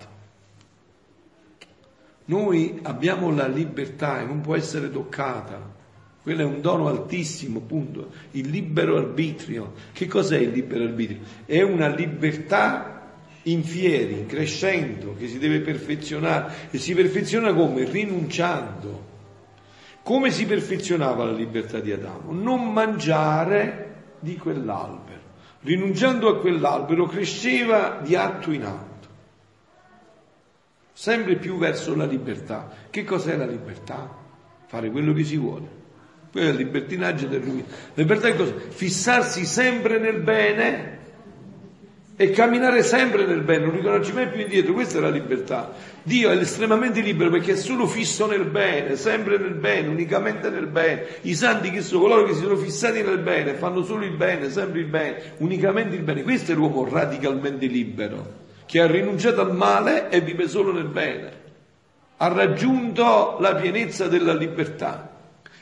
Noi 2.28 2.78
abbiamo 2.82 3.30
la 3.30 3.46
libertà 3.46 4.20
e 4.20 4.24
non 4.24 4.40
può 4.40 4.54
essere 4.54 4.90
toccata. 4.90 5.76
Quello 6.22 6.42
è 6.42 6.44
un 6.44 6.60
dono 6.60 6.88
altissimo, 6.88 7.60
punto. 7.60 8.10
Il 8.32 8.50
libero 8.50 8.98
arbitrio. 8.98 9.72
Che 9.92 10.06
cos'è 10.06 10.36
il 10.36 10.50
libero 10.50 10.84
arbitrio? 10.84 11.20
È 11.46 11.62
una 11.62 11.88
libertà 11.88 12.98
in 13.44 13.64
fieri, 13.64 14.26
crescendo, 14.26 15.14
che 15.16 15.26
si 15.26 15.38
deve 15.38 15.60
perfezionare 15.60 16.52
e 16.70 16.76
si 16.76 16.94
perfeziona 16.94 17.54
come? 17.54 17.84
Rinunciando. 17.84 19.06
Come 20.02 20.30
si 20.30 20.44
perfezionava 20.44 21.24
la 21.24 21.32
libertà 21.32 21.80
di 21.80 21.92
Adamo? 21.92 22.32
Non 22.32 22.72
mangiare 22.72 23.94
di 24.20 24.36
quell'albero. 24.36 25.20
Rinunciando 25.60 26.28
a 26.28 26.38
quell'albero 26.38 27.06
cresceva 27.06 28.00
di 28.02 28.14
atto 28.14 28.52
in 28.52 28.64
atto, 28.64 28.87
sempre 30.98 31.36
più 31.36 31.58
verso 31.58 31.94
la 31.94 32.04
libertà. 32.04 32.68
Che 32.90 33.04
cos'è 33.04 33.36
la 33.36 33.46
libertà? 33.46 34.12
Fare 34.66 34.90
quello 34.90 35.12
che 35.12 35.22
si 35.22 35.36
vuole. 35.36 35.68
Quello 36.32 36.48
è 36.48 36.50
il 36.50 36.56
libertinaggio 36.56 37.28
del 37.28 37.40
ruino. 37.40 37.62
Libertà 37.94 38.26
è 38.26 38.34
cosa? 38.34 38.52
Fissarsi 38.70 39.44
sempre 39.44 40.00
nel 40.00 40.18
bene 40.18 40.98
e 42.16 42.30
camminare 42.30 42.82
sempre 42.82 43.26
nel 43.26 43.42
bene, 43.42 43.66
non 43.66 43.76
ritornarci 43.76 44.12
mai 44.12 44.26
più 44.26 44.40
indietro, 44.40 44.72
questa 44.72 44.98
è 44.98 45.00
la 45.00 45.08
libertà. 45.08 45.72
Dio 46.02 46.30
è 46.30 46.36
estremamente 46.36 47.00
libero 47.00 47.30
perché 47.30 47.52
è 47.52 47.56
solo 47.56 47.86
fisso 47.86 48.26
nel 48.26 48.46
bene, 48.46 48.96
sempre 48.96 49.38
nel 49.38 49.54
bene, 49.54 49.86
unicamente 49.86 50.50
nel 50.50 50.66
bene. 50.66 51.06
I 51.20 51.34
santi 51.36 51.70
che 51.70 51.80
sono 51.80 52.00
coloro 52.00 52.24
che 52.24 52.34
si 52.34 52.40
sono 52.40 52.56
fissati 52.56 53.02
nel 53.02 53.20
bene, 53.20 53.54
fanno 53.54 53.84
solo 53.84 54.04
il 54.04 54.16
bene, 54.16 54.50
sempre 54.50 54.80
il 54.80 54.86
bene, 54.86 55.34
unicamente 55.36 55.94
il 55.94 56.02
bene. 56.02 56.24
Questo 56.24 56.50
è 56.50 56.54
l'uomo 56.56 56.88
radicalmente 56.88 57.66
libero, 57.66 58.46
che 58.68 58.80
ha 58.80 58.86
rinunciato 58.86 59.40
al 59.40 59.56
male 59.56 60.10
e 60.10 60.20
vive 60.20 60.46
solo 60.46 60.72
nel 60.72 60.88
bene. 60.88 61.32
Ha 62.18 62.28
raggiunto 62.28 63.38
la 63.40 63.54
pienezza 63.54 64.08
della 64.08 64.34
libertà. 64.34 65.10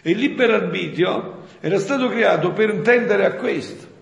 E 0.02 0.10
il 0.10 0.18
libero 0.18 0.54
arbitrio 0.54 1.44
era 1.60 1.78
stato 1.78 2.08
creato 2.08 2.50
per 2.50 2.70
intendere 2.70 3.24
a 3.24 3.34
questo 3.34 3.94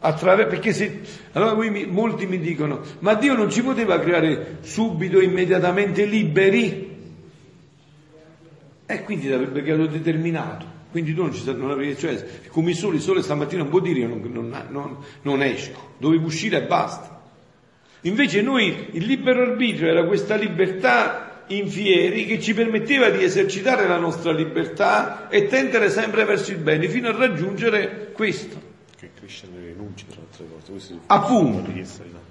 Attraver- 0.00 0.48
perché 0.48 0.72
se, 0.72 1.00
allora 1.32 1.54
mi, 1.56 1.84
molti 1.84 2.26
mi 2.26 2.38
dicono, 2.38 2.80
ma 3.00 3.14
Dio 3.14 3.34
non 3.34 3.50
ci 3.50 3.62
poteva 3.62 3.98
creare 3.98 4.58
subito, 4.60 5.20
immediatamente 5.20 6.04
liberi? 6.04 6.96
E 8.86 9.02
quindi 9.02 9.28
l'avrebbe 9.28 9.60
creato 9.62 9.86
determinato. 9.86 10.76
Quindi 10.92 11.12
tu 11.14 11.22
non 11.22 11.34
ci 11.34 11.44
non 11.52 11.70
avevi, 11.70 11.98
cioè, 11.98 12.24
come 12.48 12.70
il 12.70 12.76
sole, 12.76 12.96
il 12.96 13.02
sole 13.02 13.22
stamattina 13.22 13.62
non 13.62 13.70
può 13.70 13.80
dire 13.80 13.98
io 13.98 14.08
non, 14.08 14.22
non, 14.32 14.66
non, 14.70 14.96
non 15.22 15.42
esco, 15.42 15.94
dovevo 15.98 16.26
uscire 16.26 16.62
e 16.62 16.66
basta. 16.66 17.17
Invece 18.02 18.42
noi, 18.42 18.88
il 18.92 19.04
libero 19.04 19.42
arbitrio 19.42 19.88
era 19.88 20.04
questa 20.04 20.36
libertà 20.36 21.44
in 21.48 21.68
fieri 21.68 22.26
che 22.26 22.40
ci 22.40 22.54
permetteva 22.54 23.08
di 23.08 23.22
esercitare 23.22 23.86
la 23.88 23.98
nostra 23.98 24.32
libertà 24.32 25.28
e 25.28 25.46
tendere 25.46 25.88
sempre 25.90 26.24
verso 26.24 26.50
il 26.50 26.58
bene 26.58 26.88
fino 26.88 27.08
a 27.08 27.16
raggiungere 27.16 28.10
questo. 28.12 28.66
Che 28.98 29.10
cresce 29.18 29.46
nelle 29.52 29.68
rinunce, 29.68 30.04
tra 30.08 30.20
altre 30.20 30.44
cose. 30.66 30.98
Appunto, 31.06 31.72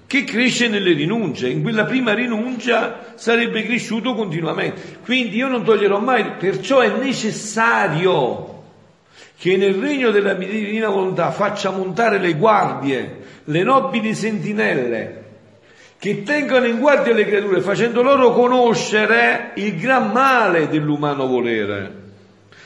che 0.06 0.24
cresce 0.24 0.68
nelle 0.68 0.94
rinunce. 0.94 1.50
In 1.50 1.62
quella 1.62 1.86
prima 1.86 2.14
rinuncia 2.14 3.14
sarebbe 3.16 3.64
cresciuto 3.64 4.14
continuamente. 4.14 5.00
Quindi 5.04 5.38
io 5.38 5.48
non 5.48 5.64
toglierò 5.64 6.00
mai, 6.00 6.32
perciò 6.38 6.80
è 6.80 6.98
necessario 6.98 8.56
che 9.38 9.56
nel 9.56 9.76
regno 9.76 10.12
della 10.12 10.34
divina 10.34 10.90
volontà 10.90 11.32
faccia 11.32 11.70
montare 11.72 12.20
le 12.20 12.34
guardie, 12.34 13.18
le 13.44 13.64
nobili 13.64 14.16
sentinelle, 14.16 15.26
che 16.00 16.24
tengano 16.24 16.66
in 16.66 16.80
guardia 16.80 17.14
le 17.14 17.26
creature, 17.26 17.62
facendo 17.62 18.02
loro 18.02 18.32
conoscere 18.32 19.52
il 19.56 19.80
gran 19.80 20.12
male 20.12 20.68
dell'umano 20.68 21.26
volere, 21.26 21.92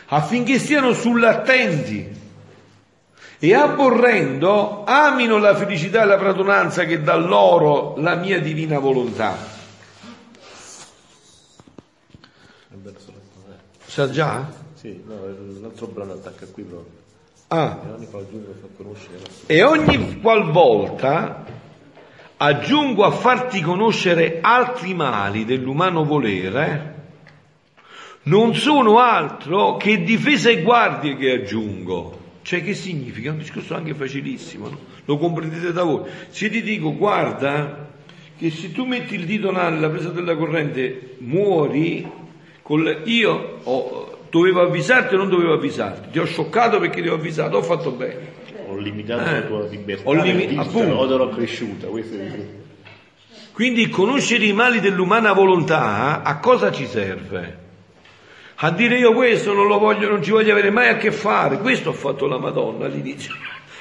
affinché 0.07 0.59
stiano 0.59 0.93
sull'attenti 0.93 2.19
e 3.39 3.53
aborrendo 3.55 4.83
amino 4.83 5.37
la 5.37 5.55
felicità 5.55 6.03
e 6.03 6.05
la 6.05 6.17
pratonanza 6.17 6.83
che 6.83 7.01
dà 7.01 7.15
loro 7.15 7.95
la 7.97 8.15
mia 8.15 8.39
divina 8.39 8.79
volontà. 8.79 9.59
Sa 13.85 14.09
già? 14.09 14.47
Sì, 14.75 15.03
no, 15.05 15.15
l'altro 15.59 15.87
brano 15.87 16.13
attacca 16.13 16.45
qui 16.45 16.63
proprio. 16.63 16.99
Ah. 17.47 17.79
E 19.47 19.63
ogni 19.63 20.21
qualvolta 20.21 21.43
aggiungo 22.43 23.03
a 23.03 23.11
farti 23.11 23.61
conoscere 23.61 24.39
altri 24.41 24.93
mali 24.93 25.45
dell'umano 25.45 26.03
volere, 26.03 26.95
non 28.23 28.55
sono 28.55 28.99
altro 28.99 29.77
che 29.77 30.03
difese 30.03 30.51
e 30.51 30.61
guardie 30.61 31.15
che 31.17 31.31
aggiungo 31.31 32.19
cioè 32.43 32.63
che 32.63 32.73
significa? 32.73 33.29
È 33.29 33.31
un 33.33 33.37
discorso 33.37 33.75
anche 33.75 33.93
facilissimo, 33.93 34.67
no? 34.67 34.79
lo 35.05 35.17
comprendete 35.17 35.71
da 35.71 35.83
voi. 35.83 36.09
Se 36.29 36.49
ti 36.49 36.61
dico 36.61 36.95
guarda 36.95 37.89
che 38.37 38.49
se 38.49 38.71
tu 38.71 38.85
metti 38.85 39.15
il 39.15 39.25
dito 39.25 39.51
nella 39.51 39.89
presa 39.89 40.09
della 40.09 40.35
corrente 40.35 41.15
muori, 41.19 42.09
col, 42.63 43.03
io 43.05 43.59
ho, 43.63 44.25
dovevo 44.29 44.61
avvisarti 44.61 45.13
o 45.13 45.17
non 45.17 45.29
dovevo 45.29 45.53
avvisarti? 45.53 46.09
Ti 46.09 46.19
ho 46.19 46.25
scioccato 46.25 46.79
perché 46.79 47.01
ti 47.01 47.07
ho 47.07 47.13
avvisato, 47.13 47.57
ho 47.57 47.61
fatto 47.61 47.91
bene. 47.91 48.39
Ho 48.71 48.77
limitato 48.77 49.29
eh, 49.29 49.33
la 49.33 49.41
tua 49.41 49.67
libertà, 49.67 50.09
ho 50.09 50.13
limi- 50.13 50.55
l'ho 50.55 51.29
cresciuta. 51.29 51.87
Quindi 53.51 53.89
conoscere 53.89 54.45
i 54.45 54.53
mali 54.53 54.79
dell'umana 54.79 55.33
volontà 55.33 56.21
a 56.23 56.39
cosa 56.39 56.71
ci 56.71 56.85
serve? 56.85 57.61
a 58.63 58.69
dire 58.71 58.97
io 58.97 59.13
questo 59.13 59.53
non 59.53 59.65
lo 59.65 59.79
voglio, 59.79 60.07
non 60.07 60.21
ci 60.21 60.29
voglio 60.29 60.51
avere 60.51 60.69
mai 60.69 60.89
a 60.89 60.97
che 60.97 61.11
fare. 61.11 61.57
Questo 61.57 61.89
ha 61.89 61.93
fatto 61.93 62.27
la 62.27 62.37
Madonna 62.37 62.85
all'inizio. 62.85 63.33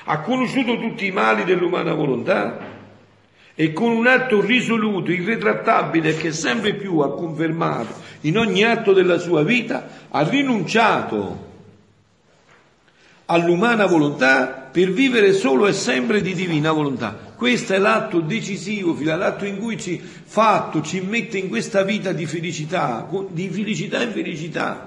Ha 0.05 0.21
conosciuto 0.21 0.79
tutti 0.79 1.05
i 1.05 1.11
mali 1.11 1.45
dell'umana 1.45 1.93
volontà 1.93 2.59
e 3.55 3.73
con 3.75 3.91
un 3.91 4.07
atto 4.07 4.41
risoluto, 4.41 5.11
irretrattabile, 5.11 6.17
che 6.17 6.33
sempre 6.33 6.73
più 6.75 7.01
ha 7.01 7.15
confermato 7.15 7.93
in 8.23 8.39
ogni 8.39 8.65
atto 8.65 8.95
della 8.95 9.19
sua 9.19 9.43
vita, 9.43 9.87
ha 10.09 10.27
rinunciato 10.27 11.49
all'umana 13.27 13.85
volontà 13.85 14.60
per 14.71 14.93
vivere 14.93 15.33
solo 15.33 15.67
e 15.67 15.73
sempre 15.73 16.21
di 16.21 16.35
divina 16.35 16.73
volontà. 16.73 17.29
Questo 17.35 17.75
è 17.75 17.79
l'atto 17.79 18.21
decisivo, 18.21 18.97
l'atto 19.03 19.45
in 19.45 19.59
cui 19.59 19.79
ci 19.79 20.01
fatto, 20.01 20.83
ci 20.83 21.01
mette 21.01 21.39
in 21.39 21.49
questa 21.49 21.83
vita 21.83 22.13
di 22.13 22.27
felicità, 22.27 23.09
di 23.29 23.49
felicità 23.49 24.03
in 24.03 24.13
felicità. 24.13 24.87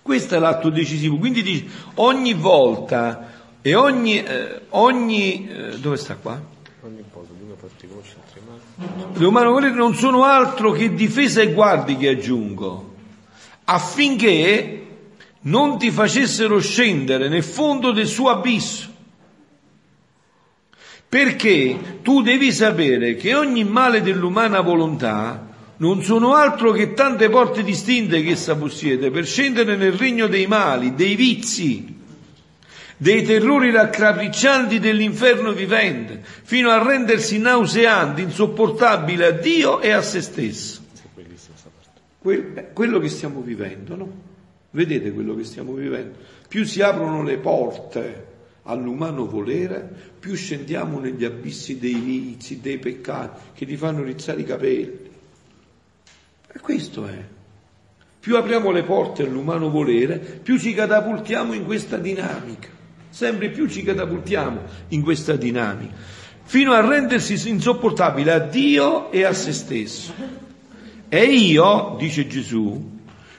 Questo 0.00 0.36
è 0.36 0.38
l'atto 0.38 0.70
decisivo. 0.70 1.18
Quindi 1.18 1.42
dice, 1.42 1.66
ogni 1.96 2.32
volta 2.32 3.32
e 3.60 3.74
ogni, 3.74 4.22
eh, 4.22 4.60
ogni 4.70 5.48
eh, 5.48 5.78
dove 5.78 5.96
sta 5.96 6.14
qua? 6.16 6.40
Ogni 6.80 7.04
volta, 7.12 7.32
l'uno 7.38 7.56
farti 7.56 7.86
conoscere, 7.86 8.20
altri 8.96 9.20
Le 9.20 9.26
umane 9.26 9.48
volere 9.48 9.74
non 9.74 9.94
sono 9.94 10.22
altro 10.24 10.70
che 10.70 10.94
difesa 10.94 11.42
e 11.42 11.52
guardi 11.52 11.96
che 11.96 12.08
aggiungo, 12.08 12.94
affinché 13.64 14.87
non 15.42 15.78
ti 15.78 15.90
facessero 15.90 16.58
scendere 16.60 17.28
nel 17.28 17.44
fondo 17.44 17.92
del 17.92 18.06
suo 18.06 18.30
abisso. 18.30 18.96
Perché 21.08 22.00
tu 22.02 22.20
devi 22.20 22.52
sapere 22.52 23.14
che 23.14 23.34
ogni 23.34 23.64
male 23.64 24.02
dell'umana 24.02 24.60
volontà 24.60 25.46
non 25.78 26.02
sono 26.02 26.34
altro 26.34 26.72
che 26.72 26.92
tante 26.92 27.30
porte 27.30 27.62
distinte 27.62 28.22
che 28.22 28.32
essa 28.32 28.56
possiede 28.56 29.10
per 29.10 29.24
scendere 29.24 29.76
nel 29.76 29.92
regno 29.92 30.26
dei 30.26 30.46
mali, 30.46 30.94
dei 30.94 31.14
vizi, 31.14 31.96
dei 32.96 33.22
terrori 33.22 33.70
raccapriccianti 33.70 34.80
dell'inferno 34.80 35.52
vivente, 35.52 36.20
fino 36.42 36.68
a 36.70 36.82
rendersi 36.82 37.38
nauseanti, 37.38 38.22
insopportabile 38.22 39.26
a 39.26 39.30
Dio 39.30 39.80
e 39.80 39.92
a 39.92 40.02
se 40.02 40.20
stesso. 40.20 40.82
Que- 42.18 42.70
quello 42.74 42.98
che 42.98 43.08
stiamo 43.08 43.40
vivendo, 43.40 43.96
no? 43.96 44.27
Vedete 44.78 45.10
quello 45.10 45.34
che 45.34 45.42
stiamo 45.42 45.72
vivendo? 45.72 46.16
Più 46.46 46.64
si 46.64 46.82
aprono 46.82 47.24
le 47.24 47.38
porte 47.38 48.26
all'umano 48.62 49.26
volere, 49.26 49.92
più 50.20 50.36
scendiamo 50.36 51.00
negli 51.00 51.24
abissi 51.24 51.80
dei 51.80 51.94
vizi, 51.94 52.60
dei 52.60 52.78
peccati 52.78 53.40
che 53.54 53.66
ti 53.66 53.76
fanno 53.76 54.04
rizzare 54.04 54.40
i 54.40 54.44
capelli. 54.44 55.10
E 56.52 56.60
questo 56.60 57.08
è. 57.08 57.18
Più 58.20 58.36
apriamo 58.36 58.70
le 58.70 58.84
porte 58.84 59.24
all'umano 59.24 59.68
volere, 59.68 60.18
più 60.18 60.56
ci 60.60 60.72
catapultiamo 60.74 61.54
in 61.54 61.64
questa 61.64 61.96
dinamica. 61.96 62.68
Sempre 63.10 63.50
più 63.50 63.66
ci 63.66 63.82
catapultiamo 63.82 64.60
in 64.90 65.02
questa 65.02 65.34
dinamica, 65.34 65.92
fino 66.44 66.70
a 66.70 66.86
rendersi 66.86 67.48
insopportabile 67.48 68.30
a 68.30 68.38
Dio 68.38 69.10
e 69.10 69.24
a 69.24 69.32
se 69.32 69.52
stesso. 69.52 70.12
E 71.08 71.24
io, 71.24 71.96
dice 71.98 72.28
Gesù, 72.28 72.96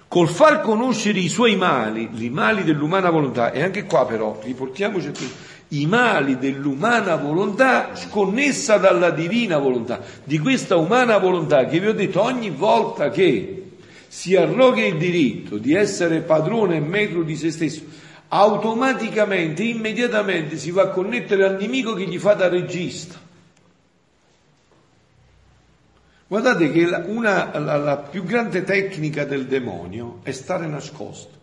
col 0.10 0.28
far 0.28 0.62
conoscere 0.62 1.20
i 1.20 1.30
suoi 1.30 1.56
mali, 1.56 2.10
i 2.16 2.30
mali 2.32 2.64
dell'umana 2.64 3.12
volontà, 3.12 3.52
e 3.52 3.62
anche 3.62 3.86
qua 3.86 4.08
però 4.08 4.40
riportiamoci 4.44 5.12
qui, 5.12 5.32
i 5.80 5.86
mali 5.86 6.40
dell'umana 6.40 7.16
volontà 7.16 7.92
sconnessa 7.94 8.78
dalla 8.78 9.12
divina 9.12 9.60
volontà, 9.60 10.02
di 10.24 10.40
questa 10.40 10.78
umana 10.78 11.20
volontà 11.20 11.66
che 11.66 11.80
vi 11.80 11.88
ho 11.88 11.94
detto 11.94 12.24
ogni 12.24 12.50
volta 12.50 13.12
che 13.12 13.74
si 14.08 14.36
arroga 14.36 14.84
il 14.84 14.98
diritto 14.98 15.58
di 15.58 15.76
essere 15.76 16.22
padrone 16.22 16.78
e 16.78 16.82
metro 16.82 17.22
di 17.22 17.36
se 17.36 17.52
stesso, 17.52 17.84
automaticamente, 18.30 19.62
immediatamente 19.62 20.58
si 20.58 20.72
va 20.72 20.84
a 20.84 20.90
connettere 20.90 21.46
al 21.46 21.58
nemico 21.60 21.94
che 21.94 22.06
gli 22.06 22.18
fa 22.18 22.34
da 22.34 22.50
regista. 22.50 23.29
Guardate 26.30 26.72
che 26.72 26.86
la, 26.86 27.04
una, 27.08 27.58
la, 27.58 27.78
la 27.78 27.98
più 27.98 28.24
grande 28.24 28.64
tecnica 28.64 29.26
del 29.26 29.48
demonio 29.48 30.20
è 30.22 30.32
stare 30.32 30.68
nascosto. 30.68 31.38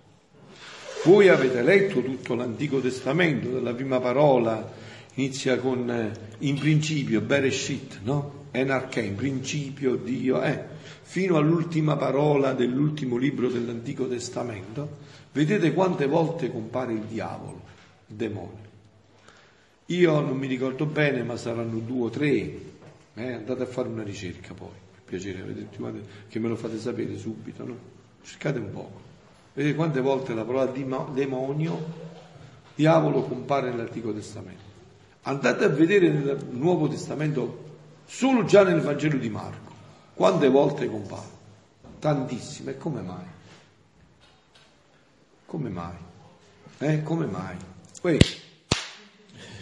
Voi 1.05 1.29
avete 1.29 1.61
letto 1.63 2.01
tutto 2.01 2.37
l'Antico 2.37 2.79
Testamento, 2.79 3.49
dalla 3.49 3.75
prima 3.75 3.99
parola 3.99 4.73
inizia 5.15 5.59
con 5.59 5.91
eh, 5.91 6.13
in 6.39 6.57
principio, 6.61 7.21
Bereshit, 7.21 7.99
no? 8.05 8.45
Enarche, 8.53 9.01
in 9.01 9.17
principio 9.17 9.97
Dio, 9.97 10.41
eh, 10.41 10.63
fino 11.03 11.37
all'ultima 11.37 11.97
parola 11.97 12.53
dell'ultimo 12.53 13.17
libro 13.17 13.49
dell'Antico 13.49 14.07
Testamento, 14.07 14.99
vedete 15.33 15.73
quante 15.73 16.07
volte 16.07 16.49
compare 16.49 16.93
il 16.93 17.03
diavolo, 17.09 17.61
il 18.07 18.15
demonio. 18.15 18.65
Io 19.87 20.21
non 20.21 20.37
mi 20.37 20.47
ricordo 20.47 20.87
bene, 20.87 21.25
ma 21.25 21.37
saranno 21.37 21.81
due 21.81 22.07
o 22.07 22.11
tre, 22.11 22.53
eh, 23.17 23.33
andate 23.33 23.63
a 23.63 23.67
fare 23.67 23.89
una 23.89 24.03
ricerca 24.03 24.53
poi, 24.53 24.69
per 24.93 25.03
piacere, 25.05 25.43
vedete, 25.43 25.79
che 26.29 26.39
me 26.39 26.49
lo 26.49 26.57
fate 26.57 26.79
sapere 26.79 27.17
subito, 27.17 27.65
no? 27.65 27.77
Cercate 28.23 28.59
un 28.59 28.71
po'. 28.71 28.91
Vedete 29.55 29.75
quante 29.75 30.01
volte 30.03 30.35
la 30.35 30.45
parola 30.45 30.67
demonio, 30.67 31.93
diavolo 32.75 33.23
compare 33.23 33.71
nell'Antico 33.71 34.13
Testamento. 34.13 34.65
Andate 35.23 35.65
a 35.65 35.69
vedere 35.69 36.11
nel 36.11 36.47
Nuovo 36.51 36.89
Testamento, 36.89 37.65
solo 38.05 38.45
già 38.45 38.63
nel 38.65 38.83
Vangelo 38.83 39.17
di 39.17 39.31
Marco, 39.31 39.73
quante 40.13 40.49
volte 40.49 40.87
compare. 40.87 41.35
Tantissime. 41.99 42.73
E 42.73 42.77
come 42.77 43.01
mai? 43.01 43.25
Come 45.47 45.69
mai? 45.71 45.97
Eh, 46.79 47.03
come 47.03 47.25
mai? 47.25 47.57
Poi, 48.03 48.19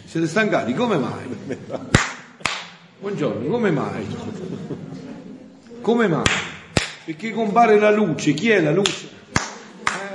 siete 0.05 0.27
stancati? 0.27 0.73
Come 0.73 0.97
mai? 0.97 2.07
Buongiorno, 3.05 3.47
come 3.51 3.69
mai? 3.69 4.03
Come 5.79 6.07
mai? 6.07 6.23
Perché 7.05 7.33
compare 7.33 7.77
la 7.77 7.91
luce, 7.91 8.33
chi 8.33 8.49
è 8.49 8.59
la 8.59 8.71
luce? 8.71 9.07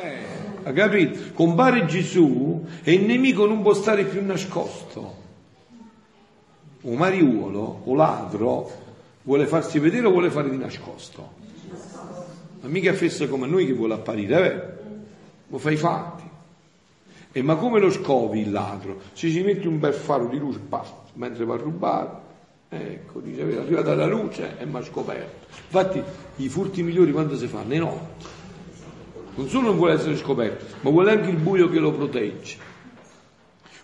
Eh, 0.03 0.65
ha 0.65 0.73
capito? 0.73 1.33
Compare 1.33 1.87
Gesù 1.87 2.67
e 2.83 2.95
il 2.95 3.05
nemico 3.05 3.47
non 3.47 3.62
può 3.62 3.75
stare 3.75 4.07
più 4.07 4.27
nascosto. 4.27 5.15
O 6.81 6.95
mariuolo 6.97 7.83
o 7.85 7.95
ladro 7.95 8.73
vuole 9.23 9.47
farsi 9.47 9.79
vedere 9.79 10.09
o 10.09 10.11
vuole 10.11 10.31
fare 10.33 10.51
di 10.51 10.57
nascosto? 10.57 11.31
Ma 12.61 12.69
mica 12.69 12.93
fessa 12.93 13.29
come 13.29 13.47
noi 13.47 13.67
che 13.67 13.73
vuole 13.73 13.95
apparire, 13.95 14.53
eh? 14.53 14.93
Lo 15.47 15.59
fai 15.59 15.77
fatti. 15.77 16.25
E 17.31 17.41
ma 17.41 17.55
come 17.55 17.79
lo 17.79 17.93
scovi 17.93 18.41
il 18.41 18.51
ladro? 18.51 18.99
Se 19.12 19.31
ci 19.31 19.43
metti 19.43 19.69
un 19.69 19.79
bel 19.79 19.95
faro 19.95 20.27
di 20.27 20.39
luce, 20.39 20.59
basta, 20.59 21.05
mentre 21.12 21.45
va 21.45 21.55
a 21.55 21.59
rubare, 21.59 22.29
Ecco, 22.72 23.18
dice, 23.18 23.51
è 23.51 23.56
arrivata 23.56 23.97
la 23.97 24.06
luce 24.06 24.56
e 24.56 24.64
mi 24.64 24.76
ha 24.76 24.84
scoperto. 24.84 25.47
Infatti 25.64 26.01
i 26.36 26.48
furti 26.48 26.84
migliori 26.84 27.10
quando 27.10 27.36
si 27.36 27.48
fanno? 27.48 27.66
Nei 27.66 27.78
notti. 27.78 28.26
Non 29.34 29.48
solo 29.48 29.68
non 29.68 29.76
vuole 29.76 29.94
essere 29.94 30.16
scoperto, 30.16 30.66
ma 30.82 30.90
vuole 30.90 31.10
anche 31.10 31.30
il 31.30 31.36
buio 31.36 31.68
che 31.68 31.80
lo 31.80 31.92
protegge. 31.92 32.59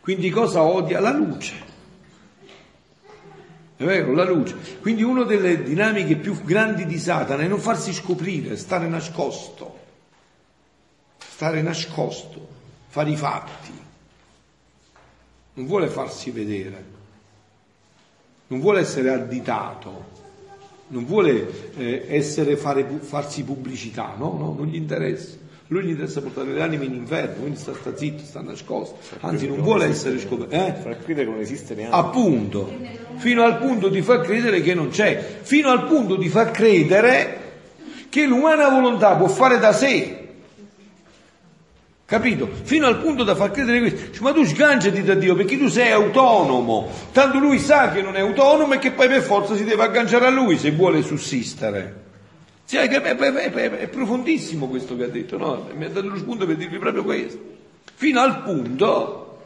Quindi 0.01 0.31
cosa 0.31 0.63
odia? 0.63 1.01
La 1.01 1.13
luce. 1.13 1.55
È 3.75 3.85
vero, 3.85 4.15
la 4.15 4.25
luce. 4.25 4.55
Quindi 4.81 5.03
una 5.03 5.25
delle 5.25 5.65
dinamiche 5.65 6.15
più 6.15 6.41
grandi 6.45 6.87
di 6.87 6.99
Satana 6.99 7.43
è 7.43 7.49
non 7.49 7.59
farsi 7.59 7.93
scoprire, 7.93 8.57
stare 8.57 8.87
nascosto. 8.87 9.79
Stare 11.19 11.61
nascosto, 11.61 12.49
fare 12.87 13.11
i 13.11 13.17
fatti. 13.17 13.73
Non 15.55 15.67
vuole 15.67 15.89
farsi 15.89 16.31
vedere 16.31 16.96
non 18.49 18.61
vuole 18.61 18.81
essere 18.81 19.11
additato, 19.11 20.15
non 20.89 21.05
vuole 21.05 21.73
eh, 21.77 22.07
essere, 22.09 22.57
fare, 22.57 22.87
farsi 23.01 23.43
pubblicità, 23.43 24.15
no? 24.17 24.37
no? 24.39 24.55
Non 24.57 24.67
gli 24.67 24.77
interessa. 24.77 25.45
Lui 25.69 25.83
gli 25.83 25.89
interessa 25.89 26.21
portare 26.23 26.53
le 26.53 26.63
anime 26.63 26.85
in 26.85 26.95
inferno, 26.95 27.41
quindi 27.41 27.59
sta, 27.59 27.75
sta 27.75 27.97
zitto, 27.97 28.23
sta 28.23 28.41
nascosto, 28.41 28.99
anzi 29.19 29.49
non 29.49 29.63
vuole 29.63 29.87
essere 29.87 30.21
scoperto. 30.21 30.55
Eh? 30.55 30.75
Far 30.81 31.03
credere 31.03 31.27
che 31.27 31.33
non 31.33 31.41
esiste 31.41 31.75
neanche. 31.75 31.97
Appunto, 31.97 32.73
fino 33.17 33.43
al 33.43 33.59
punto 33.59 33.89
di 33.89 34.01
far 34.01 34.21
credere 34.21 34.61
che 34.61 34.75
non 34.75 34.91
c'è, 34.91 35.41
fino 35.43 35.71
al 35.71 35.87
punto 35.87 36.15
di 36.15 36.29
far 36.29 36.53
credere 36.53 37.41
che 38.09 38.27
l'umana 38.27 38.69
volontà 38.69 39.17
può 39.17 39.27
fare 39.27 39.59
da 39.59 39.73
sé, 39.73 40.16
Capito? 42.07 42.49
Fino 42.63 42.87
al 42.87 43.01
punto 43.01 43.25
da 43.25 43.35
far 43.35 43.51
credere 43.51 43.81
questo. 43.81 44.23
Ma 44.23 44.33
tu 44.33 44.45
sganciati 44.45 45.03
da 45.03 45.15
Dio 45.15 45.35
perché 45.35 45.59
tu 45.59 45.67
sei 45.67 45.91
autonomo. 45.91 46.89
Tanto 47.11 47.39
lui 47.39 47.59
sa 47.59 47.91
che 47.91 48.01
non 48.01 48.15
è 48.15 48.21
autonomo 48.21 48.75
e 48.75 48.79
che 48.79 48.93
poi 48.93 49.09
per 49.09 49.23
forza 49.23 49.57
si 49.57 49.65
deve 49.65 49.83
agganciare 49.83 50.27
a 50.27 50.31
lui 50.31 50.57
se 50.57 50.71
vuole 50.71 51.03
sussistere. 51.03 52.05
Sì, 52.65 52.77
è, 52.77 53.89
profondissimo 53.89 54.69
questo 54.69 54.97
che 54.97 55.05
ha 55.05 55.09
detto, 55.09 55.37
no? 55.37 55.69
Mi 55.75 55.85
ha 55.85 55.89
dato 55.89 56.09
lo 56.09 56.17
spunto 56.17 56.47
per 56.47 56.55
dirvi 56.57 56.79
proprio 56.79 57.03
questo. 57.03 57.41
Fino 57.95 58.21
al 58.21 58.43
punto 58.43 59.41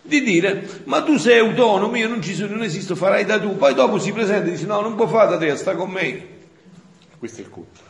di 0.00 0.22
dire, 0.22 0.66
ma 0.84 1.02
tu 1.02 1.18
sei 1.18 1.40
autonomo, 1.40 1.94
io 1.96 2.08
non 2.08 2.22
ci 2.22 2.34
sono, 2.34 2.54
non 2.54 2.62
esisto, 2.62 2.94
farai 2.94 3.26
da 3.26 3.38
tu. 3.38 3.54
Poi 3.54 3.74
dopo 3.74 3.98
si 3.98 4.12
presenta 4.12 4.48
e 4.48 4.52
dice, 4.52 4.64
no, 4.64 4.80
non 4.80 4.94
può 4.94 5.06
fare 5.06 5.28
da 5.28 5.36
te, 5.36 5.54
sta 5.56 5.74
con 5.74 5.90
me. 5.90 6.26
Questo 7.18 7.42
è 7.42 7.44
il 7.44 7.50
conto. 7.50 7.80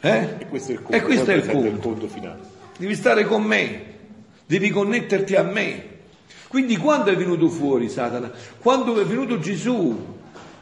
Eh? 0.00 0.28
E 0.38 0.46
questo 0.48 0.72
è 0.72 0.74
il 0.74 0.82
conto. 0.82 0.96
E 0.96 1.02
questo 1.02 1.30
è 1.30 1.34
il 1.34 1.46
conto. 1.46 1.66
il 1.68 1.78
conto 1.78 2.08
finale 2.08 2.55
devi 2.78 2.94
stare 2.94 3.24
con 3.24 3.42
me, 3.42 3.82
devi 4.46 4.70
connetterti 4.70 5.34
a 5.34 5.42
me. 5.42 5.94
Quindi 6.48 6.76
quando 6.76 7.10
è 7.10 7.16
venuto 7.16 7.48
fuori 7.48 7.88
Satana? 7.88 8.30
Quando 8.58 9.00
è 9.00 9.04
venuto 9.04 9.38
Gesù 9.38 10.14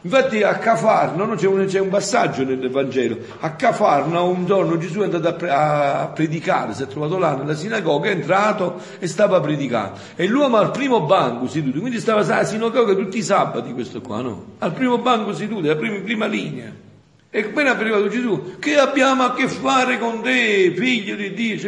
Infatti 0.05 0.43
a 0.43 0.59
Cafarno, 0.59 1.25
no, 1.25 1.33
c'è, 1.33 1.47
un, 1.47 1.65
c'è, 1.65 1.79
un, 1.79 1.89
passaggio 1.89 2.43
nel 2.43 2.69
Vangelo, 2.69 3.17
a 3.39 3.53
Cafarno 3.53 4.27
un 4.27 4.45
giorno 4.45 4.77
Gesù 4.77 4.99
è 4.99 5.05
andato 5.05 5.27
a, 5.29 5.33
pre- 5.33 5.49
a, 5.49 6.11
predicare, 6.13 6.75
si 6.75 6.83
è 6.83 6.87
trovato 6.87 7.17
là 7.17 7.33
nella 7.33 7.55
sinagoga, 7.55 8.09
è 8.09 8.11
entrato 8.11 8.79
e 8.99 9.07
stava 9.07 9.39
predicando. 9.41 9.97
E 10.15 10.27
l'uomo 10.27 10.57
al 10.57 10.69
primo 10.69 11.01
banco 11.07 11.47
seduto, 11.47 11.79
quindi 11.79 11.99
stava 11.99 12.21
alla 12.21 12.43
sinagoga 12.43 12.93
tutti 12.93 13.17
i 13.17 13.23
sabati 13.23 13.73
questo 13.73 13.99
qua, 14.01 14.21
no? 14.21 14.45
Al 14.59 14.73
primo 14.73 14.99
banco 14.99 15.33
seduto, 15.33 15.65
alla 15.65 15.75
prima, 15.75 15.97
prima 16.01 16.27
linea. 16.27 16.84
E 17.35 17.41
appena 17.41 17.73
è 17.73 17.75
arrivato 17.81 18.07
Gesù, 18.07 18.59
che 18.59 18.77
abbiamo 18.77 19.23
a 19.23 19.33
che 19.33 19.49
fare 19.49 19.99
con 19.99 20.21
te, 20.21 20.71
figlio 20.73 21.17
di 21.17 21.33
Dio? 21.33 21.59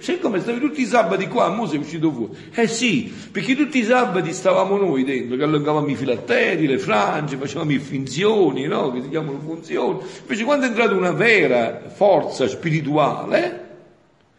Sai 0.00 0.18
come 0.18 0.40
stavi 0.40 0.58
tutti 0.58 0.80
i 0.80 0.84
sabati 0.84 1.28
qua, 1.28 1.48
mo 1.48 1.64
sei 1.68 1.78
uscito 1.78 2.10
fuori? 2.10 2.32
Eh 2.52 2.66
sì, 2.66 3.14
perché 3.30 3.54
tutti 3.54 3.78
i 3.78 3.84
sabati 3.84 4.32
stavamo 4.32 4.76
noi 4.76 5.04
dentro, 5.04 5.36
che 5.36 5.44
allungavamo 5.44 5.86
i 5.86 5.94
filatteri, 5.94 6.66
le 6.66 6.78
frange, 6.78 7.36
facevamo 7.36 7.70
finzioni, 7.78 8.66
no? 8.66 8.90
Che 8.90 9.02
si 9.02 9.10
chiamano 9.10 9.38
funzioni. 9.38 10.00
Invece 10.22 10.42
quando 10.42 10.64
è 10.64 10.68
entrata 10.70 10.92
una 10.92 11.12
vera 11.12 11.82
forza 11.86 12.48
spirituale, 12.48 13.68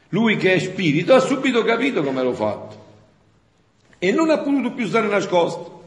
lui 0.10 0.36
che 0.36 0.56
è 0.56 0.60
spirito 0.60 1.14
ha 1.14 1.22
subito 1.22 1.64
capito 1.64 2.04
come 2.04 2.22
l'ho 2.22 2.34
fatto. 2.34 2.84
E 4.00 4.12
non 4.12 4.30
ha 4.30 4.40
potuto 4.40 4.74
più 4.74 4.86
stare 4.88 5.08
nascosto. 5.08 5.82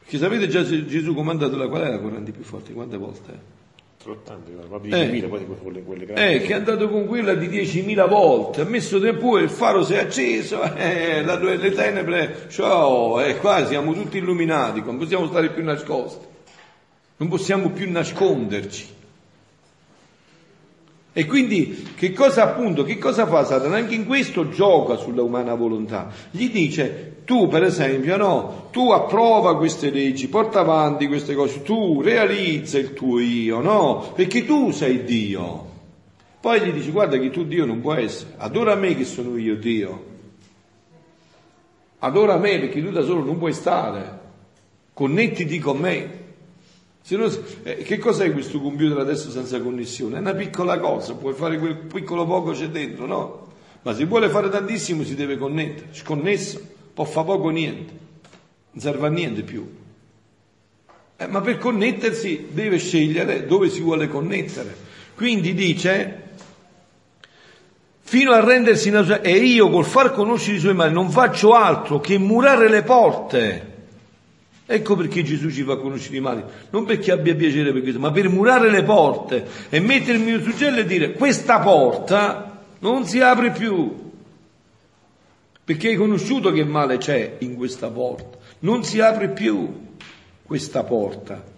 Perché 0.00 0.18
sapete 0.18 0.46
già 0.46 0.62
Gesù 0.62 1.14
comandato 1.14 1.56
la 1.56 1.68
qual 1.68 1.84
è 1.84 1.88
la 1.88 2.00
corrente 2.00 2.32
più 2.32 2.44
forte? 2.44 2.74
Quante 2.74 2.98
volte? 2.98 3.62
Trottanti, 4.04 4.52
ma 4.68 4.76
10.000, 4.76 5.28
poi 5.30 5.46
quelle, 5.62 5.82
quelle 5.82 6.04
grandi. 6.04 6.34
Eh, 6.34 6.40
che 6.42 6.52
è 6.52 6.56
andato 6.56 6.90
con 6.90 7.06
quella 7.06 7.32
di 7.32 7.48
10.000 7.48 8.06
volte, 8.06 8.60
ha 8.60 8.64
messo 8.64 9.00
tempo 9.00 9.38
il 9.38 9.48
faro 9.48 9.82
si 9.82 9.94
è 9.94 10.00
acceso, 10.00 10.60
eh, 10.76 11.24
la, 11.24 11.38
le 11.38 11.72
tenebre, 11.72 12.48
ciao, 12.50 13.22
e 13.22 13.30
eh, 13.30 13.36
qua 13.38 13.64
siamo 13.64 13.94
tutti 13.94 14.18
illuminati, 14.18 14.82
non 14.84 14.98
possiamo 14.98 15.26
stare 15.26 15.48
più 15.48 15.64
nascosti, 15.64 16.26
non 17.16 17.28
possiamo 17.30 17.70
più 17.70 17.90
nasconderci. 17.90 18.88
E 21.14 21.24
quindi 21.24 21.94
che 21.96 22.12
cosa 22.12 22.42
appunto, 22.42 22.84
che 22.84 22.98
cosa 22.98 23.26
fa 23.26 23.42
Satana? 23.46 23.76
Anche 23.76 23.94
in 23.94 24.04
questo 24.04 24.50
gioca 24.50 24.96
sulla 24.96 25.22
umana 25.22 25.54
volontà. 25.54 26.12
Gli 26.30 26.50
dice, 26.50 27.13
tu 27.24 27.48
per 27.48 27.62
esempio, 27.62 28.16
no, 28.16 28.68
tu 28.70 28.90
approva 28.90 29.56
queste 29.56 29.90
leggi, 29.90 30.28
porta 30.28 30.60
avanti 30.60 31.06
queste 31.06 31.34
cose, 31.34 31.62
tu 31.62 32.02
realizza 32.02 32.78
il 32.78 32.92
tuo 32.92 33.18
io, 33.18 33.60
no? 33.60 34.12
Perché 34.14 34.44
tu 34.44 34.70
sei 34.70 35.04
Dio. 35.04 35.72
Poi 36.40 36.60
gli 36.60 36.72
dici, 36.72 36.90
guarda 36.90 37.18
che 37.18 37.30
tu 37.30 37.44
Dio 37.44 37.64
non 37.64 37.80
può 37.80 37.94
essere, 37.94 38.34
adora 38.36 38.74
me 38.74 38.94
che 38.94 39.04
sono 39.04 39.36
io 39.38 39.56
Dio. 39.56 40.12
Adora 42.00 42.36
me 42.36 42.58
perché 42.58 42.84
tu 42.84 42.90
da 42.90 43.02
solo 43.02 43.24
non 43.24 43.38
puoi 43.38 43.54
stare. 43.54 44.20
Connettiti 44.92 45.58
con 45.58 45.78
me. 45.78 46.22
No, 47.06 47.30
eh, 47.62 47.76
che 47.76 47.98
cos'è 47.98 48.30
questo 48.32 48.60
computer 48.60 48.98
adesso 48.98 49.30
senza 49.30 49.60
connessione? 49.60 50.16
È 50.16 50.20
una 50.20 50.34
piccola 50.34 50.78
cosa, 50.78 51.14
puoi 51.14 51.32
fare 51.32 51.58
quel 51.58 51.76
piccolo 51.76 52.26
poco 52.26 52.52
c'è 52.52 52.68
dentro, 52.68 53.06
no? 53.06 53.52
Ma 53.82 53.94
se 53.94 54.04
vuole 54.04 54.28
fare 54.28 54.48
tantissimo 54.50 55.02
si 55.02 55.14
deve 55.14 55.36
connettere, 55.36 55.88
sconnesso, 55.92 56.60
può 56.94 57.04
fare 57.04 57.26
poco 57.26 57.48
niente, 57.50 57.92
non 58.70 58.82
serve 58.82 59.06
a 59.06 59.10
niente 59.10 59.42
più. 59.42 59.68
Eh, 61.16 61.26
ma 61.26 61.40
per 61.40 61.58
connettersi 61.58 62.46
deve 62.50 62.78
scegliere 62.78 63.46
dove 63.46 63.68
si 63.68 63.80
vuole 63.80 64.08
connettere. 64.08 64.74
Quindi 65.14 65.52
dice, 65.52 66.22
fino 68.00 68.32
a 68.32 68.40
rendersi 68.40 68.90
naturale, 68.90 69.22
e 69.22 69.36
io 69.36 69.68
col 69.68 69.84
far 69.84 70.12
conoscere 70.12 70.56
i 70.56 70.60
suoi 70.60 70.74
mali 70.74 70.92
non 70.92 71.10
faccio 71.10 71.52
altro 71.52 72.00
che 72.00 72.16
murare 72.18 72.68
le 72.68 72.82
porte 72.82 73.72
Ecco 74.66 74.96
perché 74.96 75.22
Gesù 75.22 75.50
ci 75.50 75.62
fa 75.62 75.76
conoscere 75.76 76.16
i 76.16 76.20
mali, 76.20 76.42
non 76.70 76.86
perché 76.86 77.12
abbia 77.12 77.34
piacere 77.34 77.70
per 77.70 77.82
questo, 77.82 78.00
ma 78.00 78.10
per 78.10 78.30
murare 78.30 78.70
le 78.70 78.82
porte 78.82 79.46
e 79.68 79.78
mettermi 79.78 80.32
un 80.32 80.42
suggello 80.42 80.80
e 80.80 80.86
dire 80.86 81.12
questa 81.12 81.58
porta 81.60 82.62
non 82.78 83.04
si 83.04 83.20
apre 83.20 83.50
più. 83.50 84.03
Perché 85.64 85.88
hai 85.88 85.96
conosciuto 85.96 86.52
che 86.52 86.64
male 86.64 86.98
c'è 86.98 87.36
in 87.38 87.56
questa 87.56 87.88
porta. 87.88 88.36
Non 88.60 88.84
si 88.84 89.00
apre 89.00 89.30
più 89.30 89.92
questa 90.42 90.84
porta. 90.84 91.52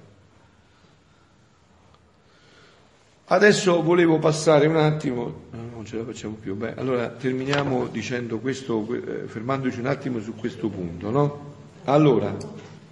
Adesso 3.29 3.83
volevo 3.83 4.21
passare 4.21 4.69
un 4.69 4.77
attimo, 4.77 5.47
non 5.51 5.85
ce 5.85 5.97
la 5.97 6.05
facciamo 6.05 6.37
più, 6.41 6.55
beh, 6.55 6.77
allora 6.77 7.09
terminiamo 7.09 7.89
dicendo 7.89 8.39
questo, 8.39 8.87
eh, 8.93 9.27
fermandoci 9.27 9.81
un 9.81 9.87
attimo 9.87 10.21
su 10.21 10.37
questo 10.37 10.69
punto, 10.69 11.11
no? 11.11 11.55
Allora, 11.87 12.37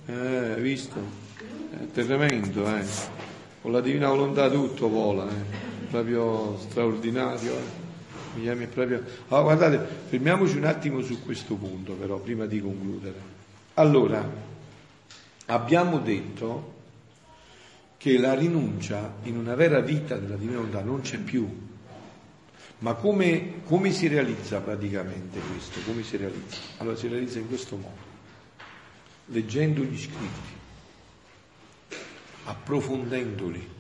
eh, 0.07 0.57
visto? 0.59 0.99
È 1.71 1.87
tremendo, 1.93 2.67
eh. 2.67 2.85
Con 3.63 3.71
la 3.71 3.81
divina 3.81 4.09
volontà 4.09 4.51
tutto 4.51 4.89
vola, 4.89 5.29
eh. 5.29 5.87
Proprio 5.89 6.59
straordinario, 6.59 7.53
eh. 7.53 7.84
Proprio... 8.67 9.03
Allora, 9.29 9.55
guardate, 9.55 9.87
fermiamoci 10.09 10.57
un 10.57 10.65
attimo 10.65 11.03
su 11.03 11.23
questo 11.23 11.55
punto, 11.55 11.93
però, 11.93 12.19
prima 12.19 12.47
di 12.47 12.61
concludere. 12.61 13.33
Allora, 13.75 14.29
abbiamo 15.47 15.99
detto 15.99 16.73
che 17.97 18.19
la 18.19 18.35
rinuncia 18.35 19.15
in 19.23 19.37
una 19.37 19.55
vera 19.55 19.81
vita 19.81 20.17
della 20.17 20.37
divina 20.37 20.59
volontà 20.59 20.83
non 20.83 21.01
c'è 21.01 21.19
più. 21.19 21.63
Ma 22.79 22.95
come, 22.95 23.63
come 23.65 23.93
si 23.93 24.09
realizza 24.09 24.61
praticamente 24.61 25.39
questo? 25.41 25.81
Come 25.87 26.03
si 26.03 26.17
realizza? 26.17 26.59
Allora 26.79 26.97
si 26.97 27.09
realizza 27.09 27.39
in 27.39 27.49
questo 27.49 27.77
modo 27.77 28.13
leggendo 29.27 29.83
gli 29.83 29.99
scritti, 29.99 30.53
approfondendoli. 32.45 33.73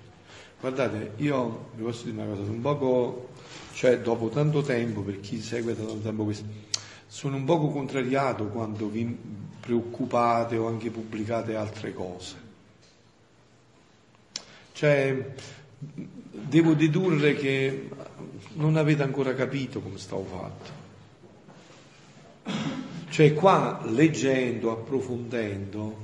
Guardate, 0.60 1.12
io 1.16 1.70
vi 1.74 1.82
posso 1.82 2.04
dire 2.04 2.16
una 2.16 2.30
cosa, 2.30 2.44
sono 2.44 2.54
un 2.54 2.62
poco, 2.62 3.28
cioè 3.74 3.98
dopo 4.00 4.28
tanto 4.28 4.62
tempo, 4.62 5.02
per 5.02 5.20
chi 5.20 5.40
segue 5.40 5.74
da 5.74 5.82
tanto 5.82 6.00
tempo 6.00 6.24
questo, 6.24 6.46
sono 7.06 7.36
un 7.36 7.44
poco 7.44 7.68
contrariato 7.68 8.46
quando 8.46 8.88
vi 8.88 9.16
preoccupate 9.60 10.56
o 10.56 10.68
anche 10.68 10.90
pubblicate 10.90 11.56
altre 11.56 11.92
cose. 11.92 12.36
Cioè, 14.72 15.34
devo 15.78 16.74
dedurre 16.74 17.34
che 17.34 17.88
non 18.54 18.76
avete 18.76 19.02
ancora 19.02 19.34
capito 19.34 19.80
come 19.80 19.98
stavo 19.98 20.24
fatto. 20.24 20.82
Cioè 23.10 23.34
qua 23.34 23.80
leggendo, 23.86 24.72
approfondendo, 24.72 25.96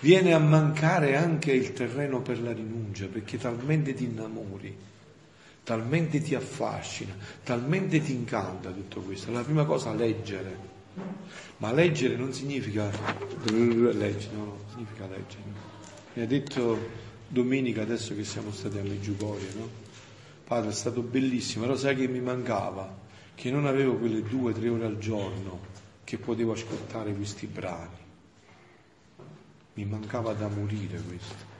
viene 0.00 0.32
a 0.32 0.38
mancare 0.38 1.16
anche 1.16 1.52
il 1.52 1.72
terreno 1.72 2.20
per 2.20 2.42
la 2.42 2.52
rinuncia, 2.52 3.06
perché 3.06 3.38
talmente 3.38 3.94
ti 3.94 4.04
innamori, 4.04 4.74
talmente 5.64 6.20
ti 6.20 6.34
affascina, 6.34 7.14
talmente 7.44 8.00
ti 8.00 8.12
incanta 8.12 8.70
tutto 8.70 9.00
questo. 9.00 9.30
La 9.30 9.42
prima 9.42 9.64
cosa 9.64 9.94
leggere, 9.94 10.70
ma 11.58 11.72
leggere 11.72 12.16
non 12.16 12.32
significa 12.32 12.90
leggere, 13.44 14.34
no, 14.34 14.58
significa 14.70 15.06
leggere. 15.06 15.42
Mi 16.14 16.22
ha 16.22 16.26
detto 16.26 17.00
domenica, 17.28 17.82
adesso 17.82 18.14
che 18.14 18.24
siamo 18.24 18.52
stati 18.52 18.78
a 18.78 18.82
Meggiugorie, 18.82 19.48
no? 19.56 19.68
Padre, 20.44 20.70
è 20.70 20.74
stato 20.74 21.00
bellissimo, 21.00 21.64
però 21.64 21.76
sai 21.76 21.96
che 21.96 22.08
mi 22.08 22.20
mancava? 22.20 23.00
Che 23.34 23.50
non 23.50 23.66
avevo 23.66 23.96
quelle 23.96 24.22
due, 24.22 24.52
tre 24.52 24.68
ore 24.68 24.84
al 24.84 24.98
giorno 24.98 25.70
che 26.04 26.18
potevo 26.18 26.52
ascoltare 26.52 27.14
questi 27.14 27.46
brani. 27.46 28.00
Mi 29.74 29.84
mancava 29.86 30.34
da 30.34 30.48
morire 30.48 31.00
questo. 31.00 31.50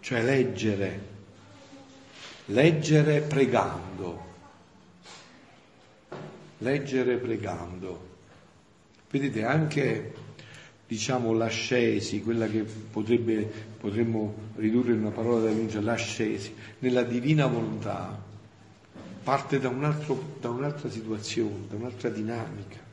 Cioè 0.00 0.22
leggere, 0.22 1.15
leggere 2.46 3.20
pregando, 3.22 4.24
leggere 6.58 7.16
pregando. 7.16 8.14
Vedete 9.10 9.44
anche 9.44 10.14
diciamo 10.86 11.32
l'ascesi, 11.32 12.22
quella 12.22 12.46
che 12.46 12.62
potrebbe, 12.62 13.50
potremmo 13.80 14.34
ridurre 14.56 14.92
in 14.92 15.00
una 15.00 15.10
parola 15.10 15.40
da 15.42 15.48
rinuncia, 15.48 15.80
l'ascesi, 15.80 16.54
nella 16.80 17.02
divina 17.02 17.46
volontà, 17.46 18.22
parte 19.24 19.58
da, 19.58 19.68
un 19.68 19.84
altro, 19.84 20.34
da 20.40 20.50
un'altra 20.50 20.88
situazione, 20.88 21.66
da 21.68 21.76
un'altra 21.76 22.08
dinamica. 22.10 22.84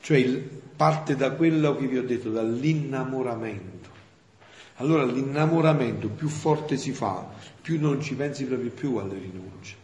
Cioè 0.00 0.42
parte 0.74 1.14
da 1.14 1.30
quello 1.30 1.76
che 1.76 1.86
vi 1.86 1.98
ho 1.98 2.02
detto, 2.02 2.30
dall'innamoramento. 2.30 3.90
Allora 4.76 5.04
l'innamoramento 5.04 6.08
più 6.08 6.28
forte 6.28 6.76
si 6.76 6.92
fa, 6.92 7.28
più 7.60 7.78
non 7.78 8.00
ci 8.00 8.14
pensi 8.14 8.44
proprio 8.44 8.70
più 8.70 8.96
alle 8.96 9.18
rinunce. 9.18 9.76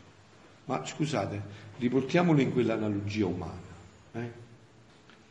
Ma 0.65 0.85
scusate, 0.85 1.40
riportiamolo 1.78 2.40
in 2.40 2.52
quell'analogia 2.52 3.27
umana, 3.27 3.60
eh, 4.12 4.32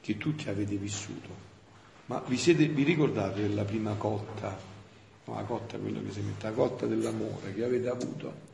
che 0.01 0.17
tutti 0.17 0.49
avete 0.49 0.75
vissuto. 0.75 1.45
Ma 2.05 2.23
vi, 2.25 2.37
siete, 2.37 2.67
vi 2.67 2.83
ricordate 2.83 3.41
della 3.41 3.63
prima 3.63 3.93
cotta 3.93 4.75
la 5.33 5.43
cotta, 5.43 5.77
quello 5.77 6.01
che 6.03 6.11
si 6.11 6.21
mette, 6.21 6.47
la 6.47 6.53
cotta 6.53 6.85
dell'amore 6.85 7.53
che 7.53 7.63
avete 7.63 7.89
avuto. 7.89 8.45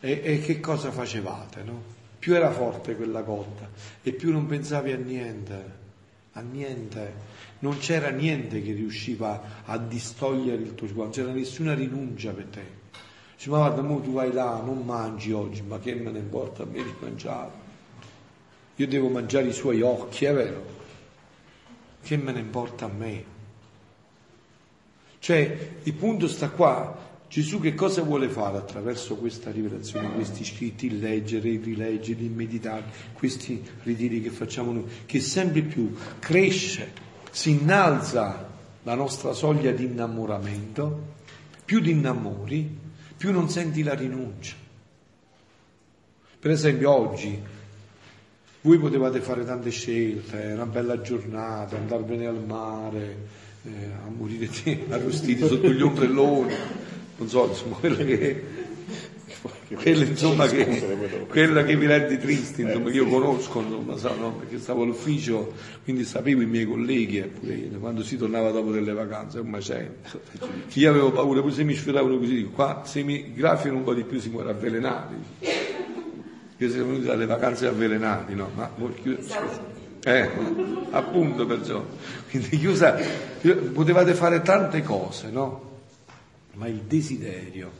E, 0.00 0.20
e 0.22 0.40
che 0.40 0.60
cosa 0.60 0.90
facevate, 0.90 1.62
no? 1.62 2.00
Più 2.18 2.34
era 2.34 2.50
forte 2.50 2.94
quella 2.94 3.22
cotta 3.22 3.68
e 4.02 4.12
più 4.12 4.30
non 4.30 4.46
pensavi 4.46 4.92
a 4.92 4.96
niente. 4.96 5.80
A 6.32 6.40
niente. 6.40 7.30
Non 7.60 7.78
c'era 7.78 8.10
niente 8.10 8.62
che 8.62 8.72
riusciva 8.72 9.64
a 9.64 9.78
distogliere 9.78 10.62
il 10.62 10.74
tuo 10.74 10.86
cuore, 10.88 11.02
non 11.02 11.10
c'era 11.10 11.32
nessuna 11.32 11.74
rinuncia 11.74 12.32
per 12.32 12.46
te. 12.46 12.80
Dice, 13.36 13.50
ma 13.50 13.58
guarda, 13.58 13.82
mo 13.82 14.00
tu 14.00 14.12
vai 14.12 14.32
là, 14.32 14.60
non 14.64 14.84
mangi 14.84 15.32
oggi, 15.32 15.62
ma 15.62 15.78
che 15.78 15.94
me 15.94 16.10
ne 16.10 16.18
importa 16.18 16.62
a 16.62 16.66
me 16.66 16.82
di 16.82 16.94
mangiare? 17.00 17.50
Io 18.76 18.86
devo 18.88 19.08
mangiare 19.08 19.48
i 19.48 19.52
suoi 19.52 19.82
occhi, 19.82 20.24
è 20.24 20.32
vero? 20.32 20.64
Che 22.02 22.16
me 22.16 22.32
ne 22.32 22.40
importa 22.40 22.86
a 22.86 22.88
me? 22.88 23.24
Cioè, 25.18 25.76
il 25.82 25.94
punto 25.94 26.26
sta 26.26 26.50
qua. 26.50 27.10
Gesù 27.32 27.60
che 27.60 27.72
cosa 27.72 28.02
vuole 28.02 28.28
fare 28.28 28.58
attraverso 28.58 29.16
questa 29.16 29.50
rivelazione, 29.50 30.12
questi 30.12 30.44
scritti, 30.44 31.00
leggere, 31.00 31.48
il 31.48 31.62
rileggere, 31.62 32.20
il 32.20 32.30
meditare, 32.30 32.84
questi 33.14 33.64
ritiri 33.84 34.20
che 34.20 34.28
facciamo 34.28 34.70
noi, 34.70 34.84
che 35.06 35.18
sempre 35.18 35.62
più 35.62 35.96
cresce, 36.18 36.92
si 37.30 37.52
innalza 37.52 38.50
la 38.82 38.94
nostra 38.94 39.32
soglia 39.32 39.70
di 39.70 39.84
innamoramento, 39.84 41.14
più 41.64 41.80
ti 41.80 41.88
innamori, 41.88 42.68
più 43.16 43.32
non 43.32 43.48
senti 43.48 43.82
la 43.82 43.94
rinuncia. 43.94 44.54
Per 46.38 46.50
esempio 46.50 46.90
oggi 46.90 47.42
voi 48.60 48.78
potevate 48.78 49.20
fare 49.22 49.46
tante 49.46 49.70
scelte, 49.70 50.52
una 50.52 50.66
bella 50.66 51.00
giornata, 51.00 51.78
andarvene 51.78 52.26
al 52.26 52.44
mare, 52.44 53.16
eh, 53.62 53.90
a 54.04 54.10
morire 54.10 54.50
arrostiti 54.90 55.46
sotto 55.46 55.70
gli 55.70 55.80
ombrelloni, 55.80 56.54
non 57.22 57.28
so, 57.28 57.46
insomma, 57.48 57.76
quello 57.76 57.96
che, 57.96 58.44
quello, 59.74 60.02
insomma, 60.02 60.46
che, 60.48 61.24
quella 61.28 61.62
che 61.62 61.76
mi 61.76 61.86
rende 61.86 62.18
triste, 62.18 62.62
insomma, 62.62 62.90
che 62.90 62.96
io 62.96 63.06
conosco, 63.06 63.60
insomma, 63.60 63.96
so, 63.96 64.14
no? 64.16 64.32
perché 64.32 64.58
stavo 64.58 64.82
all'ufficio, 64.82 65.52
quindi 65.84 66.04
sapevo 66.04 66.42
i 66.42 66.46
miei 66.46 66.66
colleghi, 66.66 67.18
eppure 67.18 67.54
io, 67.54 67.78
quando 67.78 68.02
si 68.02 68.16
tornava 68.16 68.50
dopo 68.50 68.72
delle 68.72 68.92
vacanze, 68.92 69.38
è 69.38 69.40
un 69.40 69.48
macello. 69.50 69.94
Io 70.72 70.90
avevo 70.90 71.12
paura, 71.12 71.40
poi 71.40 71.52
se 71.52 71.62
mi 71.62 71.74
sfilavano 71.74 72.18
così, 72.18 72.34
dico, 72.34 72.50
qua 72.50 72.82
se 72.84 73.02
mi 73.02 73.32
graffiano 73.32 73.76
un 73.76 73.84
po' 73.84 73.94
di 73.94 74.02
più 74.02 74.18
si 74.18 74.28
muore 74.28 74.50
avvelenati 74.50 75.14
che 76.62 76.70
siamo 76.70 76.86
venuti 76.86 77.06
dalle 77.06 77.26
vacanze 77.26 77.66
avvelenati, 77.66 78.34
no? 78.34 78.50
Ma 78.54 78.70
eh, 80.04 80.30
appunto 80.90 81.44
perciò. 81.44 81.84
Quindi 82.30 82.56
chiusa, 82.58 82.96
potevate 83.72 84.14
fare 84.14 84.42
tante 84.42 84.82
cose, 84.82 85.28
no? 85.30 85.70
Ma 86.54 86.66
il 86.68 86.82
desiderio 86.82 87.70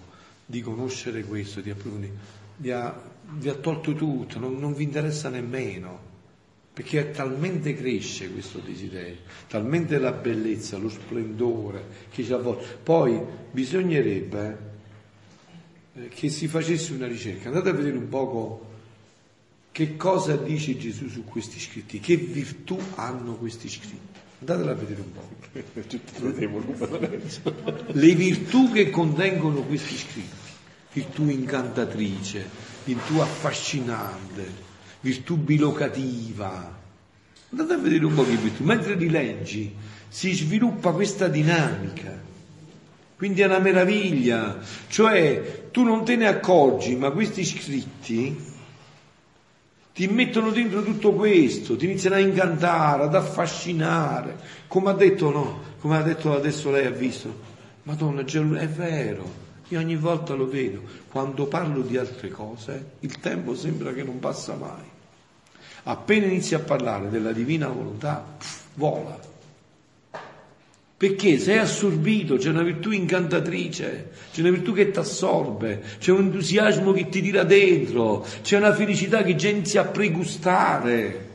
di 0.46 0.60
conoscere 0.60 1.24
questo, 1.24 1.60
di 1.60 1.70
approfondire, 1.70 2.12
vi 2.56 2.70
ha, 2.70 3.00
vi 3.32 3.48
ha 3.48 3.54
tolto 3.54 3.94
tutto, 3.94 4.38
non, 4.38 4.58
non 4.58 4.74
vi 4.74 4.84
interessa 4.84 5.28
nemmeno 5.28 6.10
perché 6.72 7.10
talmente 7.10 7.74
cresce 7.74 8.32
questo 8.32 8.58
desiderio, 8.58 9.18
talmente 9.46 9.98
la 9.98 10.12
bellezza, 10.12 10.78
lo 10.78 10.88
splendore 10.88 11.84
che 12.10 12.24
ci 12.24 12.32
avvolge. 12.32 12.78
Poi 12.82 13.20
bisognerebbe 13.50 14.58
eh, 15.94 16.08
che 16.08 16.30
si 16.30 16.48
facesse 16.48 16.94
una 16.94 17.06
ricerca, 17.06 17.48
andate 17.48 17.68
a 17.68 17.72
vedere 17.72 17.98
un 17.98 18.08
poco 18.08 18.70
che 19.70 19.96
cosa 19.96 20.36
dice 20.36 20.76
Gesù 20.78 21.08
su 21.08 21.24
questi 21.24 21.58
scritti? 21.58 22.00
Che 22.00 22.16
virtù 22.16 22.78
hanno 22.94 23.36
questi 23.36 23.68
scritti? 23.68 24.11
Andatela 24.42 24.72
a 24.72 24.74
vedere 24.74 25.00
un 25.00 25.12
po'. 25.12 25.30
Le 27.92 28.14
virtù 28.14 28.72
che 28.72 28.90
contengono 28.90 29.62
questi 29.62 29.96
scritti, 29.96 30.36
virtù 30.92 31.28
incantatrice, 31.28 32.48
virtù 32.84 33.18
affascinante, 33.18 34.44
virtù 35.00 35.36
bilocativa. 35.36 36.80
Andate 37.50 37.72
a 37.72 37.76
vedere 37.76 38.04
un 38.04 38.14
po' 38.14 38.24
che 38.24 38.34
virtù. 38.34 38.64
Mentre 38.64 38.96
li 38.96 39.08
leggi 39.08 39.72
si 40.08 40.32
sviluppa 40.32 40.90
questa 40.90 41.28
dinamica. 41.28 42.20
Quindi 43.16 43.42
è 43.42 43.46
una 43.46 43.60
meraviglia. 43.60 44.58
Cioè 44.88 45.68
tu 45.70 45.84
non 45.84 46.04
te 46.04 46.16
ne 46.16 46.26
accorgi, 46.26 46.96
ma 46.96 47.10
questi 47.10 47.44
scritti 47.44 48.50
ti 49.94 50.06
mettono 50.06 50.50
dentro 50.50 50.82
tutto 50.82 51.12
questo, 51.12 51.76
ti 51.76 51.84
iniziano 51.84 52.16
a 52.16 52.20
incantare, 52.20 53.04
ad 53.04 53.14
affascinare, 53.14 54.38
come 54.66 54.90
ha 54.90 54.94
detto, 54.94 55.30
no, 55.30 55.60
come 55.80 55.98
ha 55.98 56.02
detto 56.02 56.34
adesso 56.34 56.70
lei 56.70 56.86
ha 56.86 56.90
visto, 56.90 57.50
Madonna, 57.84 58.22
è 58.22 58.68
vero, 58.68 59.30
io 59.68 59.78
ogni 59.78 59.96
volta 59.96 60.34
lo 60.34 60.48
vedo, 60.48 60.82
quando 61.10 61.46
parlo 61.46 61.82
di 61.82 61.96
altre 61.96 62.30
cose, 62.30 62.92
il 63.00 63.18
tempo 63.18 63.54
sembra 63.54 63.92
che 63.92 64.02
non 64.02 64.18
passa 64.18 64.54
mai. 64.54 64.90
Appena 65.84 66.26
inizi 66.26 66.54
a 66.54 66.60
parlare 66.60 67.10
della 67.10 67.32
divina 67.32 67.68
volontà, 67.68 68.24
pff, 68.38 68.60
vola. 68.74 69.31
Perché 71.02 71.36
sei 71.40 71.58
assorbito, 71.58 72.36
c'è 72.36 72.50
una 72.50 72.62
virtù 72.62 72.92
incantatrice, 72.92 74.10
c'è 74.32 74.40
una 74.40 74.50
virtù 74.50 74.72
che 74.72 74.92
ti 74.92 75.00
assorbe, 75.00 75.82
c'è 75.98 76.12
un 76.12 76.26
entusiasmo 76.26 76.92
che 76.92 77.08
ti 77.08 77.20
tira 77.20 77.42
dentro, 77.42 78.24
c'è 78.40 78.56
una 78.56 78.72
felicità 78.72 79.24
che 79.24 79.32
inizia 79.48 79.80
a 79.80 79.86
pregustare, 79.86 81.28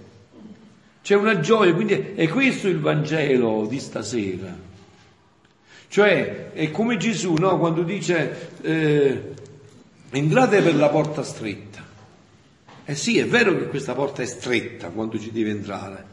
c'è 1.04 1.16
una 1.16 1.42
gioia, 1.42 1.74
quindi 1.74 2.14
è 2.16 2.30
questo 2.30 2.70
il 2.70 2.80
Vangelo 2.80 3.68
di 3.70 3.78
stasera. 3.82 4.58
Cioè, 5.90 6.54
è 6.54 6.72
come 6.72 6.96
Gesù, 6.96 7.34
no? 7.34 7.58
Quando 7.58 7.84
dice 7.84 8.52
eh, 8.62 9.22
entrate 10.12 10.62
per 10.62 10.76
la 10.76 10.88
porta 10.88 11.24
stretta. 11.24 11.84
Eh 12.86 12.96
sì, 12.96 13.18
è 13.18 13.28
vero 13.28 13.58
che 13.58 13.68
questa 13.68 13.94
porta 13.94 14.22
è 14.22 14.26
stretta 14.26 14.92
quando 14.92 15.20
ci 15.20 15.30
deve 15.34 15.50
entrare, 15.50 16.06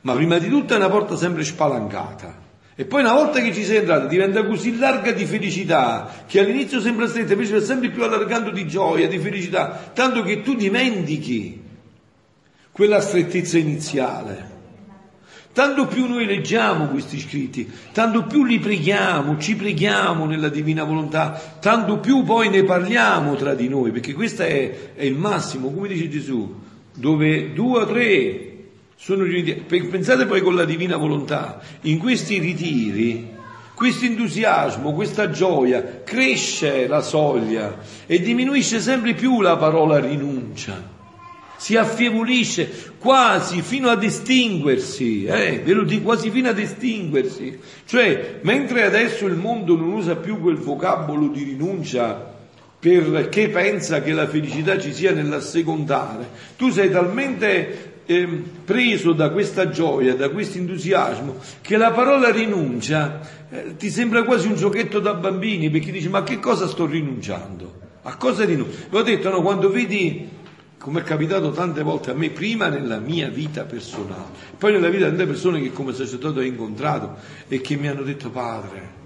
ma 0.00 0.14
prima 0.14 0.38
di 0.38 0.48
tutto 0.48 0.74
è 0.74 0.78
una 0.78 0.90
porta 0.90 1.16
sempre 1.16 1.44
spalancata. 1.44 2.47
E 2.80 2.84
poi 2.84 3.00
una 3.00 3.12
volta 3.12 3.40
che 3.40 3.52
ci 3.52 3.64
sei 3.64 3.78
entrato 3.78 4.06
diventa 4.06 4.46
così 4.46 4.78
larga 4.78 5.10
di 5.10 5.26
felicità 5.26 6.22
che 6.28 6.38
all'inizio 6.38 6.80
sembra 6.80 7.08
stretta, 7.08 7.32
invece 7.32 7.54
va 7.54 7.60
sempre 7.60 7.90
più 7.90 8.04
allargando 8.04 8.52
di 8.52 8.68
gioia, 8.68 9.08
di 9.08 9.18
felicità, 9.18 9.90
tanto 9.92 10.22
che 10.22 10.42
tu 10.42 10.54
dimentichi 10.54 11.60
quella 12.70 13.00
strettezza 13.00 13.58
iniziale. 13.58 14.50
Tanto 15.52 15.88
più 15.88 16.06
noi 16.06 16.24
leggiamo 16.24 16.86
questi 16.86 17.18
scritti, 17.18 17.68
tanto 17.90 18.26
più 18.26 18.44
li 18.44 18.60
preghiamo, 18.60 19.38
ci 19.38 19.56
preghiamo 19.56 20.24
nella 20.24 20.48
divina 20.48 20.84
volontà, 20.84 21.56
tanto 21.58 21.98
più 21.98 22.22
poi 22.22 22.48
ne 22.48 22.62
parliamo 22.62 23.34
tra 23.34 23.54
di 23.54 23.66
noi, 23.66 23.90
perché 23.90 24.14
questo 24.14 24.42
è, 24.42 24.92
è 24.94 25.02
il 25.02 25.16
massimo, 25.16 25.72
come 25.72 25.88
dice 25.88 26.08
Gesù, 26.08 26.54
dove 26.94 27.52
due 27.54 27.80
o 27.80 27.86
tre 27.86 28.57
sono 29.00 29.22
riuniti. 29.22 29.54
Pensate 29.62 30.26
poi 30.26 30.40
con 30.42 30.56
la 30.56 30.64
divina 30.64 30.96
volontà, 30.96 31.60
in 31.82 31.98
questi 31.98 32.38
ritiri, 32.38 33.36
questo 33.74 34.06
entusiasmo, 34.06 34.92
questa 34.92 35.30
gioia, 35.30 36.02
cresce 36.02 36.88
la 36.88 37.00
soglia 37.00 37.78
e 38.06 38.20
diminuisce 38.20 38.80
sempre 38.80 39.14
più 39.14 39.40
la 39.40 39.56
parola 39.56 40.00
rinuncia. 40.00 40.96
Si 41.56 41.76
affievolisce 41.76 42.92
quasi 42.98 43.62
fino 43.62 43.88
ad 43.88 44.02
estinguersi, 44.02 45.24
eh, 45.24 45.60
ve 45.64 45.72
lo 45.72 45.84
dico, 45.84 46.04
quasi 46.04 46.30
fino 46.30 46.48
ad 46.48 46.58
estinguersi. 46.58 47.58
Cioè, 47.84 48.40
mentre 48.42 48.84
adesso 48.84 49.26
il 49.26 49.34
mondo 49.34 49.76
non 49.76 49.92
usa 49.92 50.16
più 50.16 50.40
quel 50.40 50.56
vocabolo 50.56 51.28
di 51.28 51.44
rinuncia 51.44 52.34
perché 52.80 53.48
pensa 53.48 54.02
che 54.02 54.12
la 54.12 54.28
felicità 54.28 54.78
ci 54.78 54.92
sia 54.92 55.12
nell'assecondare, 55.12 56.28
tu 56.56 56.70
sei 56.70 56.90
talmente 56.90 57.97
eh, 58.10 58.26
preso 58.64 59.12
da 59.12 59.28
questa 59.28 59.68
gioia, 59.68 60.14
da 60.14 60.30
questo 60.30 60.56
entusiasmo, 60.56 61.36
che 61.60 61.76
la 61.76 61.90
parola 61.90 62.30
rinuncia 62.30 63.20
eh, 63.50 63.76
ti 63.76 63.90
sembra 63.90 64.22
quasi 64.22 64.46
un 64.46 64.54
giochetto 64.54 64.98
da 64.98 65.12
bambini, 65.12 65.68
perché 65.68 65.92
dici 65.92 66.08
ma 66.08 66.22
che 66.22 66.40
cosa 66.40 66.66
sto 66.66 66.86
rinunciando? 66.86 67.86
A 68.04 68.16
cosa 68.16 68.46
rinuncio? 68.46 68.86
Vi 68.88 68.96
ho 68.96 69.02
detto, 69.02 69.28
no, 69.28 69.42
quando 69.42 69.68
vedi, 69.68 70.26
come 70.78 71.00
è 71.00 71.02
capitato 71.02 71.50
tante 71.50 71.82
volte 71.82 72.10
a 72.10 72.14
me, 72.14 72.30
prima 72.30 72.68
nella 72.68 72.98
mia 72.98 73.28
vita 73.28 73.64
personale, 73.64 74.30
poi 74.56 74.72
nella 74.72 74.88
vita 74.88 75.04
tante 75.04 75.26
persone 75.26 75.60
che 75.60 75.70
come 75.70 75.92
sacerdote 75.92 76.38
ho 76.38 76.44
incontrato 76.44 77.16
e 77.46 77.60
che 77.60 77.76
mi 77.76 77.88
hanno 77.88 78.04
detto, 78.04 78.30
padre, 78.30 78.96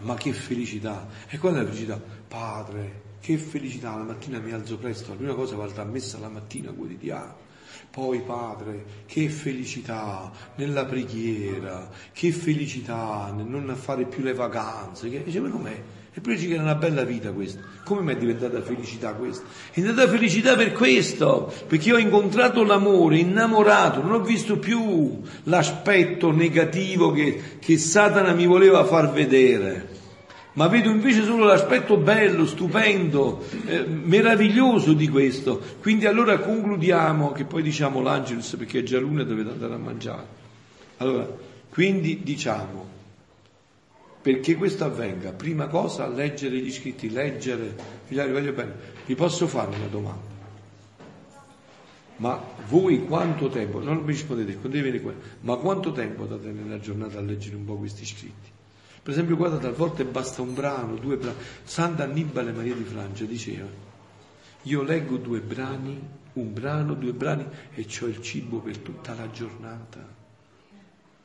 ma 0.00 0.16
che 0.16 0.34
felicità! 0.34 1.08
E 1.30 1.38
qual 1.38 1.54
è 1.54 1.56
la 1.56 1.64
felicità? 1.64 1.98
Padre, 2.28 3.08
che 3.22 3.38
felicità, 3.38 3.96
la 3.96 4.04
mattina 4.04 4.38
mi 4.38 4.52
alzo 4.52 4.76
presto, 4.76 5.12
la 5.12 5.16
prima 5.16 5.32
cosa 5.32 5.56
vado 5.56 5.80
a 5.80 5.84
messa 5.84 6.18
la 6.18 6.28
mattina 6.28 6.70
quotidiana 6.72 7.48
poi, 7.90 8.20
Padre, 8.20 8.84
che 9.06 9.28
felicità 9.28 10.30
nella 10.56 10.84
preghiera, 10.84 11.88
che 12.12 12.30
felicità 12.30 13.32
nel 13.34 13.46
non 13.46 13.74
fare 13.76 14.04
più 14.04 14.22
le 14.22 14.32
vacanze. 14.32 15.10
Che... 15.10 15.24
Dice, 15.24 15.40
ma 15.40 15.48
com'è? 15.48 15.82
Eppure 16.12 16.36
che 16.36 16.52
era 16.52 16.62
una 16.62 16.74
bella 16.74 17.04
vita 17.04 17.32
questa. 17.32 17.60
Come 17.84 18.02
mi 18.02 18.12
è 18.12 18.16
diventata 18.16 18.60
felicità 18.62 19.14
questa? 19.14 19.44
È 19.72 19.80
diventata 19.80 20.08
felicità 20.08 20.56
per 20.56 20.72
questo, 20.72 21.52
perché 21.66 21.92
ho 21.92 21.98
incontrato 21.98 22.64
l'amore, 22.64 23.18
innamorato, 23.18 24.02
non 24.02 24.12
ho 24.12 24.20
visto 24.20 24.58
più 24.58 25.20
l'aspetto 25.44 26.32
negativo 26.32 27.12
che, 27.12 27.58
che 27.60 27.78
Satana 27.78 28.32
mi 28.32 28.46
voleva 28.46 28.84
far 28.84 29.12
vedere. 29.12 29.89
Ma 30.54 30.66
vedo 30.66 30.90
invece 30.90 31.22
solo 31.22 31.44
l'aspetto 31.44 31.96
bello, 31.96 32.44
stupendo, 32.46 33.44
eh, 33.66 33.86
meraviglioso 33.86 34.92
di 34.92 35.08
questo. 35.08 35.60
Quindi 35.80 36.06
allora 36.06 36.38
concludiamo, 36.38 37.32
che 37.32 37.44
poi 37.44 37.62
diciamo 37.62 38.00
l'Angelus 38.00 38.56
perché 38.56 38.80
è 38.80 38.82
già 38.82 38.98
l'una 38.98 39.22
dovete 39.22 39.50
andare 39.50 39.74
a 39.74 39.78
mangiare. 39.78 40.26
Allora, 40.96 41.28
quindi 41.70 42.22
diciamo, 42.22 42.88
perché 44.20 44.56
questo 44.56 44.84
avvenga, 44.84 45.32
prima 45.32 45.68
cosa 45.68 46.08
leggere 46.08 46.56
gli 46.56 46.72
scritti, 46.72 47.10
leggere, 47.10 47.74
figliari 48.04 48.32
voglio 48.32 48.52
bene, 48.52 48.74
vi 49.06 49.14
posso 49.14 49.46
fare 49.46 49.74
una 49.74 49.86
domanda? 49.86 50.28
Ma 52.16 52.38
voi 52.68 53.06
quanto 53.06 53.48
tempo, 53.48 53.82
non 53.82 53.98
mi 53.98 54.06
rispondete, 54.08 54.58
ma 55.40 55.56
quanto 55.56 55.92
tempo 55.92 56.26
date 56.26 56.50
nella 56.50 56.78
giornata 56.78 57.18
a 57.18 57.22
leggere 57.22 57.56
un 57.56 57.64
po' 57.64 57.76
questi 57.76 58.04
scritti? 58.04 58.58
Per 59.02 59.12
esempio, 59.12 59.36
guardate, 59.36 59.66
a 59.66 59.72
volte 59.72 60.04
basta 60.04 60.42
un 60.42 60.52
brano, 60.52 60.96
due 60.96 61.16
brani. 61.16 61.38
Santa 61.64 62.04
Annibale 62.04 62.52
Maria 62.52 62.74
di 62.74 62.84
Francia 62.84 63.24
diceva, 63.24 63.66
io 64.62 64.82
leggo 64.82 65.16
due 65.16 65.40
brani, 65.40 65.98
un 66.34 66.52
brano, 66.52 66.94
due 66.94 67.12
brani 67.12 67.46
e 67.74 67.86
ho 68.00 68.06
il 68.06 68.20
cibo 68.20 68.58
per 68.58 68.78
tutta 68.78 69.14
la 69.14 69.30
giornata. 69.30 70.18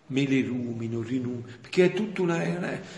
Me 0.07 0.27
le 0.27 0.41
rumino, 0.43 1.01
rinumino, 1.01 1.47
perché 1.59 1.85
è 1.85 1.93
tutto 1.93 2.21
una, 2.21 2.41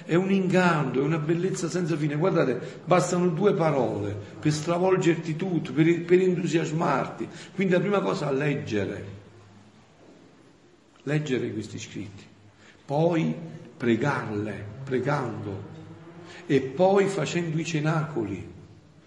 è 0.04 0.14
un 0.16 0.30
inganno, 0.30 0.99
è 0.99 1.04
una 1.04 1.18
bellezza 1.18 1.70
senza 1.70 1.95
fine. 1.95 2.16
Guardate, 2.16 2.82
bastano 2.84 3.30
due 3.30 3.54
parole 3.54 4.16
per 4.40 4.52
stravolgerti 4.52 5.36
tutto, 5.38 5.72
per, 5.72 6.04
per 6.04 6.20
entusiasmarti. 6.20 7.28
Quindi 7.56 7.74
la 7.74 7.80
prima 7.80 8.02
cosa 8.02 8.30
è 8.30 8.34
leggere, 8.34 9.06
leggere 11.04 11.52
questi 11.52 11.80
scritti. 11.80 12.36
Poi 12.88 13.36
pregarle, 13.76 14.66
pregando 14.86 15.62
e 16.46 16.62
poi 16.62 17.08
facendo 17.08 17.60
i 17.60 17.66
cenacoli, 17.66 18.48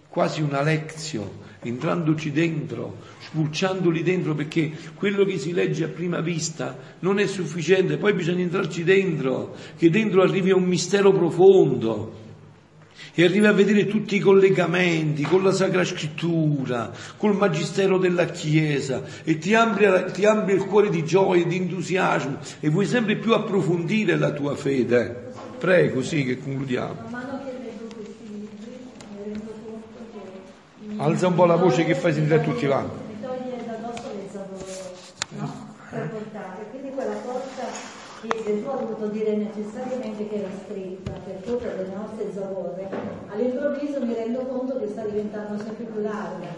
quasi 0.06 0.42
una 0.42 0.60
lezione, 0.60 1.48
entrandoci 1.62 2.30
dentro, 2.30 2.98
spulciandoli 3.20 4.02
dentro 4.02 4.34
perché 4.34 4.70
quello 4.94 5.24
che 5.24 5.38
si 5.38 5.54
legge 5.54 5.84
a 5.84 5.88
prima 5.88 6.20
vista 6.20 6.76
non 6.98 7.18
è 7.18 7.26
sufficiente, 7.26 7.96
poi 7.96 8.12
bisogna 8.12 8.42
entrarci 8.42 8.84
dentro, 8.84 9.56
che 9.78 9.88
dentro 9.88 10.20
arrivi 10.20 10.50
a 10.50 10.56
un 10.56 10.64
mistero 10.64 11.10
profondo 11.12 12.19
e 13.14 13.24
arrivi 13.24 13.46
a 13.46 13.52
vedere 13.52 13.86
tutti 13.86 14.16
i 14.16 14.20
collegamenti 14.20 15.22
con 15.22 15.42
la 15.42 15.52
Sacra 15.52 15.84
Scrittura, 15.84 16.90
col 17.16 17.36
Magistero 17.36 17.98
della 17.98 18.26
Chiesa 18.26 19.02
e 19.24 19.38
ti 19.38 19.54
amplia, 19.54 20.04
ti 20.04 20.24
amplia 20.24 20.54
il 20.54 20.64
cuore 20.64 20.90
di 20.90 21.04
gioia, 21.04 21.44
di 21.44 21.56
entusiasmo 21.56 22.38
e 22.60 22.68
vuoi 22.68 22.86
sempre 22.86 23.16
più 23.16 23.34
approfondire 23.34 24.16
la 24.16 24.30
tua 24.30 24.54
fede. 24.54 25.32
Prego, 25.58 26.02
sì, 26.02 26.24
che 26.24 26.38
concludiamo. 26.38 27.08
Alza 30.96 31.28
un 31.28 31.34
po' 31.34 31.46
la 31.46 31.56
voce 31.56 31.84
che 31.84 31.94
fai 31.94 32.12
sentire 32.12 32.36
a 32.36 32.40
tutti 32.40 32.66
quanti. 32.66 32.94
Mi 33.08 33.20
toglie 33.22 33.64
da 33.64 33.72
addosso 33.72 34.12
le 34.14 34.28
zavorre, 34.30 34.92
no? 35.38 35.74
Per 35.88 36.08
portare. 36.10 36.66
Quindi 36.70 36.90
quella 36.90 37.14
che 38.20 38.42
Gesù 38.44 38.68
ha 38.68 38.76
dovuto 38.76 39.06
dire 39.06 39.34
necessariamente 39.36 40.28
che 40.28 40.34
era 40.36 40.48
stretta 40.64 41.12
per 41.24 41.36
tutte 41.42 41.74
le 41.74 41.86
nostre 41.94 42.30
zavorre, 42.34 42.88
all'improvviso 43.28 44.04
mi 44.04 44.12
rendo 44.12 44.40
conto 44.40 44.78
che 44.78 44.88
sta 44.88 45.04
diventando 45.04 45.56
sempre 45.62 45.84
più 45.84 46.02
larga 46.02 46.48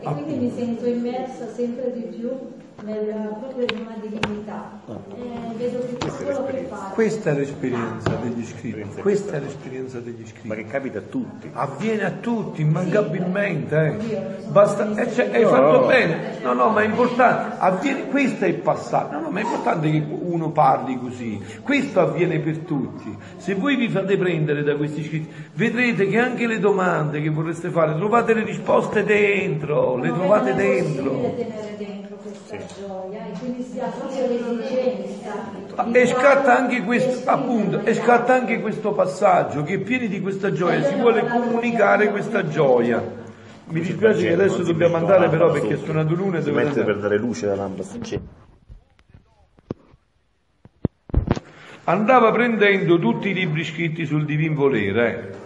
e 0.00 0.04
quindi 0.04 0.34
mi 0.34 0.52
sento 0.56 0.86
immersa 0.86 1.46
sempre 1.52 1.92
di 1.92 2.02
più 2.16 2.30
nella 2.82 3.36
propria 3.40 3.66
divinità. 4.00 4.80
Eh, 4.86 5.54
vedo 5.56 5.78
che 5.80 5.96
tutto 5.96 6.12
quello 6.12 6.44
che 6.44 6.66
fa. 6.68 6.90
Questa 6.92 7.30
è 7.30 7.34
l'esperienza 7.34 8.10
degli 8.22 8.44
scritti, 8.44 9.00
questa 9.00 9.36
è 9.36 9.40
l'esperienza 9.40 9.98
degli 10.00 10.26
scritti. 10.26 10.46
Ma 10.46 10.54
che 10.54 10.66
capita 10.66 10.98
a 10.98 11.02
tutti. 11.02 11.50
Avviene 11.52 12.04
a 12.04 12.10
tutti, 12.10 12.60
immancabilmente. 12.60 13.96
Eh. 13.98 14.48
Basta, 14.48 14.94
eh, 14.94 15.10
cioè, 15.12 15.30
hai 15.32 15.44
fatto 15.44 15.86
bene. 15.86 16.38
No, 16.42 16.52
no, 16.52 16.68
ma 16.68 16.82
è 16.82 16.84
importante. 16.84 17.56
Avviene, 17.58 18.08
questo 18.08 18.44
è 18.44 18.48
il 18.48 18.56
passato. 18.56 19.14
No, 19.14 19.20
no, 19.20 19.30
ma 19.30 19.40
è 19.40 19.42
importante 19.42 19.90
che 19.90 20.06
uno 20.36 20.50
parli 20.50 20.98
così. 20.98 21.40
Questo 21.62 22.00
avviene 22.00 22.38
per 22.38 22.58
tutti. 22.58 23.16
Se 23.36 23.54
voi 23.54 23.76
vi 23.76 23.88
fate 23.88 24.16
prendere 24.16 24.62
da 24.62 24.76
questi 24.76 25.02
scritti, 25.02 25.32
vedrete 25.54 26.06
che 26.06 26.18
anche 26.18 26.46
le 26.46 26.58
domande 26.58 27.20
che 27.20 27.30
vorreste 27.30 27.70
fare, 27.70 27.96
trovate 27.96 28.34
le 28.34 28.44
risposte 28.44 29.02
dentro, 29.02 29.96
le 29.96 30.12
trovate 30.12 30.54
dentro. 30.54 31.10
tenere 31.10 31.74
dentro 31.78 32.16
questa 32.16 32.56
gioia 32.78 33.26
e 33.26 33.38
quindi 33.38 33.62
si 33.62 33.80
ha 33.80 33.86
proprio 33.86 34.26
l'esigenza. 34.26 35.92
E 35.92 36.06
scatta 36.06 36.56
anche 36.56 36.82
questo, 36.82 37.28
appunto, 37.28 37.84
e 37.84 37.94
scatta 37.94 38.34
anche 38.34 38.60
questo 38.60 38.92
passaggio 38.92 39.62
che 39.62 39.78
pieni 39.78 40.08
di 40.08 40.20
questa 40.20 40.52
gioia 40.52 40.82
si 40.84 40.94
vuole 40.94 41.26
comunicare 41.26 42.10
questa 42.10 42.46
gioia. 42.46 43.24
Mi 43.68 43.80
dispiace 43.80 44.28
che 44.28 44.32
adesso 44.32 44.62
dobbiamo 44.62 44.96
andare 44.96 45.28
però 45.28 45.50
perché 45.50 45.74
è 45.74 45.76
suonato 45.76 46.14
l'una 46.14 46.38
e 46.38 46.42
dovete 46.42 46.84
per 46.84 46.98
dare 46.98 47.18
luce 47.18 47.46
alla 47.46 47.62
lampada. 47.62 48.45
Andava 51.88 52.32
prendendo 52.32 52.98
tutti 52.98 53.28
i 53.28 53.32
libri 53.32 53.62
scritti 53.62 54.06
sul 54.06 54.24
divin 54.24 54.54
volere, 54.54 55.36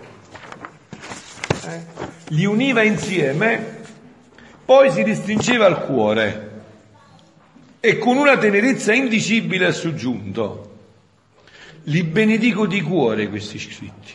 eh? 1.66 1.86
li 2.28 2.46
univa 2.46 2.82
insieme, 2.82 3.82
poi 4.64 4.90
si 4.90 5.02
ristringeva 5.02 5.66
al 5.66 5.84
cuore 5.84 6.62
e 7.78 7.98
con 7.98 8.16
una 8.16 8.38
tenerezza 8.38 8.94
indicibile 8.94 9.66
ha 9.66 9.72
soggiunto, 9.72 10.78
li 11.84 12.04
benedico 12.04 12.66
di 12.66 12.80
cuore 12.80 13.28
questi 13.28 13.58
scritti, 13.58 14.14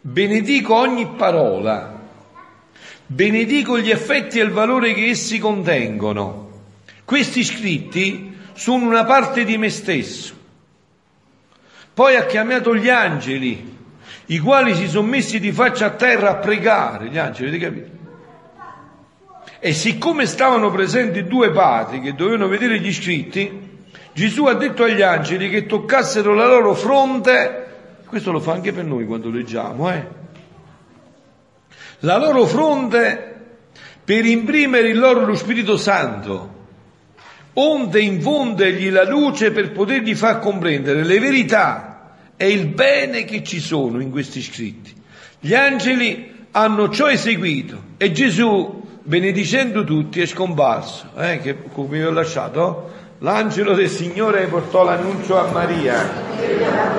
benedico 0.00 0.76
ogni 0.76 1.08
parola, 1.16 2.00
benedico 3.04 3.80
gli 3.80 3.90
effetti 3.90 4.38
e 4.38 4.44
il 4.44 4.50
valore 4.50 4.94
che 4.94 5.08
essi 5.08 5.40
contengono. 5.40 6.50
Questi 7.04 7.42
scritti 7.42 8.36
sono 8.52 8.86
una 8.86 9.04
parte 9.04 9.42
di 9.42 9.58
me 9.58 9.70
stesso. 9.70 10.38
Poi 12.00 12.16
ha 12.16 12.24
chiamato 12.24 12.74
gli 12.74 12.88
angeli, 12.88 13.76
i 14.28 14.38
quali 14.38 14.74
si 14.74 14.88
sono 14.88 15.06
messi 15.06 15.38
di 15.38 15.52
faccia 15.52 15.84
a 15.84 15.90
terra 15.90 16.30
a 16.30 16.36
pregare, 16.36 17.10
gli 17.10 17.18
angeli, 17.18 17.48
avete 17.48 17.64
capito? 17.66 17.90
E 19.58 19.74
siccome 19.74 20.24
stavano 20.24 20.70
presenti 20.70 21.24
due 21.24 21.50
padri 21.50 22.00
che 22.00 22.14
dovevano 22.14 22.48
vedere 22.48 22.80
gli 22.80 22.90
scritti, 22.90 23.84
Gesù 24.14 24.46
ha 24.46 24.54
detto 24.54 24.84
agli 24.84 25.02
angeli 25.02 25.50
che 25.50 25.66
toccassero 25.66 26.32
la 26.32 26.46
loro 26.46 26.72
fronte, 26.72 27.66
questo 28.06 28.32
lo 28.32 28.40
fa 28.40 28.54
anche 28.54 28.72
per 28.72 28.86
noi 28.86 29.04
quando 29.04 29.28
leggiamo, 29.28 29.92
eh? 29.92 30.06
La 31.98 32.16
loro 32.16 32.46
fronte 32.46 33.58
per 34.02 34.24
imprimere 34.24 34.88
in 34.88 34.96
loro 34.96 35.26
lo 35.26 35.34
Spirito 35.34 35.76
Santo, 35.76 36.64
onde 37.52 38.00
infondegli 38.00 38.88
la 38.88 39.04
luce 39.04 39.50
per 39.50 39.72
potergli 39.72 40.14
far 40.14 40.38
comprendere 40.38 41.04
le 41.04 41.18
verità 41.18 41.88
e 42.42 42.48
il 42.48 42.68
bene 42.68 43.26
che 43.26 43.44
ci 43.44 43.60
sono 43.60 44.00
in 44.00 44.10
questi 44.10 44.40
scritti. 44.40 44.94
Gli 45.40 45.52
angeli 45.52 46.46
hanno 46.52 46.88
ciò 46.88 47.10
eseguito 47.10 47.82
e 47.98 48.12
Gesù, 48.12 48.82
benedicendo 49.02 49.84
tutti, 49.84 50.22
è 50.22 50.26
scomparso. 50.26 51.10
Eh, 51.18 51.38
che, 51.40 51.54
come 51.70 51.98
vi 51.98 52.04
ho 52.04 52.10
lasciato? 52.10 52.92
L'angelo 53.18 53.74
del 53.74 53.90
Signore 53.90 54.46
portò 54.46 54.84
l'annuncio 54.84 55.38
a 55.38 55.50
Maria. 55.50 56.88